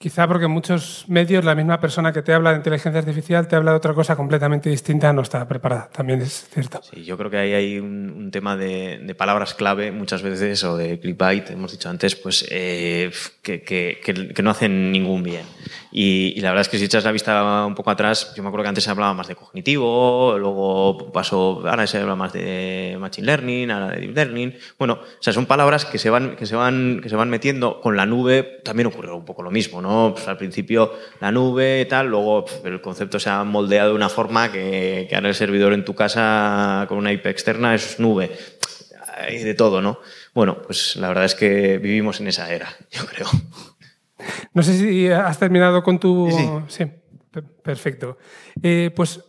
Quizá 0.00 0.28
porque 0.28 0.44
en 0.44 0.52
muchos 0.52 1.06
medios 1.08 1.44
la 1.44 1.56
misma 1.56 1.80
persona 1.80 2.12
que 2.12 2.22
te 2.22 2.32
habla 2.32 2.50
de 2.52 2.58
inteligencia 2.58 3.00
artificial 3.00 3.48
te 3.48 3.56
habla 3.56 3.72
de 3.72 3.78
otra 3.78 3.94
cosa 3.94 4.14
completamente 4.14 4.70
distinta, 4.70 5.12
no 5.12 5.22
está 5.22 5.48
preparada. 5.48 5.88
También 5.90 6.22
es 6.22 6.48
cierto. 6.52 6.80
Sí, 6.84 7.04
yo 7.04 7.18
creo 7.18 7.28
que 7.32 7.38
ahí 7.38 7.52
hay 7.52 7.78
un, 7.80 8.30
tema 8.30 8.56
de, 8.56 9.12
palabras 9.18 9.54
clave 9.54 9.90
muchas 9.90 10.22
veces 10.22 10.62
o 10.62 10.76
de 10.76 11.00
clickbait, 11.00 11.50
hemos 11.50 11.72
dicho 11.72 11.88
antes, 11.88 12.14
pues 12.14 12.46
eh, 12.48 13.10
que, 13.42 13.62
que, 13.62 13.98
que, 14.04 14.42
no 14.42 14.50
hacen 14.50 14.92
ningún 14.92 15.24
bien. 15.24 15.44
Y, 15.90 16.40
la 16.40 16.50
verdad 16.50 16.62
es 16.62 16.68
que 16.68 16.78
si 16.78 16.84
echas 16.84 17.04
la 17.04 17.12
vista 17.12 17.64
un 17.66 17.74
poco 17.74 17.90
atrás, 17.90 18.32
yo 18.36 18.42
me 18.42 18.48
acuerdo 18.48 18.64
que 18.64 18.68
antes 18.68 18.84
se 18.84 18.90
hablaba 18.90 19.14
más 19.14 19.28
de 19.28 19.34
cognitivo, 19.34 20.36
luego 20.38 21.10
pasó, 21.12 21.62
ahora 21.66 21.86
se 21.86 21.98
habla 21.98 22.16
más 22.16 22.32
de 22.32 22.96
machine 22.98 23.26
learning, 23.26 23.70
ahora 23.70 23.88
de 23.90 24.00
deep 24.00 24.14
learning. 24.14 24.54
Bueno, 24.78 24.94
o 24.94 25.22
sea, 25.22 25.32
son 25.32 25.46
palabras 25.46 25.84
que 25.84 25.98
se 25.98 26.10
van, 26.10 26.36
que 26.36 26.46
se 26.46 26.56
van, 26.56 27.00
que 27.02 27.08
se 27.08 27.16
van 27.16 27.30
metiendo 27.30 27.80
con 27.80 27.96
la 27.96 28.06
nube. 28.06 28.60
También 28.64 28.86
ocurrió 28.86 29.16
un 29.16 29.24
poco 29.24 29.42
lo 29.42 29.50
mismo, 29.50 29.82
¿no? 29.82 30.12
Pues 30.14 30.28
al 30.28 30.36
principio 30.36 30.92
la 31.20 31.32
nube 31.32 31.82
y 31.82 31.84
tal, 31.86 32.08
luego 32.08 32.44
el 32.64 32.80
concepto 32.80 33.18
se 33.18 33.30
ha 33.30 33.44
moldeado 33.44 33.90
de 33.90 33.96
una 33.96 34.08
forma 34.08 34.50
que, 34.52 35.06
que 35.08 35.14
ahora 35.14 35.28
el 35.28 35.34
servidor 35.34 35.72
en 35.72 35.84
tu 35.84 35.94
casa 35.94 36.86
con 36.88 36.98
una 36.98 37.12
IP 37.12 37.26
externa 37.26 37.74
es 37.74 37.98
nube. 37.98 38.30
Hay 39.16 39.38
de 39.38 39.54
todo, 39.54 39.82
¿no? 39.82 40.00
Bueno, 40.34 40.62
pues 40.62 40.96
la 40.96 41.08
verdad 41.08 41.24
es 41.24 41.34
que 41.34 41.78
vivimos 41.78 42.20
en 42.20 42.28
esa 42.28 42.52
era, 42.52 42.68
yo 42.90 43.04
creo. 43.06 43.26
No 44.52 44.62
sé 44.62 44.74
si 44.74 45.08
has 45.08 45.38
terminado 45.38 45.82
con 45.82 45.98
tu... 45.98 46.28
Sí, 46.68 46.84
perfecto. 47.62 48.18
Eh, 48.62 48.90
pues 48.94 49.24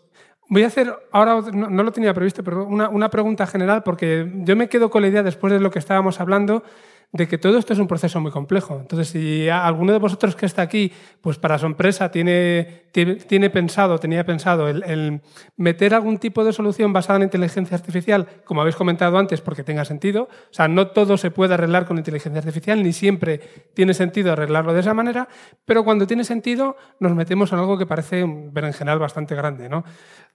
voy 0.50 0.64
a 0.64 0.68
hacer, 0.68 0.94
ahora 1.12 1.42
no, 1.54 1.84
lo 1.84 1.92
tenía 1.92 2.14
previsto, 2.14 2.44
pero 2.44 2.66
una, 2.66 2.90
una, 2.90 3.10
pregunta 3.10 3.46
general, 3.46 3.84
porque 3.84 4.32
yo 4.38 4.56
me 4.56 4.68
quedo 4.68 4.90
con 4.90 5.02
la 5.02 5.08
idea, 5.08 5.24
después 5.24 5.54
de 5.54 5.60
lo 5.60 5.70
que 5.70 5.80
estábamos 5.80 6.20
hablando, 6.20 6.64
de 7.12 7.28
que 7.28 7.40
todo 7.40 7.58
esto 7.58 7.74
es 7.74 7.80
un 7.80 7.88
proceso 7.88 8.20
muy 8.22 8.32
complejo. 8.32 8.78
Entonces, 8.80 9.08
si 9.10 9.50
alguno 9.50 9.94
de 9.94 10.00
vosotros 10.00 10.36
que 10.36 10.46
está 10.46 10.62
aquí, 10.62 10.92
pues 11.22 11.40
para 11.40 11.58
su 11.58 11.66
empresa 11.66 12.12
tiene, 12.12 12.84
tiene, 12.92 13.50
pensado, 13.50 13.98
tenía 13.98 14.24
pensado 14.26 14.68
el, 14.68 15.22
meter 15.58 15.96
algún 15.96 16.20
tipo 16.20 16.44
de 16.44 16.54
solución 16.54 16.94
basada 16.94 17.18
en 17.18 17.24
inteligencia 17.24 17.76
artificial, 17.76 18.28
como 18.46 18.62
habéis 18.62 18.76
comentado 18.76 19.18
antes, 19.18 19.42
porque 19.42 19.64
tenga 19.64 19.86
sentido, 19.86 20.24
o 20.24 20.54
sea, 20.54 20.68
no 20.68 20.88
todo 20.90 21.18
se 21.18 21.32
puede 21.32 21.56
arreglar 21.56 21.88
con 21.88 21.98
inteligencia 21.98 22.40
artificial, 22.40 22.84
ni 22.84 22.94
siempre 22.94 23.42
tiene 23.74 23.96
sentido 23.96 24.32
arreglarlo 24.32 24.74
de 24.74 24.82
esa 24.82 24.94
manera, 24.94 25.28
pero 25.66 25.84
cuando 25.84 26.06
tiene 26.06 26.24
sentido 26.24 26.78
nos 27.00 27.16
metemos 27.16 27.52
en 27.52 27.60
algo 27.60 27.78
que 27.78 27.88
parece 27.88 28.24
un 28.24 28.54
berenjenal 28.54 29.00
bastante 29.00 29.34
grande, 29.34 29.68
¿no? 29.68 29.84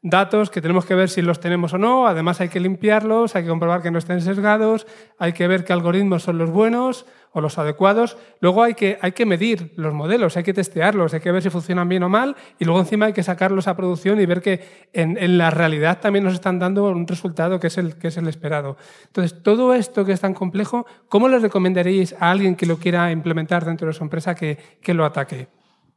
Datos 0.05 0.51
que 0.51 0.61
tenemos 0.61 0.85
que 0.85 0.95
ver 0.95 1.09
si 1.09 1.23
los 1.23 1.41
tenemos 1.41 1.73
o 1.73 1.79
no, 1.79 2.07
además 2.07 2.39
hay 2.43 2.51
que 2.51 2.61
limpiarlos, 2.61 3.35
hay 3.35 3.45
que 3.45 3.49
comprobar 3.49 3.81
que 3.81 3.91
no 3.91 3.99
estén 3.99 4.21
sesgados, 4.21 4.87
hay 5.19 5.33
que 5.33 5.49
ver 5.49 5.65
qué 5.65 5.73
algoritmos 5.73 6.23
son 6.23 6.37
los 6.37 6.51
buenos 6.51 7.07
o 7.33 7.41
los 7.41 7.57
adecuados, 7.57 8.19
luego 8.41 8.63
hay 8.63 8.75
que, 8.75 8.99
hay 9.01 9.13
que 9.13 9.25
medir 9.25 9.73
los 9.77 9.95
modelos, 9.95 10.37
hay 10.37 10.43
que 10.43 10.53
testearlos, 10.53 11.15
hay 11.15 11.21
que 11.21 11.33
ver 11.33 11.43
si 11.43 11.49
funcionan 11.49 11.89
bien 11.89 12.03
o 12.03 12.11
mal 12.11 12.37
y 12.59 12.67
luego 12.67 12.81
encima 12.81 13.07
hay 13.07 13.15
que 13.15 13.23
sacarlos 13.23 13.67
a 13.67 13.77
producción 13.77 14.21
y 14.21 14.27
ver 14.27 14.43
que 14.43 14.89
en, 14.93 15.17
en 15.17 15.39
la 15.39 15.49
realidad 15.49 16.01
también 16.01 16.23
nos 16.23 16.35
están 16.35 16.59
dando 16.59 16.85
un 16.85 17.09
resultado 17.09 17.59
que 17.59 17.69
es, 17.69 17.79
el, 17.79 17.97
que 17.97 18.09
es 18.09 18.17
el 18.19 18.29
esperado. 18.29 18.77
Entonces, 19.07 19.43
todo 19.43 19.73
esto 19.73 20.05
que 20.05 20.13
es 20.13 20.21
tan 20.21 20.35
complejo, 20.35 20.85
¿cómo 21.09 21.31
les 21.31 21.41
recomendaríais 21.41 22.15
a 22.21 22.31
alguien 22.31 22.57
que 22.57 22.67
lo 22.67 22.77
quiera 22.77 23.11
implementar 23.11 23.65
dentro 23.65 23.87
de 23.87 23.95
su 23.95 24.05
empresa 24.05 24.35
que, 24.35 24.59
que 24.83 24.93
lo 24.93 25.07
ataque? 25.07 25.49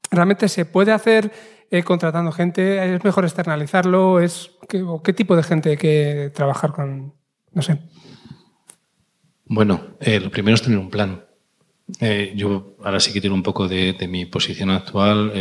¿Realmente 0.09 0.47
se 0.47 0.63
puede 0.63 0.93
hacer 0.93 1.31
eh, 1.69 1.83
contratando 1.83 2.31
gente? 2.31 2.95
¿Es 2.95 3.03
mejor 3.03 3.25
externalizarlo? 3.25 4.19
¿Es, 4.19 4.51
qué, 4.69 4.85
¿Qué 5.03 5.13
tipo 5.13 5.35
de 5.35 5.43
gente 5.43 5.71
hay 5.71 5.77
que 5.77 6.31
trabajar 6.33 6.71
con? 6.71 7.13
No 7.51 7.61
sé. 7.61 7.79
Bueno, 9.45 9.81
eh, 9.99 10.19
lo 10.19 10.29
primero 10.29 10.55
es 10.55 10.61
tener 10.61 10.77
un 10.77 10.89
plan. 10.89 11.25
Eh, 11.99 12.33
yo 12.35 12.75
ahora 12.83 12.99
sí 12.99 13.13
que 13.13 13.21
tengo 13.21 13.35
un 13.35 13.43
poco 13.43 13.67
de, 13.67 13.95
mi 14.09 14.25
posición 14.25 14.69
actual. 14.69 15.31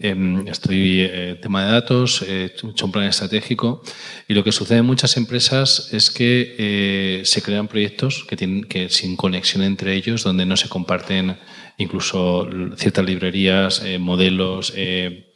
Em, 0.00 0.48
estoy 0.48 1.02
en 1.02 1.40
tema 1.40 1.64
de 1.64 1.72
datos, 1.72 2.22
he 2.22 2.46
hecho 2.46 2.86
un 2.86 2.92
plan 2.92 3.04
estratégico 3.04 3.82
y 4.26 4.34
lo 4.34 4.42
que 4.42 4.50
sucede 4.50 4.78
en 4.78 4.86
muchas 4.86 5.16
empresas 5.16 5.90
es 5.92 6.10
que 6.10 7.22
se 7.24 7.42
crean 7.42 7.68
proyectos 7.68 8.24
que 8.28 8.36
tienen 8.36 8.64
que 8.64 8.88
sin 8.88 9.16
conexión 9.16 9.62
entre 9.62 9.94
ellos, 9.94 10.24
donde 10.24 10.44
no 10.44 10.56
se 10.56 10.68
comparten 10.68 11.36
incluso 11.78 12.48
ciertas 12.76 13.04
librerías, 13.04 13.82
eh, 13.84 13.98
modelos, 13.98 14.72
eh, 14.76 15.32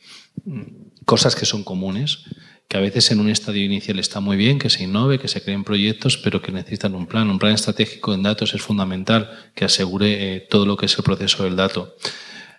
cosas 1.05 1.35
que 1.35 1.47
son 1.47 1.65
comunes, 1.65 2.25
que 2.69 2.77
a 2.77 2.81
veces 2.81 3.11
en 3.11 3.21
un 3.21 3.29
estadio 3.29 3.65
inicial 3.65 3.99
está 3.99 4.21
muy 4.21 4.37
bien, 4.37 4.59
que 4.59 4.71
se 4.71 4.85
innove, 4.85 5.19
que 5.19 5.29
se 5.29 5.43
creen 5.43 5.65
proyectos, 5.65 6.17
pero 6.17 6.41
que 6.41 6.53
necesitan 6.53 6.95
un 6.95 7.07
plan. 7.07 7.29
Un 7.29 7.39
plan 7.39 7.53
estratégico 7.53 8.15
en 8.15 8.23
datos 8.23 8.55
es 8.55 8.63
fundamental, 8.63 9.31
que 9.55 9.65
asegure 9.65 10.37
eh, 10.37 10.41
todo 10.41 10.67
lo 10.67 10.77
que 10.77 10.87
es 10.87 10.97
el 10.97 11.05
proceso 11.05 11.45
del 11.45 11.57
dato. 11.57 11.97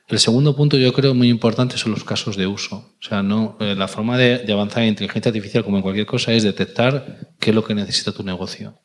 El 0.08 0.20
segundo 0.20 0.54
punto 0.58 0.78
yo 0.78 0.92
creo 0.92 1.14
muy 1.14 1.30
importante 1.30 1.78
son 1.78 1.94
los 1.94 2.04
casos 2.04 2.36
de 2.36 2.46
uso. 2.46 2.76
O 3.00 3.04
sea, 3.04 3.24
no, 3.24 3.56
la 3.62 3.88
forma 3.88 4.18
de, 4.18 4.40
de 4.40 4.52
avanzar 4.52 4.84
en 4.84 4.90
inteligencia 4.90 5.30
artificial, 5.30 5.64
como 5.64 5.78
en 5.78 5.84
cualquier 5.84 6.06
cosa, 6.06 6.34
es 6.34 6.44
detectar 6.44 7.32
qué 7.40 7.52
es 7.52 7.56
lo 7.56 7.64
que 7.64 7.74
necesita 7.74 8.12
tu 8.12 8.22
negocio. 8.22 8.78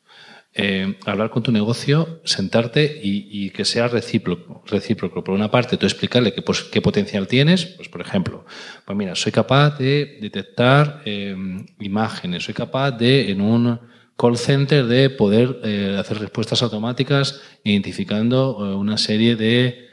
Eh, 0.59 0.97
hablar 1.05 1.29
con 1.29 1.43
tu 1.43 1.51
negocio, 1.51 2.19
sentarte 2.23 2.99
y, 3.03 3.51
que 3.51 3.63
sea 3.63 3.87
recíproco. 3.87 5.23
Por 5.23 5.35
una 5.35 5.51
parte, 5.51 5.77
tú 5.77 5.85
explicarle 5.85 6.33
qué, 6.33 6.41
pues, 6.41 6.63
qué, 6.63 6.81
potencial 6.81 7.27
tienes, 7.27 7.67
pues 7.67 7.89
por 7.89 8.01
ejemplo, 8.01 8.43
pues 8.83 8.97
mira, 8.97 9.13
soy 9.13 9.31
capaz 9.31 9.77
de 9.77 10.17
detectar 10.19 11.03
em, 11.05 11.63
imágenes, 11.79 12.43
soy 12.43 12.55
capaz 12.55 12.89
de, 12.89 13.29
en 13.29 13.41
un 13.41 13.79
call 14.17 14.35
center, 14.35 14.87
de 14.87 15.11
poder 15.11 15.59
eh, 15.63 15.95
hacer 15.99 16.17
respuestas 16.17 16.63
automáticas 16.63 17.39
identificando 17.63 18.57
eh, 18.59 18.73
una 18.73 18.97
serie 18.97 19.35
de 19.35 19.85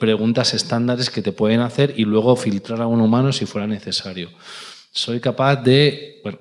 preguntas 0.00 0.54
estándares 0.54 1.10
que 1.10 1.20
te 1.20 1.32
pueden 1.32 1.60
hacer 1.60 1.92
y 1.98 2.06
luego 2.06 2.34
filtrar 2.36 2.80
a 2.80 2.86
un 2.86 3.02
humano 3.02 3.30
si 3.34 3.44
fuera 3.44 3.66
necesario. 3.66 4.30
Soy 4.92 5.20
capaz 5.20 5.56
de, 5.56 6.20
bueno, 6.22 6.38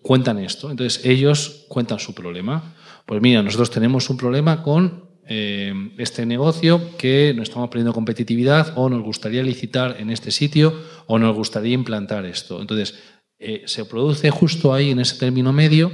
cuentan 0.00 0.38
esto, 0.38 0.70
entonces 0.70 1.04
ellos 1.04 1.66
cuentan 1.68 1.98
su 1.98 2.14
problema 2.14 2.76
pues 3.10 3.20
mira, 3.22 3.42
nosotros 3.42 3.72
tenemos 3.72 4.08
un 4.08 4.16
problema 4.16 4.62
con 4.62 5.18
eh, 5.26 5.74
este 5.98 6.24
negocio 6.26 6.96
que 6.96 7.34
nos 7.34 7.48
estamos 7.48 7.68
perdiendo 7.68 7.92
competitividad 7.92 8.72
o 8.76 8.88
nos 8.88 9.02
gustaría 9.02 9.42
licitar 9.42 9.96
en 9.98 10.10
este 10.10 10.30
sitio 10.30 10.80
o 11.08 11.18
nos 11.18 11.34
gustaría 11.34 11.74
implantar 11.74 12.24
esto. 12.24 12.60
Entonces, 12.60 12.94
eh, 13.40 13.64
se 13.66 13.84
produce 13.84 14.30
justo 14.30 14.72
ahí 14.72 14.90
en 14.90 15.00
ese 15.00 15.18
término 15.18 15.52
medio 15.52 15.90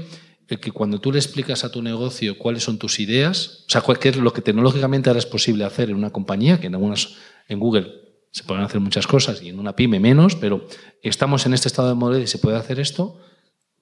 el 0.47 0.61
que 0.61 0.73
cuando 0.73 1.01
tú 1.01 1.11
le 1.11 1.19
explicas 1.19 1.65
a 1.65 1.73
tu 1.73 1.81
negocio 1.81 2.37
cuáles 2.37 2.65
son 2.65 2.79
tus 2.79 3.01
ideas, 3.01 3.65
o 3.67 3.71
sea, 3.71 3.83
qué 3.99 4.11
es 4.11 4.17
lo 4.19 4.35
que 4.35 4.43
tecnológicamente 4.43 5.09
ahora 5.09 5.19
es 5.19 5.25
posible 5.25 5.65
hacer 5.65 5.89
en 5.89 5.97
una 5.97 6.11
compañía, 6.11 6.61
que 6.61 6.67
en 6.67 6.75
algunas, 6.75 7.15
en 7.49 7.59
Google 7.59 7.95
se 8.31 8.45
pueden 8.45 8.63
hacer 8.63 8.83
muchas 8.83 9.07
cosas 9.07 9.43
y 9.43 9.49
en 9.49 9.59
una 9.59 9.75
pyme 9.75 10.01
menos, 10.01 10.37
pero 10.37 10.67
estamos 11.03 11.47
en 11.47 11.55
este 11.55 11.69
estado 11.69 11.89
de 11.89 11.95
modelo 11.95 12.23
y 12.23 12.27
se 12.27 12.37
puede 12.37 12.59
hacer 12.59 12.79
esto, 12.79 13.19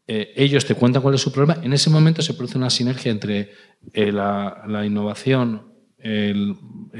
eh, 0.07 0.33
ellos 0.37 0.67
te 0.67 0.75
cuentan 0.75 1.03
cuál 1.03 1.15
es 1.15 1.21
su 1.21 1.33
problema, 1.33 1.63
en 1.63 1.73
ese 1.73 1.91
momento 1.91 2.23
se 2.23 2.35
produce 2.35 2.59
una 2.59 2.71
sinergia 2.71 3.11
entre 3.11 3.53
eh, 3.93 4.13
la, 4.13 4.83
innovación, 4.85 5.73
el, 5.99 6.57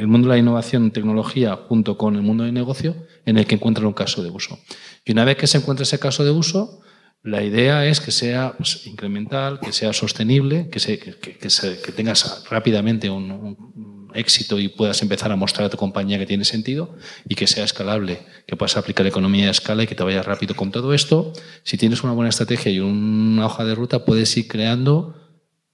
mundo 0.07 0.29
de 0.29 0.35
la 0.35 0.39
innovación 0.39 0.85
en 0.85 0.91
tecnología 0.91 1.57
junto 1.57 1.99
con 1.99 2.17
el 2.17 2.23
mundo 2.23 2.45
de 2.45 2.53
negocio 2.53 2.97
en 3.27 3.37
el 3.39 3.47
que 3.47 3.57
encuentran 3.57 3.87
un 3.87 3.93
caso 3.93 4.23
de 4.23 4.31
uso. 4.31 4.59
Y 5.05 5.13
una 5.13 5.25
vez 5.25 5.37
que 5.37 5.47
se 5.47 5.59
encuentra 5.59 5.83
ese 5.83 5.99
caso 5.99 6.25
de 6.25 6.31
uso, 6.31 6.81
la 7.23 7.43
idea 7.43 7.87
es 7.87 8.01
que 8.01 8.11
sea 8.11 8.55
pues, 8.57 8.87
incremental, 8.87 9.61
que 9.61 9.73
sea 9.73 9.93
sostenible, 9.93 10.69
que, 10.71 10.81
se, 10.81 10.99
que, 10.99 11.93
tengas 11.93 12.45
rápidamente 12.49 13.09
un 13.09 13.94
éxito 14.15 14.59
y 14.59 14.69
puedas 14.69 15.01
empezar 15.03 15.31
a 15.33 15.37
mostrar 15.37 15.67
a 15.67 15.71
tu 15.71 15.77
compañía 15.77 16.19
que 16.19 16.27
tiene 16.27 16.45
sentido 16.45 16.95
y 17.29 17.35
que 17.35 17.47
sea 17.47 17.65
escalable, 17.65 18.21
que 18.47 18.57
puedas 18.57 18.77
aplicar 18.77 19.07
economía 19.07 19.47
de 19.47 19.51
escala 19.51 19.83
y 19.83 19.87
que 19.87 19.95
te 19.95 20.03
vaya 20.03 20.23
rápido 20.23 20.55
con 20.55 20.71
todo 20.71 20.95
esto. 20.95 21.33
Si 21.63 21.77
tienes 21.77 22.03
una 22.03 22.13
buena 22.13 22.31
estrategia 22.31 22.73
y 22.73 22.81
una 22.81 23.47
hoja 23.47 23.65
de 23.65 23.75
ruta, 23.75 24.05
puedes 24.05 24.37
ir 24.37 24.49
creando 24.49 25.15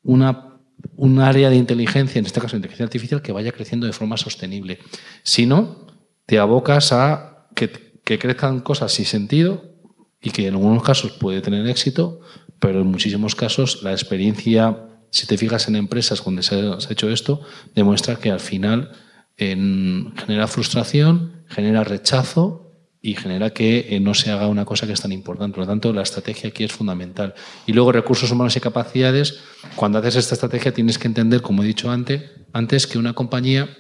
una, 0.03 0.59
un 0.97 1.21
área 1.21 1.51
de 1.51 1.57
inteligencia, 1.57 2.19
en 2.19 2.27
este 2.27 2.41
caso 2.41 2.57
inteligencia 2.57 2.85
artificial, 2.85 3.23
que 3.23 3.33
vaya 3.33 3.53
creciendo 3.53 3.87
de 3.87 3.93
forma 3.93 4.17
sostenible. 4.17 4.79
Si 5.23 5.47
no, 5.47 5.87
te 6.27 6.39
abocas 6.39 6.93
a 6.93 7.49
que, 7.55 7.71
que 8.05 8.19
crezcan 8.19 8.61
cosas 8.61 8.93
sin 8.93 9.07
sentido 9.07 9.75
y 10.21 10.31
que 10.31 10.47
en 10.47 10.55
algunos 10.55 10.83
casos 10.83 11.13
puede 11.13 11.41
tener 11.41 11.67
éxito, 11.67 12.21
pero 12.59 12.81
en 12.81 12.87
muchísimos 12.87 13.35
casos 13.35 13.83
la 13.83 13.93
experiencia 13.93 14.90
si 15.11 15.27
te 15.27 15.37
fijas 15.37 15.69
en 15.69 15.77
empresas 15.77 16.25
donde 16.25 16.43
se 16.43 16.55
ha, 16.55 16.79
hecho 16.91 17.11
esto, 17.11 17.41
demuestra 17.75 18.17
que 18.17 18.31
al 18.31 18.41
final 18.41 18.93
genera 19.37 20.47
frustración, 20.47 21.45
genera 21.49 21.83
rechazo 21.83 22.71
y 23.03 23.15
genera 23.15 23.51
que 23.51 23.97
eh, 23.97 24.01
no 24.01 24.13
se 24.13 24.31
haga 24.31 24.47
una 24.47 24.65
cosa 24.65 24.87
que 24.87 24.93
es 24.93 25.01
tan 25.01 25.13
importante. 25.13 25.55
Por 25.55 25.65
lo 25.65 25.71
tanto, 25.71 25.93
la 25.93 26.03
estrategia 26.03 26.51
aquí 26.51 26.65
es 26.65 26.73
fundamental. 26.73 27.35
Y 27.67 27.73
luego, 27.73 27.93
recursos 27.93 28.31
humanos 28.31 28.57
y 28.57 28.61
capacidades. 28.61 29.41
Cuando 29.75 29.99
haces 29.99 30.17
esta 30.17 30.35
estrategia 30.35 30.73
tienes 30.73 30.99
que 30.99 31.09
entender, 31.09 31.41
como 31.41 31.63
he 31.63 31.67
dicho 31.67 31.91
antes, 31.91 32.31
antes 32.53 32.87
que 32.87 32.99
una 32.99 33.15
compañía, 33.15 33.71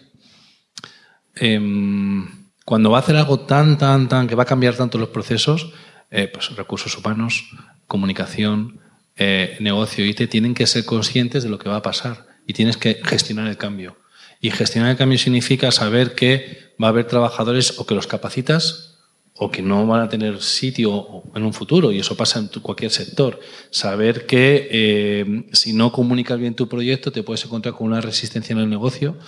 em, 1.34 2.50
cuando 2.64 2.90
va 2.90 2.98
a 2.98 3.00
hacer 3.00 3.16
algo 3.16 3.40
tan, 3.40 3.76
tan, 3.76 4.08
tan, 4.08 4.26
que 4.26 4.34
va 4.34 4.44
a 4.44 4.46
cambiar 4.46 4.76
tanto 4.76 4.96
los 4.96 5.10
procesos, 5.10 5.72
eh, 6.10 6.30
pues 6.32 6.56
recursos 6.56 6.96
humanos, 6.96 7.50
comunicación, 7.86 8.80
eh, 9.22 9.58
negocio 9.60 10.06
y 10.06 10.14
te 10.14 10.26
tienen 10.26 10.54
que 10.54 10.66
ser 10.66 10.86
conscientes 10.86 11.42
de 11.42 11.50
lo 11.50 11.58
que 11.58 11.68
va 11.68 11.76
a 11.76 11.82
pasar 11.82 12.26
y 12.46 12.54
tienes 12.54 12.78
que 12.78 13.02
gestionar 13.04 13.48
el 13.48 13.58
cambio. 13.58 13.98
Y 14.40 14.50
gestionar 14.50 14.90
el 14.90 14.96
cambio 14.96 15.18
significa 15.18 15.70
saber 15.70 16.14
que 16.14 16.72
va 16.82 16.86
a 16.86 16.88
haber 16.88 17.04
trabajadores 17.04 17.78
o 17.78 17.84
que 17.84 17.94
los 17.94 18.06
capacitas 18.06 18.96
o 19.34 19.50
que 19.50 19.60
no 19.60 19.86
van 19.86 20.00
a 20.00 20.08
tener 20.08 20.40
sitio 20.40 21.22
en 21.34 21.42
un 21.42 21.52
futuro, 21.52 21.92
y 21.92 21.98
eso 21.98 22.16
pasa 22.16 22.38
en 22.38 22.48
cualquier 22.48 22.90
sector. 22.90 23.40
Saber 23.70 24.24
que 24.24 24.68
eh, 24.70 25.46
si 25.52 25.74
no 25.74 25.92
comunicas 25.92 26.38
bien 26.38 26.54
tu 26.54 26.66
proyecto 26.66 27.12
te 27.12 27.22
puedes 27.22 27.44
encontrar 27.44 27.74
con 27.74 27.88
una 27.88 28.00
resistencia 28.00 28.54
en 28.54 28.60
el 28.60 28.70
negocio. 28.70 29.18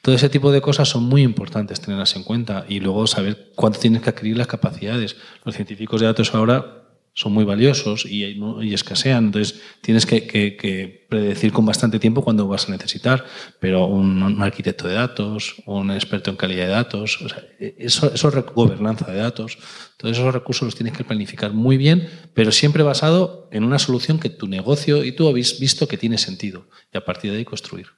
Todo 0.00 0.14
ese 0.14 0.28
tipo 0.28 0.52
de 0.52 0.60
cosas 0.60 0.88
son 0.88 1.04
muy 1.04 1.22
importantes 1.22 1.80
tenerlas 1.80 2.14
en 2.14 2.22
cuenta 2.22 2.66
y 2.68 2.78
luego 2.78 3.08
saber 3.08 3.50
cuánto 3.56 3.80
tienes 3.80 4.02
que 4.02 4.10
adquirir 4.10 4.38
las 4.38 4.46
capacidades. 4.46 5.16
Los 5.44 5.56
científicos 5.56 6.00
de 6.00 6.06
datos 6.06 6.34
ahora 6.34 6.79
son 7.12 7.32
muy 7.32 7.44
valiosos 7.44 8.06
y, 8.06 8.36
escasean. 8.72 9.26
Entonces 9.26 9.60
tienes 9.80 10.06
que, 10.06 11.06
predecir 11.08 11.52
con 11.52 11.66
bastante 11.66 11.98
tiempo 11.98 12.22
cuándo 12.22 12.46
vas 12.46 12.68
a 12.68 12.72
necesitar. 12.72 13.24
Pero 13.58 13.86
un, 13.86 14.40
arquitecto 14.42 14.88
de 14.88 14.94
datos, 14.94 15.56
un 15.66 15.90
experto 15.90 16.30
en 16.30 16.36
calidad 16.36 16.66
de 16.66 16.72
datos, 16.72 17.18
eso, 17.58 18.12
eso 18.14 18.28
es 18.28 18.46
gobernanza 18.54 19.10
de 19.10 19.18
datos. 19.18 19.58
Todos 19.96 20.16
esos 20.16 20.32
recursos 20.32 20.66
los 20.66 20.76
tienes 20.76 20.96
que 20.96 21.04
planificar 21.04 21.52
muy 21.52 21.76
bien, 21.76 22.08
pero 22.34 22.52
siempre 22.52 22.82
basado 22.82 23.48
en 23.52 23.64
una 23.64 23.78
solución 23.78 24.18
que 24.18 24.30
tu 24.30 24.46
negocio 24.46 25.04
y 25.04 25.12
tú 25.12 25.28
habéis 25.28 25.58
visto 25.60 25.88
que 25.88 25.98
tiene 25.98 26.18
sentido. 26.18 26.68
Y 26.92 26.98
a 26.98 27.04
partir 27.04 27.32
de 27.32 27.38
ahí 27.38 27.44
construir. 27.44 27.88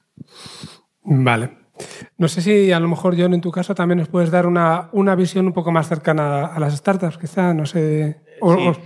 Vale. 1.03 1.63
No 2.17 2.27
sé 2.27 2.41
si 2.41 2.71
a 2.71 2.79
lo 2.79 2.87
mejor, 2.87 3.15
John, 3.17 3.33
en 3.33 3.41
tu 3.41 3.51
caso 3.51 3.73
también 3.73 3.97
nos 3.97 4.07
puedes 4.07 4.29
dar 4.29 4.45
una, 4.45 4.89
una 4.91 5.15
visión 5.15 5.47
un 5.47 5.53
poco 5.53 5.71
más 5.71 5.87
cercana 5.87 6.45
a 6.45 6.59
las 6.59 6.77
startups, 6.77 7.17
quizá, 7.17 7.53
no 7.53 7.65
sé, 7.65 8.21
o, 8.43 8.77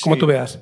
como 0.00 0.16
tú 0.18 0.26
veas. 0.26 0.60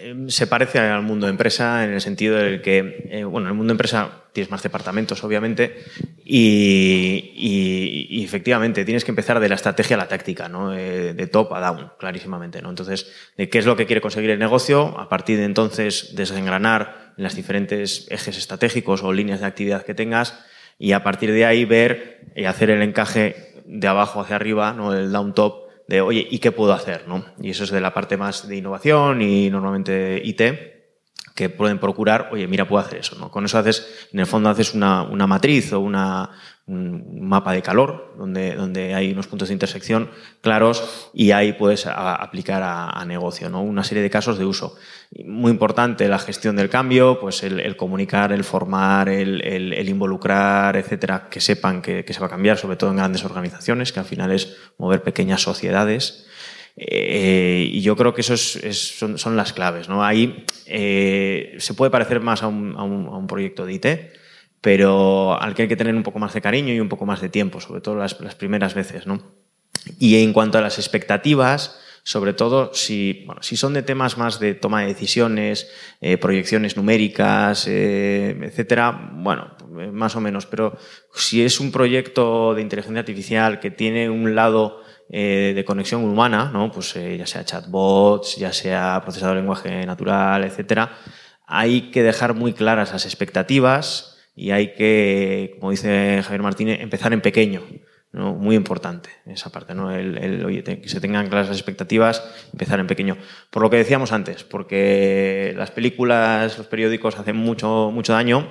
Em, 0.00 0.28
se 0.28 0.46
parece 0.46 0.78
al 0.78 1.02
mundo 1.02 1.26
de 1.26 1.30
empresa 1.30 1.84
en 1.84 1.92
el 1.92 2.00
sentido 2.00 2.36
de 2.36 2.60
que, 2.60 3.06
eh, 3.10 3.24
bueno, 3.24 3.46
en 3.46 3.52
el 3.52 3.56
mundo 3.56 3.70
de 3.70 3.74
empresa 3.74 4.24
tienes 4.32 4.50
más 4.50 4.62
departamentos, 4.62 5.24
obviamente, 5.24 5.76
y, 6.24 8.22
efectivamente 8.22 8.84
tienes 8.84 9.04
que 9.04 9.12
empezar 9.12 9.40
de 9.40 9.48
la 9.48 9.54
estrategia 9.54 9.96
a 9.96 10.00
la 10.00 10.08
táctica, 10.08 10.48
¿no? 10.48 10.76
Eh, 10.76 11.14
de 11.14 11.26
top 11.26 11.54
a 11.54 11.60
down, 11.60 11.92
clarísimamente. 11.98 12.60
¿no? 12.60 12.68
Entonces, 12.68 13.10
de 13.38 13.48
qué 13.48 13.58
es 13.58 13.64
lo 13.64 13.76
que 13.76 13.86
quiere 13.86 14.02
conseguir 14.02 14.30
el 14.30 14.38
negocio, 14.38 14.98
a 14.98 15.08
partir 15.08 15.38
de 15.38 15.44
entonces 15.44 16.14
desengranar 16.14 17.14
en 17.16 17.24
las 17.24 17.34
diferentes 17.34 18.06
ejes 18.10 18.36
estratégicos 18.36 19.02
o 19.02 19.12
líneas 19.12 19.40
de 19.40 19.46
actividad 19.46 19.84
que 19.84 19.94
tengas, 19.94 20.38
y 20.78 20.92
a 20.92 21.02
partir 21.02 21.32
de 21.32 21.46
ahí 21.46 21.64
ver 21.64 22.32
y 22.36 22.44
hacer 22.44 22.68
el 22.70 22.82
encaje 22.82 23.62
de 23.64 23.88
abajo 23.88 24.20
hacia 24.20 24.36
arriba, 24.36 24.72
¿no? 24.72 24.92
el 24.94 25.10
down 25.10 25.34
top, 25.34 25.67
de, 25.88 26.00
oye, 26.02 26.26
¿y 26.30 26.38
qué 26.38 26.52
puedo 26.52 26.72
hacer? 26.72 27.08
¿no? 27.08 27.24
Y 27.40 27.50
eso 27.50 27.64
es 27.64 27.70
de 27.70 27.80
la 27.80 27.92
parte 27.92 28.16
más 28.16 28.46
de 28.46 28.56
innovación 28.56 29.20
y 29.22 29.50
normalmente 29.50 30.20
IT, 30.22 30.42
que 31.38 31.48
pueden 31.48 31.78
procurar, 31.78 32.30
oye, 32.32 32.48
mira, 32.48 32.66
puedo 32.66 32.84
hacer 32.84 32.98
eso. 32.98 33.14
¿no? 33.16 33.30
Con 33.30 33.44
eso 33.44 33.58
haces, 33.58 34.08
en 34.12 34.18
el 34.18 34.26
fondo 34.26 34.48
haces 34.48 34.74
una, 34.74 35.04
una 35.04 35.28
matriz 35.28 35.72
o 35.72 35.78
una, 35.78 36.30
un 36.66 37.20
mapa 37.20 37.52
de 37.52 37.62
calor 37.62 38.12
donde, 38.18 38.56
donde 38.56 38.92
hay 38.92 39.12
unos 39.12 39.28
puntos 39.28 39.48
de 39.48 39.54
intersección 39.54 40.10
claros 40.40 41.10
y 41.14 41.30
ahí 41.30 41.52
puedes 41.52 41.86
aplicar 41.86 42.64
a, 42.64 43.04
negocio, 43.04 43.48
¿no? 43.48 43.62
Una 43.62 43.84
serie 43.84 44.02
de 44.02 44.10
casos 44.10 44.36
de 44.36 44.44
uso. 44.44 44.74
Muy 45.24 45.52
importante 45.52 46.08
la 46.08 46.18
gestión 46.18 46.56
del 46.56 46.68
cambio, 46.68 47.20
pues 47.20 47.44
el, 47.44 47.76
comunicar, 47.76 48.32
el 48.32 48.42
formar, 48.42 49.08
el, 49.08 49.88
involucrar, 49.88 50.76
etcétera, 50.76 51.28
que 51.30 51.40
sepan 51.40 51.82
que, 51.82 52.04
se 52.06 52.18
va 52.20 52.26
a 52.26 52.30
cambiar, 52.30 52.58
sobre 52.58 52.76
todo 52.76 52.90
en 52.90 52.96
grandes 52.96 53.24
organizaciones, 53.24 53.92
que 53.92 54.00
al 54.00 54.06
final 54.06 54.32
es 54.32 54.56
mover 54.76 55.04
pequeñas 55.04 55.40
sociedades. 55.40 56.27
Eh, 56.80 57.68
y 57.72 57.80
yo 57.80 57.96
creo 57.96 58.14
que 58.14 58.20
eso 58.20 58.36
son, 58.36 59.36
las 59.36 59.52
claves. 59.52 59.88
¿no? 59.88 60.04
Ahí 60.04 60.44
eh, 60.66 61.56
se 61.58 61.74
puede 61.74 61.90
parecer 61.90 62.20
más 62.20 62.42
a 62.42 62.46
un, 62.46 62.74
a 62.76 62.82
un 62.84 63.26
proyecto 63.26 63.66
de 63.66 63.72
IT, 63.74 63.86
pero 64.60 65.40
al 65.40 65.54
que 65.54 65.62
hay 65.62 65.68
que 65.68 65.76
tener 65.76 65.94
un 65.94 66.02
poco 66.02 66.18
más 66.18 66.34
de 66.34 66.40
cariño 66.40 66.72
y 66.72 66.80
un 66.80 66.88
poco 66.88 67.06
más 67.06 67.20
de 67.20 67.28
tiempo, 67.28 67.60
sobre 67.60 67.80
todo 67.80 67.96
las, 67.96 68.14
primeras 68.14 68.74
veces, 68.74 69.06
¿no? 69.06 69.22
Y 69.98 70.22
en 70.22 70.32
cuanto 70.32 70.58
a 70.58 70.60
las 70.60 70.78
expectativas, 70.78 71.80
sobre 72.02 72.32
todo 72.32 72.72
si, 72.74 73.24
bueno, 73.26 73.42
si 73.42 73.56
son 73.56 73.74
de 73.74 73.82
temas 73.82 74.18
más 74.18 74.40
de 74.40 74.54
toma 74.54 74.82
de 74.82 74.88
decisiones, 74.88 75.70
eh, 76.00 76.16
proyecciones 76.16 76.76
numéricas, 76.76 77.66
eh, 77.68 78.36
etcétera, 78.42 79.10
bueno, 79.12 79.56
más 79.92 80.16
o 80.16 80.20
menos. 80.20 80.46
Pero 80.46 80.76
si 81.14 81.42
es 81.42 81.60
un 81.60 81.70
proyecto 81.70 82.54
de 82.54 82.62
inteligencia 82.62 83.00
artificial 83.00 83.60
que 83.60 83.70
tiene 83.70 84.10
un 84.10 84.34
lado 84.34 84.82
eh, 85.10 85.52
de 85.54 85.64
conexión 85.64 86.04
humana, 86.04 86.50
¿no? 86.52 86.70
pues 86.70 86.94
ya 86.94 87.26
sea 87.26 87.44
chatbots, 87.44 88.36
ya 88.36 88.52
sea 88.52 89.00
procesador 89.02 89.36
lenguaje 89.36 89.86
natural, 89.86 90.44
etcétera, 90.44 90.92
hay 91.46 91.90
que 91.90 92.02
dejar 92.02 92.34
muy 92.34 92.52
claras 92.52 92.92
las 92.92 93.06
expectativas 93.06 94.18
y 94.34 94.50
hay 94.50 94.74
que, 94.74 95.56
como 95.58 95.70
dice 95.70 96.20
Javier 96.22 96.42
Martínez, 96.42 96.80
empezar 96.80 97.12
en 97.12 97.20
pequeño. 97.20 97.62
¿no? 98.12 98.34
Muy 98.34 98.56
importante 98.56 99.10
esa 99.26 99.50
parte, 99.50 99.74
¿no? 99.74 99.92
El, 99.94 100.44
oye, 100.44 100.62
que 100.62 100.88
se 100.88 101.00
tengan 101.00 101.28
claras 101.28 101.48
las 101.48 101.58
expectativas, 101.58 102.22
empezar 102.52 102.80
en 102.80 102.86
pequeño. 102.86 103.16
Por 103.50 103.62
lo 103.62 103.70
que 103.70 103.76
decíamos 103.76 104.12
antes, 104.12 104.44
porque 104.44 105.52
las 105.56 105.70
películas, 105.70 106.56
los 106.56 106.66
periódicos 106.66 107.18
hacen 107.18 107.36
mucho, 107.36 107.90
mucho 107.92 108.12
daño 108.12 108.48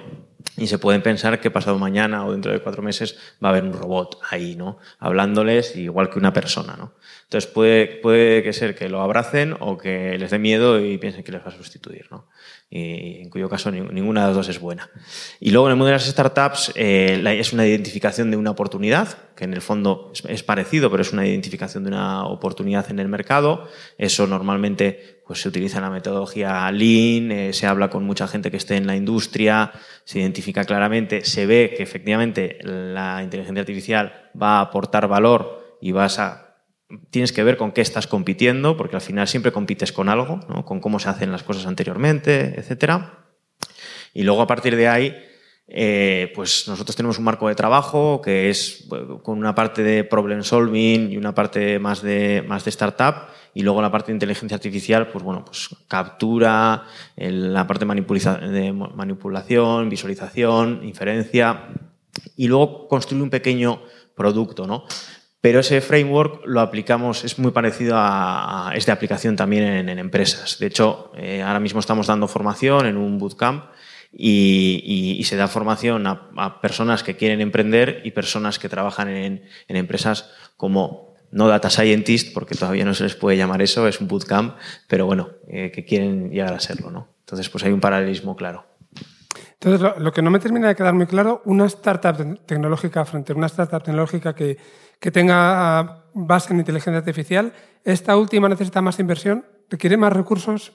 y 0.57 0.67
se 0.67 0.79
pueden 0.79 1.01
pensar 1.01 1.39
que 1.39 1.51
pasado 1.51 1.77
mañana 1.77 2.25
o 2.25 2.31
dentro 2.31 2.51
de 2.51 2.59
cuatro 2.59 2.81
meses 2.81 3.17
va 3.43 3.49
a 3.49 3.51
haber 3.51 3.63
un 3.63 3.73
robot 3.73 4.19
ahí, 4.29 4.55
¿no? 4.55 4.79
Hablándoles 4.99 5.75
igual 5.75 6.09
que 6.09 6.19
una 6.19 6.33
persona, 6.33 6.75
¿no? 6.75 6.93
Entonces 7.23 7.49
puede, 7.49 7.87
puede 7.87 8.41
que 8.41 8.53
ser 8.53 8.73
que 8.75 8.89
lo 8.89 9.01
abracen 9.01 9.55
o 9.59 9.77
que 9.77 10.17
les 10.17 10.31
dé 10.31 10.39
miedo 10.39 10.79
y 10.79 10.97
piensen 10.97 11.23
que 11.23 11.31
les 11.31 11.41
va 11.41 11.47
a 11.47 11.51
sustituir, 11.51 12.07
¿no? 12.09 12.27
y 12.69 13.21
en 13.21 13.29
cuyo 13.29 13.47
caso 13.47 13.71
ninguna 13.71 14.21
de 14.21 14.27
las 14.27 14.35
dos 14.35 14.49
es 14.49 14.59
buena. 14.59 14.89
Y 15.39 15.51
luego 15.51 15.67
en 15.67 15.71
el 15.71 15.77
mundo 15.77 15.87
de 15.87 15.93
las 15.93 16.05
startups 16.05 16.73
eh, 16.75 17.23
es 17.39 17.53
una 17.53 17.65
identificación 17.65 18.29
de 18.29 18.35
una 18.35 18.51
oportunidad, 18.51 19.17
que 19.35 19.45
en 19.45 19.53
el 19.53 19.61
fondo 19.61 20.11
es, 20.27 20.43
parecido, 20.43 20.91
pero 20.91 21.01
es 21.01 21.13
una 21.13 21.25
identificación 21.25 21.83
de 21.83 21.91
una 21.91 22.25
oportunidad 22.25 22.89
en 22.91 22.99
el 22.99 23.07
mercado. 23.07 23.69
Eso 23.97 24.27
normalmente 24.27 25.16
pues, 25.27 25.41
se 25.41 25.49
utiliza 25.49 25.81
la 25.81 25.89
metodología 25.89 26.71
Lean, 26.71 27.31
eh, 27.31 27.53
se 27.53 27.67
habla 27.67 27.89
con 27.89 28.03
mucha 28.05 28.27
gente 28.27 28.49
que 28.49 28.57
esté 28.57 28.77
en 28.77 28.87
la 28.87 28.95
industria, 28.95 29.71
se 30.05 30.19
identifica 30.19 30.63
claramente, 30.63 31.25
se 31.25 31.45
ve 31.45 31.73
que 31.75 31.83
efectivamente 31.83 32.59
la 32.63 33.21
inteligencia 33.21 33.61
artificial 33.61 34.31
va 34.41 34.59
a 34.59 34.61
aportar 34.61 35.07
valor 35.07 35.77
y 35.81 35.91
vas 35.91 36.19
a 36.19 36.47
tienes 37.09 37.33
que 37.33 37.43
ver 37.43 37.57
con 37.57 37.71
qué 37.71 37.81
estás 37.81 38.07
compitiendo, 38.07 38.77
porque 38.77 38.95
al 38.95 39.01
final 39.01 39.27
siempre 39.27 39.51
compites 39.51 39.91
con 39.91 40.09
algo, 40.09 40.39
¿no? 40.47 40.63
con 40.63 40.79
cómo 40.79 40.99
se 40.99 41.09
hacen 41.09 41.31
las 41.31 41.43
cosas 41.43 41.65
anteriormente, 41.65 42.55
etc. 42.57 43.01
Y 44.13 44.23
luego 44.23 44.41
a 44.41 44.47
partir 44.47 44.75
de 44.75 44.87
ahí, 44.87 45.15
eh, 45.67 46.31
pues 46.33 46.65
nosotros 46.67 46.95
tenemos 46.95 47.17
un 47.17 47.25
marco 47.25 47.49
de 47.49 47.55
trabajo 47.55 48.21
que 48.21 48.49
es 48.49 48.87
con 49.21 49.37
una 49.37 49.53
parte 49.53 49.83
de 49.83 50.05
problem 50.05 50.43
solving 50.43 51.11
y 51.11 51.17
una 51.17 51.35
parte 51.35 51.77
más 51.77 52.01
de, 52.01 52.41
más 52.47 52.63
de 52.63 52.69
startup, 52.69 53.27
y 53.57 53.63
luego 53.63 53.81
la 53.81 53.89
parte 53.89 54.11
de 54.11 54.17
inteligencia 54.17 54.53
artificial, 54.53 55.07
pues 55.07 55.23
bueno, 55.23 55.43
pues 55.43 55.69
captura, 55.87 56.83
la 57.15 57.65
parte 57.65 57.85
de 57.87 58.71
manipulación, 58.71 59.89
visualización, 59.89 60.81
inferencia, 60.83 61.69
y 62.35 62.47
luego 62.47 62.87
construir 62.87 63.23
un 63.23 63.31
pequeño 63.31 63.81
producto, 64.13 64.67
¿no? 64.67 64.83
Pero 65.41 65.61
ese 65.61 65.81
framework 65.81 66.45
lo 66.45 66.61
aplicamos, 66.61 67.23
es 67.23 67.39
muy 67.39 67.49
parecido 67.49 67.95
a, 67.97 68.73
esta 68.75 68.93
aplicación 68.93 69.35
también 69.35 69.89
en, 69.89 69.97
empresas. 69.97 70.59
De 70.59 70.67
hecho, 70.67 71.11
eh, 71.17 71.41
ahora 71.41 71.59
mismo 71.59 71.79
estamos 71.79 72.05
dando 72.05 72.27
formación 72.27 72.85
en 72.85 72.95
un 72.95 73.17
bootcamp 73.17 73.65
y, 74.13 75.19
se 75.25 75.35
da 75.35 75.47
formación 75.47 76.05
a, 76.05 76.61
personas 76.61 77.01
que 77.01 77.15
quieren 77.15 77.41
emprender 77.41 78.01
y 78.03 78.11
personas 78.11 78.59
que 78.59 78.69
trabajan 78.69 79.09
en, 79.09 79.43
empresas 79.67 80.29
como 80.57 81.16
no 81.31 81.47
data 81.47 81.69
scientist, 81.69 82.33
porque 82.33 82.55
todavía 82.55 82.85
no 82.85 82.93
se 82.93 83.03
les 83.03 83.15
puede 83.15 83.37
llamar 83.37 83.61
eso, 83.61 83.87
es 83.87 83.99
un 83.99 84.07
bootcamp, 84.07 84.55
pero 84.87 85.05
bueno, 85.05 85.29
eh, 85.47 85.71
que 85.71 85.85
quieren 85.85 86.29
llegar 86.31 86.53
a 86.53 86.59
serlo. 86.59 86.91
¿no? 86.91 87.07
Entonces, 87.19 87.49
pues 87.49 87.63
hay 87.63 87.71
un 87.71 87.79
paralelismo 87.79 88.35
claro. 88.35 88.65
Entonces, 89.59 89.91
lo, 89.97 90.11
que 90.11 90.21
no 90.21 90.29
me 90.29 90.39
termina 90.39 90.67
de 90.67 90.75
quedar 90.75 90.93
muy 90.93 91.07
claro, 91.07 91.41
una 91.45 91.65
startup 91.65 92.45
tecnológica 92.45 93.05
frente 93.05 93.33
a 93.33 93.35
una 93.35 93.47
startup 93.47 93.83
tecnológica 93.83 94.35
que, 94.35 94.57
que 94.99 95.11
tenga 95.11 96.05
base 96.13 96.53
en 96.53 96.59
inteligencia 96.59 96.99
artificial, 96.99 97.53
¿esta 97.83 98.15
última 98.17 98.47
necesita 98.49 98.81
más 98.81 98.99
inversión? 98.99 99.45
¿Requiere 99.69 99.97
más 99.97 100.13
recursos? 100.13 100.73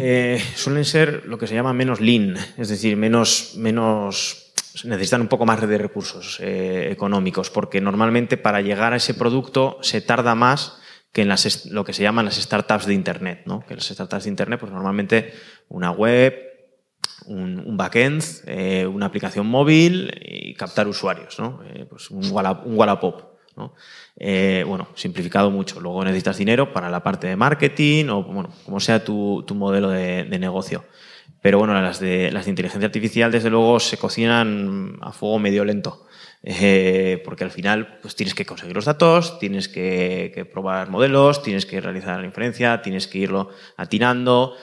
Eh, 0.00 0.40
suelen 0.54 0.84
ser 0.84 1.24
lo 1.26 1.38
que 1.38 1.46
se 1.46 1.54
llama 1.54 1.72
menos 1.72 2.00
lean, 2.00 2.36
es 2.58 2.68
decir, 2.68 2.96
menos, 2.96 3.54
menos 3.56 4.43
necesitan 4.84 5.20
un 5.20 5.28
poco 5.28 5.46
más 5.46 5.60
de 5.60 5.78
recursos 5.78 6.38
eh, 6.40 6.88
económicos, 6.90 7.50
porque 7.50 7.80
normalmente 7.80 8.36
para 8.36 8.60
llegar 8.60 8.92
a 8.92 8.96
ese 8.96 9.14
producto 9.14 9.78
se 9.82 10.00
tarda 10.00 10.34
más 10.34 10.78
que 11.12 11.22
en 11.22 11.28
las, 11.28 11.66
lo 11.66 11.84
que 11.84 11.92
se 11.92 12.02
llaman 12.02 12.24
las 12.24 12.36
startups 12.36 12.86
de 12.86 12.94
Internet. 12.94 13.42
¿no? 13.46 13.64
Que 13.64 13.76
las 13.76 13.84
startups 13.84 14.24
de 14.24 14.30
Internet, 14.30 14.58
pues 14.58 14.72
normalmente 14.72 15.32
una 15.68 15.92
web, 15.92 16.34
un, 17.26 17.76
backend, 17.76 18.22
eh, 18.46 18.86
una 18.86 19.06
aplicación 19.06 19.46
móvil 19.46 20.12
y 20.20 20.54
captar 20.54 20.88
usuarios, 20.88 21.38
¿no? 21.38 21.60
Eh, 21.72 21.86
pues 21.88 22.10
un, 22.10 22.30
Wallapop. 22.30 23.34
Eh, 24.16 24.64
bueno, 24.66 24.88
simplificado 24.94 25.50
mucho. 25.50 25.80
Luego 25.80 26.04
necesitas 26.04 26.36
dinero 26.36 26.72
para 26.72 26.90
la 26.90 27.02
parte 27.02 27.28
de 27.28 27.36
marketing 27.36 28.06
o, 28.08 28.24
bueno, 28.24 28.50
como 28.64 28.80
sea 28.80 29.04
tu, 29.04 29.44
modelo 29.54 29.90
de, 29.90 30.24
negocio. 30.38 30.84
Pero 31.40 31.58
bueno, 31.58 31.80
las 31.80 32.00
de, 32.00 32.30
las 32.30 32.46
de 32.46 32.50
inteligencia 32.50 32.86
artificial, 32.86 33.30
desde 33.30 33.50
luego, 33.50 33.78
se 33.78 33.98
cocinan 33.98 34.96
a 35.02 35.12
fuego 35.12 35.38
medio 35.38 35.64
lento. 35.64 36.06
Eh, 36.46 37.22
porque 37.24 37.42
al 37.42 37.50
final 37.50 37.98
pues 38.02 38.14
tienes 38.14 38.34
que 38.34 38.44
conseguir 38.44 38.76
los 38.76 38.84
datos, 38.84 39.38
tienes 39.38 39.66
que, 39.66 40.46
probar 40.52 40.90
modelos, 40.90 41.42
tienes 41.42 41.64
que 41.64 41.80
realizar 41.80 42.20
la 42.20 42.26
inferencia, 42.26 42.82
tienes 42.82 43.06
que 43.06 43.18
irlo 43.18 43.48
atinando. 43.78 44.54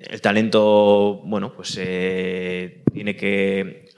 El 0.00 0.22
talento, 0.22 1.20
bueno, 1.24 1.52
pues 1.54 1.76
eh, 1.78 2.82
tiene, 2.94 3.14
que, 3.14 3.90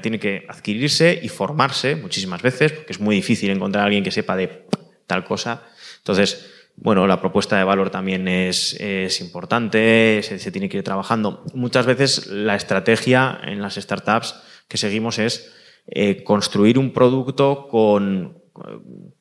tiene 0.00 0.18
que 0.18 0.46
adquirirse 0.48 1.18
y 1.22 1.28
formarse 1.28 1.96
muchísimas 1.96 2.40
veces, 2.40 2.72
porque 2.72 2.92
es 2.92 3.00
muy 3.00 3.16
difícil 3.16 3.50
encontrar 3.50 3.82
a 3.82 3.86
alguien 3.86 4.04
que 4.04 4.10
sepa 4.10 4.36
de 4.36 4.66
tal 5.06 5.24
cosa. 5.24 5.64
Entonces, 5.98 6.57
bueno, 6.80 7.06
la 7.06 7.20
propuesta 7.20 7.58
de 7.58 7.64
valor 7.64 7.90
también 7.90 8.28
es, 8.28 8.74
es 8.80 9.20
importante, 9.20 10.20
se, 10.22 10.38
se, 10.38 10.52
tiene 10.52 10.68
que 10.68 10.78
ir 10.78 10.84
trabajando. 10.84 11.44
Muchas 11.54 11.86
veces 11.86 12.28
la 12.28 12.54
estrategia 12.54 13.40
en 13.44 13.60
las 13.60 13.74
startups 13.74 14.36
que 14.68 14.76
seguimos 14.76 15.18
es 15.18 15.52
eh, 15.86 16.22
construir 16.22 16.78
un 16.78 16.92
producto 16.92 17.66
con 17.68 18.42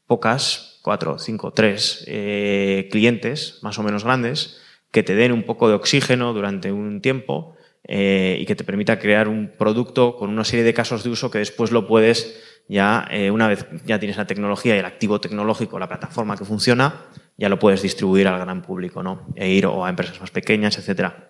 pocas, 0.05 0.79
cuatro, 0.81 1.17
cinco, 1.17 1.51
tres 1.51 2.03
eh, 2.07 2.89
clientes 2.91 3.59
más 3.61 3.79
o 3.79 3.83
menos 3.83 4.03
grandes 4.03 4.59
que 4.91 5.03
te 5.03 5.15
den 5.15 5.31
un 5.31 5.43
poco 5.43 5.69
de 5.69 5.75
oxígeno 5.75 6.33
durante 6.33 6.71
un 6.71 7.01
tiempo 7.01 7.55
eh, 7.85 8.37
y 8.41 8.45
que 8.45 8.55
te 8.55 8.65
permita 8.65 8.99
crear 8.99 9.29
un 9.29 9.53
producto 9.57 10.17
con 10.17 10.29
una 10.29 10.43
serie 10.43 10.65
de 10.65 10.73
casos 10.73 11.03
de 11.03 11.09
uso 11.09 11.31
que 11.31 11.39
después 11.39 11.71
lo 11.71 11.87
puedes 11.87 12.41
ya, 12.67 13.07
una 13.31 13.47
vez 13.47 13.65
ya 13.85 13.99
tienes 13.99 14.17
la 14.17 14.27
tecnología 14.27 14.75
y 14.75 14.79
el 14.79 14.85
activo 14.85 15.21
tecnológico, 15.21 15.79
la 15.79 15.87
plataforma 15.87 16.35
que 16.35 16.45
funciona, 16.45 17.05
ya 17.37 17.49
lo 17.49 17.59
puedes 17.59 17.81
distribuir 17.81 18.27
al 18.27 18.39
gran 18.39 18.61
público, 18.61 19.03
¿no? 19.03 19.27
E 19.35 19.49
ir 19.49 19.65
o 19.67 19.85
a 19.85 19.89
empresas 19.89 20.19
más 20.19 20.31
pequeñas, 20.31 20.77
etcétera. 20.77 21.29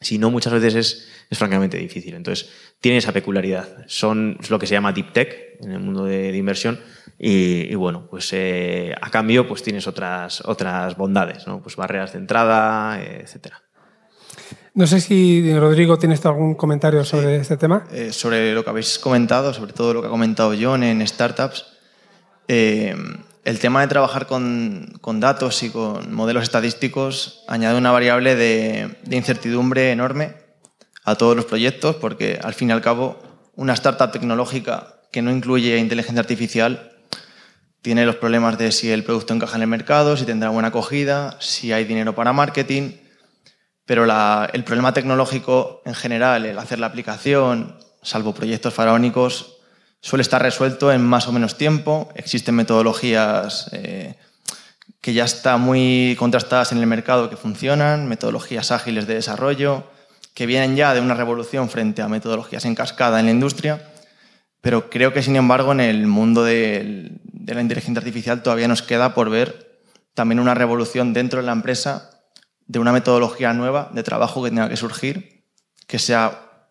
Si 0.00 0.16
no, 0.18 0.30
muchas 0.30 0.52
veces 0.52 0.74
es, 0.76 1.08
es, 1.28 1.38
francamente 1.38 1.76
difícil. 1.76 2.14
Entonces, 2.14 2.48
tiene 2.80 2.98
esa 2.98 3.12
peculiaridad. 3.12 3.84
Son 3.88 4.38
lo 4.48 4.58
que 4.58 4.68
se 4.68 4.74
llama 4.74 4.92
deep 4.92 5.12
tech 5.12 5.58
en 5.60 5.72
el 5.72 5.80
mundo 5.80 6.04
de, 6.04 6.36
inversión 6.36 6.78
y, 7.18 7.74
bueno, 7.74 8.06
pues 8.08 8.32
eh, 8.32 8.94
a 9.00 9.10
cambio 9.10 9.48
pues 9.48 9.64
tienes 9.64 9.88
otras, 9.88 10.40
otras 10.44 10.96
bondades, 10.96 11.48
¿no? 11.48 11.60
Pues 11.60 11.74
barreras 11.74 12.12
de 12.12 12.20
entrada, 12.20 13.02
etcétera. 13.02 13.62
No 14.74 14.86
sé 14.86 15.00
si, 15.00 15.54
Rodrigo, 15.58 15.98
tienes 15.98 16.24
algún 16.26 16.54
comentario 16.54 17.04
sobre 17.04 17.36
este 17.36 17.56
tema. 17.56 17.86
Eh, 17.92 18.12
sobre 18.12 18.54
lo 18.54 18.64
que 18.64 18.70
habéis 18.70 18.98
comentado, 18.98 19.52
sobre 19.52 19.72
todo 19.72 19.94
lo 19.94 20.00
que 20.00 20.08
ha 20.08 20.10
comentado 20.10 20.54
John 20.60 20.82
en 20.82 21.06
startups. 21.06 21.66
Eh, 22.48 22.94
el 23.48 23.58
tema 23.58 23.80
de 23.80 23.88
trabajar 23.88 24.26
con, 24.26 25.00
datos 25.20 25.62
y 25.62 25.70
con 25.70 26.12
modelos 26.12 26.42
estadísticos 26.42 27.44
añade 27.48 27.78
una 27.78 27.90
variable 27.90 28.36
de, 28.36 28.98
incertidumbre 29.10 29.90
enorme 29.90 30.34
a 31.04 31.14
todos 31.14 31.34
los 31.34 31.46
proyectos 31.46 31.96
porque 31.96 32.38
al 32.42 32.52
fin 32.52 32.68
y 32.68 32.72
al 32.72 32.82
cabo 32.82 33.18
una 33.56 33.72
startup 33.72 34.12
tecnológica 34.12 35.00
que 35.10 35.22
no 35.22 35.30
incluye 35.30 35.78
inteligencia 35.78 36.20
artificial 36.20 36.92
tiene 37.80 38.04
los 38.04 38.16
problemas 38.16 38.58
de 38.58 38.70
si 38.70 38.90
el 38.90 39.02
producto 39.02 39.32
encaja 39.32 39.56
en 39.56 39.62
el 39.62 39.68
mercado, 39.68 40.18
si 40.18 40.26
tendrá 40.26 40.50
buena 40.50 40.68
acogida, 40.68 41.38
si 41.40 41.72
hay 41.72 41.84
dinero 41.84 42.14
para 42.14 42.34
marketing, 42.34 42.98
pero 43.88 44.04
el 44.52 44.64
problema 44.64 44.92
tecnológico 44.92 45.80
en 45.86 45.94
general, 45.94 46.44
el 46.44 46.58
hacer 46.58 46.78
la 46.78 46.88
aplicación, 46.88 47.78
salvo 48.02 48.34
proyectos 48.34 48.74
faraónicos, 48.74 49.60
suele 50.02 50.20
estar 50.20 50.42
resuelto 50.42 50.92
en 50.92 51.00
más 51.00 51.26
o 51.26 51.32
menos 51.32 51.56
tiempo. 51.56 52.10
Existen 52.14 52.54
metodologías 52.54 53.70
eh, 53.72 54.16
que 55.00 55.14
ya 55.14 55.24
están 55.24 55.62
muy 55.62 56.16
contrastadas 56.18 56.72
en 56.72 56.78
el 56.78 56.86
mercado 56.86 57.30
que 57.30 57.38
funcionan, 57.38 58.08
metodologías 58.08 58.72
ágiles 58.72 59.06
de 59.06 59.14
desarrollo, 59.14 59.84
que 60.34 60.44
vienen 60.44 60.76
ya 60.76 60.92
de 60.92 61.00
una 61.00 61.14
revolución 61.14 61.70
frente 61.70 62.02
a 62.02 62.08
metodologías 62.08 62.66
en 62.66 62.74
cascada 62.74 63.20
en 63.20 63.24
la 63.24 63.32
industria. 63.32 63.88
Pero 64.60 64.90
creo 64.90 65.14
que, 65.14 65.22
sin 65.22 65.36
embargo, 65.36 65.72
en 65.72 65.80
el 65.80 66.06
mundo 66.06 66.44
de, 66.44 67.12
de 67.22 67.54
la 67.54 67.62
inteligencia 67.62 68.00
artificial 68.00 68.42
todavía 68.42 68.68
nos 68.68 68.82
queda 68.82 69.14
por 69.14 69.30
ver 69.30 69.80
también 70.12 70.40
una 70.40 70.52
revolución 70.52 71.14
dentro 71.14 71.40
de 71.40 71.46
la 71.46 71.52
empresa 71.52 72.17
de 72.68 72.78
una 72.78 72.92
metodología 72.92 73.52
nueva 73.52 73.90
de 73.92 74.02
trabajo 74.02 74.42
que 74.42 74.50
tenga 74.50 74.68
que 74.68 74.76
surgir, 74.76 75.44
que 75.86 75.98
sea 75.98 76.68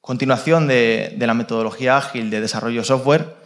continuación 0.00 0.66
de, 0.66 1.14
la 1.18 1.34
metodología 1.34 1.96
ágil 1.96 2.30
de 2.30 2.40
desarrollo 2.40 2.82
software, 2.82 3.36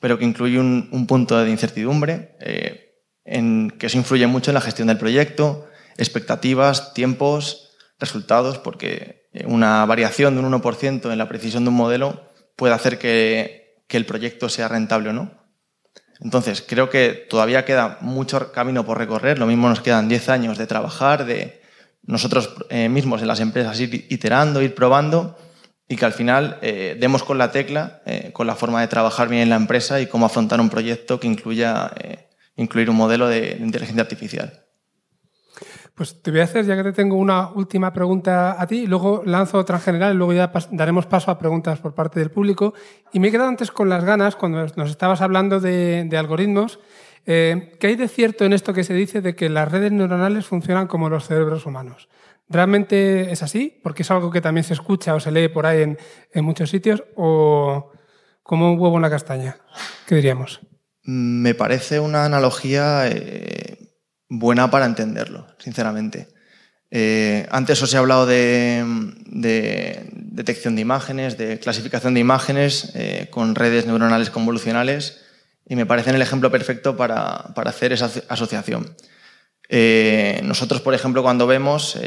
pero 0.00 0.18
que 0.18 0.24
incluye 0.24 0.58
un, 0.58 1.06
punto 1.06 1.38
de 1.38 1.50
incertidumbre, 1.50 2.36
eh, 2.40 3.02
en 3.24 3.70
que 3.70 3.86
eso 3.86 3.98
influye 3.98 4.26
mucho 4.26 4.50
en 4.50 4.54
la 4.54 4.60
gestión 4.60 4.88
del 4.88 4.98
proyecto, 4.98 5.66
expectativas, 5.96 6.92
tiempos, 6.94 7.70
resultados, 7.98 8.58
porque 8.58 9.28
una 9.46 9.84
variación 9.86 10.34
de 10.34 10.42
un 10.42 10.52
1% 10.52 11.10
en 11.10 11.18
la 11.18 11.28
precisión 11.28 11.64
de 11.64 11.70
un 11.70 11.76
modelo 11.76 12.30
puede 12.56 12.74
hacer 12.74 12.98
que, 12.98 13.62
el 13.88 14.06
proyecto 14.06 14.48
sea 14.48 14.66
rentable 14.66 15.10
o 15.10 15.12
no. 15.12 15.30
Entonces, 16.20 16.64
creo 16.66 16.90
que 16.90 17.26
todavía 17.28 17.64
queda 17.64 17.98
mucho 18.00 18.52
camino 18.52 18.84
por 18.84 18.98
recorrer, 18.98 19.38
lo 19.38 19.46
mismo 19.46 19.68
nos 19.68 19.80
quedan 19.80 20.08
10 20.08 20.28
años 20.28 20.58
de 20.58 20.66
trabajar, 20.66 21.24
de 21.24 21.60
nosotros 22.06 22.54
eh, 22.70 22.88
mismos 22.88 23.22
en 23.22 23.28
las 23.28 23.40
empresas 23.40 23.78
ir 23.80 24.06
iterando, 24.10 24.62
ir 24.62 24.74
probando, 24.74 25.36
y 25.88 25.96
que 25.96 26.04
al 26.04 26.12
final 26.12 26.58
eh, 26.62 26.96
demos 26.98 27.22
con 27.24 27.36
la 27.36 27.50
tecla, 27.50 28.02
eh, 28.06 28.30
con 28.32 28.46
la 28.46 28.54
forma 28.54 28.80
de 28.80 28.88
trabajar 28.88 29.28
bien 29.28 29.42
en 29.42 29.50
la 29.50 29.56
empresa 29.56 30.00
y 30.00 30.06
cómo 30.06 30.26
afrontar 30.26 30.60
un 30.60 30.70
proyecto 30.70 31.20
que 31.20 31.26
incluya 31.26 31.92
incluir 32.56 32.88
un 32.88 32.96
modelo 32.96 33.28
de, 33.28 33.56
inteligencia 33.60 34.02
artificial. 34.02 34.63
Pues 35.94 36.20
te 36.22 36.32
voy 36.32 36.40
a 36.40 36.44
hacer, 36.44 36.66
ya 36.66 36.76
que 36.76 36.82
te 36.82 36.92
tengo 36.92 37.16
una 37.16 37.50
última 37.50 37.92
pregunta 37.92 38.60
a 38.60 38.66
ti, 38.66 38.88
luego 38.88 39.22
lanzo 39.24 39.58
otra 39.58 39.76
en 39.76 39.82
general 39.82 40.14
y 40.14 40.16
luego 40.16 40.32
ya 40.32 40.52
daremos 40.72 41.06
paso 41.06 41.30
a 41.30 41.38
preguntas 41.38 41.78
por 41.78 41.94
parte 41.94 42.18
del 42.18 42.32
público. 42.32 42.74
Y 43.12 43.20
me 43.20 43.28
he 43.28 43.30
quedado 43.30 43.48
antes 43.48 43.70
con 43.70 43.88
las 43.88 44.04
ganas, 44.04 44.34
cuando 44.34 44.66
nos 44.76 44.90
estabas 44.90 45.20
hablando 45.20 45.60
de, 45.60 46.10
algoritmos, 46.18 46.80
¿qué 47.24 47.78
hay 47.80 47.94
de 47.94 48.08
cierto 48.08 48.44
en 48.44 48.52
esto 48.52 48.74
que 48.74 48.82
se 48.82 48.92
dice 48.92 49.20
de 49.20 49.36
que 49.36 49.48
las 49.48 49.70
redes 49.70 49.92
neuronales 49.92 50.46
funcionan 50.46 50.88
como 50.88 51.08
los 51.08 51.28
cerebros 51.28 51.64
humanos? 51.64 52.08
¿Realmente 52.48 53.30
es 53.30 53.44
así? 53.44 53.80
Porque 53.82 54.02
es 54.02 54.10
algo 54.10 54.32
que 54.32 54.40
también 54.40 54.64
se 54.64 54.74
escucha 54.74 55.14
o 55.14 55.20
se 55.20 55.30
lee 55.30 55.48
por 55.48 55.64
ahí 55.64 55.96
en, 56.32 56.44
muchos 56.44 56.70
sitios, 56.70 57.04
o 57.14 57.92
como 58.42 58.72
un 58.72 58.80
huevo 58.80 58.96
en 58.96 59.02
la 59.02 59.10
castaña. 59.10 59.58
¿Qué 60.08 60.16
diríamos? 60.16 60.60
Me 61.04 61.54
parece 61.54 62.00
una 62.00 62.24
analogía 62.24 63.08
eh, 63.08 63.83
buena 64.38 64.70
para 64.70 64.86
entenderlo, 64.86 65.46
sinceramente. 65.58 66.28
Eh, 66.96 67.44
antes 67.50 67.82
os 67.82 67.92
he 67.92 67.98
hablado 67.98 68.24
de, 68.24 68.84
detección 70.14 70.76
de 70.76 70.82
imágenes, 70.82 71.36
de 71.36 71.58
clasificación 71.58 72.14
de 72.14 72.20
imágenes 72.20 72.92
eh, 72.94 73.26
con 73.30 73.56
redes 73.56 73.84
neuronales 73.86 74.30
convolucionales 74.30 75.20
y 75.66 75.74
me 75.74 75.86
parecen 75.86 76.14
el 76.14 76.22
ejemplo 76.22 76.52
perfecto 76.52 76.96
para 76.96 77.52
hacer 77.66 77.92
esa 77.92 78.08
asociación. 78.28 78.94
Eh, 79.68 80.40
nosotros, 80.44 80.82
por 80.82 80.94
ejemplo, 80.94 81.24
cuando 81.24 81.48
vemos, 81.48 81.98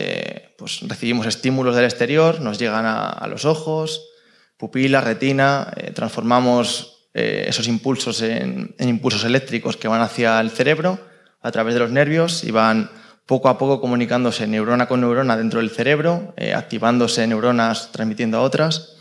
pues 0.57 0.79
recibimos 0.87 1.27
estímulos 1.27 1.75
del 1.75 1.83
exterior, 1.83 2.39
nos 2.39 2.57
llegan 2.57 2.85
a, 2.85 3.27
los 3.27 3.43
ojos, 3.43 4.07
pupila, 4.55 5.01
retina, 5.01 5.73
transformamos 5.95 7.09
esos 7.13 7.67
impulsos 7.67 8.21
en, 8.21 8.73
impulsos 8.79 9.25
eléctricos 9.25 9.75
que 9.75 9.89
van 9.89 10.01
hacia 10.01 10.39
el 10.39 10.51
cerebro 10.51 11.06
a 11.41 11.51
través 11.51 11.73
de 11.73 11.79
los 11.79 11.91
nervios 11.91 12.43
y 12.43 12.51
van 12.51 12.89
poco 13.25 13.49
a 13.49 13.57
poco 13.57 13.81
comunicándose 13.81 14.47
neurona 14.47 14.87
con 14.87 15.01
neurona 15.01 15.35
dentro 15.35 15.59
del 15.59 15.69
cerebro, 15.69 16.33
activándose 16.55 17.27
neuronas 17.27 17.91
transmitiendo 17.91 18.37
a 18.37 18.41
otras, 18.41 18.95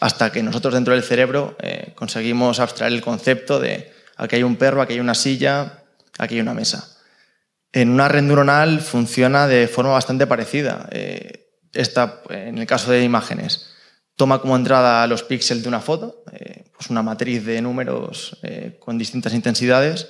hasta 0.00 0.32
que 0.32 0.42
nosotros 0.42 0.74
dentro 0.74 0.94
del 0.94 1.04
cerebro 1.04 1.56
conseguimos 1.94 2.58
abstraer 2.58 2.92
el 2.92 3.02
concepto 3.02 3.60
de 3.60 3.92
aquí 4.16 4.36
hay 4.36 4.42
un 4.42 4.56
perro, 4.56 4.82
aquí 4.82 4.94
hay 4.94 5.00
una 5.00 5.14
silla, 5.14 5.84
aquí 6.18 6.34
hay 6.34 6.40
una 6.40 6.54
mesa. 6.54 6.98
En 7.72 7.90
una 7.90 8.08
red 8.08 8.22
neuronal 8.22 8.80
funciona 8.80 9.46
de 9.46 9.68
forma 9.68 9.92
bastante 9.92 10.26
parecida. 10.26 10.88
Eh, 10.90 11.46
esta, 11.72 12.22
en 12.30 12.58
el 12.58 12.66
caso 12.66 12.90
de 12.90 13.04
imágenes, 13.04 13.70
toma 14.16 14.40
como 14.40 14.56
entrada 14.56 15.06
los 15.06 15.22
píxeles 15.22 15.62
de 15.62 15.68
una 15.68 15.80
foto, 15.80 16.24
eh, 16.32 16.64
pues 16.74 16.90
una 16.90 17.02
matriz 17.02 17.44
de 17.44 17.60
números 17.62 18.38
eh, 18.42 18.76
con 18.80 18.98
distintas 18.98 19.34
intensidades, 19.34 20.08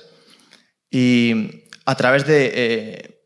y 0.89 1.65
a 1.89 1.95
través 1.95 2.25
de 2.27 3.21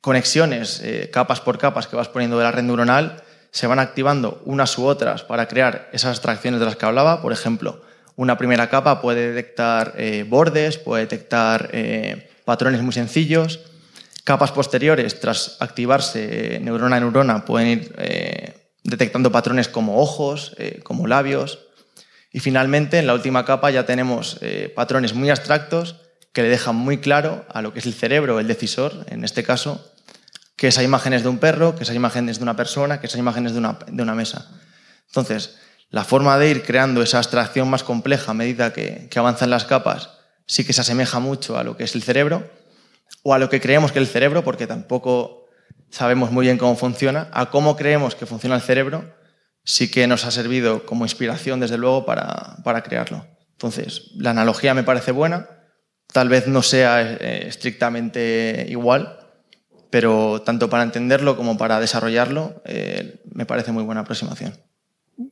conexiones, 0.00 0.82
capas 1.12 1.40
por 1.40 1.58
capas 1.58 1.86
que 1.86 1.96
vas 1.96 2.08
poniendo 2.08 2.38
de 2.38 2.44
la 2.44 2.52
red 2.52 2.62
neuronal, 2.62 3.22
se 3.50 3.66
van 3.66 3.80
activando 3.80 4.40
unas 4.44 4.78
u 4.78 4.84
otras 4.86 5.24
para 5.24 5.48
crear 5.48 5.88
esas 5.92 6.10
abstracciones 6.10 6.60
de 6.60 6.66
las 6.66 6.76
que 6.76 6.86
hablaba. 6.86 7.20
Por 7.20 7.32
ejemplo, 7.32 7.82
una 8.14 8.38
primera 8.38 8.68
capa 8.68 9.00
puede 9.00 9.32
detectar 9.32 9.94
bordes, 10.28 10.78
puede 10.78 11.02
detectar 11.02 11.70
patrones 12.44 12.82
muy 12.82 12.92
sencillos. 12.92 13.60
Capas 14.24 14.52
posteriores, 14.52 15.18
tras 15.18 15.56
activarse 15.58 16.60
neurona 16.62 16.96
a 16.96 17.00
neurona, 17.00 17.44
pueden 17.44 17.68
ir 17.68 17.94
eh, 17.98 18.54
detectando 18.84 19.32
patrones 19.32 19.66
como 19.66 20.00
ojos, 20.00 20.54
eh, 20.58 20.78
como 20.84 21.08
labios. 21.08 21.58
Y 22.32 22.38
finalmente, 22.38 22.98
en 22.98 23.08
la 23.08 23.14
última 23.14 23.44
capa 23.44 23.70
ya 23.72 23.84
tenemos 23.84 24.38
eh, 24.40 24.72
patrones 24.74 25.14
muy 25.14 25.28
abstractos 25.28 25.96
que 26.32 26.42
le 26.42 26.48
dejan 26.48 26.76
muy 26.76 26.98
claro 26.98 27.44
a 27.48 27.62
lo 27.62 27.72
que 27.72 27.80
es 27.80 27.86
el 27.86 27.94
cerebro, 27.94 28.40
el 28.40 28.48
decisor, 28.48 29.04
en 29.08 29.24
este 29.24 29.42
caso, 29.42 29.92
que 30.56 30.68
esa 30.68 30.82
imagen 30.82 31.12
es 31.12 31.22
de 31.22 31.28
un 31.28 31.38
perro, 31.38 31.74
que 31.76 31.84
esa 31.84 31.94
imagen 31.94 32.28
es 32.28 32.38
de 32.38 32.44
una 32.44 32.56
persona, 32.56 33.00
que 33.00 33.06
esa 33.06 33.18
imagen 33.18 33.46
es 33.46 33.52
de 33.52 33.58
una, 33.58 33.78
de 33.86 34.02
una 34.02 34.14
mesa. 34.14 34.50
Entonces, 35.08 35.58
la 35.90 36.04
forma 36.04 36.38
de 36.38 36.50
ir 36.50 36.62
creando 36.62 37.02
esa 37.02 37.18
abstracción 37.18 37.68
más 37.68 37.82
compleja 37.82 38.30
a 38.30 38.34
medida 38.34 38.72
que, 38.72 39.08
que 39.10 39.18
avanzan 39.18 39.50
las 39.50 39.64
capas 39.64 40.10
sí 40.46 40.64
que 40.64 40.72
se 40.72 40.80
asemeja 40.80 41.18
mucho 41.18 41.56
a 41.56 41.64
lo 41.64 41.76
que 41.76 41.84
es 41.84 41.94
el 41.94 42.02
cerebro, 42.02 42.50
o 43.22 43.34
a 43.34 43.38
lo 43.38 43.48
que 43.48 43.60
creemos 43.60 43.92
que 43.92 43.98
es 43.98 44.06
el 44.06 44.12
cerebro, 44.12 44.42
porque 44.42 44.66
tampoco 44.66 45.46
sabemos 45.90 46.30
muy 46.30 46.46
bien 46.46 46.58
cómo 46.58 46.76
funciona, 46.76 47.28
a 47.32 47.50
cómo 47.50 47.76
creemos 47.76 48.14
que 48.14 48.26
funciona 48.26 48.56
el 48.56 48.62
cerebro, 48.62 49.14
sí 49.64 49.90
que 49.90 50.06
nos 50.06 50.24
ha 50.24 50.30
servido 50.30 50.84
como 50.84 51.04
inspiración, 51.04 51.60
desde 51.60 51.78
luego, 51.78 52.04
para, 52.04 52.56
para 52.64 52.82
crearlo. 52.82 53.26
Entonces, 53.52 54.10
la 54.16 54.30
analogía 54.30 54.74
me 54.74 54.82
parece 54.82 55.12
buena, 55.12 55.48
tal 56.12 56.28
vez 56.28 56.46
no 56.46 56.62
sea 56.62 57.02
eh, 57.02 57.48
estrictamente 57.48 58.66
igual, 58.68 59.18
pero 59.90 60.42
tanto 60.42 60.70
para 60.70 60.82
entenderlo 60.82 61.36
como 61.36 61.58
para 61.58 61.80
desarrollarlo, 61.80 62.62
eh, 62.64 63.22
me 63.32 63.46
parece 63.46 63.72
muy 63.72 63.82
buena 63.82 64.02
aproximación. 64.02 64.54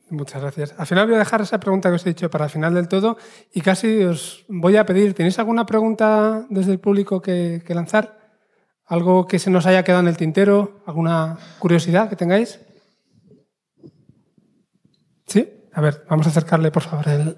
Muchas 0.09 0.41
gracias. 0.41 0.73
Al 0.77 0.85
final 0.85 1.07
voy 1.07 1.15
a 1.15 1.19
dejar 1.19 1.41
esa 1.41 1.59
pregunta 1.59 1.89
que 1.89 1.95
os 1.95 2.05
he 2.05 2.09
dicho 2.09 2.29
para 2.29 2.45
el 2.45 2.51
final 2.51 2.73
del 2.73 2.87
todo 2.87 3.17
y 3.51 3.61
casi 3.61 4.03
os 4.03 4.45
voy 4.47 4.77
a 4.77 4.85
pedir, 4.85 5.13
¿tenéis 5.13 5.39
alguna 5.39 5.65
pregunta 5.65 6.45
desde 6.49 6.71
el 6.71 6.79
público 6.79 7.21
que, 7.21 7.63
que 7.65 7.73
lanzar? 7.73 8.19
¿Algo 8.85 9.25
que 9.25 9.39
se 9.39 9.49
nos 9.49 9.65
haya 9.65 9.83
quedado 9.83 10.01
en 10.01 10.09
el 10.09 10.17
tintero? 10.17 10.83
¿Alguna 10.85 11.37
curiosidad 11.59 12.09
que 12.09 12.15
tengáis? 12.15 12.59
¿Sí? 15.25 15.49
A 15.73 15.81
ver, 15.81 16.05
vamos 16.09 16.27
a 16.27 16.29
acercarle, 16.29 16.71
por 16.71 16.83
favor, 16.83 17.07
el, 17.07 17.37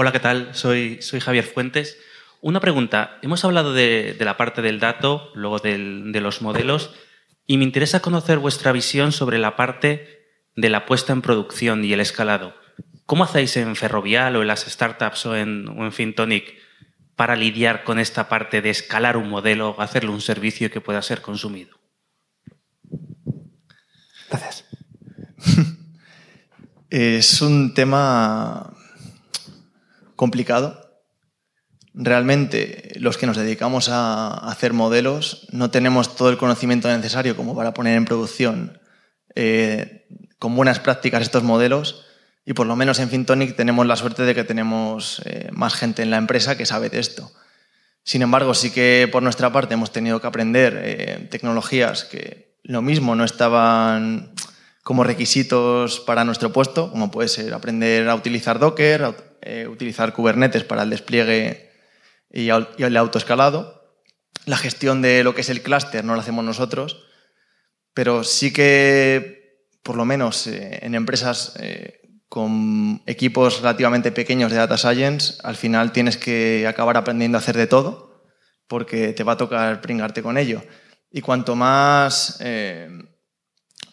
Hola, 0.00 0.12
¿qué 0.12 0.20
tal? 0.20 0.54
Soy, 0.54 1.02
soy 1.02 1.18
Javier 1.18 1.44
Fuentes. 1.44 1.98
Una 2.40 2.60
pregunta. 2.60 3.18
Hemos 3.20 3.44
hablado 3.44 3.72
de, 3.72 4.14
de 4.16 4.24
la 4.24 4.36
parte 4.36 4.62
del 4.62 4.78
dato, 4.78 5.32
luego 5.34 5.58
del, 5.58 6.12
de 6.12 6.20
los 6.20 6.40
modelos, 6.40 6.94
y 7.48 7.56
me 7.56 7.64
interesa 7.64 7.98
conocer 7.98 8.38
vuestra 8.38 8.70
visión 8.70 9.10
sobre 9.10 9.38
la 9.38 9.56
parte 9.56 10.24
de 10.54 10.68
la 10.68 10.86
puesta 10.86 11.12
en 11.12 11.20
producción 11.20 11.84
y 11.84 11.92
el 11.92 11.98
escalado. 11.98 12.54
¿Cómo 13.06 13.24
hacéis 13.24 13.56
en 13.56 13.74
Ferrovial 13.74 14.36
o 14.36 14.42
en 14.42 14.46
las 14.46 14.60
startups 14.60 15.26
o 15.26 15.34
en, 15.34 15.66
o 15.66 15.84
en 15.84 15.90
Fintonic 15.90 16.54
para 17.16 17.34
lidiar 17.34 17.82
con 17.82 17.98
esta 17.98 18.28
parte 18.28 18.62
de 18.62 18.70
escalar 18.70 19.16
un 19.16 19.28
modelo, 19.28 19.74
hacerle 19.80 20.10
un 20.10 20.20
servicio 20.20 20.70
que 20.70 20.80
pueda 20.80 21.02
ser 21.02 21.22
consumido? 21.22 21.76
Gracias. 24.30 24.64
es 26.88 27.42
un 27.42 27.74
tema 27.74 28.77
complicado. 30.18 31.00
Realmente 31.94 32.92
los 32.96 33.16
que 33.16 33.26
nos 33.26 33.36
dedicamos 33.36 33.88
a 33.88 34.34
hacer 34.50 34.72
modelos 34.72 35.46
no 35.52 35.70
tenemos 35.70 36.16
todo 36.16 36.28
el 36.28 36.36
conocimiento 36.36 36.88
necesario 36.88 37.36
como 37.36 37.54
para 37.54 37.72
poner 37.72 37.96
en 37.96 38.04
producción 38.04 38.80
eh, 39.34 40.06
con 40.38 40.56
buenas 40.56 40.80
prácticas 40.80 41.22
estos 41.22 41.44
modelos 41.44 42.04
y 42.44 42.52
por 42.52 42.66
lo 42.66 42.74
menos 42.74 42.98
en 42.98 43.08
Fintonic 43.08 43.54
tenemos 43.56 43.86
la 43.86 43.94
suerte 43.94 44.24
de 44.24 44.34
que 44.34 44.42
tenemos 44.42 45.22
eh, 45.24 45.50
más 45.52 45.74
gente 45.74 46.02
en 46.02 46.10
la 46.10 46.16
empresa 46.16 46.56
que 46.56 46.66
sabe 46.66 46.88
de 46.90 46.98
esto. 46.98 47.30
Sin 48.02 48.22
embargo, 48.22 48.54
sí 48.54 48.70
que 48.70 49.08
por 49.12 49.22
nuestra 49.22 49.52
parte 49.52 49.74
hemos 49.74 49.92
tenido 49.92 50.20
que 50.20 50.26
aprender 50.26 50.80
eh, 50.82 51.28
tecnologías 51.30 52.04
que 52.04 52.58
lo 52.64 52.82
mismo 52.82 53.14
no 53.14 53.24
estaban 53.24 54.32
como 54.82 55.04
requisitos 55.04 56.00
para 56.00 56.24
nuestro 56.24 56.52
puesto, 56.52 56.90
como 56.90 57.10
puede 57.10 57.28
ser 57.28 57.54
aprender 57.54 58.08
a 58.08 58.14
utilizar 58.14 58.58
Docker, 58.58 59.14
eh, 59.42 59.66
utilizar 59.68 60.12
Kubernetes 60.12 60.64
para 60.64 60.82
el 60.82 60.90
despliegue 60.90 61.70
y, 62.30 62.48
el 62.48 62.96
autoescalado. 62.96 63.98
La 64.44 64.56
gestión 64.56 65.02
de 65.02 65.24
lo 65.24 65.34
que 65.34 65.42
es 65.42 65.48
el 65.50 65.62
clúster 65.62 66.04
no 66.04 66.14
la 66.14 66.22
hacemos 66.22 66.44
nosotros, 66.44 67.04
pero 67.94 68.24
sí 68.24 68.52
que, 68.52 69.66
por 69.82 69.96
lo 69.96 70.04
menos 70.04 70.46
eh, 70.46 70.78
en 70.82 70.94
empresas 70.94 71.54
eh, 71.60 72.00
con 72.28 73.02
equipos 73.06 73.60
relativamente 73.60 74.12
pequeños 74.12 74.50
de 74.50 74.58
data 74.58 74.76
science, 74.76 75.34
al 75.42 75.56
final 75.56 75.92
tienes 75.92 76.16
que 76.16 76.66
acabar 76.66 76.96
aprendiendo 76.96 77.38
a 77.38 77.40
hacer 77.40 77.56
de 77.56 77.66
todo, 77.66 78.24
porque 78.66 79.12
te 79.12 79.24
va 79.24 79.32
a 79.32 79.36
tocar 79.36 79.80
pringarte 79.80 80.22
con 80.22 80.38
ello. 80.38 80.62
Y 81.10 81.22
cuanto 81.22 81.56
más 81.56 82.38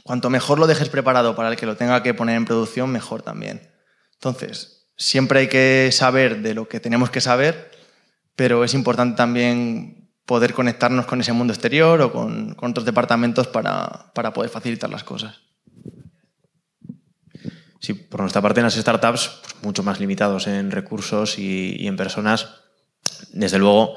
cuanto 0.05 0.29
mejor 0.29 0.59
lo 0.59 0.67
dejes 0.67 0.89
preparado 0.89 1.35
para 1.35 1.49
el 1.49 1.55
que 1.55 1.65
lo 1.65 1.75
tenga 1.75 2.03
que 2.03 2.13
poner 2.13 2.35
en 2.35 2.45
producción, 2.45 2.91
mejor 2.91 3.23
también. 3.23 3.71
Entonces, 4.13 4.74
siempre 4.97 5.41
hay 5.41 5.47
que 5.47 5.89
saber 5.91 6.41
de 6.41 6.53
lo 6.53 6.67
que 6.67 6.79
tenemos 6.79 7.09
que 7.09 7.21
saber, 7.21 7.71
pero 8.35 8.63
es 8.63 8.73
importante 8.73 9.17
también 9.17 10.09
poder 10.25 10.53
conectarnos 10.53 11.05
con 11.05 11.21
ese 11.21 11.33
mundo 11.33 11.53
exterior 11.53 12.01
o 12.01 12.11
con, 12.11 12.55
otros 12.59 12.85
departamentos 12.85 13.47
para, 13.47 14.11
poder 14.33 14.49
facilitar 14.49 14.89
las 14.89 15.03
cosas. 15.03 15.41
Sí, 17.79 17.93
por 17.93 18.21
nuestra 18.21 18.41
parte 18.41 18.61
en 18.61 18.63
las 18.63 18.75
startups, 18.75 19.41
pues, 19.41 19.63
mucho 19.63 19.83
más 19.83 19.99
limitados 19.99 20.47
en 20.47 20.71
recursos 20.71 21.37
y, 21.37 21.85
en 21.85 21.95
personas. 21.95 22.61
Desde 23.31 23.59
luego, 23.59 23.95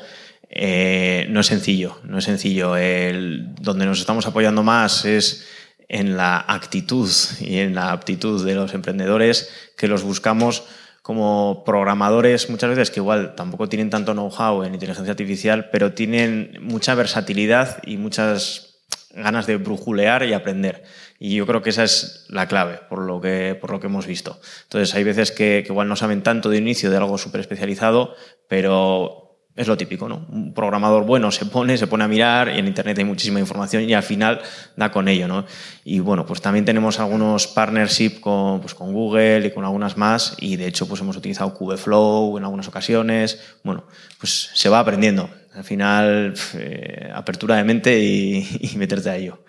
eh, 0.51 1.27
no 1.31 1.41
es 1.41 1.47
sencillo, 1.47 1.99
no 2.05 2.19
es 2.19 2.25
sencillo. 2.25 2.73
Donde 2.73 3.87
nos 3.87 4.01
estamos 4.01 4.27
apoyando 4.27 4.63
más 4.63 5.07
es 5.07 5.47
en 5.89 6.19
la 6.19 6.45
actitud 6.47 7.11
y 7.41 7.59
en 7.59 7.75
la 7.75 7.93
aptitud 7.93 8.45
de 8.45 8.55
los 8.55 8.75
emprendedores 8.75 9.49
que 9.79 9.89
los 9.89 10.03
buscamos 10.03 10.65
como 11.09 11.63
programadores 11.65 12.51
muchas 12.51 12.69
veces 12.69 12.91
que 12.91 13.01
igual 13.01 13.35
tampoco 13.35 13.67
tienen 13.67 13.89
tanto 13.89 14.13
know-how 14.13 14.63
en 14.63 14.75
inteligencia 14.75 15.13
artificial, 15.13 15.71
pero 15.73 15.95
tienen 15.95 16.59
mucha 16.61 16.95
versatilidad 16.95 17.79
y 17.83 17.97
muchas 17.97 18.83
ganas 19.15 19.47
de 19.47 19.57
brujulear 19.57 20.25
y 20.25 20.35
aprender. 20.35 20.83
Y 21.19 21.35
yo 21.35 21.47
creo 21.47 21.63
que 21.63 21.71
esa 21.71 21.85
es 21.85 22.27
la 22.29 22.47
clave, 22.47 22.81
por 22.91 22.99
lo 22.99 23.23
que, 23.23 23.57
por 23.59 23.71
lo 23.71 23.81
que 23.81 23.87
hemos 23.87 24.07
visto. 24.07 24.39
Entonces, 24.65 24.95
hay 24.95 25.03
veces 25.03 25.33
que, 25.33 25.63
que 25.65 25.73
igual 25.73 25.89
no 25.89 25.97
saben 25.97 26.23
tanto 26.23 26.51
de 26.51 26.59
inicio 26.59 26.91
de 26.91 26.99
algo 26.99 27.17
súper 27.17 27.41
especializado, 27.41 28.15
pero 28.47 29.28
es 29.55 29.67
lo 29.67 29.77
típico, 29.77 30.09
¿no? 30.09 30.25
Un 30.31 30.55
programador 30.55 31.05
bueno 31.05 31.33
se 31.33 31.45
pone, 31.47 31.77
se 31.77 31.89
pone 31.89 32.05
a 32.05 32.09
mirar 32.09 32.49
y 32.49 32.59
en 32.59 32.69
Internet 32.69 32.99
hay 32.99 33.05
muchísima 33.05 33.41
información 33.41 33.83
y 33.89 33.93
al 33.93 34.05
final 34.05 34.41
da 34.77 34.93
con 34.93 35.09
ello, 35.09 35.27
¿no? 35.27 35.47
Y 35.85 35.99
bueno, 35.99 36.25
pues 36.25 36.41
también 36.41 36.65
tenemos 36.65 37.01
algunos 37.01 37.49
partnership 37.49 38.21
con, 38.21 38.61
pues 38.61 38.75
con 38.75 38.93
Google 38.93 39.47
y 39.47 39.51
con 39.51 39.65
algunas 39.65 39.97
más 39.97 40.37
y 40.39 40.57
de 40.57 40.69
hecho 40.69 40.87
pues 40.87 41.01
hemos 41.01 41.17
utilizado 41.17 41.53
Kubeflow 41.55 42.39
en 42.39 42.45
algunas 42.45 42.69
ocasiones. 42.69 43.41
Bueno, 43.65 43.85
pues 44.19 44.51
se 44.55 44.69
va 44.69 44.79
aprendiendo. 44.79 45.29
Al 45.55 45.65
final, 45.65 46.35
eh, 46.55 47.11
apertura 47.13 47.57
de 47.57 47.65
mente 47.65 47.99
y, 47.99 48.47
y, 48.61 48.77
meterte 48.77 49.11
a 49.11 49.17
ello. 49.17 49.45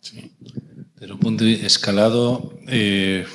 Sí. 0.00 0.34
Desde 0.96 1.12
un 1.12 1.20
punto 1.20 1.44
de 1.44 1.66
escalado, 1.66 2.58
eh, 2.68 3.26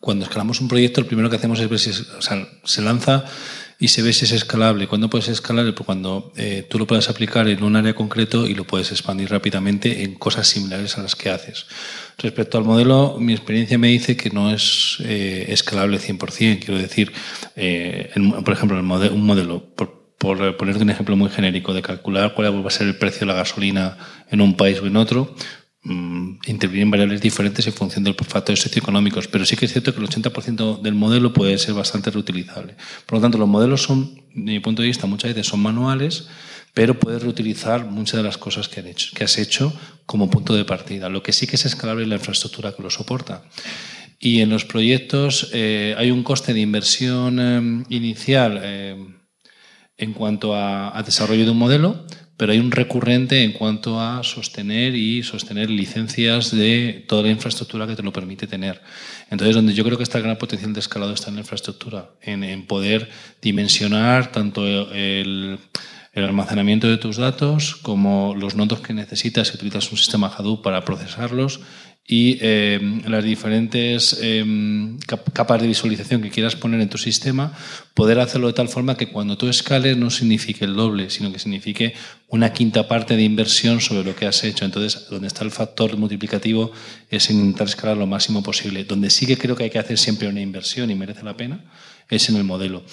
cuando 0.00 0.24
escalamos 0.24 0.60
un 0.60 0.68
proyecto, 0.68 1.00
el 1.00 1.06
primero 1.06 1.28
que 1.28 1.36
hacemos 1.36 1.60
es 1.60 1.68
ver 1.68 1.78
o 2.16 2.22
sea, 2.22 2.48
se 2.64 2.82
lanza 2.82 3.24
y 3.80 3.88
se 3.88 4.02
ve 4.02 4.12
si 4.12 4.24
es 4.24 4.32
escalable. 4.32 4.88
¿Cuándo 4.88 5.08
puedes 5.08 5.28
escalar? 5.28 5.72
Pues 5.72 5.86
cuando 5.86 6.32
eh, 6.36 6.66
tú 6.68 6.78
lo 6.78 6.86
puedas 6.86 7.08
aplicar 7.08 7.48
en 7.48 7.62
un 7.62 7.76
área 7.76 7.94
concreto 7.94 8.46
y 8.48 8.54
lo 8.54 8.64
puedes 8.64 8.90
expandir 8.90 9.30
rápidamente 9.30 10.02
en 10.02 10.14
cosas 10.14 10.48
similares 10.48 10.98
a 10.98 11.02
las 11.02 11.14
que 11.14 11.30
haces. 11.30 11.66
Respecto 12.18 12.58
al 12.58 12.64
modelo, 12.64 13.16
mi 13.20 13.32
experiencia 13.32 13.78
me 13.78 13.88
dice 13.88 14.16
que 14.16 14.30
no 14.30 14.52
es 14.52 14.98
eh, 15.04 15.46
escalable 15.48 16.00
100%. 16.00 16.58
Quiero 16.58 16.78
decir, 16.78 17.12
eh, 17.54 18.10
por 18.44 18.52
ejemplo, 18.52 18.78
un 18.78 19.24
modelo, 19.24 19.64
por, 19.76 20.12
por 20.18 20.56
ponerte 20.56 20.82
un 20.82 20.90
ejemplo 20.90 21.14
muy 21.14 21.30
genérico, 21.30 21.72
de 21.72 21.82
calcular 21.82 22.34
cuál 22.34 22.64
va 22.64 22.68
a 22.68 22.70
ser 22.70 22.88
el 22.88 22.96
precio 22.96 23.20
de 23.20 23.26
la 23.26 23.34
gasolina 23.34 23.96
en 24.28 24.40
un 24.40 24.56
país 24.56 24.80
o 24.80 24.86
en 24.86 24.96
otro, 24.96 25.36
Mm, 25.84 26.40
intervienen 26.46 26.90
variables 26.90 27.20
diferentes 27.20 27.64
en 27.68 27.72
función 27.72 28.02
de 28.02 28.10
los 28.10 28.26
factores 28.26 28.60
socioeconómicos, 28.60 29.28
pero 29.28 29.46
sí 29.46 29.56
que 29.56 29.66
es 29.66 29.72
cierto 29.72 29.94
que 29.94 30.00
el 30.00 30.08
80% 30.08 30.82
del 30.82 30.94
modelo 30.94 31.32
puede 31.32 31.56
ser 31.56 31.74
bastante 31.74 32.10
reutilizable. 32.10 32.74
Por 33.06 33.18
lo 33.18 33.22
tanto, 33.22 33.38
los 33.38 33.48
modelos 33.48 33.82
son, 33.82 34.14
de 34.34 34.52
mi 34.52 34.60
punto 34.60 34.82
de 34.82 34.88
vista, 34.88 35.06
muchas 35.06 35.34
veces 35.34 35.46
son 35.46 35.60
manuales, 35.60 36.28
pero 36.74 36.98
puedes 36.98 37.22
reutilizar 37.22 37.86
muchas 37.86 38.18
de 38.18 38.22
las 38.24 38.38
cosas 38.38 38.68
que, 38.68 39.24
has 39.24 39.38
hecho 39.38 39.72
como 40.04 40.28
punto 40.30 40.54
de 40.54 40.64
partida. 40.64 41.08
Lo 41.08 41.22
que 41.22 41.32
sí 41.32 41.46
que 41.46 41.56
es 41.56 41.64
escalable 41.64 42.02
es 42.02 42.08
la 42.08 42.16
infraestructura 42.16 42.74
que 42.74 42.82
lo 42.82 42.90
soporta. 42.90 43.44
Y 44.18 44.40
en 44.40 44.50
los 44.50 44.64
proyectos 44.64 45.50
eh, 45.52 45.94
hay 45.96 46.10
un 46.10 46.24
coste 46.24 46.54
de 46.54 46.60
inversión 46.60 47.38
eh, 47.40 47.84
inicial 47.88 48.60
eh, 48.64 48.96
en 49.96 50.12
cuanto 50.12 50.56
a, 50.56 50.96
a 50.96 51.02
desarrollo 51.04 51.44
de 51.44 51.52
un 51.52 51.58
modelo, 51.58 52.04
pero 52.38 52.52
hay 52.52 52.60
un 52.60 52.70
recurrente 52.70 53.42
en 53.42 53.52
cuanto 53.52 54.00
a 54.00 54.22
sostener 54.22 54.94
y 54.94 55.24
sostener 55.24 55.68
licencias 55.68 56.52
de 56.52 57.04
toda 57.08 57.24
la 57.24 57.30
infraestructura 57.30 57.86
que 57.88 57.96
te 57.96 58.02
lo 58.04 58.12
permite 58.12 58.46
tener. 58.46 58.80
Entonces, 59.28 59.56
donde 59.56 59.74
yo 59.74 59.84
creo 59.84 59.96
que 59.96 60.04
está 60.04 60.18
el 60.18 60.24
gran 60.24 60.38
potencial 60.38 60.72
de 60.72 60.78
escalado 60.78 61.12
está 61.12 61.30
en 61.30 61.34
la 61.34 61.40
infraestructura, 61.40 62.10
en, 62.22 62.64
poder 62.66 63.10
dimensionar 63.42 64.30
tanto 64.30 64.64
el, 64.66 65.58
el 66.12 66.24
almacenamiento 66.24 66.86
de 66.86 66.96
tus 66.96 67.16
datos, 67.16 67.74
como 67.74 68.36
los 68.38 68.54
nodos 68.54 68.82
que 68.82 68.94
necesitas 68.94 69.48
si 69.48 69.56
utilizas 69.56 69.90
un 69.90 69.98
sistema 69.98 70.28
Hadoop 70.28 70.62
para 70.62 70.84
procesarlos 70.84 71.60
y 72.10 72.38
eh, 72.40 72.80
las 73.06 73.22
diferentes 73.22 74.18
eh, 74.22 74.42
capas 75.34 75.60
de 75.60 75.68
visualización 75.68 76.22
que 76.22 76.30
quieras 76.30 76.56
poner 76.56 76.80
en 76.80 76.88
tu 76.88 76.96
sistema, 76.96 77.52
poder 77.92 78.18
hacerlo 78.18 78.46
de 78.46 78.54
tal 78.54 78.70
forma 78.70 78.96
que 78.96 79.08
cuando 79.08 79.36
tú 79.36 79.46
escales 79.46 79.94
no 79.98 80.08
signifique 80.08 80.64
el 80.64 80.74
doble, 80.74 81.10
sino 81.10 81.30
que 81.30 81.38
signifique 81.38 81.92
una 82.28 82.54
quinta 82.54 82.88
parte 82.88 83.14
de 83.14 83.24
inversión 83.24 83.82
sobre 83.82 84.04
lo 84.04 84.16
que 84.16 84.24
has 84.24 84.42
hecho. 84.42 84.64
Entonces, 84.64 85.06
donde 85.10 85.28
está 85.28 85.44
el 85.44 85.50
factor 85.50 85.98
multiplicativo 85.98 86.72
es 87.10 87.28
intentar 87.28 87.68
escalar 87.68 87.98
lo 87.98 88.06
máximo 88.06 88.42
posible. 88.42 88.84
Donde 88.84 89.10
sí 89.10 89.26
que 89.26 89.36
creo 89.36 89.54
que 89.54 89.64
hay 89.64 89.70
que 89.70 89.78
hacer 89.78 89.98
siempre 89.98 90.28
una 90.28 90.40
inversión 90.40 90.90
y 90.90 90.94
merece 90.94 91.22
la 91.24 91.36
pena 91.36 91.62
es 92.08 92.30
en 92.30 92.36
el 92.36 92.44
modelo. 92.44 92.84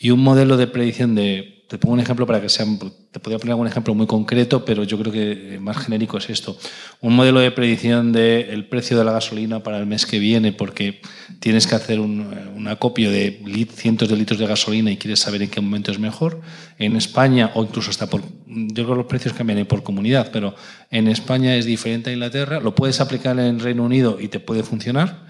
Y 0.00 0.12
un 0.12 0.20
modelo 0.20 0.56
de 0.56 0.66
predicción 0.66 1.14
de 1.14 1.61
te 1.72 1.78
pongo 1.78 1.94
un 1.94 2.00
ejemplo 2.00 2.26
para 2.26 2.38
que 2.38 2.50
sea. 2.50 2.66
Te 3.10 3.18
podría 3.18 3.38
poner 3.38 3.52
algún 3.52 3.66
ejemplo 3.66 3.94
muy 3.94 4.06
concreto, 4.06 4.62
pero 4.62 4.84
yo 4.84 4.98
creo 4.98 5.10
que 5.10 5.58
más 5.58 5.78
genérico 5.78 6.18
es 6.18 6.28
esto. 6.28 6.54
Un 7.00 7.16
modelo 7.16 7.40
de 7.40 7.50
predicción 7.50 8.12
del 8.12 8.66
precio 8.68 8.98
de 8.98 9.04
la 9.04 9.12
gasolina 9.12 9.62
para 9.62 9.78
el 9.78 9.86
mes 9.86 10.04
que 10.04 10.18
viene, 10.18 10.52
porque 10.52 11.00
tienes 11.40 11.66
que 11.66 11.74
hacer 11.74 11.98
un, 11.98 12.68
acopio 12.68 13.10
de 13.10 13.40
cientos 13.74 14.10
de 14.10 14.16
litros 14.18 14.38
de 14.38 14.46
gasolina 14.46 14.90
y 14.90 14.98
quieres 14.98 15.20
saber 15.20 15.40
en 15.40 15.48
qué 15.48 15.62
momento 15.62 15.90
es 15.90 15.98
mejor. 15.98 16.42
En 16.78 16.94
España, 16.94 17.52
o 17.54 17.62
incluso 17.62 17.88
hasta 17.88 18.06
por. 18.06 18.20
Yo 18.20 18.84
creo 18.84 18.88
que 18.88 18.94
los 18.96 19.06
precios 19.06 19.32
cambian 19.32 19.64
por 19.64 19.82
comunidad, 19.82 20.28
pero 20.30 20.54
en 20.90 21.08
España 21.08 21.56
es 21.56 21.64
diferente 21.64 22.10
a 22.10 22.12
Inglaterra. 22.12 22.60
Lo 22.60 22.74
puedes 22.74 23.00
aplicar 23.00 23.38
en 23.38 23.60
Reino 23.60 23.82
Unido 23.82 24.18
y 24.20 24.28
te 24.28 24.40
puede 24.40 24.62
funcionar, 24.62 25.24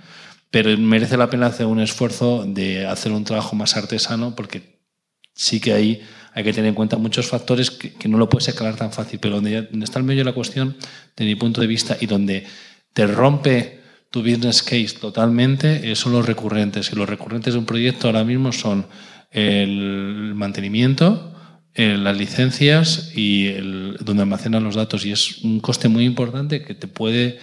pero 0.51 0.77
merece 0.77 1.17
la 1.17 1.31
pena 1.31 1.47
hacer 1.47 1.67
un 1.67 1.79
esfuerzo 1.79 2.45
de 2.45 2.85
hacer 2.85 3.13
un 3.13 3.23
trabajo 3.23 3.55
más 3.55 3.77
artesano, 3.77 4.35
porque 4.35 4.83
sí 5.35 5.61
que 5.61 5.73
hay 5.73 6.03
hay 6.35 6.45
que 6.45 6.53
tener 6.53 6.69
en 6.69 6.75
cuenta 6.75 6.97
muchos 6.97 7.27
factores 7.27 7.71
que, 7.71 8.09
no 8.09 8.17
lo 8.17 8.29
puedes 8.29 8.49
escalar 8.49 8.77
tan 8.77 8.93
fácil, 8.93 9.19
pero 9.21 9.37
donde, 9.37 9.69
está 9.83 9.99
el 9.99 10.05
medio 10.05 10.21
de 10.21 10.31
la 10.31 10.33
cuestión, 10.33 10.77
de 11.17 11.25
mi 11.25 11.35
punto 11.35 11.61
de 11.61 11.67
vista, 11.67 11.97
y 12.01 12.07
donde 12.07 12.47
te 12.93 13.07
rompe 13.07 13.81
tu 14.11 14.21
business 14.21 14.63
case 14.63 14.97
totalmente, 15.01 15.91
eh, 15.91 15.97
son 15.97 16.13
los 16.13 16.27
recurrentes. 16.27 16.91
Y 16.93 16.97
los 16.97 17.09
recurrentes 17.09 17.55
de 17.55 17.59
un 17.59 17.67
proyecto 17.67 18.07
ahora 18.07 18.25
mismo 18.25 18.53
son 18.53 18.87
el 19.31 20.33
mantenimiento, 20.35 21.35
eh, 21.75 21.97
las 21.97 22.17
licencias 22.17 23.13
y 23.15 23.49
el, 23.49 23.97
donde 24.01 24.23
almacenan 24.23 24.65
los 24.65 24.75
datos. 24.75 25.05
Y 25.07 25.13
es 25.13 25.39
un 25.39 25.61
coste 25.61 25.89
muy 25.89 26.05
importante 26.05 26.63
que 26.63 26.75
te 26.75 26.87
puede, 26.87 27.39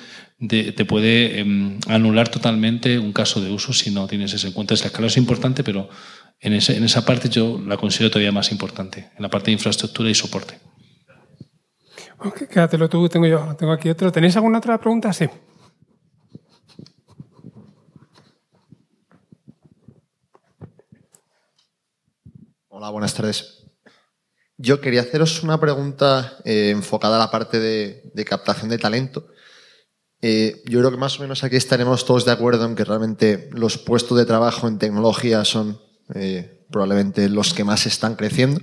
te 0.48 0.86
puede 0.86 1.40
em, 1.40 1.80
anular 1.88 2.30
totalmente 2.30 3.00
un 3.00 3.14
caso 3.14 3.42
de 3.42 3.52
uso 3.52 3.74
si 3.74 3.90
no 3.92 4.08
tienes 4.08 4.34
eso 4.34 4.48
en 4.48 4.54
cuenta. 4.54 4.76
La 4.76 4.86
escala 4.86 5.08
es 5.08 5.18
importante, 5.18 5.64
pero 5.64 5.90
en, 6.42 6.54
esa 6.54 7.06
parte 7.06 7.30
yo 7.30 7.60
la 7.60 7.78
considero 7.78 8.12
todavía 8.12 8.32
más 8.32 8.52
importante, 8.52 9.12
en 9.16 9.22
la 9.22 9.30
parte 9.30 9.48
de 9.48 9.54
infraestructura 9.54 10.10
y 10.10 10.16
soporte. 10.16 10.60
Ok, 12.20 12.48
quédatelo 12.48 12.90
tú, 12.90 13.08
tengo 13.10 13.28
yo, 13.28 13.56
tengo 13.58 13.72
aquí 13.74 13.90
otro. 13.90 14.12
¿Tenéis 14.12 14.36
alguna 14.36 14.58
otra 14.60 14.78
pregunta? 14.78 15.12
Sí. 15.14 15.26
Hola, 22.68 22.90
buenas 22.90 23.14
tardes. 23.14 23.66
Yo 24.58 24.82
quería 24.82 25.02
haceros 25.02 25.44
una 25.44 25.60
pregunta 25.60 26.38
eh, 26.44 26.72
enfocada 26.72 27.16
a 27.16 27.20
la 27.20 27.32
parte 27.32 27.60
de, 27.60 28.26
captación 28.26 28.70
de 28.70 28.78
talento. 28.78 29.28
Eh, 30.22 30.62
yo 30.66 30.80
creo 30.80 30.92
que 30.92 30.98
más 30.98 31.18
o 31.18 31.22
menos 31.22 31.46
aquí 31.46 31.56
estaremos 31.56 32.06
todos 32.06 32.26
de 32.26 32.34
acuerdo 32.34 32.66
en 32.66 32.76
que 32.76 32.84
realmente 32.84 33.50
los 33.54 33.78
puestos 33.78 34.18
de 34.18 34.26
trabajo 34.26 34.68
en 34.68 34.78
tecnología 34.78 35.46
son 35.46 35.80
eh, 36.16 36.66
probablemente 36.72 37.30
los 37.30 37.54
que 37.54 37.64
más 37.64 37.86
están 37.86 38.16
creciendo. 38.16 38.62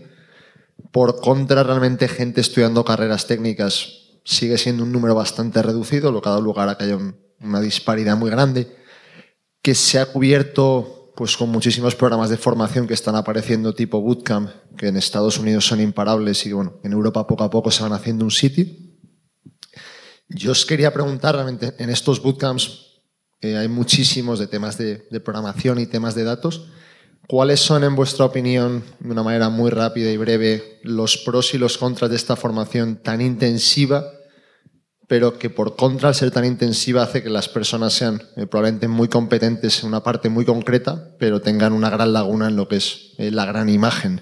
Por 0.92 1.20
contra, 1.20 1.62
realmente 1.62 2.08
gente 2.08 2.40
estudiando 2.40 2.84
carreras 2.84 3.26
técnicas 3.26 4.06
sigue 4.24 4.58
siendo 4.58 4.82
un 4.82 4.92
número 4.92 5.14
bastante 5.14 5.62
reducido, 5.62 6.10
lo 6.10 6.20
que 6.20 6.28
ha 6.28 6.32
dado 6.32 6.42
lugar 6.42 6.68
a 6.68 6.76
que 6.76 6.84
haya 6.84 6.98
una 7.40 7.60
disparidad 7.60 8.16
muy 8.16 8.28
grande, 8.28 8.76
que 9.62 9.74
se 9.74 10.00
ha 10.00 10.06
cubierto 10.06 11.12
pues, 11.16 11.36
con 11.36 11.48
muchísimos 11.48 11.94
programas 11.94 12.28
de 12.28 12.36
formación 12.36 12.86
que 12.88 12.94
están 12.94 13.14
apareciendo 13.14 13.74
tipo 13.74 14.00
bootcamp, 14.00 14.50
que 14.76 14.88
en 14.88 14.96
Estados 14.96 15.38
Unidos 15.38 15.66
son 15.66 15.80
imparables 15.80 16.44
y 16.44 16.52
bueno, 16.52 16.80
en 16.82 16.92
Europa 16.92 17.26
poco 17.26 17.44
a 17.44 17.50
poco 17.50 17.70
se 17.70 17.82
van 17.82 17.92
haciendo 17.92 18.24
un 18.24 18.32
sitio. 18.32 18.66
Yo 20.28 20.50
os 20.50 20.66
quería 20.66 20.92
preguntar 20.92 21.36
realmente, 21.36 21.74
en 21.78 21.90
estos 21.90 22.20
bootcamps 22.20 23.00
eh, 23.40 23.56
hay 23.56 23.68
muchísimos 23.68 24.40
de 24.40 24.48
temas 24.48 24.76
de 24.76 25.20
programación 25.24 25.78
y 25.78 25.86
temas 25.86 26.16
de 26.16 26.24
datos. 26.24 26.66
¿Cuáles 27.26 27.58
son, 27.58 27.82
en 27.82 27.96
vuestra 27.96 28.24
opinión, 28.24 28.84
de 29.00 29.10
una 29.10 29.24
manera 29.24 29.48
muy 29.48 29.70
rápida 29.70 30.10
y 30.10 30.16
breve, 30.16 30.78
los 30.82 31.16
pros 31.16 31.54
y 31.54 31.58
los 31.58 31.76
contras 31.76 32.08
de 32.10 32.16
esta 32.16 32.36
formación 32.36 33.02
tan 33.02 33.20
intensiva, 33.20 34.04
pero 35.08 35.36
que 35.36 35.50
por 35.50 35.74
contra, 35.74 36.08
al 36.08 36.14
ser 36.14 36.30
tan 36.30 36.44
intensiva, 36.44 37.02
hace 37.02 37.24
que 37.24 37.30
las 37.30 37.48
personas 37.48 37.94
sean 37.94 38.22
eh, 38.36 38.46
probablemente 38.46 38.86
muy 38.86 39.08
competentes 39.08 39.82
en 39.82 39.88
una 39.88 40.04
parte 40.04 40.28
muy 40.28 40.44
concreta, 40.44 41.16
pero 41.18 41.40
tengan 41.40 41.72
una 41.72 41.90
gran 41.90 42.12
laguna 42.12 42.46
en 42.46 42.54
lo 42.54 42.68
que 42.68 42.76
es 42.76 43.14
eh, 43.18 43.32
la 43.32 43.44
gran 43.44 43.68
imagen? 43.68 44.20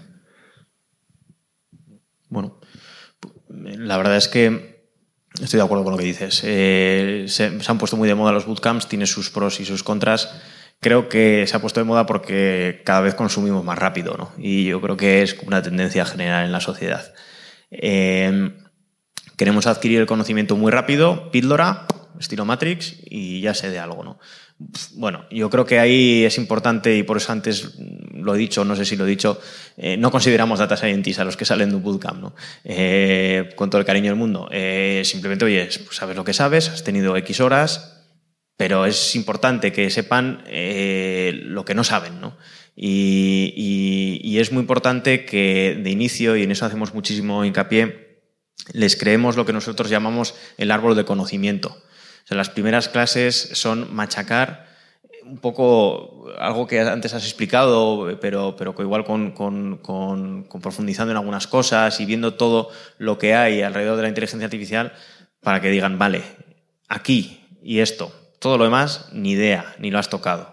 Bueno, 2.31 2.59
la 3.51 3.99
verdad 3.99 4.17
es 4.17 4.29
que 4.29 4.89
estoy 5.43 5.59
de 5.59 5.65
acuerdo 5.65 5.85
con 5.85 5.93
lo 5.93 5.99
que 5.99 6.07
dices. 6.07 6.41
Eh, 6.43 7.27
se, 7.29 7.61
se 7.61 7.71
han 7.71 7.79
puesto 7.79 7.99
muy 7.99 8.09
de 8.09 8.15
moda 8.15 8.33
los 8.33 8.47
bootcamps, 8.47 8.89
tiene 8.89 9.07
sus 9.07 9.29
pros 9.29 9.61
y 9.61 9.67
sus 9.67 9.83
contras 9.83 10.31
creo 10.85 11.09
que 11.09 11.47
se 11.47 11.57
ha 11.57 11.63
puesto 11.63 11.81
de 11.81 11.85
moda 11.85 12.05
porque 12.05 12.83
cada 12.85 13.01
vez 13.01 13.15
consumimos 13.15 13.65
más 13.65 13.79
rápido, 13.79 14.17
¿no? 14.19 14.33
Y 14.37 14.67
yo 14.67 14.83
creo 14.83 14.99
que 14.99 15.23
es 15.23 15.35
una 15.47 15.63
tendencia 15.63 16.05
general 16.05 16.45
en 16.45 16.53
la 16.53 16.61
sociedad. 16.61 17.15
Em, 17.71 18.53
queremos 19.39 19.67
adquirir 19.67 19.99
el 20.01 20.07
conocimiento 20.07 20.59
muy 20.59 20.71
rápido, 20.71 21.31
píldora, 21.31 21.87
estilo 22.21 22.45
Matrix, 22.45 22.97
y 23.07 23.41
ya 23.41 23.55
sé 23.55 23.71
de 23.71 23.79
algo, 23.79 24.05
¿no? 24.05 24.19
Bueno, 24.97 25.25
yo 25.31 25.49
creo 25.49 25.65
que 25.65 25.79
ahí 25.79 26.23
es 26.23 26.37
importante, 26.37 26.95
y 26.95 27.03
por 27.03 27.17
eso 27.17 27.33
antes 27.33 27.79
lo 28.13 28.35
he 28.35 28.39
dicho, 28.39 28.63
no 28.67 28.77
sé 28.77 28.85
si 28.85 28.95
lo 28.95 29.07
he 29.07 29.09
dicho, 29.09 29.41
eh, 29.79 29.97
no 29.97 30.11
consideramos 30.11 30.59
data 30.59 30.77
scientists 30.77 31.19
a 31.19 31.25
los 31.25 31.39
que 31.39 31.47
salen 31.47 31.71
de 31.71 31.77
un 31.77 31.83
bootcamp, 31.83 32.21
¿no? 32.21 32.35
Eh, 32.63 33.55
con 33.57 33.71
todo 33.71 33.81
el 33.81 33.87
cariño 33.87 34.11
del 34.11 34.19
mundo. 34.19 34.51
Eh, 34.53 35.01
simplemente, 35.07 35.47
oye, 35.47 35.67
pues 35.87 35.97
sabes 35.97 36.15
lo 36.15 36.25
que 36.25 36.35
sabes, 36.35 36.69
has 36.69 36.85
tenido 36.85 37.17
X 37.17 37.41
horas, 37.41 37.94
pero 38.57 38.87
es 38.87 39.17
importante 39.17 39.73
que 39.73 39.91
sepan 39.91 40.43
eh, 40.47 41.33
lo 41.45 41.65
que 41.65 41.75
no 41.75 41.85
saben, 41.85 42.21
¿no? 42.21 42.37
Y, 42.77 44.37
es 44.39 44.53
muy 44.53 44.61
importante 44.61 45.25
que 45.25 45.81
de 45.81 45.91
inicio, 45.91 46.37
y 46.37 46.43
en 46.43 46.51
eso 46.51 46.67
hacemos 46.67 46.93
muchísimo 46.93 47.45
hincapié, 47.45 48.21
les 48.73 48.97
creemos 48.97 49.37
lo 49.37 49.47
que 49.47 49.53
nosotros 49.53 49.89
llamamos 49.89 50.35
el 50.59 50.71
árbol 50.71 50.97
de 50.97 51.05
conocimiento. 51.05 51.69
O 51.69 52.27
sea, 52.27 52.37
las 52.37 52.51
primeras 52.51 52.89
clases 52.89 53.51
son 53.55 53.95
machacar 53.95 54.67
un 55.23 55.39
poco 55.39 56.27
algo 56.39 56.67
que 56.67 56.81
antes 56.81 57.15
has 57.15 57.25
explicado, 57.25 58.19
pero, 58.21 58.57
pero 58.57 58.75
igual 58.79 59.05
con 59.05 60.51
profundizando 60.61 61.13
en 61.13 61.17
algunas 61.17 61.47
cosas 61.47 61.99
y 62.01 62.07
viendo 62.07 62.35
todo 62.35 62.71
lo 62.99 63.19
que 63.19 63.35
hay 63.35 63.63
alrededor 63.63 63.97
de 63.97 64.03
la 64.03 64.09
inteligencia 64.09 64.45
artificial 64.45 64.93
para 65.41 65.61
que 65.61 65.71
digan, 65.71 65.99
vale, 65.99 66.23
aquí 66.89 67.41
y 67.63 67.79
esto, 67.79 68.13
todo 68.45 68.59
lo 68.59 68.65
demás, 68.65 69.07
ni 69.11 69.31
idea, 69.31 69.75
ni 69.79 69.91
lo 69.91 69.99
has 69.99 70.11
tocado. 70.11 70.53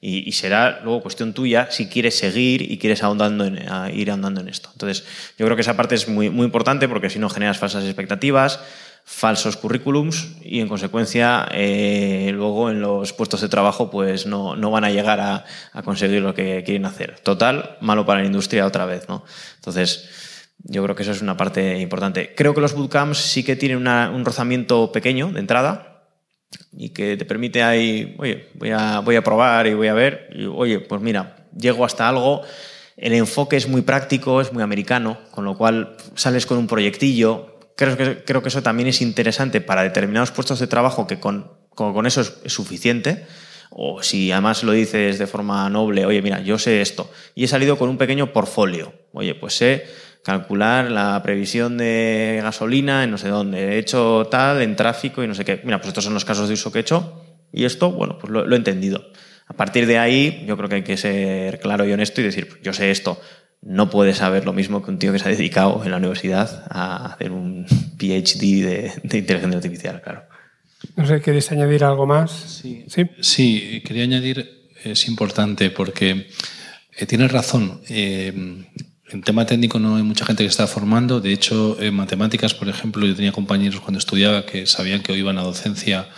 Y, 0.00 0.32
será 0.32 0.80
luego 0.82 1.00
cuestión 1.00 1.32
tuya 1.32 1.68
si 1.70 1.86
quieres 1.86 2.18
seguir 2.18 2.60
y 2.60 2.76
quieres 2.76 3.04
ahondando 3.04 3.46
ir 3.46 4.10
ahondando 4.10 4.40
en 4.40 4.48
esto. 4.48 4.68
Entonces, 4.72 5.04
yo 5.38 5.46
creo 5.46 5.54
que 5.54 5.62
esa 5.62 5.76
parte 5.76 5.94
es 5.94 6.08
muy, 6.08 6.28
muy 6.28 6.44
importante 6.44 6.88
porque 6.88 7.08
si 7.08 7.20
no 7.20 7.30
generas 7.30 7.56
falsas 7.56 7.84
expectativas, 7.84 8.58
falsos 9.04 9.56
currículums 9.56 10.38
y 10.42 10.58
en 10.58 10.66
consecuencia 10.66 11.46
eh, 11.52 12.32
luego 12.34 12.68
en 12.68 12.80
los 12.80 13.12
puestos 13.12 13.42
de 13.42 13.48
trabajo 13.48 13.90
pues 13.90 14.26
no, 14.26 14.56
no 14.56 14.72
van 14.72 14.82
a 14.82 14.90
llegar 14.90 15.20
a, 15.20 15.44
conseguir 15.84 16.22
lo 16.22 16.34
que 16.34 16.64
quieren 16.64 16.84
hacer. 16.84 17.20
Total, 17.20 17.76
malo 17.80 18.04
para 18.04 18.22
la 18.22 18.26
industria 18.26 18.66
otra 18.66 18.86
vez. 18.86 19.08
¿no? 19.08 19.24
Entonces, 19.54 20.56
yo 20.64 20.82
creo 20.82 20.96
que 20.96 21.04
eso 21.04 21.12
es 21.12 21.22
una 21.22 21.36
parte 21.36 21.78
importante. 21.78 22.34
Creo 22.34 22.54
que 22.54 22.60
los 22.60 22.74
bootcamps 22.74 23.18
sí 23.18 23.44
que 23.44 23.54
tienen 23.54 23.86
un 23.86 24.24
rozamiento 24.24 24.90
pequeño 24.90 25.30
de 25.30 25.38
entrada, 25.38 25.89
y 26.72 26.90
que 26.90 27.16
te 27.16 27.24
permite 27.24 27.62
ahí, 27.62 28.14
oye, 28.18 28.48
voy 28.54 28.70
a, 28.70 29.00
voy 29.00 29.16
a 29.16 29.22
probar 29.22 29.66
y 29.66 29.74
voy 29.74 29.88
a 29.88 29.94
ver, 29.94 30.30
oye, 30.54 30.80
pues 30.80 31.00
mira, 31.00 31.36
llego 31.56 31.84
hasta 31.84 32.08
algo, 32.08 32.42
el 32.96 33.12
enfoque 33.14 33.56
es 33.56 33.68
muy 33.68 33.82
práctico, 33.82 34.40
es 34.40 34.52
muy 34.52 34.62
americano, 34.62 35.18
con 35.30 35.44
lo 35.44 35.56
cual 35.56 35.96
sales 36.14 36.46
con 36.46 36.58
un 36.58 36.66
proyectillo. 36.66 37.58
Creo 37.74 37.96
que, 37.96 38.24
creo 38.24 38.42
que 38.42 38.48
eso 38.48 38.62
también 38.62 38.88
es 38.88 39.00
interesante 39.00 39.62
para 39.62 39.82
determinados 39.82 40.32
puestos 40.32 40.60
de 40.60 40.66
trabajo 40.66 41.06
que 41.06 41.18
con, 41.18 41.50
con, 41.70 42.06
eso 42.06 42.20
es, 42.20 42.52
suficiente. 42.52 43.26
O 43.70 44.02
si 44.02 44.32
además 44.32 44.64
lo 44.64 44.72
dices 44.72 45.18
de 45.18 45.26
forma 45.26 45.70
noble, 45.70 46.04
oye, 46.04 46.20
mira, 46.20 46.40
yo 46.40 46.58
sé 46.58 46.82
esto. 46.82 47.10
Y 47.34 47.44
he 47.44 47.48
salido 47.48 47.78
con 47.78 47.88
un 47.88 47.96
pequeño 47.96 48.32
portfolio. 48.32 48.92
Oye, 49.12 49.34
pues 49.34 49.54
sé 49.54 49.86
calcular 50.24 50.90
la 50.90 51.22
previsión 51.22 51.78
de 51.78 52.40
gasolina 52.42 53.04
en 53.04 53.10
no 53.10 53.18
sé 53.18 53.28
dónde, 53.28 53.74
he 53.74 53.78
hecho 53.78 54.28
tal 54.30 54.60
en 54.62 54.76
tráfico 54.76 55.22
y 55.22 55.28
no 55.28 55.34
sé 55.34 55.44
qué. 55.44 55.60
Mira, 55.64 55.78
pues 55.78 55.88
estos 55.88 56.04
son 56.04 56.14
los 56.14 56.24
casos 56.24 56.48
de 56.48 56.54
uso 56.54 56.70
que 56.70 56.78
he 56.78 56.82
hecho 56.82 57.24
y 57.52 57.64
esto, 57.64 57.90
bueno, 57.90 58.18
pues 58.18 58.30
lo, 58.32 58.52
he 58.52 58.56
entendido. 58.56 59.10
A 59.46 59.54
partir 59.54 59.86
de 59.86 59.98
ahí, 59.98 60.44
yo 60.46 60.56
creo 60.56 60.68
que 60.68 60.76
hay 60.76 60.84
que 60.84 60.96
ser 60.96 61.58
claro 61.58 61.84
y 61.84 61.92
honesto 61.92 62.20
y 62.20 62.24
decir, 62.24 62.48
pues 62.48 62.60
yo 62.62 62.72
sé 62.72 62.90
esto, 62.90 63.20
no 63.62 63.90
puede 63.90 64.14
saber 64.14 64.44
lo 64.44 64.52
mismo 64.52 64.82
que 64.82 64.90
un 64.90 64.98
tío 64.98 65.12
que 65.12 65.18
se 65.18 65.28
ha 65.28 65.32
dedicado 65.32 65.82
en 65.84 65.90
la 65.90 65.96
universidad 65.96 66.66
a 66.70 67.12
hacer 67.12 67.32
un 67.32 67.66
PhD 67.98 68.64
de, 68.64 68.92
de 69.02 69.18
inteligencia 69.18 69.56
artificial, 69.56 70.00
claro. 70.02 70.22
No 70.96 71.06
sé, 71.06 71.20
¿queréis 71.20 71.50
añadir 71.52 71.84
algo 71.84 72.06
más? 72.06 72.30
Sí, 72.30 72.84
sí. 72.88 73.10
sí 73.20 73.82
quería 73.84 74.04
añadir, 74.04 74.68
es 74.82 75.08
importante 75.08 75.70
porque 75.70 76.28
eh, 76.96 77.06
tienes 77.06 77.32
razón. 77.32 77.82
Eh, 77.88 78.32
en 79.12 79.22
tema 79.22 79.44
técnico 79.44 79.78
no 79.78 79.96
hay 79.96 80.02
mucha 80.02 80.24
gente 80.24 80.44
que 80.44 80.48
está 80.48 80.66
formando. 80.66 81.20
De 81.20 81.32
hecho, 81.32 81.76
en 81.80 81.94
matemáticas, 81.94 82.54
por 82.54 82.68
ejemplo, 82.68 83.06
yo 83.06 83.14
tenía 83.14 83.32
compañeros 83.32 83.80
cuando 83.80 83.98
estudiaba 83.98 84.46
que 84.46 84.66
sabían 84.66 85.02
que 85.02 85.12
o 85.12 85.16
iban 85.16 85.38
a 85.38 85.42
docencia 85.42 86.08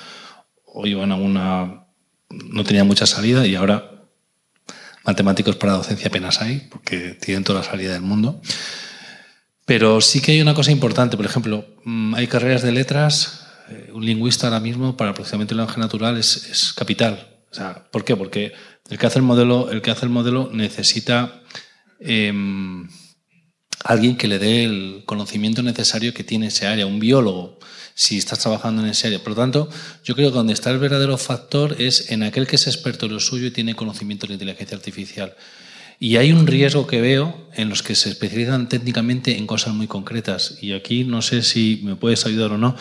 o 0.65 0.87
iban 0.87 1.13
a 1.13 1.17
una... 1.17 1.87
no 2.31 2.65
tenían 2.65 2.87
mucha 2.87 3.07
salida 3.07 3.47
y 3.47 3.55
ahora 3.55 3.89
matemáticos 5.05 5.57
para 5.57 5.73
docencia 5.73 6.09
apenas 6.09 6.41
hay, 6.41 6.69
porque 6.71 7.17
tienen 7.21 7.45
toda 7.45 7.61
la 7.61 7.65
salida 7.65 7.93
del 7.93 8.03
mundo. 8.03 8.41
Pero 9.65 10.01
sí 10.01 10.21
que 10.21 10.33
hay 10.33 10.43
una 10.43 10.55
cosa 10.55 10.71
importante. 10.71 11.17
Por 11.17 11.27
ejemplo, 11.27 11.65
mm, 11.85 12.15
hay 12.15 12.27
carreras 12.27 12.63
de 12.63 12.73
letras. 12.73 13.47
Eh, 13.71 13.91
un 13.95 14.05
lingüista 14.05 14.49
ahora 14.49 14.61
mismo 14.61 14.97
para 14.97 15.15
procesamiento 15.15 15.55
del 15.55 15.59
lenguaje 15.61 15.81
natural 15.81 16.19
es, 16.19 16.73
capital. 16.77 17.29
¿Por 17.91 18.05
qué? 18.05 18.17
Porque 18.17 18.53
el 18.89 18.99
que 18.99 19.07
hace 19.07 19.19
el 19.19 19.25
modelo, 19.25 19.71
el 19.71 19.83
que 19.83 19.91
hace 19.91 20.07
el 20.07 20.11
modelo 20.11 20.49
necesita 20.53 21.43
eh, 22.05 22.33
alguien 23.85 24.17
que 24.17 24.29
le 24.29 24.39
dé 24.39 24.65
el 24.65 25.03
conocimiento 25.07 25.63
necesario 25.63 26.15
que 26.15 26.25
tiene 26.25 26.49
ese 26.49 26.67
área, 26.67 26.87
un 26.87 27.01
biólogo, 27.01 27.59
si 27.95 28.19
estás 28.19 28.39
trabajando 28.39 28.83
en 28.83 28.89
ese 28.89 29.09
área. 29.09 29.19
Por 29.19 29.31
lo 29.31 29.37
tanto, 29.37 29.69
yo 30.05 30.15
creo 30.15 30.31
que 30.31 30.37
donde 30.37 30.53
está 30.53 30.71
el 30.71 30.79
verdadero 30.79 31.19
factor 31.19 31.77
es 31.79 32.11
en 32.11 32.23
aquel 32.23 32.47
que 32.47 32.57
es 32.57 32.67
experto 32.67 33.07
en 33.07 33.13
lo 33.13 33.21
suyo 33.21 33.47
y 33.47 33.51
tiene 33.51 33.75
conocimiento 33.75 34.27
de 34.27 34.35
inteligencia 34.35 34.77
artificial. 34.77 35.35
Y 35.99 36.17
hay 36.17 36.33
un 36.33 36.47
riesgo 36.47 36.87
que 36.87 37.01
veo 37.01 37.49
en 37.55 37.69
los 37.69 37.83
que 37.83 37.95
se 37.95 38.11
especializan 38.11 38.69
técnicamente 38.69 39.37
en 39.39 39.47
cosas 39.47 39.75
muy 39.75 39.87
concretas. 39.87 40.59
Y 40.61 40.73
aquí 40.73 41.05
no 41.05 41.23
sé 41.23 41.43
si 41.43 41.81
me 41.85 41.95
puedes 41.95 42.27
ayudar 42.27 42.53
o 42.53 42.59
no, 42.59 42.75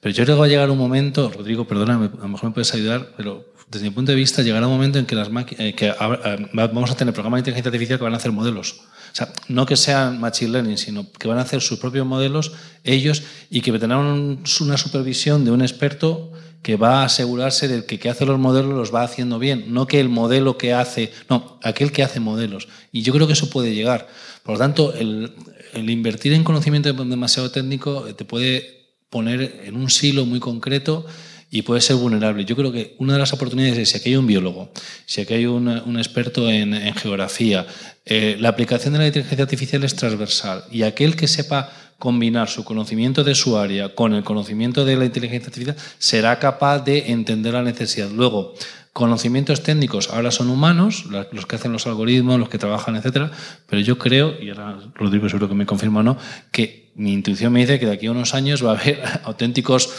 pero 0.00 0.14
yo 0.14 0.24
creo 0.24 0.36
que 0.36 0.40
va 0.40 0.46
a 0.46 0.48
llegar 0.48 0.70
un 0.70 0.78
momento, 0.78 1.30
Rodrigo, 1.30 1.66
perdóname, 1.66 2.06
a 2.06 2.22
lo 2.22 2.28
mejor 2.28 2.50
me 2.50 2.54
puedes 2.54 2.72
ayudar, 2.74 3.12
pero 3.16 3.51
desde 3.72 3.86
mi 3.86 3.90
punto 3.90 4.12
de 4.12 4.16
vista 4.16 4.42
llegará 4.42 4.66
un 4.66 4.72
momento 4.74 4.98
en 4.98 5.06
que, 5.06 5.14
las 5.14 5.28
eh, 5.28 5.74
eh, 5.78 6.48
vamos 6.52 6.90
a 6.90 6.94
tener 6.94 7.14
programas 7.14 7.38
de 7.38 7.40
inteligencia 7.40 7.70
artificial 7.70 7.98
que 7.98 8.04
van 8.04 8.12
a 8.12 8.18
hacer 8.18 8.30
modelos. 8.30 8.82
O 9.12 9.14
sea, 9.14 9.32
no 9.48 9.64
que 9.64 9.76
sean 9.76 10.20
machine 10.20 10.52
learning, 10.52 10.76
sino 10.76 11.10
que 11.10 11.26
van 11.26 11.38
a 11.38 11.42
hacer 11.42 11.62
sus 11.62 11.78
propios 11.78 12.06
modelos 12.06 12.52
ellos 12.84 13.22
y 13.50 13.62
que 13.62 13.72
tendrán 13.78 14.42
una 14.60 14.76
supervisión 14.76 15.44
de 15.44 15.50
un 15.50 15.62
experto 15.62 16.32
que 16.62 16.76
va 16.76 17.00
a 17.00 17.04
asegurarse 17.06 17.66
de 17.66 17.86
que 17.86 17.98
que 17.98 18.10
hace 18.10 18.26
los 18.26 18.38
modelos 18.38 18.74
los 18.74 18.94
va 18.94 19.02
haciendo 19.02 19.38
bien, 19.38 19.72
no 19.72 19.86
que 19.86 19.98
el 20.00 20.08
modelo 20.08 20.58
que 20.58 20.74
hace, 20.74 21.10
no, 21.28 21.58
aquel 21.62 21.92
que 21.92 22.02
hace 22.02 22.20
modelos. 22.20 22.68
Y 22.92 23.02
yo 23.02 23.12
creo 23.12 23.26
que 23.26 23.32
eso 23.32 23.50
puede 23.50 23.74
llegar. 23.74 24.06
Por 24.44 24.54
lo 24.54 24.58
tanto, 24.58 24.92
el, 24.94 25.32
el 25.72 25.90
invertir 25.90 26.34
en 26.34 26.44
conocimiento 26.44 26.92
demasiado 26.92 27.50
técnico 27.50 28.04
te 28.14 28.24
puede 28.24 28.82
poner 29.08 29.62
en 29.64 29.76
un 29.76 29.90
silo 29.90 30.24
muy 30.24 30.40
concreto 30.40 31.06
y 31.54 31.62
puede 31.62 31.82
ser 31.82 31.96
vulnerable. 31.96 32.46
Yo 32.46 32.56
creo 32.56 32.72
que 32.72 32.96
una 32.98 33.12
de 33.12 33.18
las 33.18 33.34
oportunidades 33.34 33.76
es 33.76 33.90
si 33.90 33.98
aquí 33.98 34.08
hay 34.08 34.16
un 34.16 34.26
biólogo, 34.26 34.70
si 35.04 35.20
aquí 35.20 35.34
hay 35.34 35.44
un, 35.44 35.68
experto 35.98 36.48
en, 36.48 36.72
en 36.72 36.94
geografía, 36.94 37.66
eh, 38.06 38.36
la 38.40 38.48
aplicación 38.48 38.94
de 38.94 39.00
la 39.00 39.06
inteligencia 39.06 39.44
artificial 39.44 39.84
es 39.84 39.94
transversal 39.94 40.64
y 40.70 40.82
aquel 40.82 41.14
que 41.14 41.28
sepa 41.28 41.70
combinar 41.98 42.48
su 42.48 42.64
conocimiento 42.64 43.22
de 43.22 43.34
su 43.34 43.58
área 43.58 43.94
con 43.94 44.14
el 44.14 44.24
conocimiento 44.24 44.86
de 44.86 44.96
la 44.96 45.04
inteligencia 45.04 45.48
artificial 45.48 45.76
será 45.98 46.38
capaz 46.38 46.80
de 46.80 47.12
entender 47.12 47.52
la 47.52 47.62
necesidad. 47.62 48.08
Luego, 48.10 48.54
conocimientos 48.94 49.62
técnicos 49.62 50.08
ahora 50.08 50.30
son 50.30 50.48
humanos, 50.48 51.04
los 51.32 51.44
que 51.44 51.56
hacen 51.56 51.72
los 51.72 51.86
algoritmos, 51.86 52.40
los 52.40 52.48
que 52.48 52.58
trabajan, 52.58 52.96
etcétera, 52.96 53.30
pero 53.68 53.82
yo 53.82 53.98
creo, 53.98 54.40
y 54.40 54.48
ahora 54.48 54.78
Rodrigo 54.94 55.28
seguro 55.28 55.50
que 55.50 55.54
me 55.54 55.66
confirma 55.66 56.00
o 56.00 56.02
no, 56.02 56.16
que 56.50 56.90
mi 56.94 57.12
intuición 57.12 57.52
me 57.52 57.60
dice 57.60 57.78
que 57.78 57.86
de 57.86 57.92
aquí 57.92 58.06
a 58.06 58.10
unos 58.10 58.34
años 58.34 58.64
va 58.64 58.72
a 58.72 58.80
haber 58.80 59.02
auténticos 59.24 59.90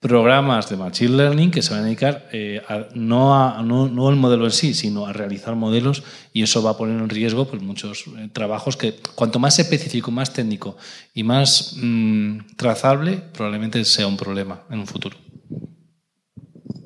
programas 0.00 0.70
de 0.70 0.76
Machine 0.76 1.14
Learning 1.16 1.50
que 1.50 1.60
se 1.60 1.74
van 1.74 1.82
a 1.82 1.84
dedicar 1.84 2.26
eh, 2.32 2.62
a, 2.66 2.86
no, 2.94 3.62
no, 3.62 3.86
no, 3.86 4.08
el 4.08 4.16
modelo 4.16 4.46
en 4.46 4.50
sí, 4.50 4.72
sino 4.72 5.06
a 5.06 5.12
realizar 5.12 5.54
modelos 5.54 6.02
y 6.32 6.42
eso 6.42 6.62
va 6.62 6.70
a 6.70 6.76
poner 6.78 6.98
en 6.98 7.10
riesgo 7.10 7.46
pues, 7.46 7.60
muchos 7.62 8.06
eh, 8.16 8.30
trabajos 8.32 8.78
que 8.78 8.94
cuanto 9.14 9.38
más 9.38 9.58
específico, 9.58 10.10
más 10.10 10.32
técnico 10.32 10.78
y 11.12 11.22
más 11.22 11.74
mmm, 11.76 12.38
trazable, 12.56 13.22
probablemente 13.32 13.84
sea 13.84 14.06
un 14.06 14.16
problema 14.16 14.62
en 14.70 14.78
un 14.80 14.86
futuro. 14.86 15.18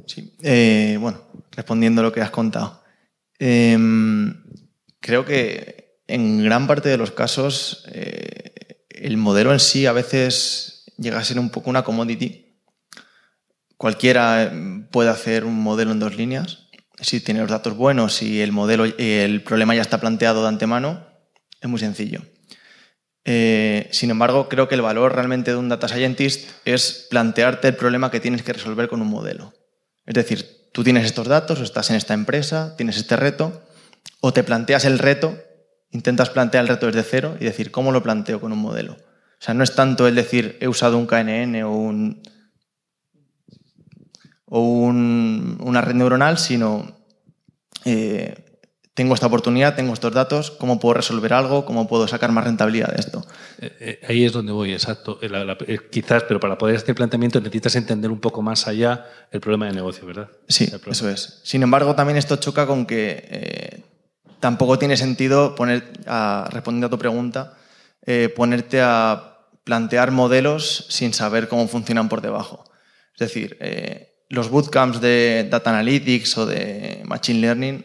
Sí, 0.07 0.35
eh, 0.43 0.99
bueno, 1.01 1.21
respondiendo 1.53 2.01
a 2.01 2.05
lo 2.05 2.13
que 2.13 2.21
has 2.21 2.31
contado. 2.31 2.83
creo 3.39 5.25
que 5.25 6.01
en 6.09 6.43
gran 6.43 6.67
parte 6.67 6.89
de 6.89 6.99
los 6.99 7.13
casos 7.13 7.85
el 8.89 9.17
modelo 9.17 9.53
en 9.53 9.61
sí 9.61 9.87
a 9.87 9.93
veces 9.93 10.85
llega 10.99 11.19
a 11.19 11.25
ser 11.25 11.39
un 11.39 11.51
poco 11.51 11.71
una 11.71 11.85
commodity. 11.85 12.44
Cualquiera 13.77 14.45
eh, 14.45 14.87
puede 14.91 15.11
hacer 15.11 15.45
un 15.45 15.61
modelo 15.61 15.93
en 15.93 16.01
dos 16.01 16.17
líneas. 16.17 16.69
Si 17.01 17.21
tiene 17.21 17.41
los 17.41 17.51
datos 17.51 17.77
buenos 17.77 18.23
y 18.23 18.41
el, 18.41 18.53
modelo, 18.53 18.85
el 18.85 19.43
problema 19.43 19.75
ya 19.75 19.83
está 19.83 20.01
planteado 20.01 20.43
de 20.43 20.49
antemano, 20.49 21.07
es 21.61 21.69
muy 21.69 21.81
sencillo. 21.81 22.23
Eh, 23.25 23.89
sin 23.91 24.11
embargo, 24.11 24.49
creo 24.49 24.69
que 24.69 24.75
el 24.75 24.83
valor 24.83 25.15
realmente 25.15 25.51
de 25.51 25.57
un 25.57 25.69
data 25.69 25.89
scientist 25.89 26.51
es 26.65 27.07
plantearte 27.11 27.69
el 27.69 27.77
problema 27.77 28.11
que 28.11 28.21
tienes 28.21 28.43
que 28.43 28.53
resolver 28.53 28.89
con 28.89 29.03
un 29.03 29.09
modelo. 29.09 29.53
Es 30.07 30.15
decir, 30.15 30.71
tú 30.73 30.85
tienes 30.85 31.05
estos 31.05 31.27
datos, 31.27 31.61
estás 31.61 31.91
en 31.91 31.97
esta 31.97 32.15
empresa, 32.15 32.77
tienes 32.77 32.97
este 32.97 33.17
reto, 33.17 33.63
o 34.21 34.33
te 34.33 34.45
planteas 34.45 34.85
el 34.85 34.99
reto 34.99 35.37
intentas 35.95 36.29
plantear 36.29 36.65
el 36.65 36.69
reto 36.69 36.87
desde 36.87 37.05
cero 37.05 37.37
y 37.41 37.45
decir, 37.45 37.71
¿cómo 37.71 37.93
lo 37.93 38.03
planteo 38.03 38.41
con 38.41 38.53
un 38.53 38.59
modelo? 38.59 38.95
O 38.95 39.45
sea, 39.45 39.55
no 39.55 39.63
es 39.63 39.75
tanto 39.75 40.09
el 40.09 40.17
decir, 40.17 40.59
he 40.61 40.69
usado 40.69 40.99
un 40.99 41.07
KNN 41.07 41.63
o, 41.63 41.77
un, 41.77 42.21
o 44.57 44.61
un, 44.61 45.59
una 45.65 45.81
red 45.81 45.97
neuronal, 45.97 46.39
sino 46.39 46.87
eh, 47.85 48.37
tengo 48.95 49.15
esta 49.15 49.27
oportunidad, 49.27 49.75
tengo 49.75 49.93
estos 49.93 50.13
datos, 50.13 50.53
¿cómo 50.53 50.79
puedo 50.79 50.95
resolver 50.95 51.33
algo? 51.33 51.65
¿Cómo 51.65 51.89
puedo 51.89 52.07
sacar 52.07 52.31
más 52.31 52.45
rentabilidad 52.45 52.95
de 52.95 53.01
esto? 53.01 53.27
Eh, 53.61 53.77
eh, 53.81 54.01
ahí 54.09 54.25
es 54.25 54.31
donde 54.31 54.53
voy, 54.53 54.73
exacto. 54.73 55.19
La, 55.23 55.45
la, 55.45 55.59
quizás, 55.91 56.23
pero 56.23 56.39
para 56.39 56.57
poder 56.57 56.77
hacer 56.77 56.95
planteamiento 56.95 57.41
necesitas 57.41 57.75
entender 57.75 58.13
un 58.13 58.21
poco 58.21 58.43
más 58.43 58.69
allá 58.69 59.05
el 59.33 59.41
problema 59.41 59.67
de 59.67 59.73
negocio, 59.73 60.07
¿verdad? 60.07 60.29
Sí, 60.47 60.73
eso 60.87 61.11
es. 61.11 61.41
Sin 61.43 61.65
embargo, 61.65 61.97
también 61.97 62.17
esto 62.17 62.37
choca 62.37 62.65
con 62.65 62.87
que 62.87 63.83
tampoco 64.39 64.79
tiene 64.79 64.97
sentido 64.97 65.57
poner, 65.57 65.83
a, 66.07 66.49
respondiendo 66.53 66.87
a 66.87 66.91
tu 66.91 66.99
pregunta, 66.99 67.59
ponerte 68.37 68.81
a 68.81 69.41
plantear 69.65 70.13
modelos 70.13 70.87
sin 70.91 71.13
saber 71.13 71.49
cómo 71.49 71.67
funcionan 71.67 72.09
por 72.09 72.21
debajo. 72.21 72.63
Es 73.15 73.29
decir, 73.29 73.57
eh, 73.61 74.14
los 74.35 74.51
bootcamps 74.51 75.01
de 75.01 75.49
Data 75.51 75.71
Analytics 75.71 76.39
o 76.39 76.47
de 76.47 77.03
Machine 77.05 77.41
Learning, 77.41 77.85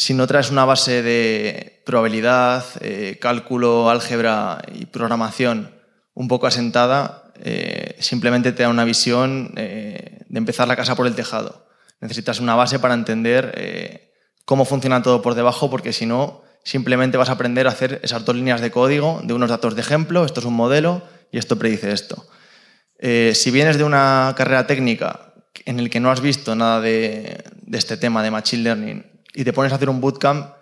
si 0.00 0.14
no 0.14 0.26
traes 0.26 0.50
una 0.50 0.64
base 0.64 1.02
de 1.02 1.82
probabilidad, 1.84 2.64
eh, 2.80 3.18
cálculo, 3.20 3.90
álgebra 3.90 4.62
y 4.72 4.86
programación 4.86 5.74
un 6.14 6.26
poco 6.26 6.46
asentada, 6.46 7.30
eh, 7.42 7.96
simplemente 7.98 8.52
te 8.52 8.62
da 8.62 8.70
una 8.70 8.84
visión 8.84 9.52
eh, 9.56 10.22
de 10.26 10.38
empezar 10.38 10.68
la 10.68 10.76
casa 10.76 10.96
por 10.96 11.06
el 11.06 11.14
tejado. 11.14 11.66
Necesitas 12.00 12.40
una 12.40 12.54
base 12.54 12.78
para 12.78 12.94
entender 12.94 14.08
cómo 14.46 14.64
funciona 14.64 15.02
todo 15.02 15.20
por 15.20 15.34
debajo, 15.34 15.68
porque 15.68 15.92
si 15.92 16.06
no, 16.06 16.44
simplemente 16.64 17.18
vas 17.18 17.28
a 17.28 17.32
aprender 17.32 17.66
a 17.66 17.72
hacer 17.72 18.00
esas 18.02 18.24
dos 18.24 18.34
líneas 18.34 18.62
de 18.62 18.70
código 18.70 19.20
de 19.22 19.34
unos 19.34 19.50
datos 19.50 19.74
de 19.74 19.82
ejemplo, 19.82 20.24
esto 20.24 20.40
es 20.40 20.46
un 20.46 20.54
modelo 20.54 21.02
y 21.30 21.36
esto 21.36 21.58
predice 21.58 21.92
esto. 21.92 22.26
Si 22.98 23.50
vienes 23.50 23.76
de 23.76 23.84
una 23.84 24.32
carrera 24.34 24.66
técnica 24.66 25.29
en 25.64 25.80
el 25.80 25.90
que 25.90 26.00
no 26.00 26.10
has 26.10 26.20
visto 26.20 26.54
nada 26.54 26.80
de, 26.80 27.44
este 27.72 27.96
tema 27.96 28.22
de 28.22 28.30
Machine 28.30 28.62
Learning 28.62 29.06
y 29.34 29.44
te 29.44 29.52
pones 29.52 29.72
a 29.72 29.76
hacer 29.76 29.88
un 29.88 30.00
bootcamp, 30.00 30.54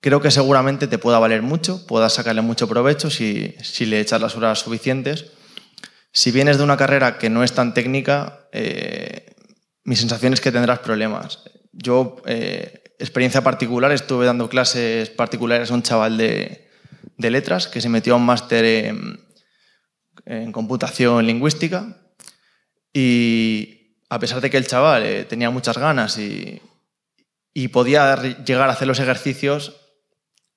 creo 0.00 0.20
que 0.20 0.30
seguramente 0.30 0.86
te 0.86 0.98
pueda 0.98 1.18
valer 1.18 1.42
mucho, 1.42 1.86
puedas 1.86 2.14
sacarle 2.14 2.42
mucho 2.42 2.68
provecho 2.68 3.10
si, 3.10 3.54
si 3.62 3.86
le 3.86 4.00
echas 4.00 4.20
las 4.20 4.36
horas 4.36 4.58
suficientes. 4.60 5.32
Si 6.12 6.30
vienes 6.32 6.58
de 6.58 6.64
una 6.64 6.76
carrera 6.76 7.18
que 7.18 7.30
no 7.30 7.44
es 7.44 7.52
tan 7.52 7.72
técnica, 7.74 8.48
eh, 8.52 9.34
mi 9.84 9.96
sensación 9.96 10.32
es 10.32 10.40
que 10.40 10.52
tendrás 10.52 10.80
problemas. 10.80 11.44
Yo 11.72 12.16
eh, 12.26 12.82
experiencia 12.98 13.42
particular, 13.42 13.92
estuve 13.92 14.26
dando 14.26 14.48
clases 14.48 15.08
particulares 15.10 15.70
a 15.70 15.74
un 15.74 15.82
chaval 15.82 16.16
de, 16.18 16.68
de 17.16 17.30
letras 17.30 17.68
que 17.68 17.80
se 17.80 17.88
metió 17.88 18.14
a 18.14 18.16
un 18.16 18.26
máster 18.26 18.64
en, 18.64 19.20
en, 20.26 20.52
computación 20.52 21.26
lingüística 21.26 21.96
y 22.92 23.79
a 24.10 24.18
pesar 24.18 24.40
de 24.40 24.50
que 24.50 24.56
el 24.56 24.66
chaval 24.66 25.04
eh, 25.04 25.24
tenía 25.24 25.50
muchas 25.50 25.78
ganas 25.78 26.18
y, 26.18 26.60
podía 27.72 28.16
llegar 28.16 28.68
a 28.68 28.72
hacer 28.72 28.88
los 28.88 28.98
ejercicios, 28.98 29.76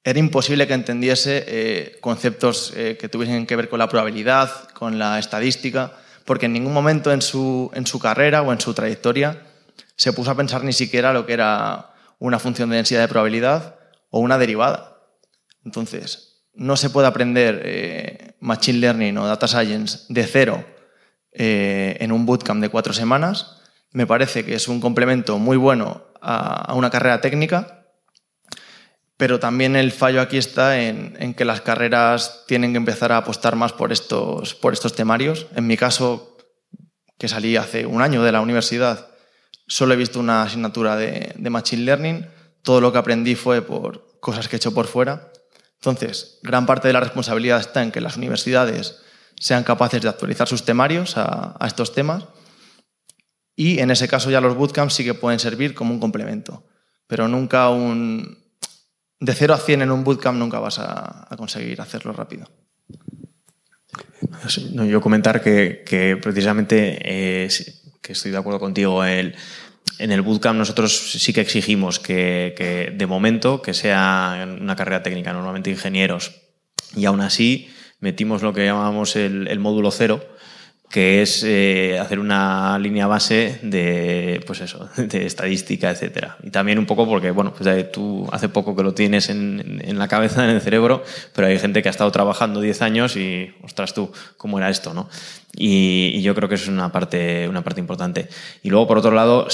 era 0.03 0.19
imposible 0.19 0.67
que 0.67 0.73
entendiese 0.73 1.43
eh, 1.47 1.97
conceptos 2.01 2.73
eh, 2.75 2.97
que 2.99 3.09
tuviesen 3.09 3.45
que 3.45 3.55
ver 3.55 3.69
con 3.69 3.79
la 3.79 3.89
probabilidad, 3.89 4.69
con 4.69 4.97
la 4.97 5.19
estadística, 5.19 5.91
porque 6.25 6.47
en 6.47 6.53
ningún 6.53 6.73
momento 6.73 7.11
en 7.11 7.21
su, 7.21 7.69
en 7.73 7.85
su 7.85 7.99
carrera 7.99 8.41
o 8.41 8.51
en 8.53 8.59
su 8.59 8.73
trayectoria 8.73 9.43
se 9.97 10.13
puso 10.13 10.31
a 10.31 10.35
pensar 10.35 10.63
ni 10.63 10.73
siquiera 10.73 11.13
lo 11.13 11.25
que 11.25 11.33
era 11.33 11.93
una 12.19 12.39
función 12.39 12.69
de 12.69 12.77
densidad 12.77 13.01
de 13.01 13.09
probabilidad 13.09 13.75
o 14.09 14.19
una 14.19 14.37
derivada. 14.37 14.97
Entonces, 15.65 16.45
no 16.53 16.77
se 16.77 16.89
puede 16.89 17.07
aprender 17.07 18.35
Machine 18.39 18.79
Learning 18.79 19.17
o 19.17 19.27
Data 19.27 19.47
Science 19.47 20.05
de 20.09 20.25
cero 20.25 20.72
eh, 21.35 21.97
en 21.99 22.11
un 22.11 22.25
bootcamp 22.25 22.61
de 22.61 22.69
cuatro 22.69 22.93
semanas. 22.93 23.57
Me 23.91 24.05
parece 24.05 24.45
que 24.45 24.55
es 24.55 24.67
un 24.67 24.79
complemento 24.79 25.39
muy 25.39 25.57
bueno 25.57 26.05
a, 26.21 26.73
una 26.75 26.89
carrera 26.89 27.21
técnica, 27.21 27.87
pero 29.17 29.39
también 29.39 29.75
el 29.75 29.91
fallo 29.91 30.21
aquí 30.21 30.37
está 30.37 30.79
en, 30.79 31.33
que 31.33 31.45
las 31.45 31.61
carreras 31.61 32.43
tienen 32.47 32.73
que 32.73 32.77
empezar 32.77 33.11
a 33.11 33.17
apostar 33.17 33.55
más 33.55 33.73
por 33.73 33.91
estos, 33.91 34.53
por 34.55 34.73
estos 34.73 34.95
temarios. 34.95 35.47
En 35.55 35.65
mi 35.65 35.77
caso, 35.77 36.37
que 37.17 37.27
salí 37.27 37.55
hace 37.55 37.85
un 37.85 38.01
año 38.01 38.23
de 38.23 38.31
la 38.31 38.41
universidad, 38.41 39.07
solo 39.67 39.93
he 39.93 39.97
visto 39.97 40.19
una 40.19 40.43
asignatura 40.43 40.95
de, 40.95 41.33
de 41.35 41.49
Machine 41.49 41.83
Learning. 41.83 42.27
Todo 42.61 42.81
lo 42.81 42.91
que 42.91 42.99
aprendí 42.99 43.35
fue 43.35 43.61
por 43.61 44.19
cosas 44.19 44.47
que 44.47 44.55
he 44.55 44.57
hecho 44.57 44.73
por 44.73 44.87
fuera. 44.87 45.31
Entonces, 45.75 46.39
gran 46.43 46.65
parte 46.65 46.87
de 46.87 46.93
la 46.93 46.99
responsabilidad 46.99 47.59
está 47.59 47.83
en 47.83 47.91
que 47.91 48.01
las 48.01 48.17
universidades 48.17 49.02
sean 49.43 49.65
capaces 49.65 50.01
de 50.01 50.07
actualizar 50.07 50.47
sus 50.47 50.63
temarios 50.63 51.17
a, 51.17 51.57
estos 51.67 51.93
temas 51.93 52.23
y 53.57 53.79
en 53.79 53.91
ese 53.91 54.07
caso 54.07 54.31
ya 54.31 54.39
los 54.39 54.55
bootcamps 54.55 54.93
sí 54.93 55.03
que 55.03 55.13
pueden 55.13 55.37
servir 55.37 55.73
como 55.73 55.93
un 55.93 55.99
complemento, 55.99 56.65
pero 57.07 57.27
nunca 57.27 57.69
un... 57.69 58.41
De 59.19 59.33
0 59.33 59.53
a 59.53 59.57
100 59.57 59.81
en 59.81 59.91
un 59.91 60.05
bootcamp 60.05 60.37
nunca 60.37 60.59
vas 60.59 60.79
a, 60.79 61.27
conseguir 61.35 61.81
hacerlo 61.81 62.13
rápido. 62.13 62.49
yo 64.87 65.01
comentar 65.01 65.41
que, 65.41 66.19
precisamente 66.23 66.99
eh, 67.03 67.49
que 68.01 68.13
estoy 68.13 68.31
de 68.31 68.37
acuerdo 68.37 68.61
contigo. 68.61 69.05
En 69.05 69.33
el 69.97 70.21
bootcamp 70.21 70.57
nosotros 70.57 71.11
sí 71.19 71.33
que 71.33 71.41
exigimos 71.41 71.99
que, 71.99 72.93
de 72.95 73.07
momento 73.07 73.61
que 73.61 73.73
sea 73.73 74.47
una 74.59 74.77
carrera 74.77 75.03
técnica, 75.03 75.33
normalmente 75.33 75.69
ingenieros, 75.69 76.31
y 76.95 77.05
aún 77.05 77.19
así 77.19 77.72
metimos 78.03 78.41
lo 78.41 78.51
que 78.51 78.65
llamamos 78.65 79.15
el, 79.15 79.59
módulo 79.59 79.89
cero, 79.89 80.21
que 80.89 81.21
es 81.21 81.41
eh, 81.45 81.97
hacer 81.99 82.19
una 82.19 82.77
línea 82.77 83.07
base 83.07 83.59
de, 83.63 84.43
pues 84.45 84.59
eso, 84.59 84.89
de 84.97 85.25
estadística, 85.25 85.89
etcétera. 85.89 86.37
Y 86.43 86.49
también 86.49 86.79
un 86.79 86.85
poco 86.85 87.07
porque, 87.07 87.31
bueno, 87.31 87.53
pues 87.53 87.91
tú 87.93 88.27
hace 88.33 88.49
poco 88.49 88.75
que 88.75 88.83
lo 88.83 88.93
tienes 88.93 89.29
en, 89.29 89.81
en, 89.81 89.97
la 89.97 90.09
cabeza, 90.09 90.43
en 90.43 90.49
el 90.49 90.59
cerebro, 90.59 91.01
pero 91.33 91.47
hay 91.47 91.57
gente 91.59 91.81
que 91.81 91.87
ha 91.87 91.91
estado 91.91 92.11
trabajando 92.11 92.59
10 92.59 92.81
años 92.81 93.15
y, 93.15 93.53
ostras 93.63 93.93
tú, 93.93 94.11
¿cómo 94.35 94.57
era 94.57 94.69
esto, 94.69 94.93
no? 94.93 95.09
Y, 95.55 96.21
yo 96.23 96.33
creo 96.33 96.49
que 96.49 96.55
es 96.55 96.67
una 96.67 96.91
parte, 96.91 97.47
una 97.47 97.63
parte 97.63 97.79
importante. 97.79 98.27
Y 98.63 98.69
luego, 98.69 98.87
por 98.87 98.97
otro 98.97 99.11
lado, 99.11 99.47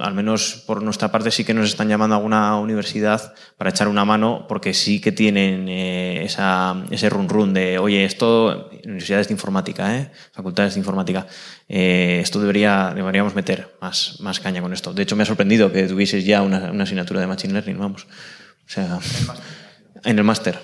al 0.00 0.14
menos 0.14 0.62
por 0.66 0.82
nuestra 0.82 1.10
parte, 1.10 1.30
sí 1.30 1.44
que 1.44 1.52
nos 1.52 1.68
están 1.68 1.88
llamando 1.88 2.14
a 2.14 2.18
alguna 2.18 2.58
universidad 2.58 3.34
para 3.58 3.70
echar 3.70 3.88
una 3.88 4.04
mano, 4.04 4.46
porque 4.48 4.72
sí 4.72 5.00
que 5.00 5.12
tienen 5.12 5.68
eh, 5.68 6.24
esa, 6.24 6.82
ese 6.90 7.10
run 7.10 7.28
run 7.28 7.52
de, 7.52 7.78
oye, 7.78 8.04
esto, 8.04 8.70
universidades 8.84 9.28
de 9.28 9.34
informática, 9.34 9.96
¿eh? 9.98 10.10
facultades 10.32 10.74
de 10.74 10.80
informática, 10.80 11.26
eh, 11.68 12.20
esto 12.22 12.40
debería, 12.40 12.92
deberíamos 12.94 13.34
meter 13.34 13.76
más, 13.80 14.20
más 14.20 14.40
caña 14.40 14.62
con 14.62 14.72
esto. 14.72 14.94
De 14.94 15.02
hecho, 15.02 15.16
me 15.16 15.24
ha 15.24 15.26
sorprendido 15.26 15.70
que 15.70 15.86
tuvieses 15.86 16.24
ya 16.24 16.42
una, 16.42 16.70
una 16.70 16.84
asignatura 16.84 17.20
de 17.20 17.26
Machine 17.26 17.52
Learning, 17.52 17.78
vamos. 17.78 18.06
O 18.64 18.68
sea, 18.68 18.98
en 20.04 20.18
el 20.18 20.24
máster. 20.24 20.58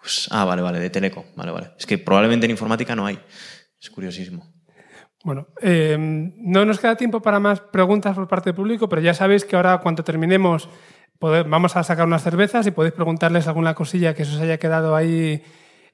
Pues, 0.00 0.28
ah, 0.30 0.44
vale, 0.44 0.62
vale, 0.62 0.80
de 0.80 0.90
Teleco. 0.90 1.26
Vale, 1.36 1.52
vale. 1.52 1.70
Es 1.78 1.86
que 1.86 1.98
probablemente 1.98 2.46
en 2.46 2.50
informática 2.50 2.96
no 2.96 3.06
hay. 3.06 3.18
Es 3.80 3.90
curiosísimo. 3.90 4.46
Bueno, 5.22 5.48
eh, 5.60 5.96
no 5.98 6.64
nos 6.64 6.78
queda 6.78 6.96
tiempo 6.96 7.20
para 7.20 7.40
más 7.40 7.60
preguntas 7.60 8.14
por 8.14 8.26
parte 8.26 8.50
del 8.50 8.56
público, 8.56 8.88
pero 8.88 9.02
ya 9.02 9.14
sabéis 9.14 9.44
que 9.44 9.56
ahora 9.56 9.78
cuando 9.78 10.02
terminemos 10.02 10.68
vamos 11.20 11.76
a 11.76 11.82
sacar 11.82 12.06
unas 12.06 12.22
cervezas 12.22 12.66
y 12.66 12.70
podéis 12.70 12.94
preguntarles 12.94 13.46
alguna 13.46 13.74
cosilla 13.74 14.14
que 14.14 14.24
se 14.24 14.34
os 14.34 14.40
haya 14.40 14.58
quedado 14.58 14.96
ahí 14.96 15.42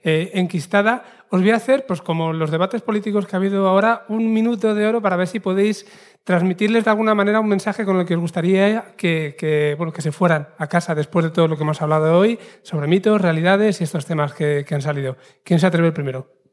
eh, 0.04 0.30
enquistada. 0.34 1.04
Os 1.30 1.40
voy 1.40 1.50
a 1.50 1.56
hacer, 1.56 1.84
pues 1.86 2.00
como 2.00 2.32
los 2.32 2.52
debates 2.52 2.82
políticos 2.82 3.26
que 3.26 3.34
ha 3.34 3.38
habido 3.38 3.66
ahora, 3.66 4.04
un 4.08 4.32
minuto 4.32 4.72
de 4.72 4.86
oro 4.86 5.02
para 5.02 5.16
ver 5.16 5.26
si 5.26 5.40
podéis 5.40 5.84
transmitirles 6.22 6.84
de 6.84 6.90
alguna 6.90 7.16
manera 7.16 7.40
un 7.40 7.48
mensaje 7.48 7.84
con 7.84 7.98
el 7.98 8.06
que 8.06 8.14
os 8.14 8.20
gustaría 8.20 8.94
que, 8.96 9.74
bueno, 9.76 9.92
que 9.92 10.02
se 10.02 10.12
fueran 10.12 10.48
a 10.58 10.68
casa 10.68 10.94
después 10.94 11.24
de 11.24 11.32
todo 11.32 11.48
lo 11.48 11.56
que 11.56 11.64
hemos 11.64 11.82
hablado 11.82 12.16
hoy 12.16 12.38
sobre 12.62 12.86
mitos, 12.86 13.20
realidades 13.20 13.80
y 13.80 13.84
estos 13.84 14.06
temas 14.06 14.32
que, 14.32 14.64
que 14.66 14.74
han 14.76 14.82
salido. 14.82 15.16
¿Quién 15.42 15.58
se 15.58 15.66
atreve 15.66 15.90
primero? 15.90 16.45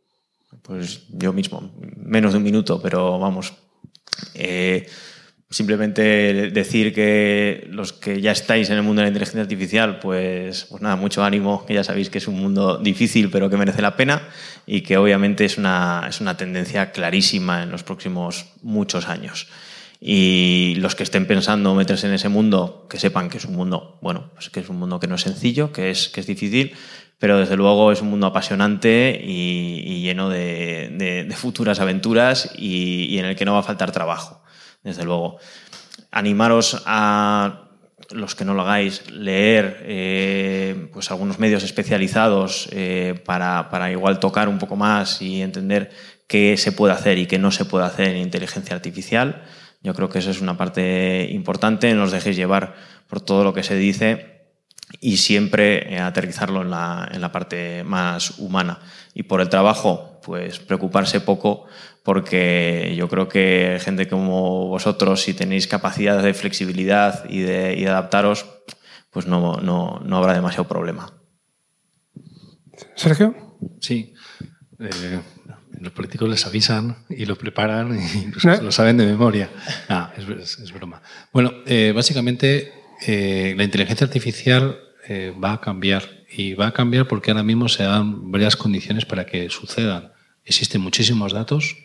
Pues 0.61 1.07
yo 1.09 1.33
mismo, 1.33 1.73
menos 1.97 2.33
de 2.33 2.37
un 2.37 2.43
minuto, 2.43 2.81
pero 2.81 3.19
vamos. 3.19 3.53
Eh, 4.35 4.87
simplemente 5.53 6.51
decir 6.51 6.93
que 6.93 7.67
los 7.69 7.93
que 7.93 8.21
ya 8.21 8.31
estáis 8.31 8.69
en 8.69 8.77
el 8.77 8.83
mundo 8.83 9.01
de 9.01 9.05
la 9.05 9.09
inteligencia 9.09 9.41
artificial, 9.41 9.99
pues, 9.99 10.65
pues 10.69 10.81
nada, 10.81 10.95
mucho 10.95 11.23
ánimo, 11.23 11.65
que 11.65 11.75
ya 11.75 11.83
sabéis 11.83 12.09
que 12.09 12.17
es 12.17 12.27
un 12.27 12.39
mundo 12.39 12.77
difícil, 12.77 13.29
pero 13.29 13.49
que 13.49 13.57
merece 13.57 13.81
la 13.81 13.95
pena 13.95 14.27
y 14.65 14.81
que 14.81 14.97
obviamente 14.97 15.45
es 15.45 15.57
una, 15.57 16.05
es 16.09 16.21
una 16.21 16.35
tendencia 16.37 16.91
clarísima 16.91 17.63
en 17.63 17.71
los 17.71 17.83
próximos 17.83 18.45
muchos 18.61 19.07
años. 19.07 19.47
Y 20.05 20.75
los 20.79 20.95
que 20.95 21.03
estén 21.03 21.27
pensando 21.27 21.73
meterse 21.75 22.07
en 22.07 22.13
ese 22.13 22.27
mundo, 22.27 22.87
que 22.89 22.99
sepan 22.99 23.29
que 23.29 23.37
es 23.37 23.45
un 23.45 23.55
mundo, 23.55 23.99
bueno, 24.01 24.31
pues 24.33 24.49
que 24.49 24.59
es 24.59 24.67
un 24.67 24.77
mundo 24.77 24.99
que 24.99 25.07
no 25.07 25.15
es 25.15 25.21
sencillo, 25.21 25.71
que 25.71 25.91
es, 25.91 26.09
que 26.09 26.19
es 26.19 26.27
difícil, 26.27 26.73
pero 27.23 27.37
desde 27.37 27.55
luego 27.55 27.93
es 27.93 28.01
un 28.01 28.09
mundo 28.09 28.27
apasionante 28.27 29.17
y, 29.23 30.01
lleno 30.01 30.27
de, 30.27 31.33
futuras 31.37 31.79
aventuras 31.79 32.51
y, 32.57 33.17
en 33.17 33.23
el 33.23 33.37
que 33.37 33.45
no 33.45 33.53
va 33.53 33.59
a 33.59 33.63
faltar 33.63 33.93
trabajo, 33.93 34.43
desde 34.83 35.05
luego. 35.05 35.37
Animaros 36.11 36.83
a 36.85 37.69
los 38.11 38.35
que 38.35 38.43
no 38.43 38.53
lo 38.53 38.63
hagáis, 38.63 39.09
leer 39.09 39.85
eh, 39.85 40.89
pues 40.91 41.11
algunos 41.11 41.39
medios 41.39 41.63
especializados 41.63 42.67
eh, 42.73 43.17
para, 43.23 43.69
para, 43.69 43.89
igual 43.89 44.19
tocar 44.19 44.49
un 44.49 44.59
poco 44.59 44.75
más 44.75 45.21
y 45.21 45.41
entender 45.41 45.91
qué 46.27 46.57
se 46.57 46.73
puede 46.73 46.93
hacer 46.93 47.19
y 47.19 47.25
qué 47.25 47.39
no 47.39 47.51
se 47.51 47.63
puede 47.63 47.85
hacer 47.85 48.09
en 48.09 48.17
inteligencia 48.17 48.75
artificial. 48.75 49.43
Yo 49.81 49.93
creo 49.93 50.09
que 50.09 50.19
eso 50.19 50.31
es 50.31 50.41
una 50.41 50.57
parte 50.57 51.29
importante. 51.31 51.93
No 51.93 52.03
os 52.03 52.11
dejéis 52.11 52.35
llevar 52.35 52.75
por 53.07 53.21
todo 53.21 53.45
lo 53.45 53.53
que 53.53 53.63
se 53.63 53.77
dice 53.77 54.32
y 54.99 55.17
siempre 55.17 55.93
eh, 55.93 55.99
aterrizarlo 55.99 56.61
en 56.61 56.71
la, 56.71 57.09
en 57.11 57.21
la, 57.21 57.31
parte 57.31 57.83
más 57.83 58.39
humana. 58.39 58.79
Y 59.13 59.23
por 59.23 59.41
el 59.41 59.49
trabajo, 59.49 60.19
pues 60.23 60.59
preocuparse 60.59 61.21
poco, 61.21 61.65
porque 62.03 62.93
yo 62.97 63.07
creo 63.09 63.27
que 63.27 63.79
gente 63.81 64.07
como 64.07 64.67
vosotros, 64.67 65.21
si 65.21 65.33
tenéis 65.33 65.67
capacidad 65.67 66.21
de 66.21 66.33
flexibilidad 66.33 67.25
y 67.29 67.41
de, 67.41 67.75
y 67.77 67.85
adaptaros, 67.85 68.45
pues 69.09 69.27
no, 69.27 69.57
no, 69.57 70.01
no, 70.03 70.17
habrá 70.17 70.33
demasiado 70.33 70.67
problema. 70.67 71.13
Sergio. 72.95 73.57
Sí. 73.79 74.13
Eh, 74.79 75.19
los 75.79 75.93
políticos 75.93 76.29
les 76.29 76.45
avisan 76.45 76.97
y 77.09 77.25
lo 77.25 77.35
preparan 77.35 77.97
y 77.99 78.31
lo 78.61 78.71
saben 78.71 78.97
de 78.97 79.05
memoria. 79.05 79.49
Ah, 79.89 80.13
es, 80.17 80.59
es, 80.59 80.71
broma. 80.71 81.01
Bueno, 81.31 81.51
eh, 81.65 81.91
básicamente 81.93 82.82
eh, 83.07 83.53
la 83.57 83.63
inteligencia 83.63 84.05
artificial 84.05 84.79
eh, 85.07 85.33
va 85.41 85.53
a 85.53 85.61
cambiar 85.61 86.03
y 86.29 86.53
va 86.53 86.67
a 86.67 86.73
cambiar 86.73 87.07
porque 87.07 87.31
ahora 87.31 87.43
mismo 87.43 87.67
se 87.69 87.83
dan 87.83 88.31
varias 88.31 88.55
condiciones 88.55 89.05
para 89.05 89.25
que 89.25 89.49
sucedan. 89.49 90.13
Existen 90.45 90.81
muchísimos 90.81 91.33
datos, 91.33 91.75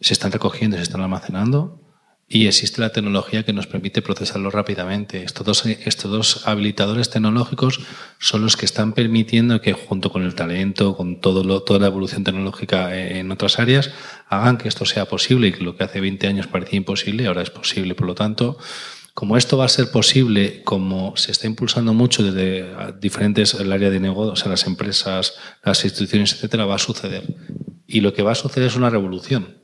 se 0.00 0.12
están 0.12 0.32
recogiendo, 0.32 0.76
se 0.76 0.82
están 0.82 1.00
almacenando 1.00 1.82
y 2.30 2.46
existe 2.46 2.82
la 2.82 2.92
tecnología 2.92 3.42
que 3.42 3.54
nos 3.54 3.66
permite 3.66 4.02
procesarlo 4.02 4.50
rápidamente. 4.50 5.22
Estos 5.22 5.46
dos, 5.46 5.66
estos 5.66 6.10
dos 6.10 6.46
habilitadores 6.46 7.08
tecnológicos 7.08 7.80
son 8.18 8.42
los 8.42 8.56
que 8.56 8.66
están 8.66 8.92
permitiendo 8.92 9.62
que 9.62 9.72
junto 9.72 10.12
con 10.12 10.22
el 10.22 10.34
talento, 10.34 10.94
con 10.94 11.20
todo 11.20 11.42
lo, 11.42 11.62
toda 11.62 11.80
la 11.80 11.86
evolución 11.86 12.24
tecnológica 12.24 12.94
en 12.94 13.30
otras 13.30 13.58
áreas, 13.58 13.90
hagan 14.28 14.58
que 14.58 14.68
esto 14.68 14.84
sea 14.84 15.06
posible 15.06 15.48
y 15.48 15.52
que 15.52 15.64
lo 15.64 15.76
que 15.76 15.84
hace 15.84 16.00
20 16.02 16.26
años 16.26 16.46
parecía 16.46 16.76
imposible, 16.76 17.26
ahora 17.26 17.40
es 17.40 17.50
posible. 17.50 17.94
Por 17.94 18.06
lo 18.06 18.14
tanto, 18.14 18.58
como 19.18 19.36
esto 19.36 19.58
va 19.58 19.64
a 19.64 19.68
ser 19.68 19.90
posible, 19.90 20.62
como 20.62 21.16
se 21.16 21.32
está 21.32 21.48
impulsando 21.48 21.92
mucho 21.92 22.22
desde 22.22 22.92
diferentes, 23.00 23.52
el 23.54 23.72
área 23.72 23.90
de 23.90 23.98
negocio, 23.98 24.34
o 24.34 24.36
sea, 24.36 24.48
las 24.48 24.64
empresas, 24.64 25.34
las 25.64 25.84
instituciones, 25.84 26.34
etcétera, 26.34 26.66
va 26.66 26.76
a 26.76 26.78
suceder. 26.78 27.24
Y 27.88 28.00
lo 28.00 28.14
que 28.14 28.22
va 28.22 28.30
a 28.30 28.36
suceder 28.36 28.68
es 28.68 28.76
una 28.76 28.90
revolución. 28.90 29.58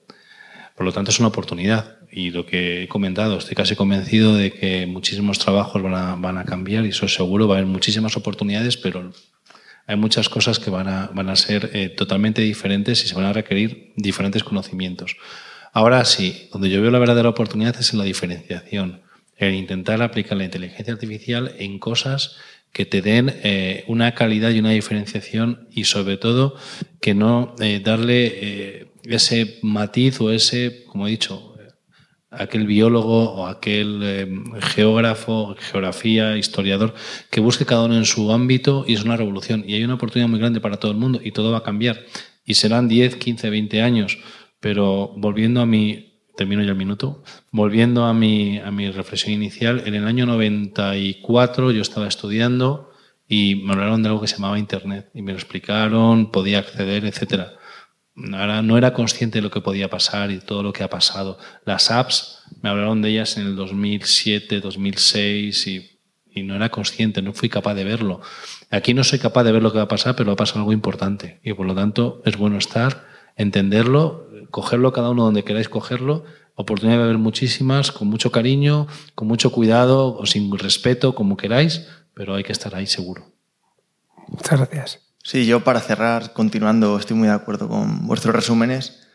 Por 0.75 0.85
lo 0.85 0.93
tanto, 0.93 1.13
es 1.13 1.21
una 1.21 1.29
oportunidad. 1.29 1.99
Y 2.11 2.33
lo 2.33 2.47
que 2.47 2.83
he 2.83 2.89
comentado, 2.89 3.39
estoy 3.39 3.55
casi 3.55 3.77
convencido 3.77 4.35
de 4.35 4.51
que 4.51 4.87
muchísimos 4.87 5.39
trabajos 5.39 5.81
van 5.81 5.95
a, 5.95 6.17
van 6.17 6.37
a 6.37 6.45
cambiar 6.45 6.85
y 6.85 6.89
eso 6.89 7.07
seguro 7.07 7.47
va 7.47 7.55
a 7.55 7.59
haber 7.59 7.71
muchísimas 7.71 8.17
oportunidades, 8.17 8.77
pero 8.77 9.13
hay 9.87 9.95
muchas 9.95 10.29
cosas 10.29 10.59
que 10.59 10.71
van 10.71 10.89
a, 10.89 11.13
van 11.15 11.29
a 11.29 11.37
ser 11.37 11.71
eh, 11.75 11.91
totalmente 11.91 12.43
diferentes 12.43 13.05
y 13.05 13.07
se 13.07 13.15
van 13.15 13.27
a 13.27 13.33
requerir 13.33 13.93
diferentes 13.95 14.43
conocimientos. 14.43 15.15
Ahora 15.73 16.05
sí, 16.05 16.49
donde 16.53 16.71
yo 16.71 16.83
veo 16.83 16.91
la 16.91 16.99
verdadera 16.99 17.29
oportunidad 17.29 17.77
es 17.79 17.93
en 17.93 18.01
la 18.01 18.05
diferenciación 18.05 19.04
el 19.37 19.55
intentar 19.55 20.03
aplicar 20.03 20.39
la 20.39 20.45
inteligencia 20.45 20.95
artificial 20.95 21.55
en 21.59 21.79
cosas 21.79 22.37
que 22.73 22.87
te 22.87 23.03
den 23.03 23.33
eh, 23.43 23.85
una 23.87 24.15
calidad 24.15 24.51
y 24.51 24.59
una 24.59 24.71
diferenciación 24.71 25.69
y 25.71 25.85
sobre 25.85 26.17
todo 26.17 26.57
que 27.01 27.15
no 27.15 27.55
eh, 27.61 27.81
darle 27.83 28.27
eh, 28.27 28.87
ese 29.05 29.59
matiz 29.63 30.21
o 30.21 30.31
ese, 30.31 30.85
como 30.87 31.07
he 31.07 31.11
dicho, 31.11 31.55
aquel 32.39 32.67
biólogo 32.67 33.31
o 33.31 33.47
aquel 33.47 34.01
eh, 34.03 34.29
geógrafo, 34.61 35.57
geografía, 35.59 36.37
historiador, 36.37 36.95
que 37.31 37.41
busque 37.41 37.67
cada 37.67 37.85
uno 37.85 37.97
en 37.97 38.05
su 38.05 38.33
ámbito 38.33 38.85
y 38.87 38.95
es 38.95 39.05
una 39.05 39.17
revolución. 39.17 39.65
Y 39.67 39.75
hay 39.75 39.85
una 39.85 39.95
oportunidad 39.95 40.29
muy 40.29 40.39
grande 40.39 40.61
para 40.61 40.79
todo 40.79 40.91
el 40.91 40.99
mundo 40.99 41.21
y 41.23 41.33
todo 41.33 41.53
va 41.53 41.59
a 41.59 41.63
cambiar. 41.63 42.01
Y 42.45 42.55
serán 42.55 42.89
10, 42.89 43.17
15, 43.17 43.51
20 43.51 43.83
años. 43.83 44.19
Pero 44.61 45.13
volviendo 45.17 45.61
a 45.61 45.67
mi, 45.67 46.14
termino 46.37 46.63
ya 46.63 46.71
el 46.71 46.77
minuto, 46.77 47.23
volviendo 47.51 48.05
a 48.05 48.15
mi, 48.15 48.59
a 48.59 48.71
mi 48.71 48.91
reflexión 48.91 49.33
inicial, 49.33 49.83
en 49.87 49.95
el 49.95 50.07
año 50.07 50.27
94 50.27 51.71
yo 51.71 51.83
estaba 51.83 52.09
estudiando 52.09 52.91
y 53.29 53.57
me 53.57 53.73
hablaron 53.73 54.03
de 54.03 54.09
algo 54.09 54.21
que 54.21 54.29
se 54.29 54.37
llamaba 54.37 54.59
Internet 54.59 55.11
y 55.15 55.23
me 55.23 55.33
lo 55.33 55.39
explicaron, 55.39 56.31
podía 56.31 56.59
acceder, 56.59 57.05
etcétera 57.05 57.55
Ahora 58.17 58.63
no 58.63 58.79
era 58.79 58.93
consciente 58.93 59.39
de 59.39 59.43
lo 59.43 59.51
que 59.51 59.61
podía 59.61 59.91
pasar 59.91 60.31
y 60.31 60.39
todo 60.39 60.63
lo 60.63 60.73
que 60.73 60.85
ha 60.85 60.89
pasado. 60.89 61.39
Las 61.65 61.91
apps, 61.91 62.45
me 62.63 62.69
hablaron 62.69 63.03
de 63.03 63.11
ellas 63.11 63.37
en 63.37 63.47
el 63.47 63.57
2007, 63.57 64.61
2006 64.61 65.67
y, 65.67 66.01
y 66.31 66.43
no 66.45 66.55
era 66.55 66.69
consciente, 66.69 67.23
no 67.23 67.33
fui 67.33 67.49
capaz 67.49 67.75
de 67.75 67.83
verlo. 67.83 68.21
Aquí 68.71 68.95
no 68.95 69.03
soy 69.03 69.19
capaz 69.19 69.43
de 69.43 69.51
ver 69.51 69.63
lo 69.63 69.73
que 69.73 69.79
va 69.79 69.85
a 69.85 69.89
pasar, 69.89 70.15
pero 70.15 70.29
va 70.29 70.35
a 70.35 70.37
pasar 70.37 70.59
algo 70.59 70.73
importante 70.73 71.41
y 71.43 71.53
por 71.55 71.67
lo 71.67 71.75
tanto 71.75 72.23
es 72.25 72.37
bueno 72.37 72.57
estar, 72.57 73.05
entenderlo, 73.37 74.24
cogerlo 74.55 74.93
cada 74.93 75.11
uno 75.11 75.25
donde 75.25 75.43
queráis 75.43 75.69
cogerlo. 75.69 76.23
Oportunidad 76.55 76.99
de 76.99 77.05
haber 77.05 77.19
muchísimas, 77.19 77.91
con 77.91 78.07
mucho 78.07 78.31
cariño, 78.31 78.87
con 79.17 79.27
mucho 79.27 79.51
cuidado 79.51 80.17
o 80.17 80.27
sin 80.27 80.57
respeto, 80.57 81.17
como 81.17 81.37
queráis, 81.37 81.89
pero 82.15 82.37
hay 82.37 82.45
que 82.45 82.53
estar 82.53 82.73
ahí 82.77 82.87
seguro. 82.87 83.27
Muchas 84.29 84.61
gracias. 84.61 85.01
Sí, 85.25 85.45
yo 85.45 85.65
para 85.65 85.81
cerrar, 85.81 86.33
continuando, 86.35 86.97
estoy 86.97 87.17
muy 87.17 87.27
de 87.27 87.35
acuerdo 87.35 87.69
con 87.69 88.07
vuestros 88.07 88.33
resúmenes. 88.33 89.09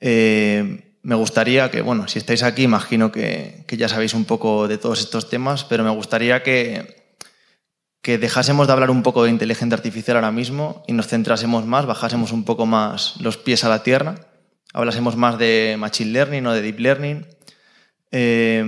Eh, 0.00 0.98
me 1.02 1.14
gustaría 1.14 1.70
que, 1.70 1.80
bueno, 1.80 2.06
si 2.06 2.18
estáis 2.18 2.42
aquí, 2.42 2.64
imagino 2.64 3.10
que, 3.10 3.64
ya 3.66 3.88
sabéis 3.88 4.12
un 4.12 4.26
poco 4.26 4.68
de 4.68 4.76
todos 4.76 5.00
estos 5.00 5.30
temas, 5.30 5.64
pero 5.64 5.82
me 5.82 5.92
gustaría 5.92 6.42
que, 6.42 7.16
que 8.02 8.18
dejásemos 8.18 8.66
de 8.66 8.74
hablar 8.74 8.90
un 8.90 9.02
poco 9.02 9.24
de 9.24 9.30
inteligencia 9.30 9.78
artificial 9.78 10.18
ahora 10.18 10.30
mismo 10.30 10.82
y 10.86 10.92
nos 10.92 11.08
centrásemos 11.08 11.64
más, 11.64 11.86
bajásemos 11.86 12.32
un 12.32 12.44
poco 12.44 12.66
más 12.66 13.18
los 13.22 13.38
pies 13.38 13.64
a 13.64 13.70
la 13.70 13.82
tierra, 13.82 14.33
hablásemos 14.74 15.16
más 15.16 15.38
de 15.38 15.76
machine 15.78 16.10
learning 16.12 16.46
o 16.46 16.52
de 16.52 16.60
deep 16.60 16.78
learning. 16.78 17.26
Eh, 18.10 18.62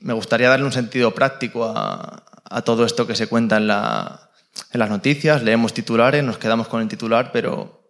me 0.00 0.12
gustaría 0.12 0.48
darle 0.48 0.66
un 0.66 0.72
sentido 0.72 1.14
práctico 1.14 1.64
a, 1.64 2.24
a 2.44 2.62
todo 2.62 2.84
esto 2.84 3.06
que 3.06 3.14
se 3.14 3.28
cuenta 3.28 3.58
en 3.58 3.68
la, 3.68 4.30
en 4.72 4.80
las 4.80 4.90
noticias, 4.90 5.42
leemos 5.42 5.72
titulares, 5.72 6.24
nos 6.24 6.38
quedamos 6.38 6.68
con 6.68 6.82
el 6.82 6.88
titular, 6.88 7.30
pero 7.32 7.80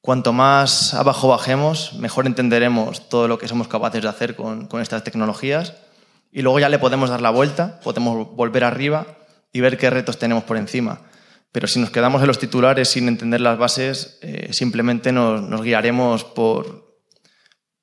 cuanto 0.00 0.32
más 0.32 0.94
abajo 0.94 1.28
bajemos, 1.28 1.94
mejor 1.94 2.26
entenderemos 2.26 3.08
todo 3.08 3.28
lo 3.28 3.38
que 3.38 3.48
somos 3.48 3.68
capaces 3.68 4.02
de 4.02 4.08
hacer 4.08 4.34
con, 4.34 4.68
estas 4.80 5.04
tecnologías 5.04 5.74
y 6.32 6.42
luego 6.42 6.58
ya 6.58 6.68
le 6.68 6.78
podemos 6.78 7.10
dar 7.10 7.20
la 7.20 7.30
vuelta, 7.30 7.80
podemos 7.80 8.34
volver 8.34 8.64
arriba 8.64 9.06
y 9.52 9.60
ver 9.60 9.78
qué 9.78 9.88
retos 9.90 10.18
tenemos 10.18 10.44
por 10.44 10.56
encima. 10.56 11.00
Pero 11.52 11.68
si 11.68 11.78
nos 11.78 11.90
quedamos 11.90 12.20
en 12.20 12.26
los 12.26 12.40
titulares 12.40 12.88
sin 12.88 13.06
entender 13.06 13.40
las 13.40 13.56
bases, 13.56 14.18
eh, 14.22 14.52
simplemente 14.52 15.12
nos, 15.12 15.62
guiaremos 15.62 16.24
por, 16.24 16.83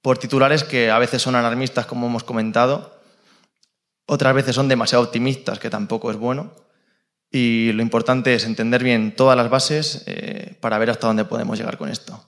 por 0.01 0.17
titulares 0.17 0.63
que 0.63 0.89
a 0.89 0.99
veces 0.99 1.21
son 1.21 1.35
alarmistas, 1.35 1.85
como 1.85 2.07
hemos 2.07 2.23
comentado, 2.23 2.99
otras 4.05 4.33
veces 4.33 4.55
son 4.55 4.67
demasiado 4.67 5.03
optimistas, 5.03 5.59
que 5.59 5.69
tampoco 5.69 6.11
es 6.11 6.17
bueno 6.17 6.51
y 7.31 7.71
lo 7.71 7.81
importante 7.81 8.35
es 8.35 8.45
entender 8.45 8.83
bien 8.83 9.15
todas 9.15 9.37
las 9.37 9.49
bases 9.49 10.03
eh, 10.05 10.57
para 10.59 10.77
ver 10.77 10.89
hasta 10.89 11.07
dónde 11.07 11.25
podemos 11.25 11.57
llegar 11.57 11.77
con 11.77 11.89
esto. 11.89 12.21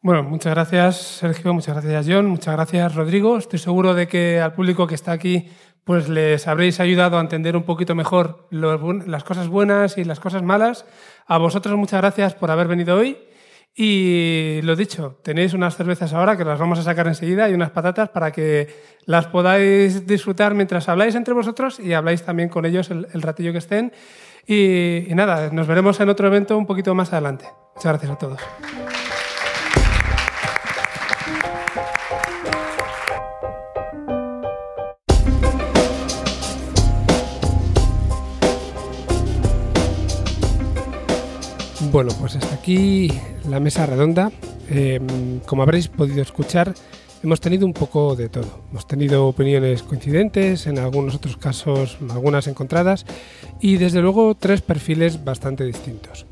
Bueno, 0.00 0.22
muchas 0.22 0.54
gracias 0.54 0.96
Sergio, 0.96 1.52
muchas 1.52 1.74
gracias 1.74 2.06
John, 2.08 2.26
muchas 2.26 2.54
gracias 2.54 2.94
Rodrigo. 2.94 3.36
Estoy 3.36 3.58
seguro 3.58 3.94
de 3.94 4.08
que 4.08 4.40
al 4.40 4.54
público 4.54 4.86
que 4.86 4.94
está 4.94 5.12
aquí 5.12 5.48
pues 5.84 6.08
les 6.08 6.48
habréis 6.48 6.80
ayudado 6.80 7.18
a 7.18 7.20
entender 7.20 7.56
un 7.56 7.64
poquito 7.64 7.94
mejor 7.94 8.48
las 8.50 9.24
cosas 9.24 9.48
buenas 9.48 9.98
y 9.98 10.04
las 10.04 10.18
cosas 10.18 10.42
malas. 10.42 10.86
A 11.26 11.36
vosotros 11.36 11.76
muchas 11.76 12.00
gracias 12.00 12.34
por 12.34 12.50
haber 12.50 12.68
venido 12.68 12.96
hoy. 12.96 13.18
Y 13.76 14.60
lo 14.62 14.76
dicho, 14.76 15.18
tenéis 15.22 15.52
unas 15.52 15.76
cervezas 15.76 16.12
ahora 16.12 16.36
que 16.36 16.44
las 16.44 16.60
vamos 16.60 16.78
a 16.78 16.82
sacar 16.82 17.08
enseguida 17.08 17.50
y 17.50 17.54
unas 17.54 17.70
patatas 17.70 18.08
para 18.08 18.30
que 18.30 18.68
las 19.04 19.26
podáis 19.26 20.06
disfrutar 20.06 20.54
mientras 20.54 20.88
habláis 20.88 21.16
entre 21.16 21.34
vosotros 21.34 21.80
y 21.80 21.92
habláis 21.92 22.22
también 22.22 22.48
con 22.48 22.66
ellos 22.66 22.90
el, 22.90 23.20
ratillo 23.20 23.50
que 23.50 23.58
estén. 23.58 23.92
y 24.46 25.12
nada, 25.14 25.50
nos 25.50 25.66
veremos 25.66 25.98
en 25.98 26.08
otro 26.08 26.28
evento 26.28 26.56
un 26.56 26.66
poquito 26.66 26.94
más 26.94 27.12
adelante. 27.12 27.46
Muchas 27.74 27.92
gracias 27.92 28.12
a 28.12 28.18
todos. 28.18 28.40
Bueno, 41.94 42.10
pues 42.18 42.34
hasta 42.34 42.52
aquí 42.56 43.08
la 43.48 43.60
mesa 43.60 43.86
redonda. 43.86 44.32
Em, 44.68 45.38
como 45.46 45.62
habréis 45.62 45.86
podido 45.86 46.22
escuchar, 46.22 46.74
hemos 47.22 47.40
tenido 47.40 47.66
un 47.66 47.72
poco 47.72 48.16
de 48.16 48.28
todo. 48.28 48.64
Hemos 48.72 48.88
tenido 48.88 49.28
opiniones 49.28 49.84
coincidentes, 49.84 50.66
en 50.66 50.80
algunos 50.80 51.14
otros 51.14 51.36
casos 51.36 51.98
algunas 52.10 52.48
encontradas, 52.48 53.06
y 53.60 53.76
desde 53.76 54.02
luego 54.02 54.34
tres 54.34 54.60
perfiles 54.60 55.24
bastante 55.24 55.64
distintos. 55.64 56.26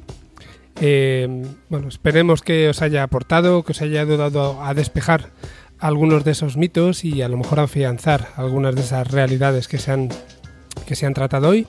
Em, 0.80 1.44
bueno, 1.68 1.86
esperemos 1.86 2.42
que 2.42 2.68
os 2.68 2.82
haya 2.82 3.04
aportado, 3.04 3.62
que 3.62 3.70
os 3.70 3.82
haya 3.82 4.00
ayudado 4.00 4.60
a 4.64 4.74
despejar 4.74 5.30
algunos 5.78 6.24
de 6.24 6.32
esos 6.32 6.56
mitos 6.56 7.04
y 7.04 7.22
a 7.22 7.28
lo 7.28 7.36
mejor 7.36 7.60
afianzar 7.60 8.30
algunas 8.34 8.74
de 8.74 8.80
esas 8.80 9.08
realidades 9.12 9.68
que 9.68 9.78
se 9.78 9.92
han, 9.92 10.08
que 10.86 10.96
se 10.96 11.06
han 11.06 11.14
tratado 11.14 11.50
hoy. 11.50 11.68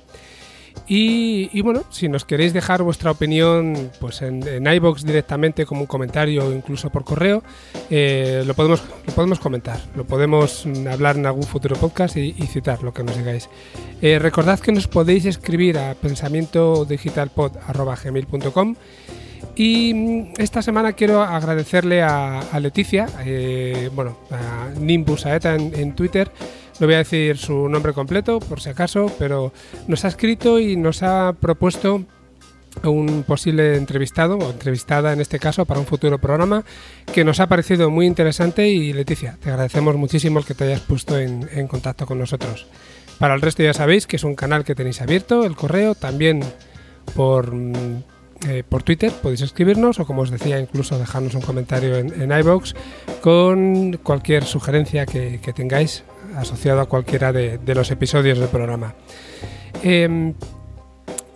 Y, 0.87 1.61
bueno, 1.61 1.83
si 1.89 2.07
nos 2.09 2.25
queréis 2.25 2.51
dejar 2.51 2.83
vuestra 2.83 3.11
opinión 3.11 3.89
pues 4.01 4.21
en, 4.21 4.45
en 4.45 4.67
iBox 4.67 5.05
directamente 5.05 5.65
como 5.65 5.79
un 5.81 5.87
comentario 5.87 6.45
o 6.45 6.51
incluso 6.51 6.89
por 6.89 7.05
correo, 7.05 7.41
eh, 7.89 8.43
lo, 8.45 8.53
podemos, 8.53 8.83
lo 9.07 9.13
podemos 9.13 9.39
comentar, 9.39 9.79
lo 9.95 10.03
podemos 10.03 10.67
hablar 10.91 11.15
en 11.15 11.25
algún 11.25 11.43
futuro 11.43 11.77
podcast 11.77 12.17
y, 12.17 12.33
citar 12.47 12.83
lo 12.83 12.93
que 12.93 13.03
nos 13.03 13.17
digáis. 13.17 13.49
Eh, 14.01 14.19
recordad 14.19 14.59
que 14.59 14.73
nos 14.73 14.89
podéis 14.89 15.23
escribir 15.25 15.77
a 15.77 15.95
pensamientodigitalpod.com 15.95 18.75
y 19.55 19.93
mm, 19.93 20.33
esta 20.37 20.61
semana 20.61 20.91
quiero 20.93 21.21
agradecerle 21.21 22.01
a, 22.01 22.59
Leticia, 22.59 23.07
eh, 23.25 23.89
bueno, 23.95 24.17
a 24.31 24.67
Nimbus 24.77 25.25
Aeta 25.25 25.55
en 25.55 25.95
Twitter, 25.95 26.29
no 26.79 26.87
voy 26.87 26.95
a 26.95 26.99
decir 26.99 27.37
su 27.37 27.69
nombre 27.69 27.93
completo, 27.93 28.39
por 28.39 28.59
si 28.59 28.69
acaso, 28.69 29.11
pero 29.19 29.53
nos 29.87 30.05
ha 30.05 30.07
escrito 30.07 30.59
y 30.59 30.75
nos 30.75 31.03
ha 31.03 31.33
propuesto 31.39 32.03
un 32.83 33.23
posible 33.23 33.75
entrevistado 33.75 34.37
o 34.37 34.49
entrevistada 34.49 35.13
en 35.13 35.21
este 35.21 35.39
caso 35.39 35.65
para 35.65 35.79
un 35.79 35.85
futuro 35.85 36.17
programa 36.17 36.63
que 37.13 37.23
nos 37.23 37.39
ha 37.39 37.47
parecido 37.47 37.89
muy 37.89 38.07
interesante 38.07 38.67
y 38.67 38.93
Leticia, 38.93 39.37
te 39.41 39.49
agradecemos 39.49 39.95
muchísimo 39.95 40.39
el 40.39 40.45
que 40.45 40.55
te 40.55 40.65
hayas 40.65 40.81
puesto 40.81 41.17
en, 41.17 41.67
contacto 41.67 42.05
con 42.05 42.17
nosotros. 42.17 42.67
Para 43.19 43.35
el 43.35 43.41
resto 43.41 43.63
ya 43.63 43.73
sabéis 43.73 44.07
que 44.07 44.15
es 44.15 44.23
un 44.23 44.35
canal 44.35 44.63
que 44.63 44.75
tenéis 44.75 45.01
abierto, 45.01 45.45
el 45.45 45.55
correo, 45.55 45.93
también 45.93 46.41
por, 47.15 47.53
mm, 47.53 48.03
eh, 48.47 48.63
por 48.67 48.83
Twitter 48.83 49.11
podéis 49.21 49.41
escribirnos 49.41 49.99
o 49.99 50.05
como 50.05 50.23
os 50.23 50.31
decía 50.31 50.59
incluso 50.59 50.97
dejarnos 50.97 51.35
un 51.35 51.41
comentario 51.41 51.97
en, 51.97 52.21
en 52.21 52.37
iVoox 52.39 52.73
con 53.21 53.93
cualquier 54.03 54.45
sugerencia 54.45 55.05
que 55.05 55.53
tengáis 55.55 56.03
asociado 56.37 56.81
a 56.81 56.85
cualquiera 56.85 57.31
de, 57.31 57.59
los 57.75 57.91
episodios 57.91 58.39
del 58.39 58.49
programa. 58.49 58.93
Em, 59.83 60.33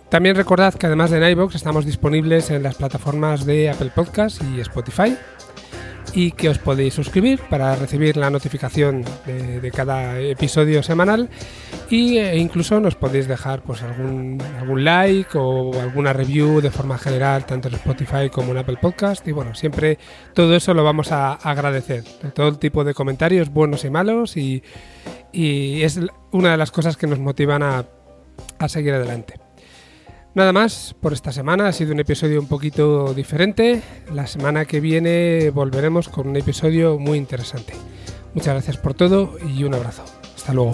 también 0.08 0.36
recordad 0.36 0.74
que 0.74 0.86
además 0.86 1.10
de 1.10 1.18
en 1.18 1.54
estamos 1.54 1.84
disponibles 1.84 2.50
en 2.50 2.62
las 2.62 2.76
plataformas 2.76 3.44
de 3.44 3.68
Apple 3.68 3.92
Podcast 3.94 4.40
y 4.42 4.60
Spotify 4.60 5.16
y 6.14 6.32
que 6.32 6.48
os 6.48 6.58
podéis 6.58 6.94
suscribir 6.94 7.40
para 7.50 7.74
recibir 7.76 8.16
la 8.16 8.30
notificación 8.30 9.04
de, 9.26 9.70
cada 9.70 10.18
episodio 10.20 10.82
semanal. 10.82 11.28
Y, 11.90 12.18
e 12.18 12.36
incluso 12.36 12.80
nos 12.80 12.94
podéis 12.94 13.28
dejar 13.28 13.62
pues 13.62 13.82
algún, 13.82 14.42
algún 14.58 14.84
like 14.84 15.30
o 15.34 15.72
alguna 15.80 16.12
review 16.12 16.60
de 16.60 16.70
forma 16.70 16.98
general 16.98 17.46
tanto 17.46 17.68
en 17.68 17.74
Spotify 17.74 18.28
como 18.30 18.52
en 18.52 18.58
Apple 18.58 18.78
Podcast. 18.80 19.26
Y 19.26 19.32
bueno 19.32 19.54
siempre 19.54 19.98
todo 20.34 20.54
eso 20.54 20.74
lo 20.74 20.84
vamos 20.84 21.12
a 21.12 21.34
agradecer. 21.34 22.04
De 22.22 22.30
todo 22.30 22.48
el 22.48 22.58
tipo 22.58 22.84
de 22.84 22.94
comentarios 22.94 23.50
buenos 23.50 23.84
y 23.84 23.90
malos 23.90 24.36
y, 24.36 24.62
y 25.32 25.82
es 25.82 26.00
una 26.32 26.52
de 26.52 26.56
las 26.56 26.70
cosas 26.70 26.96
que 26.96 27.06
nos 27.06 27.18
motivan 27.18 27.62
a, 27.62 27.84
a 28.58 28.68
seguir 28.68 28.94
adelante. 28.94 29.47
Nada 30.38 30.52
más 30.52 30.94
por 31.00 31.12
esta 31.12 31.32
semana, 31.32 31.66
ha 31.66 31.72
sido 31.72 31.92
un 31.92 31.98
episodio 31.98 32.38
un 32.38 32.46
poquito 32.46 33.12
diferente. 33.12 33.82
La 34.14 34.28
semana 34.28 34.66
que 34.66 34.78
viene 34.78 35.50
volveremos 35.50 36.08
con 36.08 36.28
un 36.28 36.36
episodio 36.36 36.96
muy 36.96 37.18
interesante. 37.18 37.72
Muchas 38.34 38.54
gracias 38.54 38.76
por 38.76 38.94
todo 38.94 39.36
y 39.52 39.64
un 39.64 39.74
abrazo. 39.74 40.04
Hasta 40.36 40.54
luego. 40.54 40.70